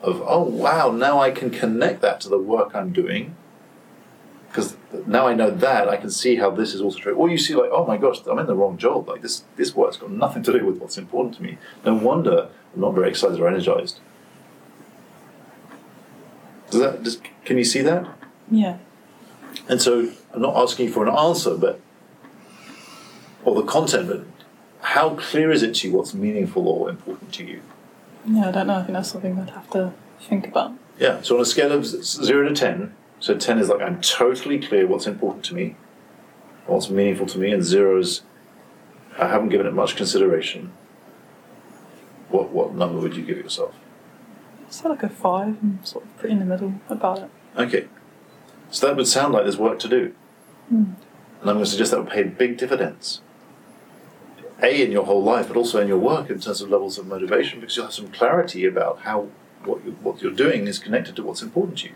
of, 0.00 0.22
oh 0.26 0.42
wow, 0.42 0.90
now 0.90 1.20
I 1.20 1.30
can 1.30 1.50
connect 1.50 2.00
that 2.00 2.20
to 2.22 2.28
the 2.28 2.38
work 2.38 2.74
I'm 2.74 2.92
doing. 2.92 3.36
Because 4.48 4.76
now 5.06 5.26
I 5.26 5.34
know 5.34 5.50
that, 5.50 5.88
I 5.88 5.96
can 5.96 6.10
see 6.10 6.36
how 6.36 6.50
this 6.50 6.74
is 6.74 6.82
also 6.82 6.98
true. 6.98 7.14
Or 7.14 7.30
you 7.30 7.38
see, 7.38 7.54
like, 7.54 7.70
oh 7.72 7.86
my 7.86 7.96
gosh, 7.96 8.18
I'm 8.26 8.38
in 8.38 8.46
the 8.46 8.54
wrong 8.54 8.76
job. 8.76 9.08
Like, 9.08 9.22
this, 9.22 9.44
this 9.56 9.74
work's 9.74 9.96
got 9.96 10.10
nothing 10.10 10.42
to 10.42 10.52
do 10.52 10.66
with 10.66 10.78
what's 10.78 10.98
important 10.98 11.36
to 11.36 11.42
me. 11.42 11.56
No 11.86 11.94
wonder 11.94 12.48
I'm 12.74 12.80
not 12.80 12.94
very 12.94 13.08
excited 13.08 13.40
or 13.40 13.48
energized. 13.48 14.00
Does 16.70 16.80
that, 16.80 17.02
does, 17.02 17.20
can 17.44 17.56
you 17.56 17.64
see 17.64 17.80
that? 17.82 18.06
Yeah. 18.50 18.78
And 19.68 19.80
so 19.80 20.10
I'm 20.32 20.42
not 20.42 20.56
asking 20.56 20.90
for 20.90 21.06
an 21.06 21.14
answer, 21.14 21.56
but 21.56 21.80
or 23.44 23.54
the 23.54 23.62
content, 23.62 24.08
but 24.08 24.24
how 24.82 25.14
clear 25.14 25.50
is 25.50 25.62
it 25.62 25.74
to 25.76 25.88
you 25.88 25.96
what's 25.96 26.14
meaningful 26.14 26.68
or 26.68 26.90
important 26.90 27.32
to 27.34 27.44
you? 27.44 27.62
Yeah, 28.26 28.48
I 28.48 28.52
don't 28.52 28.66
know. 28.66 28.74
I 28.74 28.82
think 28.82 28.92
that's 28.92 29.10
something 29.10 29.38
I'd 29.38 29.50
have 29.50 29.70
to 29.70 29.92
think 30.20 30.46
about. 30.46 30.72
Yeah. 30.98 31.22
So 31.22 31.36
on 31.36 31.42
a 31.42 31.44
scale 31.44 31.72
of 31.72 31.86
zero 31.86 32.48
to 32.48 32.54
ten, 32.54 32.94
so 33.20 33.36
ten 33.36 33.58
is 33.58 33.68
like 33.68 33.80
I'm 33.80 34.00
totally 34.00 34.58
clear 34.58 34.86
what's 34.86 35.06
important 35.06 35.44
to 35.46 35.54
me, 35.54 35.76
what's 36.66 36.90
meaningful 36.90 37.26
to 37.26 37.38
me, 37.38 37.52
and 37.52 37.62
zero 37.64 37.98
is 37.98 38.22
I 39.18 39.28
haven't 39.28 39.48
given 39.48 39.66
it 39.66 39.72
much 39.72 39.96
consideration. 39.96 40.72
What 42.28 42.50
what 42.50 42.74
number 42.74 43.00
would 43.00 43.16
you 43.16 43.24
give 43.24 43.38
yourself? 43.38 43.74
That 44.82 44.88
like 44.88 45.02
a 45.02 45.08
five? 45.08 45.58
I'm 45.62 45.84
sort 45.84 46.04
of 46.04 46.18
pretty 46.18 46.32
in 46.32 46.38
the 46.38 46.46
middle 46.46 46.74
about 46.88 47.18
it. 47.18 47.30
Okay. 47.56 47.88
So 48.70 48.86
that 48.86 48.96
would 48.96 49.06
sound 49.06 49.34
like 49.34 49.42
there's 49.42 49.58
work 49.58 49.78
to 49.80 49.88
do. 49.88 50.14
Hmm. 50.70 50.94
And 51.42 51.50
I'm 51.50 51.56
going 51.56 51.64
to 51.64 51.70
suggest 51.70 51.90
that 51.90 52.00
would 52.00 52.10
pay 52.10 52.22
big 52.22 52.56
dividends. 52.56 53.20
A, 54.62 54.82
in 54.84 54.92
your 54.92 55.04
whole 55.04 55.22
life, 55.22 55.48
but 55.48 55.56
also 55.56 55.80
in 55.80 55.88
your 55.88 55.98
work 55.98 56.30
in 56.30 56.38
terms 56.40 56.60
of 56.60 56.70
levels 56.70 56.96
of 56.98 57.06
motivation, 57.06 57.60
because 57.60 57.76
you'll 57.76 57.86
have 57.86 57.94
some 57.94 58.08
clarity 58.08 58.64
about 58.64 59.00
how 59.00 59.28
what, 59.64 59.84
you, 59.84 59.92
what 60.02 60.22
you're 60.22 60.32
doing 60.32 60.66
is 60.68 60.78
connected 60.78 61.16
to 61.16 61.22
what's 61.22 61.42
important 61.42 61.78
to 61.78 61.88
you. 61.88 61.94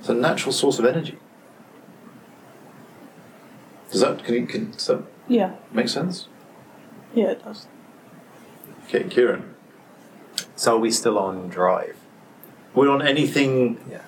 It's 0.00 0.08
a 0.08 0.14
natural 0.14 0.52
source 0.52 0.78
of 0.78 0.84
energy. 0.84 1.18
Does 3.90 4.00
that, 4.00 4.24
can 4.24 4.34
you, 4.34 4.46
can, 4.46 4.70
does 4.70 4.86
that 4.86 5.02
Yeah. 5.28 5.52
make 5.72 5.88
sense? 5.88 6.28
Yeah, 7.14 7.26
it 7.32 7.44
does. 7.44 7.66
Okay, 8.86 9.04
Ciaran. 9.08 9.54
So 10.56 10.76
are 10.76 10.78
we 10.78 10.90
still 10.90 11.18
on 11.18 11.48
drive? 11.48 11.96
We're 12.74 12.88
on 12.88 13.02
anything 13.06 13.78
Yeah. 13.90 14.00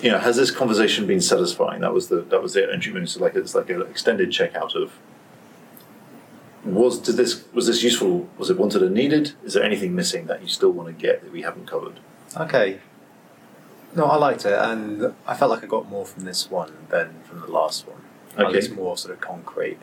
you 0.00 0.10
know, 0.10 0.18
has 0.18 0.36
this 0.36 0.50
conversation 0.50 1.06
been 1.06 1.20
satisfying? 1.20 1.80
That 1.80 1.92
was 1.94 2.08
the 2.08 2.20
that 2.22 2.42
was 2.42 2.52
the 2.54 2.70
entry 2.70 2.92
minute. 2.92 3.08
So 3.08 3.20
like 3.20 3.34
it's 3.34 3.54
like 3.54 3.70
an 3.70 3.82
extended 3.82 4.30
checkout 4.30 4.74
of 4.74 4.92
was 6.64 6.98
did 6.98 7.16
this 7.16 7.44
was 7.52 7.66
this 7.66 7.82
useful? 7.82 8.28
Was 8.38 8.50
it 8.50 8.58
wanted 8.58 8.82
and 8.82 8.94
needed? 8.94 9.32
Is 9.44 9.54
there 9.54 9.62
anything 9.64 9.94
missing 9.94 10.26
that 10.26 10.42
you 10.42 10.48
still 10.48 10.70
want 10.70 10.88
to 10.88 10.92
get 11.02 11.22
that 11.22 11.32
we 11.32 11.42
haven't 11.42 11.66
covered? 11.66 12.00
Okay. 12.36 12.80
No, 13.94 14.04
I 14.04 14.16
liked 14.16 14.44
it, 14.44 14.52
and 14.52 15.14
I 15.26 15.34
felt 15.34 15.50
like 15.50 15.64
I 15.64 15.66
got 15.66 15.88
more 15.88 16.06
from 16.06 16.24
this 16.24 16.48
one 16.50 16.72
than 16.90 17.22
from 17.24 17.40
the 17.40 17.48
last 17.48 17.88
one. 17.88 18.02
At 18.36 18.44
Okay. 18.46 18.54
least 18.54 18.72
more 18.72 18.96
sort 18.96 19.12
of 19.14 19.20
concrete 19.20 19.78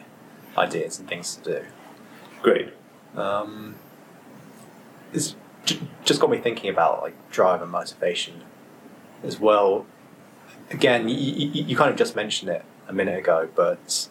ideas 0.57 0.97
and 0.99 1.09
things 1.09 1.36
to 1.36 1.43
do. 1.61 1.65
Great. 2.41 2.69
Um, 3.15 3.75
it's 5.11 5.36
j- 5.65 5.82
just 6.05 6.21
got 6.21 6.30
me 6.30 6.38
thinking 6.38 6.69
about 6.69 7.01
like 7.01 7.15
drive 7.32 7.61
and 7.61 7.69
motivation 7.71 8.43
as 9.23 9.39
well. 9.39 9.86
Again, 10.71 11.09
you, 11.09 11.15
you, 11.17 11.63
you 11.65 11.75
kind 11.75 11.89
of 11.91 11.97
just 11.97 12.15
mentioned 12.15 12.49
it 12.49 12.63
a 12.88 12.93
minute 12.93 13.17
ago, 13.19 13.49
but 13.55 14.07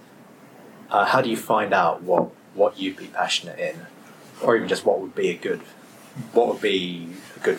uh, 0.90 1.04
how 1.06 1.22
do 1.22 1.30
you 1.30 1.36
find 1.36 1.72
out 1.72 2.02
what 2.02 2.30
what 2.56 2.78
you'd 2.78 2.96
be 2.96 3.06
passionate 3.06 3.58
in, 3.58 3.86
or 4.42 4.56
even 4.56 4.68
just 4.68 4.84
what 4.84 5.00
would 5.00 5.14
be 5.14 5.28
a 5.28 5.34
good 5.36 5.60
what 6.32 6.48
would 6.48 6.60
be 6.62 7.08
a 7.36 7.40
good 7.40 7.58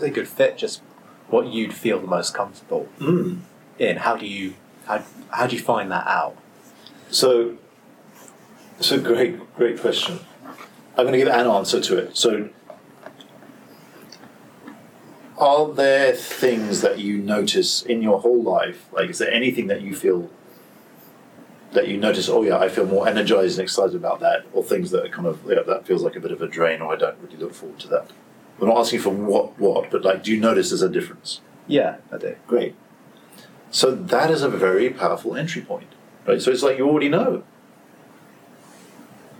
a 0.00 0.10
good 0.10 0.28
fit? 0.28 0.56
Just 0.58 0.82
what 1.28 1.46
you'd 1.48 1.74
feel 1.74 1.98
the 2.00 2.06
most 2.06 2.34
comfortable 2.34 2.88
Mm. 3.00 3.40
in. 3.78 3.96
How 3.98 4.16
do 4.16 4.26
you 4.26 4.54
how 4.86 5.02
how 5.30 5.46
do 5.46 5.56
you 5.56 5.62
find 5.62 5.90
that 5.90 6.06
out? 6.06 6.36
So, 7.10 7.56
it's 8.78 8.92
a 8.92 8.98
great 8.98 9.54
great 9.56 9.80
question. 9.80 10.20
I'm 10.96 11.04
going 11.04 11.12
to 11.12 11.18
give 11.18 11.28
an 11.28 11.46
answer 11.46 11.80
to 11.80 11.98
it. 11.98 12.16
So, 12.16 12.48
are 15.38 15.68
there 15.72 16.12
things 16.14 16.80
that 16.80 16.98
you 16.98 17.18
notice 17.18 17.82
in 17.82 18.02
your 18.02 18.20
whole 18.20 18.42
life? 18.42 18.86
Like, 18.92 19.10
is 19.10 19.18
there 19.18 19.30
anything 19.30 19.66
that 19.66 19.82
you 19.82 19.94
feel 19.94 20.30
that 21.76 21.88
you 21.88 21.96
notice? 21.96 22.28
Oh, 22.28 22.42
yeah, 22.42 22.58
I 22.58 22.68
feel 22.68 22.86
more 22.86 23.06
energized 23.06 23.58
and 23.58 23.64
excited 23.64 23.94
about 23.94 24.20
that, 24.20 24.44
or 24.52 24.64
things 24.64 24.90
that 24.90 25.04
are 25.04 25.08
kind 25.08 25.26
of 25.26 25.40
yeah, 25.46 25.62
that 25.62 25.86
feels 25.86 26.02
like 26.02 26.16
a 26.16 26.20
bit 26.20 26.32
of 26.32 26.42
a 26.42 26.48
drain, 26.48 26.80
or 26.80 26.92
I 26.92 26.96
don't 26.96 27.16
really 27.22 27.36
look 27.36 27.54
forward 27.54 27.78
to 27.80 27.88
that. 27.88 28.10
I'm 28.60 28.68
not 28.68 28.78
asking 28.78 29.00
for 29.00 29.10
what 29.10 29.58
what, 29.58 29.90
but 29.90 30.02
like, 30.02 30.24
do 30.24 30.32
you 30.32 30.40
notice 30.40 30.70
there's 30.70 30.82
a 30.82 30.88
difference? 30.88 31.40
Yeah, 31.68 31.98
I 32.10 32.18
do. 32.18 32.36
Great. 32.46 32.74
So 33.70 33.94
that 33.94 34.30
is 34.30 34.42
a 34.42 34.48
very 34.48 34.90
powerful 34.90 35.36
entry 35.36 35.62
point, 35.62 35.92
right? 36.26 36.40
So 36.40 36.50
it's 36.50 36.62
like 36.62 36.78
you 36.78 36.88
already 36.88 37.08
know. 37.08 37.44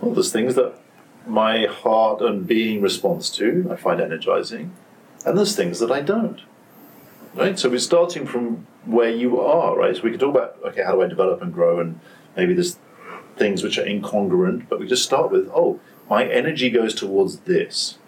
Well, 0.01 0.13
there's 0.13 0.33
things 0.33 0.55
that 0.57 0.75
my 1.27 1.67
heart 1.67 2.21
and 2.21 2.47
being 2.47 2.81
responds 2.83 3.31
to, 3.31 3.69
I 3.71 3.77
find 3.77 4.01
energizing, 4.01 4.73
and 5.25 5.37
there's 5.37 5.57
things 5.57 5.79
that 5.81 5.91
I 5.91 6.01
don't. 6.03 6.43
Right? 7.35 7.59
So 7.59 7.69
we're 7.69 7.79
starting 7.81 8.27
from 8.27 8.67
where 8.87 9.11
you 9.11 9.41
are, 9.41 9.77
right? 9.77 9.95
So 9.95 10.03
we 10.03 10.11
can 10.11 10.21
talk 10.21 10.35
about, 10.35 10.57
okay, 10.65 10.83
how 10.83 10.93
do 10.93 11.03
I 11.03 11.07
develop 11.07 11.43
and 11.43 11.53
grow, 11.53 11.81
and 11.81 12.01
maybe 12.37 12.55
there's 12.55 12.79
things 13.37 13.63
which 13.63 13.79
are 13.79 13.85
incongruent, 13.85 14.69
but 14.69 14.81
we 14.81 14.87
just 14.87 15.05
start 15.05 15.31
with, 15.31 15.49
oh, 15.55 15.81
my 16.09 16.25
energy 16.25 16.71
goes 16.71 16.95
towards 16.95 17.41
this. 17.41 17.99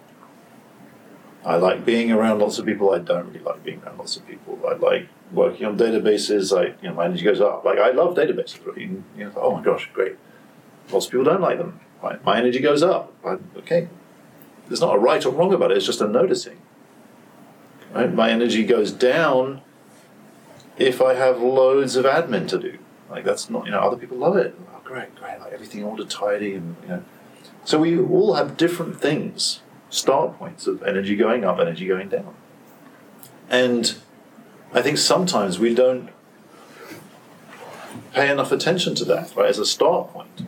I 1.45 1.55
like 1.55 1.85
being 1.85 2.11
around 2.11 2.39
lots 2.39 2.59
of 2.59 2.65
people. 2.65 2.91
I 2.91 2.99
don't 2.99 3.27
really 3.27 3.39
like 3.39 3.63
being 3.63 3.81
around 3.81 3.97
lots 3.97 4.17
of 4.17 4.27
people. 4.27 4.59
I 4.67 4.73
like 4.73 5.07
working 5.31 5.65
on 5.65 5.77
databases. 5.77 6.57
I, 6.57 6.75
you 6.81 6.89
know, 6.89 6.95
my 6.95 7.05
energy 7.05 7.23
goes 7.23 7.39
up. 7.39 7.63
Like 7.63 7.79
I 7.79 7.91
love 7.91 8.15
databases. 8.15 8.59
You 8.77 9.03
know, 9.15 9.31
oh 9.37 9.55
my 9.55 9.63
gosh, 9.63 9.89
great. 9.93 10.17
Lots 10.91 11.05
of 11.05 11.11
people 11.11 11.25
don't 11.25 11.41
like 11.41 11.57
them. 11.57 11.79
My, 12.03 12.17
my 12.25 12.37
energy 12.37 12.59
goes 12.59 12.83
up. 12.83 13.13
I, 13.25 13.37
okay, 13.57 13.87
there's 14.67 14.81
not 14.81 14.95
a 14.95 14.99
right 14.99 15.25
or 15.25 15.29
wrong 15.31 15.53
about 15.53 15.71
it. 15.71 15.77
It's 15.77 15.85
just 15.85 16.01
a 16.01 16.07
noticing. 16.07 16.59
Right? 17.93 18.13
My 18.13 18.29
energy 18.31 18.63
goes 18.63 18.91
down 18.91 19.61
if 20.77 21.01
I 21.01 21.13
have 21.13 21.41
loads 21.41 21.95
of 21.95 22.05
admin 22.05 22.47
to 22.49 22.57
do. 22.57 22.78
Like 23.09 23.23
that's 23.23 23.49
not, 23.49 23.65
you 23.65 23.71
know, 23.71 23.79
other 23.79 23.97
people 23.97 24.17
love 24.17 24.37
it. 24.37 24.55
Oh, 24.73 24.81
great, 24.83 25.15
great. 25.15 25.39
Like 25.39 25.53
everything 25.53 25.83
ordered 25.83 26.09
tidy, 26.09 26.55
and 26.55 26.75
you 26.83 26.89
know. 26.89 27.03
So 27.65 27.79
we 27.79 27.99
all 27.99 28.35
have 28.35 28.57
different 28.57 28.99
things 28.99 29.61
start 29.89 30.37
points 30.37 30.67
of 30.67 30.83
energy 30.83 31.15
going 31.15 31.43
up, 31.43 31.59
energy 31.59 31.87
going 31.87 32.09
down. 32.09 32.35
And 33.49 33.95
I 34.73 34.81
think 34.81 34.97
sometimes 34.97 35.57
we 35.57 35.73
don't 35.73 36.09
pay 38.13 38.29
enough 38.29 38.51
attention 38.51 38.95
to 38.95 39.05
that, 39.05 39.35
right, 39.35 39.49
as 39.49 39.57
a 39.57 39.65
start 39.65 40.09
point. 40.11 40.45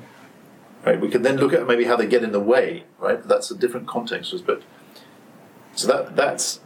Right? 0.86 1.00
We 1.00 1.10
can 1.10 1.22
then 1.22 1.38
look 1.38 1.54
at 1.54 1.68
maybe 1.68 1.86
how 1.86 1.96
they 1.96 2.08
get 2.08 2.24
in 2.24 2.32
the 2.32 2.40
way, 2.40 2.86
right? 3.00 3.22
That's 3.24 3.52
a 3.52 3.56
different 3.56 3.88
context. 3.88 4.34
But 4.46 4.64
so 5.76 5.88
that 5.88 6.16
that's 6.16 6.60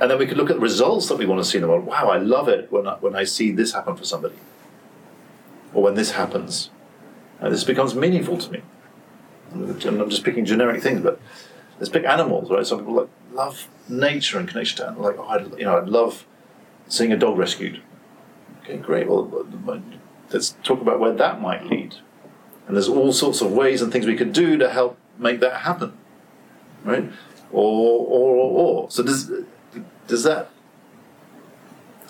and 0.00 0.10
then 0.10 0.18
we 0.18 0.26
could 0.26 0.36
look 0.36 0.50
at 0.50 0.56
the 0.56 0.62
results 0.62 1.08
that 1.08 1.18
we 1.18 1.26
want 1.26 1.42
to 1.42 1.48
see 1.48 1.58
in 1.58 1.62
the 1.62 1.68
world. 1.68 1.86
Wow, 1.86 2.08
I 2.08 2.18
love 2.18 2.48
it 2.48 2.70
when 2.72 2.86
I, 2.86 2.94
when 2.96 3.14
I 3.14 3.24
see 3.24 3.52
this 3.52 3.72
happen 3.72 3.96
for 3.96 4.04
somebody. 4.04 4.34
Or 5.74 5.82
when 5.82 5.94
this 5.94 6.12
happens. 6.12 6.70
And 7.40 7.52
this 7.52 7.64
becomes 7.64 7.94
meaningful 7.94 8.38
to 8.38 8.50
me. 8.50 8.62
And 9.52 9.84
I'm 9.84 10.10
just 10.10 10.24
picking 10.24 10.44
generic 10.44 10.82
things, 10.82 11.00
but 11.00 11.20
let's 11.78 11.90
pick 11.90 12.04
animals, 12.04 12.50
right? 12.50 12.66
Some 12.66 12.78
people 12.78 12.94
like 12.94 13.08
love 13.32 13.68
nature 13.88 14.38
and 14.38 14.48
connection 14.48 14.94
to 14.94 15.00
like 15.00 15.18
oh, 15.18 15.24
I 15.24 15.42
you 15.58 15.64
know 15.64 15.76
I 15.76 15.84
love 15.84 16.26
seeing 16.88 17.12
a 17.12 17.16
dog 17.16 17.38
rescued. 17.38 17.82
Okay, 18.62 18.78
great. 18.78 19.08
Well, 19.08 19.46
let's 20.30 20.56
talk 20.62 20.80
about 20.80 20.98
where 20.98 21.12
that 21.12 21.40
might 21.40 21.66
lead. 21.66 21.96
And 22.66 22.76
there's 22.76 22.88
all 22.88 23.12
sorts 23.12 23.42
of 23.42 23.52
ways 23.52 23.82
and 23.82 23.92
things 23.92 24.06
we 24.06 24.16
could 24.16 24.32
do 24.32 24.56
to 24.56 24.70
help 24.70 24.96
make 25.18 25.40
that 25.40 25.60
happen, 25.60 25.92
right? 26.82 27.10
Or 27.52 28.06
or 28.06 28.36
or, 28.36 28.58
or. 28.58 28.90
So 28.90 29.02
does 29.02 29.30
does 30.06 30.22
that 30.22 30.50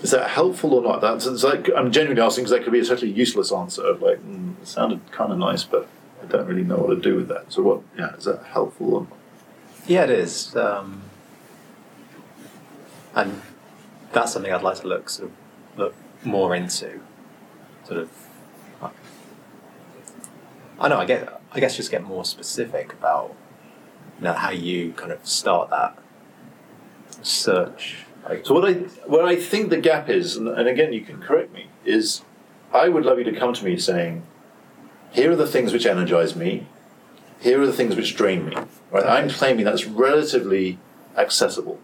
is 0.04 0.10
that 0.10 0.28
helpful 0.28 0.74
or 0.74 0.82
not? 0.82 1.00
That's 1.00 1.24
it's 1.24 1.42
like 1.42 1.70
I'm 1.74 1.90
genuinely 1.90 2.22
asking 2.22 2.44
because 2.44 2.58
that 2.58 2.62
could 2.62 2.74
be 2.74 2.80
a 2.80 2.84
totally 2.84 3.10
useless 3.10 3.50
answer 3.50 3.82
of 3.82 4.02
like 4.02 4.18
mm, 4.18 4.60
it 4.60 4.68
sounded 4.68 5.00
kind 5.10 5.32
of 5.32 5.38
nice, 5.38 5.64
but 5.64 5.88
I 6.22 6.26
don't 6.26 6.46
really 6.46 6.62
know 6.62 6.76
what 6.76 6.90
to 6.90 7.00
do 7.00 7.16
with 7.16 7.28
that. 7.28 7.50
So 7.50 7.62
what? 7.62 7.80
Yeah, 7.98 8.14
is 8.14 8.24
that 8.24 8.44
helpful 8.44 8.94
or 8.94 9.00
not? 9.00 9.18
Yeah, 9.86 10.04
it 10.04 10.10
is. 10.10 10.54
Um, 10.54 11.00
and 13.14 13.40
that's 14.12 14.34
something 14.34 14.52
I'd 14.52 14.62
like 14.62 14.76
to 14.80 14.86
look 14.86 15.08
sort 15.08 15.30
of 15.30 15.78
look 15.78 15.94
more 16.22 16.54
into. 16.54 17.00
Sort 17.84 18.00
of. 18.00 18.10
I 20.78 20.88
know. 20.88 20.98
I 20.98 21.06
get. 21.06 21.40
I 21.50 21.60
guess 21.60 21.76
just 21.76 21.90
get 21.90 22.02
more 22.02 22.26
specific 22.26 22.92
about 22.92 23.34
you 24.18 24.24
know, 24.24 24.34
how 24.34 24.50
you 24.50 24.92
kind 24.92 25.12
of 25.12 25.26
start 25.26 25.70
that 25.70 25.98
search. 27.22 28.04
So 28.42 28.54
what 28.54 28.64
I 28.64 28.72
what 29.06 29.24
I 29.24 29.36
think 29.36 29.70
the 29.70 29.80
gap 29.80 30.08
is, 30.08 30.36
and, 30.36 30.48
and 30.48 30.68
again 30.68 30.92
you 30.92 31.02
can 31.02 31.20
correct 31.20 31.52
me, 31.52 31.66
is 31.84 32.22
I 32.72 32.88
would 32.88 33.04
love 33.04 33.18
you 33.18 33.24
to 33.24 33.38
come 33.38 33.52
to 33.52 33.64
me 33.64 33.78
saying, 33.78 34.22
here 35.12 35.30
are 35.32 35.36
the 35.36 35.46
things 35.46 35.72
which 35.72 35.86
energize 35.86 36.34
me, 36.34 36.66
here 37.40 37.60
are 37.60 37.66
the 37.66 37.72
things 37.72 37.96
which 37.96 38.16
drain 38.16 38.46
me. 38.46 38.56
Right? 38.90 39.04
I'm 39.04 39.28
claiming 39.28 39.64
that's 39.64 39.86
relatively 39.86 40.78
accessible. 41.16 41.78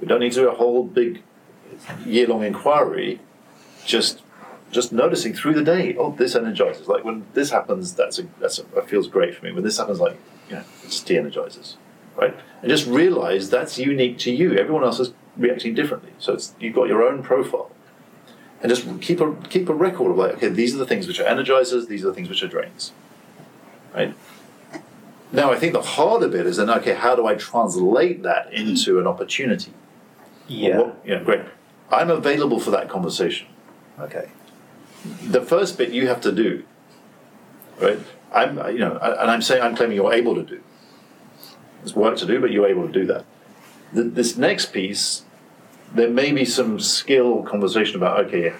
We 0.00 0.06
don't 0.06 0.20
need 0.20 0.32
to 0.32 0.40
do 0.40 0.48
a 0.48 0.54
whole 0.54 0.84
big 0.84 1.22
year 2.04 2.26
long 2.26 2.42
inquiry. 2.42 3.20
Just 3.84 4.22
just 4.70 4.92
noticing 4.92 5.34
through 5.34 5.54
the 5.54 5.62
day, 5.62 5.94
oh, 5.96 6.12
this 6.12 6.34
energizes. 6.34 6.88
Like 6.88 7.04
when 7.04 7.26
this 7.34 7.50
happens, 7.50 7.94
that's 7.94 8.18
a, 8.18 8.26
that's 8.40 8.58
a, 8.58 8.62
that 8.74 8.88
feels 8.88 9.06
great 9.06 9.34
for 9.34 9.44
me. 9.44 9.52
When 9.52 9.62
this 9.62 9.76
happens, 9.76 10.00
like 10.00 10.16
know, 10.52 10.64
it 10.82 10.88
just 10.88 11.06
de-energizes, 11.06 11.76
right? 12.16 12.36
And 12.60 12.70
just 12.70 12.86
realize 12.86 13.50
that's 13.50 13.78
unique 13.78 14.18
to 14.18 14.32
you. 14.32 14.56
Everyone 14.56 14.84
else 14.84 15.00
is 15.00 15.12
reacting 15.36 15.74
differently. 15.74 16.12
So 16.18 16.34
it's, 16.34 16.54
you've 16.60 16.74
got 16.74 16.88
your 16.88 17.02
own 17.02 17.22
profile, 17.22 17.70
and 18.62 18.70
just 18.70 18.86
keep 19.00 19.20
a 19.20 19.34
keep 19.48 19.68
a 19.68 19.74
record 19.74 20.10
of 20.10 20.16
like, 20.18 20.34
okay, 20.34 20.48
these 20.48 20.74
are 20.74 20.78
the 20.78 20.86
things 20.86 21.06
which 21.06 21.20
are 21.20 21.24
energizers. 21.24 21.88
These 21.88 22.04
are 22.04 22.08
the 22.08 22.14
things 22.14 22.28
which 22.28 22.42
are 22.42 22.48
drains, 22.48 22.92
right? 23.94 24.14
Now 25.32 25.50
I 25.50 25.58
think 25.58 25.72
the 25.72 25.82
harder 25.82 26.28
bit 26.28 26.46
is 26.46 26.58
then 26.58 26.68
okay, 26.70 26.94
how 26.94 27.16
do 27.16 27.26
I 27.26 27.34
translate 27.34 28.22
that 28.22 28.52
into 28.52 28.98
an 29.00 29.06
opportunity? 29.06 29.72
yeah. 30.48 30.78
What- 30.78 30.96
yeah, 31.06 31.22
great. 31.22 31.40
I'm 31.90 32.10
available 32.10 32.58
for 32.58 32.70
that 32.70 32.88
conversation 32.88 33.46
Okay. 34.00 34.28
the 35.22 35.40
first 35.42 35.76
bit 35.78 35.90
you 35.90 36.08
have 36.08 36.20
to 36.22 36.32
do, 36.32 36.64
right? 37.80 37.98
I'm, 38.32 38.56
you 38.72 38.78
know, 38.78 38.96
and 38.96 39.30
I'm 39.30 39.42
saying 39.42 39.62
I'm 39.62 39.76
claiming 39.76 39.96
you're 39.96 40.12
able 40.12 40.34
to 40.34 40.42
do. 40.42 40.60
There's 41.80 41.94
work 41.94 42.16
to 42.18 42.26
do, 42.26 42.40
but 42.40 42.50
you're 42.50 42.66
able 42.66 42.86
to 42.86 42.92
do 42.92 43.04
that. 43.06 43.24
Th 43.94 44.12
this 44.14 44.36
next 44.36 44.66
piece, 44.72 45.24
there 45.94 46.08
may 46.10 46.32
be 46.32 46.44
some 46.44 46.80
skill 46.80 47.42
conversation 47.42 47.96
about 47.96 48.24
okay, 48.26 48.54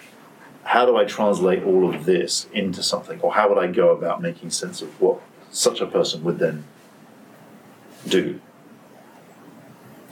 how 0.64 0.86
do 0.86 0.96
I 0.96 1.04
translate 1.04 1.62
all 1.64 1.92
of 1.92 2.04
this 2.04 2.46
into 2.52 2.82
something, 2.82 3.20
or 3.20 3.34
how 3.34 3.48
would 3.48 3.58
I 3.58 3.66
go 3.66 3.90
about 3.90 4.20
making 4.20 4.50
sense 4.50 4.82
of 4.82 5.00
what 5.00 5.20
such 5.50 5.80
a 5.80 5.86
person 5.86 6.22
would 6.24 6.38
then 6.38 6.64
do? 8.06 8.40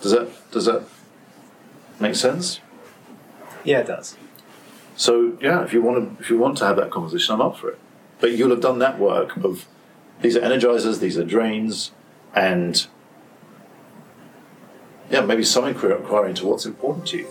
Does 0.00 0.12
that 0.12 0.50
does 0.50 0.64
that 0.66 0.84
make 1.98 2.14
sense? 2.14 2.60
Yeah, 3.64 3.80
it 3.80 3.86
does. 3.86 4.16
So 4.96 5.38
yeah, 5.40 5.62
if 5.62 5.72
you 5.72 5.82
want 5.82 6.18
to, 6.18 6.22
if 6.22 6.30
you 6.30 6.38
want 6.38 6.58
to 6.58 6.64
have 6.66 6.76
that 6.76 6.90
conversation, 6.90 7.34
I'm 7.34 7.40
up 7.40 7.56
for 7.56 7.70
it. 7.70 7.78
But 8.20 8.32
you'll 8.32 8.50
have 8.50 8.60
done 8.60 8.78
that 8.80 8.98
work 8.98 9.36
of 9.36 9.66
these 10.20 10.36
are 10.36 10.40
energizers, 10.40 11.00
these 11.00 11.16
are 11.16 11.24
drains, 11.24 11.92
and 12.34 12.86
yeah, 15.10 15.20
maybe 15.20 15.42
some 15.42 15.66
inquiry 15.66 16.30
into 16.30 16.46
what's 16.46 16.66
important 16.66 17.06
to 17.08 17.18
you. 17.18 17.26